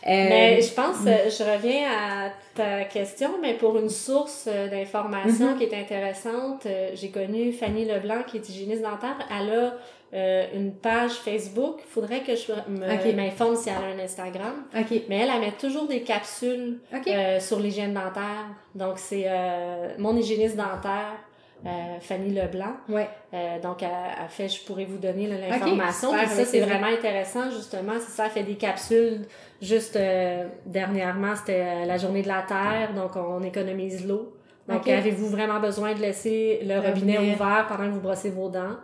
Mais 0.06 0.60
je 0.60 0.72
pense, 0.72 0.96
euh, 1.06 1.30
je 1.30 1.44
reviens 1.44 1.86
à 1.88 2.30
ta 2.54 2.84
question, 2.84 3.30
mais 3.40 3.54
pour 3.54 3.78
une 3.78 3.88
source 3.88 4.46
euh, 4.48 4.68
d'information 4.68 5.52
Mhm. 5.52 5.58
qui 5.58 5.64
est 5.64 5.80
intéressante, 5.80 6.66
euh, 6.66 6.90
j'ai 6.94 7.10
connu 7.10 7.52
Fanny 7.52 7.84
Leblanc, 7.84 8.24
qui 8.26 8.38
est 8.38 8.48
hygiéniste 8.48 8.82
dentaire. 8.82 9.16
Elle 9.30 9.50
a 9.52 9.72
euh, 10.14 10.44
une 10.54 10.72
page 10.74 11.12
Facebook. 11.12 11.76
Il 11.78 11.88
faudrait 11.90 12.20
que 12.20 12.32
je 12.34 13.12
m'informe 13.12 13.56
si 13.56 13.68
elle 13.70 13.76
a 13.76 14.02
un 14.02 14.04
Instagram. 14.04 14.64
Mais 15.08 15.18
elle, 15.20 15.30
elle 15.34 15.40
met 15.40 15.52
toujours 15.52 15.86
des 15.86 16.02
capsules 16.02 16.80
euh, 17.06 17.40
sur 17.40 17.60
l'hygiène 17.60 17.94
dentaire. 17.94 18.46
Donc, 18.74 18.94
c'est 18.98 19.24
euh, 19.26 19.94
mon 19.98 20.14
hygiéniste 20.16 20.56
dentaire, 20.56 21.14
euh, 21.64 22.00
Fanny 22.00 22.30
Leblanc. 22.30 22.74
ouais. 22.88 23.08
Euh, 23.34 23.60
donc, 23.60 23.82
elle, 23.82 23.88
elle 24.20 24.28
fait, 24.28 24.48
je 24.48 24.64
pourrais 24.64 24.84
vous 24.84 24.98
donner 24.98 25.26
l'information. 25.26 26.10
ça, 26.12 26.44
c'est 26.44 26.60
vraiment 26.60 26.88
intéressant, 26.88 27.50
justement. 27.50 27.92
C'est 27.98 28.12
ça, 28.12 28.24
elle 28.26 28.30
fait 28.32 28.42
des 28.42 28.56
capsules. 28.56 29.26
Juste 29.60 29.96
euh, 29.96 30.48
dernièrement, 30.66 31.36
c'était 31.36 31.62
euh, 31.64 31.84
la 31.86 31.96
journée 31.98 32.22
de 32.22 32.28
la 32.28 32.42
Terre, 32.42 32.92
donc 32.94 33.16
on 33.16 33.42
économise 33.42 34.06
l'eau. 34.06 34.34
Donc, 34.68 34.88
avez-vous 34.88 35.28
vraiment 35.28 35.60
besoin 35.60 35.92
de 35.94 36.00
laisser 36.00 36.60
le 36.64 36.76
robinet 36.76 37.16
robinet. 37.16 37.34
ouvert 37.34 37.66
pendant 37.68 37.84
que 37.84 37.94
vous 37.94 38.00
brossez 38.00 38.30
vos 38.30 38.48
dents? 38.48 38.76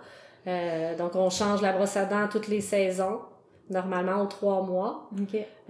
Euh, 0.47 0.97
donc, 0.97 1.15
on 1.15 1.31
change 1.31 1.63
la 1.63 1.73
brosse 1.73 1.97
à 1.97 2.05
dents 2.05 2.27
toutes 2.31 2.49
les 2.49 2.61
saisons, 2.61 3.21
normalement 3.71 4.23
aux 4.23 4.27
trois 4.27 4.63
mois. 4.63 5.09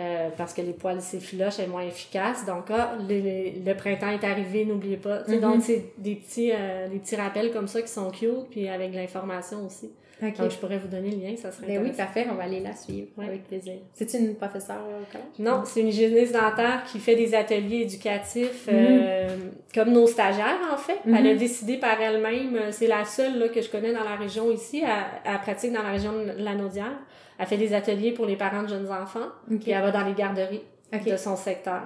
Euh, 0.01 0.29
parce 0.37 0.55
que 0.55 0.61
les 0.62 0.73
poils 0.73 1.01
s'effilochent, 1.03 1.59
elle 1.59 1.65
est 1.65 1.69
moins 1.69 1.83
efficace. 1.83 2.47
Donc, 2.47 2.66
ah, 2.70 2.93
le, 3.09 3.65
le 3.65 3.75
printemps 3.77 4.11
est 4.11 4.25
arrivé, 4.25 4.65
n'oubliez 4.65 4.97
pas. 4.97 5.23
Tu 5.23 5.31
sais, 5.31 5.37
Mhm. 5.37 5.43
Donc, 5.43 5.62
c'est 5.62 5.85
des 5.99 6.15
petits, 6.15 6.53
euh, 6.53 6.89
des 6.89 6.99
petits 6.99 7.16
rappels 7.16 7.51
comme 7.53 7.66
ça 7.69 7.83
qui 7.83 7.89
sont 7.89 8.11
cute, 8.11 8.49
puis 8.51 8.69
avec 8.69 8.93
de 8.93 8.97
l'information 8.97 9.66
aussi. 9.66 9.91
Donc, 10.20 10.51
je 10.51 10.57
pourrais 10.57 10.79
vous 10.79 10.89
donner 10.89 11.12
le 11.12 11.19
lien, 11.19 11.37
ça 11.37 11.53
serait 11.53 11.69
Ben 11.69 11.81
oui, 11.83 11.93
parfait, 11.93 12.27
on 12.29 12.35
va 12.35 12.43
aller 12.43 12.59
la 12.59 12.75
suivre 12.75 13.07
Ouais. 13.16 13.27
avec 13.27 13.47
plaisir. 13.47 13.75
C'est-tu 13.95 14.16
une 14.16 14.35
professeure 14.35 14.83
euh, 14.89 15.03
au 15.03 15.12
collège? 15.12 15.29
Non, 15.39 15.62
c'est 15.65 15.81
une 15.81 15.87
hygiéniste 15.89 16.33
dentaire 16.33 16.83
qui 16.91 16.99
fait 16.99 17.15
des 17.15 17.37
ateliers 17.37 17.83
éducatifs 17.83 18.66
Mhm. 18.66 18.73
euh, 18.75 19.29
comme 19.73 19.93
nos 19.93 20.09
stagiaires, 20.09 20.59
en 20.73 20.77
fait. 20.77 20.99
Mhm. 21.07 21.15
Elle 21.15 21.27
a 21.29 21.35
décidé 21.37 21.77
par 21.77 22.01
elle-même, 22.01 22.59
c'est 22.73 22.89
la 22.89 23.05
seule 23.05 23.39
là, 23.39 23.49
que 23.49 23.62
je 23.62 23.70
connais 23.70 23.93
dans 23.93 24.03
la 24.03 24.16
région 24.16 24.51
ici, 24.51 24.83
elle, 24.85 24.89
elle 25.33 25.39
pratique 25.41 25.73
dans 25.73 25.83
la 25.85 25.91
région 25.91 26.11
de 26.12 26.33
la 26.43 26.55
Naudière. 26.57 26.99
Elle 27.39 27.47
fait 27.47 27.56
des 27.56 27.73
ateliers 27.73 28.12
pour 28.12 28.27
les 28.27 28.36
parents 28.36 28.62
de 28.62 28.69
jeunes 28.69 28.90
enfants, 28.90 29.28
puis 29.60 29.70
elle 29.70 29.82
va 29.82 29.90
dans 29.93 30.05
les 30.05 30.15
garderies 30.15 30.62
de 30.93 31.16
son 31.16 31.36
secteur. 31.36 31.82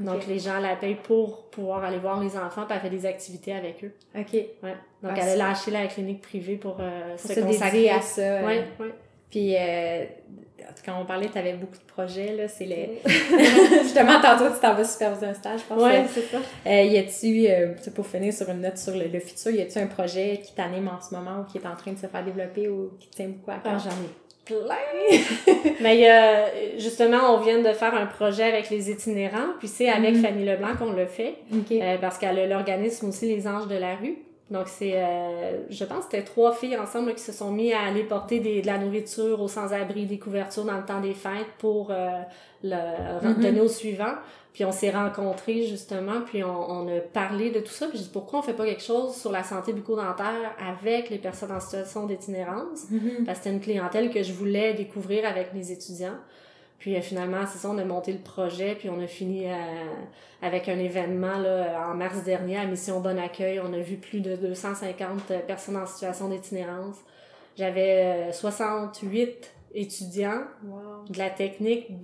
Donc, 0.00 0.26
les 0.26 0.38
gens 0.38 0.58
la 0.58 0.74
payent 0.76 0.96
pour 1.02 1.48
pouvoir 1.50 1.84
aller 1.84 1.98
voir 1.98 2.20
les 2.22 2.36
enfants, 2.36 2.64
puis 2.66 2.74
elle 2.76 2.80
fait 2.80 2.90
des 2.96 3.06
activités 3.06 3.52
avec 3.54 3.84
eux. 3.84 3.92
OK. 4.16 4.32
Ouais. 4.32 4.74
Donc, 5.02 5.12
Ah, 5.14 5.14
elle 5.20 5.40
a 5.40 5.48
lâché 5.48 5.70
la 5.70 5.86
clinique 5.86 6.22
privée 6.22 6.56
pour 6.56 6.78
euh, 6.80 7.10
Pour 7.16 7.20
se 7.30 7.34
se 7.34 7.40
consacrer 7.40 7.90
à 7.90 8.00
ça. 8.00 8.20
euh, 8.22 8.46
Ouais, 8.46 8.64
ouais. 8.80 8.94
Puis, 9.30 9.54
euh, 9.56 10.04
quand 10.84 11.00
on 11.00 11.04
parlait, 11.04 11.28
tu 11.28 11.38
avais 11.38 11.54
beaucoup 11.54 11.76
de 11.76 11.84
projets, 11.92 12.34
là. 12.34 12.48
C'est 12.48 12.64
les... 12.64 13.00
Justement, 13.82 14.20
tantôt, 14.20 14.52
tu 14.54 14.60
t'en 14.60 14.74
vas 14.74 14.84
superviser 14.84 15.26
un 15.26 15.34
stage, 15.34 15.60
je 15.60 15.64
pense. 15.66 15.82
Ouais, 15.82 16.04
c'est 16.12 16.22
ça. 16.22 16.38
Euh, 16.66 16.82
y 16.82 16.98
a-tu, 16.98 17.46
euh, 17.48 17.74
pour 17.94 18.06
finir 18.06 18.32
sur 18.32 18.48
une 18.50 18.60
note 18.60 18.78
sur 18.78 18.94
le, 18.96 19.06
le 19.08 19.20
futur, 19.20 19.50
y 19.52 19.60
a-tu 19.60 19.78
un 19.78 19.86
projet 19.86 20.40
qui 20.42 20.54
t'anime 20.54 20.88
en 20.88 21.00
ce 21.00 21.14
moment 21.14 21.40
ou 21.40 21.44
qui 21.50 21.58
est 21.58 21.66
en 21.66 21.76
train 21.76 21.92
de 21.92 21.98
se 21.98 22.06
faire 22.06 22.24
développer 22.24 22.68
ou 22.68 22.92
qui 22.98 23.08
tient 23.08 23.28
beaucoup 23.28 23.50
à 23.50 23.54
Ah, 23.64 23.68
cœur? 23.70 23.78
j'en 23.78 23.90
ai 23.90 24.08
plein! 24.44 25.54
Mais 25.80 26.08
a, 26.08 26.46
justement, 26.78 27.34
on 27.34 27.40
vient 27.40 27.58
de 27.60 27.72
faire 27.72 27.94
un 27.94 28.06
projet 28.06 28.44
avec 28.44 28.70
les 28.70 28.90
itinérants, 28.90 29.54
puis 29.58 29.68
c'est 29.68 29.88
avec 29.88 30.14
Mhm. 30.14 30.22
Fanny 30.22 30.44
Leblanc 30.44 30.76
qu'on 30.78 30.92
le 30.92 31.06
fait, 31.06 31.36
OK. 31.52 31.72
euh, 31.72 31.96
parce 32.00 32.18
qu'elle 32.18 32.38
a 32.38 32.46
l'organisme 32.46 33.08
aussi 33.08 33.26
Les 33.34 33.46
Anges 33.46 33.68
de 33.68 33.76
la 33.76 33.94
rue. 33.96 34.18
Donc, 34.50 34.68
c'est, 34.68 34.92
euh, 34.96 35.60
je 35.70 35.84
pense 35.84 36.04
que 36.06 36.10
c'était 36.10 36.24
trois 36.24 36.52
filles 36.52 36.76
ensemble 36.76 37.14
qui 37.14 37.22
se 37.22 37.32
sont 37.32 37.50
mis 37.52 37.72
à 37.72 37.80
aller 37.88 38.02
porter 38.02 38.38
des, 38.40 38.60
de 38.60 38.66
la 38.66 38.76
nourriture 38.76 39.40
aux 39.40 39.48
sans-abri, 39.48 40.04
des 40.04 40.18
couvertures 40.18 40.64
dans 40.64 40.76
le 40.76 40.84
temps 40.84 41.00
des 41.00 41.14
fêtes 41.14 41.46
pour 41.58 41.90
euh, 41.90 42.08
le 42.62 43.28
Mhm. 43.28 43.40
donner 43.42 43.60
au 43.60 43.68
suivant. 43.68 44.12
Puis 44.52 44.66
on 44.66 44.72
s'est 44.72 44.90
rencontrés 44.90 45.66
justement, 45.66 46.20
puis 46.26 46.44
on, 46.44 46.70
on 46.70 46.86
a 46.96 47.00
parlé 47.00 47.50
de 47.50 47.60
tout 47.60 47.72
ça. 47.72 47.86
Puis 47.88 47.96
j'ai 47.98 48.04
dit 48.04 48.10
pourquoi 48.12 48.40
on 48.40 48.42
fait 48.42 48.52
pas 48.52 48.66
quelque 48.66 48.82
chose 48.82 49.14
sur 49.16 49.32
la 49.32 49.42
santé 49.44 49.72
bucco-dentaire 49.72 50.54
avec 50.58 51.08
les 51.08 51.16
personnes 51.18 51.52
en 51.52 51.60
situation 51.60 52.06
d'itinérance? 52.06 52.90
Mhm. 52.90 53.24
Parce 53.24 53.38
que 53.38 53.44
c'était 53.44 53.54
une 53.56 53.62
clientèle 53.62 54.10
que 54.10 54.22
je 54.22 54.32
voulais 54.34 54.74
découvrir 54.74 55.26
avec 55.26 55.54
mes 55.54 55.70
étudiants. 55.70 56.18
Puis 56.78 56.96
euh, 56.96 57.00
finalement, 57.00 57.44
c'est 57.50 57.58
ça, 57.58 57.70
on 57.70 57.78
a 57.78 57.84
monté 57.84 58.12
le 58.12 58.18
projet, 58.18 58.74
puis 58.74 58.90
on 58.90 59.00
a 59.00 59.06
fini 59.06 59.46
euh, 59.46 59.54
avec 60.42 60.68
un 60.68 60.78
événement 60.78 61.38
là, 61.38 61.88
en 61.90 61.94
mars 61.94 62.22
dernier 62.24 62.58
à 62.58 62.66
Mission 62.66 63.00
Bon 63.00 63.18
Accueil. 63.18 63.58
On 63.60 63.72
a 63.72 63.78
vu 63.78 63.96
plus 63.96 64.20
de 64.20 64.36
250 64.36 65.32
personnes 65.46 65.76
en 65.76 65.86
situation 65.86 66.28
d'itinérance. 66.28 66.96
J'avais 67.56 68.28
euh, 68.28 68.32
68 68.32 69.50
étudiants 69.74 70.42
Wow. 70.66 71.08
de 71.08 71.18
la 71.18 71.30
technique 71.30 72.00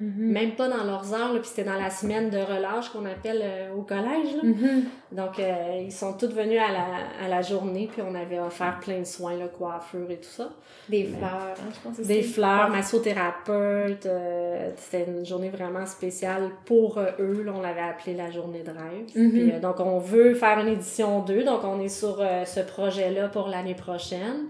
Mhm. 0.00 0.32
même 0.32 0.50
pas 0.56 0.68
dans 0.68 0.82
leurs 0.82 1.14
heures, 1.14 1.30
puis 1.40 1.44
c'était 1.48 1.62
dans 1.64 1.78
la 1.78 1.88
semaine 1.88 2.28
de 2.28 2.38
relâche 2.38 2.88
qu'on 2.88 3.04
appelle 3.06 3.40
euh, 3.42 3.72
au 3.76 3.82
collège. 3.82 4.34
Là. 4.36 4.42
Mhm. 4.42 4.84
Donc, 5.12 5.38
euh, 5.38 5.82
ils 5.84 5.92
sont 5.92 6.14
tous 6.14 6.30
venus 6.34 6.58
à 6.60 6.72
la, 6.72 7.24
à 7.24 7.28
la 7.28 7.42
journée, 7.42 7.88
puis 7.92 8.02
on 8.02 8.14
avait 8.16 8.40
offert 8.40 8.80
plein 8.80 8.98
de 8.98 9.04
soins, 9.04 9.36
là, 9.36 9.46
coiffure 9.46 10.10
et 10.10 10.16
tout 10.16 10.28
ça. 10.28 10.50
Des 10.88 11.04
fleurs, 11.04 11.54
hein, 11.56 11.70
je 11.72 11.80
pense 11.88 11.98
aussi. 12.00 12.08
Des 12.08 12.22
fleurs, 12.22 12.70
massothérapeute. 12.70 14.06
euh, 14.06 14.70
c'était 14.76 15.06
une 15.10 15.24
journée 15.24 15.50
vraiment 15.50 15.86
spéciale 15.86 16.50
pour 16.64 16.98
euh, 16.98 17.10
eux. 17.20 17.42
Là, 17.44 17.52
on 17.54 17.60
l'avait 17.62 17.80
appelé 17.80 18.14
la 18.14 18.30
journée 18.30 18.62
de 18.62 18.70
rêve. 18.70 19.06
Mhm. 19.14 19.30
Puis, 19.30 19.52
euh, 19.52 19.60
donc, 19.60 19.80
on 19.80 19.98
veut 19.98 20.34
faire 20.34 20.58
une 20.58 20.68
édition 20.68 21.20
2. 21.22 21.44
Donc, 21.44 21.60
on 21.64 21.80
est 21.80 21.88
sur 21.88 22.16
ce 22.46 22.60
projet-là 22.60 23.28
pour 23.28 23.48
l'année 23.48 23.74
prochaine. 23.74 24.46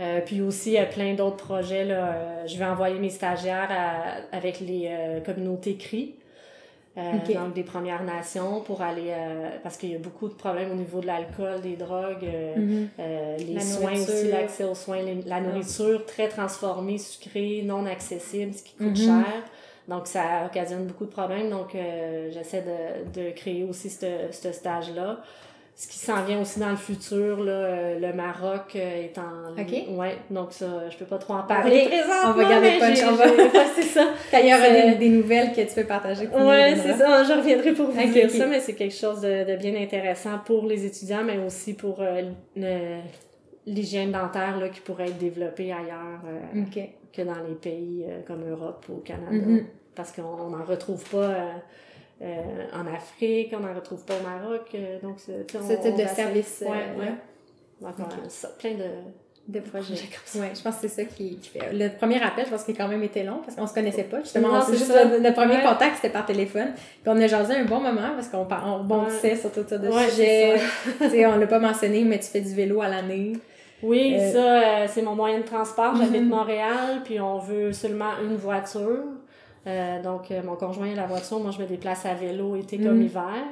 Euh, 0.00 0.20
puis 0.24 0.40
aussi, 0.40 0.70
il 0.70 0.74
y 0.74 0.78
a 0.78 0.86
plein 0.86 1.14
d'autres 1.14 1.36
projets. 1.36 1.84
Là. 1.84 2.08
Euh, 2.14 2.46
je 2.46 2.58
vais 2.58 2.64
envoyer 2.64 2.98
mes 2.98 3.10
stagiaires 3.10 3.68
à- 3.70 4.36
avec 4.36 4.60
les 4.60 4.88
euh, 4.90 5.20
communautés 5.20 5.76
CRI. 5.76 6.14
Euh, 6.96 7.00
Ok. 7.16 7.34
donc 7.34 7.54
des 7.54 7.64
Premières 7.64 8.04
Nations 8.04 8.60
pour 8.60 8.80
aller 8.80 9.08
euh, 9.10 9.48
parce 9.64 9.76
qu'il 9.76 9.90
y 9.90 9.96
a 9.96 9.98
beaucoup 9.98 10.28
de 10.28 10.34
problèmes 10.34 10.70
au 10.70 10.76
niveau 10.76 11.00
de 11.00 11.06
l'alcool, 11.06 11.60
des 11.60 11.74
drogues, 11.74 12.22
euh, 12.24 12.54
Mhm. 12.56 12.88
euh, 13.00 13.36
les 13.38 13.54
La 13.54 13.60
soins 13.62 13.92
aussi, 13.94 14.28
l'accès 14.28 14.62
aux 14.62 14.76
soins, 14.76 15.02
les- 15.02 15.22
la 15.26 15.40
nourriture 15.40 16.06
très 16.06 16.28
transformée, 16.28 16.98
sucrée, 16.98 17.62
non 17.64 17.84
accessible, 17.86 18.54
ce 18.54 18.62
qui 18.62 18.74
coûte 18.74 18.86
Mhm. 18.90 18.96
cher. 18.96 19.24
Donc, 19.88 20.06
ça 20.06 20.46
occasionne 20.46 20.86
beaucoup 20.86 21.04
de 21.04 21.10
problèmes. 21.10 21.50
Donc, 21.50 21.74
euh, 21.74 22.30
j'essaie 22.32 22.62
de, 22.62 23.20
de 23.20 23.30
créer 23.32 23.64
aussi 23.64 23.90
ce 23.90 24.06
ce 24.30 24.52
stage-là. 24.52 25.18
Ce 25.76 25.88
qui 25.88 25.98
s'en 25.98 26.22
vient 26.22 26.40
aussi 26.40 26.60
dans 26.60 26.70
le 26.70 26.76
futur, 26.76 27.42
là, 27.42 27.50
euh, 27.52 27.98
le 27.98 28.12
Maroc 28.12 28.76
euh, 28.76 29.02
est 29.06 29.18
en... 29.18 29.60
Ok. 29.60 29.98
Ouais, 29.98 30.16
donc 30.30 30.52
ça, 30.52 30.88
je 30.88 30.96
peux 30.96 31.04
pas 31.04 31.18
trop 31.18 31.34
en 31.34 31.42
parler. 31.42 31.88
On 32.28 32.32
va 32.32 32.44
garder 32.48 32.78
punch, 32.78 32.98
on 33.10 33.14
va- 33.16 33.24
c'est 33.74 33.82
ça. 33.82 34.04
Quand 34.30 34.38
il 34.38 34.48
y 34.50 34.54
aura 34.54 34.70
des, 34.70 34.94
des 34.94 35.08
nouvelles 35.08 35.52
que 35.52 35.62
tu 35.62 35.74
peux 35.74 35.82
partager. 35.84 36.28
nous 36.28 36.46
Ouais, 36.46 36.76
c'est 36.76 36.92
ça. 36.94 37.24
Je 37.24 37.32
reviendrai 37.32 37.72
pour 37.72 37.86
vous 37.86 38.00
dire 38.12 38.30
ça, 38.30 38.46
mais 38.46 38.60
c'est 38.60 38.74
quelque 38.74 38.94
chose 38.94 39.20
de, 39.20 39.50
de 39.50 39.56
bien 39.56 39.74
intéressant 39.82 40.38
pour 40.46 40.64
les 40.66 40.86
étudiants, 40.86 41.24
mais 41.24 41.38
aussi 41.38 41.74
pour 41.74 42.00
euh, 42.00 42.22
le- 42.54 43.00
l'hygiène 43.66 44.12
dentaire 44.12 44.58
là, 44.60 44.68
qui 44.68 44.80
pourrait 44.80 45.06
être 45.08 45.18
développée 45.18 45.72
ailleurs 45.72 46.20
euh, 46.28 46.60
que 47.12 47.22
dans 47.22 47.42
les 47.48 47.54
pays 47.56 48.04
euh, 48.08 48.20
comme 48.26 48.48
Europe 48.48 48.86
ou 48.90 48.98
Canada. 49.04 49.32
Mhm. 49.32 49.64
Parce 49.96 50.12
qu'on 50.12 50.50
n'en 50.50 50.64
retrouve 50.64 51.02
pas 51.10 51.34
euh, 52.22 52.40
en 52.72 52.86
Afrique, 52.92 53.52
on 53.56 53.60
n'en 53.60 53.74
retrouve 53.74 54.04
pas 54.04 54.14
au 54.14 54.22
Maroc. 54.26 54.68
euh, 54.74 54.98
donc, 55.02 55.14
c'est- 55.18 55.46
tu 55.46 55.58
sais, 55.58 55.64
Ce 55.64 55.72
on- 55.72 55.82
type 55.82 55.92
on 55.94 56.02
de 56.02 56.08
service. 56.08 56.62
euh, 56.66 56.70
Ouais, 56.70 57.04
ouais. 57.06 57.12
Donc, 57.80 57.94
on 57.98 58.26
a 58.26 58.28
ça, 58.28 58.48
plein 58.58 58.72
de... 58.74 58.84
De 59.46 59.60
projets. 59.60 59.92
projets 59.92 60.06
comme 60.06 60.24
ça. 60.24 60.38
Ouais, 60.38 60.52
je 60.56 60.62
pense 60.62 60.76
que 60.76 60.88
c'est 60.88 61.02
ça 61.02 61.04
qui, 61.04 61.36
qui 61.36 61.50
fait. 61.50 61.70
Le 61.70 61.90
premier 61.98 62.22
appel, 62.22 62.46
je 62.46 62.50
pense 62.50 62.64
qu'il 62.64 62.74
a 62.76 62.78
quand 62.78 62.88
même 62.88 63.02
été 63.02 63.24
long 63.24 63.42
parce 63.44 63.54
qu'on 63.54 63.66
se 63.66 63.74
connaissait 63.74 64.04
pas. 64.04 64.20
Justement, 64.22 64.48
Non, 64.48 64.60
juste 64.70 64.88
le, 64.90 65.18
le 65.18 65.32
premier 65.34 65.56
Ouais. 65.56 65.62
contact, 65.62 65.96
c'était 65.96 66.08
par 66.08 66.24
téléphone. 66.24 66.72
Puis 66.74 67.02
on 67.08 67.20
a 67.20 67.26
jasé 67.26 67.52
un 67.54 67.66
bon 67.66 67.78
moment 67.78 68.12
parce 68.14 68.28
qu'on 68.28 68.46
on 68.50 68.78
rebondissait 68.78 69.36
sur 69.36 69.52
tout 69.52 69.62
ça 69.68 69.76
de 69.76 69.88
Ouais, 69.88 70.08
sujets. 70.08 70.56
c'est 70.58 70.98
Tu 70.98 71.10
sais, 71.10 71.26
on 71.26 71.36
l'a 71.36 71.46
pas 71.46 71.58
mentionné, 71.58 72.04
mais 72.04 72.18
tu 72.20 72.24
fais 72.28 72.40
du 72.40 72.54
vélo 72.54 72.80
à 72.80 72.88
l'année. 72.88 73.34
Oui, 73.82 74.16
ça, 74.32 74.88
c'est 74.88 75.02
mon 75.02 75.14
moyen 75.14 75.40
de 75.40 75.44
transport. 75.44 75.94
J'habite 75.94 76.22
Mhm. 76.22 76.28
Montréal, 76.28 77.02
puis 77.04 77.20
on 77.20 77.36
veut 77.36 77.70
seulement 77.74 78.12
une 78.22 78.36
voiture. 78.36 79.02
Euh, 79.66 80.02
donc, 80.02 80.30
euh, 80.30 80.42
mon 80.44 80.56
conjoint 80.56 80.92
a 80.92 80.94
la 80.94 81.06
voiture. 81.06 81.38
Moi, 81.40 81.50
je 81.50 81.62
me 81.62 81.66
déplace 81.66 82.04
à 82.06 82.14
vélo 82.14 82.56
été 82.56 82.76
comme 82.78 82.98
Mhm. 82.98 83.02
hiver. 83.02 83.44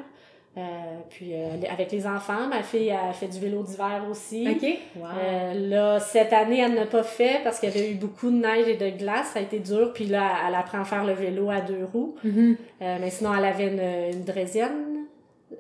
Euh, 0.59 0.61
puis, 1.09 1.31
euh, 1.33 1.49
avec 1.73 1.91
les 1.93 2.07
enfants, 2.07 2.47
ma 2.51 2.63
fille 2.63 2.91
a 2.91 3.11
fait 3.15 3.27
du 3.29 3.41
vélo 3.41 3.63
d'hiver 3.63 4.03
aussi. 4.11 4.47
OK? 4.51 4.69
Wow. 4.97 5.07
Euh, 5.19 5.69
là, 5.71 5.99
cette 5.99 6.35
année, 6.35 6.61
elle 6.61 6.75
n'a 6.75 6.85
pas 6.85 7.03
fait 7.03 7.41
parce 7.43 7.59
qu'il 7.59 7.71
y 7.71 7.73
avait 7.73 7.91
eu 7.91 7.95
beaucoup 7.95 8.31
de 8.31 8.37
neige 8.37 8.69
et 8.69 8.77
de 8.77 8.91
glace. 8.99 9.29
Ça 9.33 9.39
a 9.39 9.43
été 9.43 9.59
dur. 9.61 9.93
Puis 9.95 10.05
là, 10.05 10.31
elle 10.47 10.55
apprend 10.55 10.81
à 10.81 10.85
faire 10.85 11.05
le 11.07 11.15
vélo 11.15 11.49
à 11.49 11.63
deux 11.63 11.87
roues. 11.91 12.15
Mhm. 12.23 12.57
Euh, 12.83 12.97
mais 13.01 13.09
sinon, 13.09 13.31
elle 13.35 13.47
avait 13.47 13.69
une, 13.69 14.15
une 14.19 14.25
draisienne. 14.25 14.92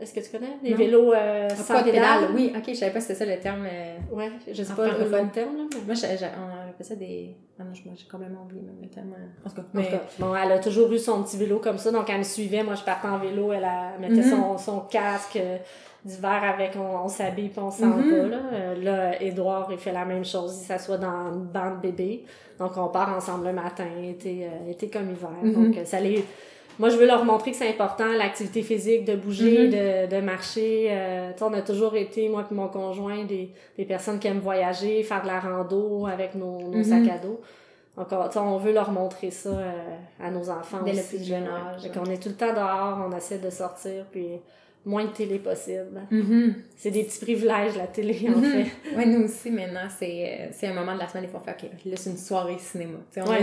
Est-ce 0.03 0.12
que 0.15 0.20
tu 0.20 0.31
connais? 0.31 0.57
Les 0.62 0.70
Non. 0.73 0.77
vélos 0.77 1.12
euh, 1.12 1.49
sans 1.51 1.74
pas 1.74 1.83
de 1.83 1.91
pédale? 1.91 2.03
pédale. 2.20 2.31
Oui, 2.35 2.53
OK, 2.57 2.65
je 2.69 2.74
savais 2.74 2.93
pas 2.93 3.01
si 3.01 3.07
c'était 3.07 3.24
ça 3.24 3.31
le 3.37 3.39
terme. 3.41 3.65
euh, 3.66 3.97
Ouais, 4.15 4.31
je 4.53 4.62
sais 4.62 4.73
En 4.73 4.74
pas 4.74 4.87
le 4.89 5.05
bon 5.09 5.29
terme, 5.29 5.57
là. 5.57 5.62
mais- 5.73 5.81
Moi, 5.87 5.95
j'ai- 5.95 6.19
j'ai- 6.19 6.27
on 6.27 6.70
appelle 6.70 6.87
ça 6.87 6.95
des. 6.97 7.37
Ah 7.59 7.62
non, 7.65 7.70
j'ai 7.74 8.09
complètement 8.11 8.43
oublié 8.43 8.62
même 8.62 8.77
le 8.83 8.89
terme. 8.89 9.12
euh, 9.16 9.47
En 9.47 9.49
tout 9.51 9.57
cas, 9.57 9.62
En 9.79 9.83
tout 9.83 9.89
cas, 9.91 10.03
bon, 10.19 10.35
elle 10.35 10.53
a 10.53 10.59
toujours 10.59 10.93
eu 10.93 10.99
son 10.99 11.23
petit 11.23 11.37
vélo 11.37 11.59
comme 11.61 11.79
ça, 11.79 11.93
donc 11.93 12.11
elle 12.11 12.19
me 12.19 12.23
suivait. 12.24 12.62
Moi, 12.65 12.74
je 12.74 12.83
partais 12.83 13.07
en 13.09 13.19
vélo, 13.19 13.53
elle, 13.53 13.65
a- 13.65 13.97
mettait 14.01 14.15
Mhm. 14.23 14.31
son, 14.31 14.59
son 14.59 14.81
casque 14.81 15.37
euh, 15.37 15.59
d'hiver 16.05 16.43
avec, 16.43 16.73
on, 16.77 17.05
on 17.05 17.09
s'habille 17.09 17.49
puis 17.51 17.61
on 17.61 17.70
s'en 17.70 17.87
Mhm. 17.87 18.11
va. 18.11 18.27
Là, 18.27 18.37
Euh, 18.53 18.74
là 18.83 19.23
Edouard, 19.23 19.69
il 19.70 19.79
fait 19.79 19.93
la 19.93 20.05
même 20.05 20.24
chose. 20.24 20.59
Il 20.62 20.66
s'assoit 20.66 20.99
dans 20.99 21.33
une 21.33 21.45
bande 21.45 21.81
bébé. 21.81 22.24
Donc, 22.59 22.73
on 22.77 22.89
part 22.89 23.16
ensemble 23.16 23.47
le 23.47 23.53
matin, 23.53 23.87
été, 24.03 24.47
euh, 24.47 24.70
été 24.70 24.89
comme 24.91 25.11
hiver. 25.11 25.31
Mhm. 25.43 25.53
Donc, 25.73 25.87
ça 25.87 26.01
les... 26.01 26.24
Moi, 26.78 26.89
je 26.89 26.97
veux 26.97 27.07
leur 27.07 27.24
montrer 27.24 27.51
que 27.53 27.57
c'est 27.57 27.69
important, 27.69 28.07
l'activité 28.07 28.62
physique, 28.62 29.05
de 29.05 29.15
bouger, 29.15 29.66
Mhm. 29.66 29.70
de, 30.11 30.16
de 30.16 30.20
marcher. 30.23 30.89
Euh, 30.90 31.31
on 31.40 31.53
a 31.53 31.62
toujours 31.62 31.94
été, 31.97 32.28
moi 32.28 32.44
et 32.51 32.55
mon 32.55 32.69
conjoint, 32.69 33.24
des, 33.24 33.51
des 33.77 33.85
personnes 33.85 34.19
qui 34.19 34.28
aiment 34.28 34.40
voyager, 34.40 35.03
faire 35.03 35.23
de 35.23 35.27
la 35.28 35.40
rando 35.40 36.07
avec 36.07 36.35
nos, 36.35 36.59
nos 36.61 36.78
Mhm. 36.78 36.85
sacs 36.85 37.09
à 37.09 37.19
dos. 37.19 37.40
Donc, 37.97 38.07
on, 38.11 38.40
on 38.40 38.57
veut 38.57 38.73
leur 38.73 38.90
montrer 38.90 39.31
ça 39.31 39.51
euh, 39.51 39.70
à 40.23 40.31
nos 40.31 40.49
enfants 40.49 40.78
Dès 40.85 40.94
le 40.94 41.03
plus 41.03 41.23
jeune 41.23 41.47
âge, 41.47 41.82
ouais. 41.85 41.90
qu'on 41.90 42.07
est 42.07 42.23
tout 42.23 42.31
le 42.31 42.35
temps 42.36 42.53
dehors, 42.55 42.99
on 43.07 43.15
essaie 43.16 43.39
de 43.39 43.51
sortir, 43.51 44.07
puis 44.11 44.40
moins 44.85 45.05
de 45.05 45.11
télé 45.11 45.39
possible. 45.39 46.01
Mhm. 46.11 46.55
C'est 46.77 46.91
des 46.91 47.05
petits 47.05 47.21
privilèges, 47.21 47.77
la 47.77 47.87
télé, 47.87 48.19
en 48.29 48.39
Mhm. 48.39 48.45
fait. 48.45 48.67
Ouais, 48.97 49.07
nous 49.07 49.25
aussi, 49.25 49.51
maintenant, 49.51 49.87
c'est 49.99 50.25
euh, 50.41 50.47
c'est 50.53 50.67
un 50.67 50.75
moment 50.75 50.95
de 50.95 50.99
la 50.99 51.07
semaine, 51.09 51.29
fois, 51.29 51.41
on 51.41 51.45
fait, 51.49 51.53
OK, 51.67 51.71
là, 51.87 51.97
c'est 51.97 52.11
une 52.11 52.17
soirée 52.17 52.57
cinéma. 52.59 52.99
Ouais, 53.17 53.23
ouais, 53.23 53.39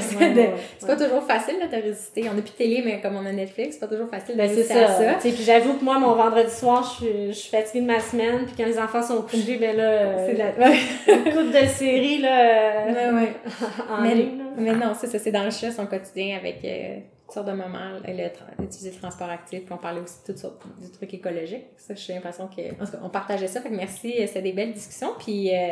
C'est 0.77 0.87
pas 0.87 0.95
toujours 0.97 1.23
facile 1.23 1.55
là, 1.59 1.67
de 1.67 1.81
résister. 1.81 2.23
On 2.29 2.33
n'a 2.33 2.41
plus 2.41 2.51
de 2.51 2.57
télé, 2.57 2.81
mais 2.83 2.99
comme 3.01 3.15
on 3.15 3.25
a 3.25 3.31
Netflix, 3.31 3.75
c'est 3.75 3.79
pas 3.79 3.87
toujours 3.87 4.09
facile 4.09 4.35
de 4.35 4.41
Ben, 4.41 4.49
résister 4.49 4.73
ça. 4.73 4.85
à 4.85 4.87
ça. 4.87 5.13
Puis 5.19 5.33
j'avoue 5.43 5.75
que 5.75 5.83
moi, 5.83 5.97
mon 5.97 6.13
vendredi 6.15 6.51
soir, 6.53 6.83
je 6.83 7.05
suis, 7.05 7.27
je 7.29 7.31
suis 7.31 7.49
fatiguée 7.49 7.81
de 7.81 7.87
ma 7.87 7.99
semaine. 8.01 8.45
Puis 8.45 8.55
quand 8.57 8.65
les 8.65 8.77
enfants 8.77 9.01
sont 9.01 9.21
couchés, 9.21 9.57
ben 9.57 9.77
là, 9.77 9.83
euh, 9.91 10.25
C'est 10.27 10.33
de 10.33 10.39
la... 10.39 11.15
une 11.15 11.23
coupe 11.33 11.53
de 11.61 11.67
série 11.67 12.17
là, 12.19 12.41
euh, 12.41 13.11
ouais, 13.13 13.21
ouais. 13.21 13.33
en 13.89 14.01
Mais, 14.01 14.15
ligne. 14.15 14.37
là. 14.39 14.43
mais 14.57 14.73
non, 14.73 14.93
c'est 14.99 15.07
ça, 15.07 15.17
c'est 15.19 15.31
d'enrichir 15.31 15.71
son 15.71 15.85
quotidien 15.85 16.37
avec 16.37 16.57
euh, 16.65 16.97
sortes 17.33 17.47
de 17.47 17.51
moments, 17.53 17.79
le, 18.05 18.11
tra- 18.13 18.63
utiliser 18.63 18.91
le 18.91 18.97
transport 18.97 19.29
actif, 19.29 19.63
puis 19.65 19.73
on 19.73 19.77
parlait 19.77 20.01
aussi 20.01 20.15
de 20.21 20.25
toutes 20.27 20.37
sortes 20.37 20.61
de 20.81 20.87
trucs 20.91 21.13
écologiques. 21.13 21.65
Ça, 21.77 21.93
j'ai 21.95 22.13
l'impression 22.13 22.47
que, 22.47 22.61
en 22.81 22.85
tout 22.85 22.91
cas, 22.91 22.99
on 23.03 23.09
partageait 23.09 23.47
ça, 23.47 23.61
fait 23.61 23.69
que 23.69 23.75
merci, 23.75 24.13
euh, 24.19 24.27
c'était 24.27 24.41
des 24.41 24.53
belles 24.53 24.71
discussions, 24.73 25.13
puis 25.19 25.55
euh, 25.55 25.69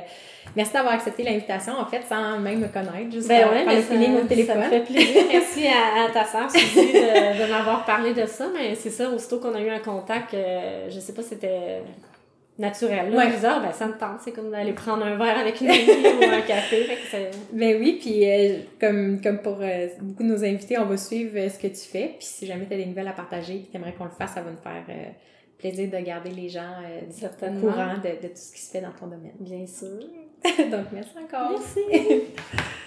merci 0.55 0.73
d'avoir 0.73 0.93
accepté 0.93 1.23
l'invitation, 1.23 1.73
en 1.79 1.85
fait, 1.85 2.01
sans 2.03 2.39
même 2.39 2.59
me 2.59 2.67
connaître, 2.67 3.11
juste 3.11 3.27
Ben 3.27 3.49
ouais, 3.49 3.65
par 3.65 3.73
le 3.75 3.81
feeling 3.81 4.15
ça, 4.17 4.21
au 4.23 4.27
téléphone. 4.27 4.61
ça 4.61 4.65
me 4.65 4.69
fait 4.69 4.81
plaisir. 4.81 5.23
Merci 5.31 5.67
à, 5.67 6.05
à 6.05 6.09
ta 6.11 6.25
sœur, 6.25 6.49
Suzy, 6.51 6.75
de, 6.93 7.45
de 7.45 7.51
m'avoir 7.51 7.85
parlé 7.85 8.13
de 8.13 8.25
ça. 8.25 8.47
Mais 8.53 8.75
c'est 8.75 8.89
ça, 8.89 9.09
aussitôt 9.09 9.39
qu'on 9.39 9.53
a 9.55 9.59
eu 9.61 9.69
un 9.69 9.79
contact, 9.79 10.33
euh, 10.33 10.87
je 10.89 10.99
sais 10.99 11.13
pas, 11.13 11.21
c'était 11.23 11.81
naturel. 12.59 13.11
Là, 13.11 13.17
Ouais. 13.17 13.31
Ah, 13.43 13.59
ben, 13.63 13.71
ça 13.71 13.87
me 13.87 13.93
tente. 13.97 14.19
C'est 14.23 14.31
comme 14.31 14.49
d'aller 14.51 14.73
prendre 14.73 15.05
un 15.05 15.15
verre 15.17 15.37
avec 15.37 15.61
une 15.61 15.69
amie 15.69 15.87
ou 15.89 16.23
un 16.23 16.41
café. 16.47 16.83
Fait 16.83 16.95
que 16.95 17.01
c'est- 17.09 17.31
Ben 17.53 17.77
oui, 17.79 17.97
puis 18.01 18.29
euh, 18.29 18.57
comme, 18.79 19.21
comme 19.21 19.39
pour 19.41 19.57
euh, 19.61 19.87
beaucoup 20.01 20.23
de 20.23 20.29
nos 20.29 20.43
invités, 20.43 20.77
on 20.79 20.85
va 20.85 20.97
suivre 20.97 21.37
euh, 21.37 21.49
ce 21.49 21.59
que 21.59 21.67
tu 21.67 21.75
fais. 21.89 22.15
Puis 22.17 22.27
si 22.27 22.45
jamais 22.47 22.65
tu 22.67 22.73
as 22.73 22.77
des 22.77 22.85
nouvelles 22.85 23.07
à 23.07 23.13
partager 23.13 23.53
et 23.55 23.67
tu 23.69 23.75
aimerais 23.77 23.93
qu'on 23.93 24.05
le 24.05 24.11
fasse, 24.11 24.33
ça 24.33 24.41
va 24.41 24.51
nous 24.51 24.57
faire 24.57 24.83
plaisir 25.57 25.89
de 25.89 25.97
garder 26.05 26.29
les 26.29 26.49
gens 26.49 26.73
au 27.41 27.59
courant 27.59 27.95
de, 27.95 28.09
de 28.21 28.27
tout 28.27 28.35
ce 28.35 28.53
qui 28.53 28.61
se 28.61 28.71
fait 28.71 28.81
dans 28.81 28.91
ton 28.91 29.07
domaine. 29.07 29.33
Bien 29.39 29.65
sûr. 29.65 29.99
Donc 30.71 30.85
merci 30.93 31.11
encore. 31.17 31.51
Merci. 31.51 32.23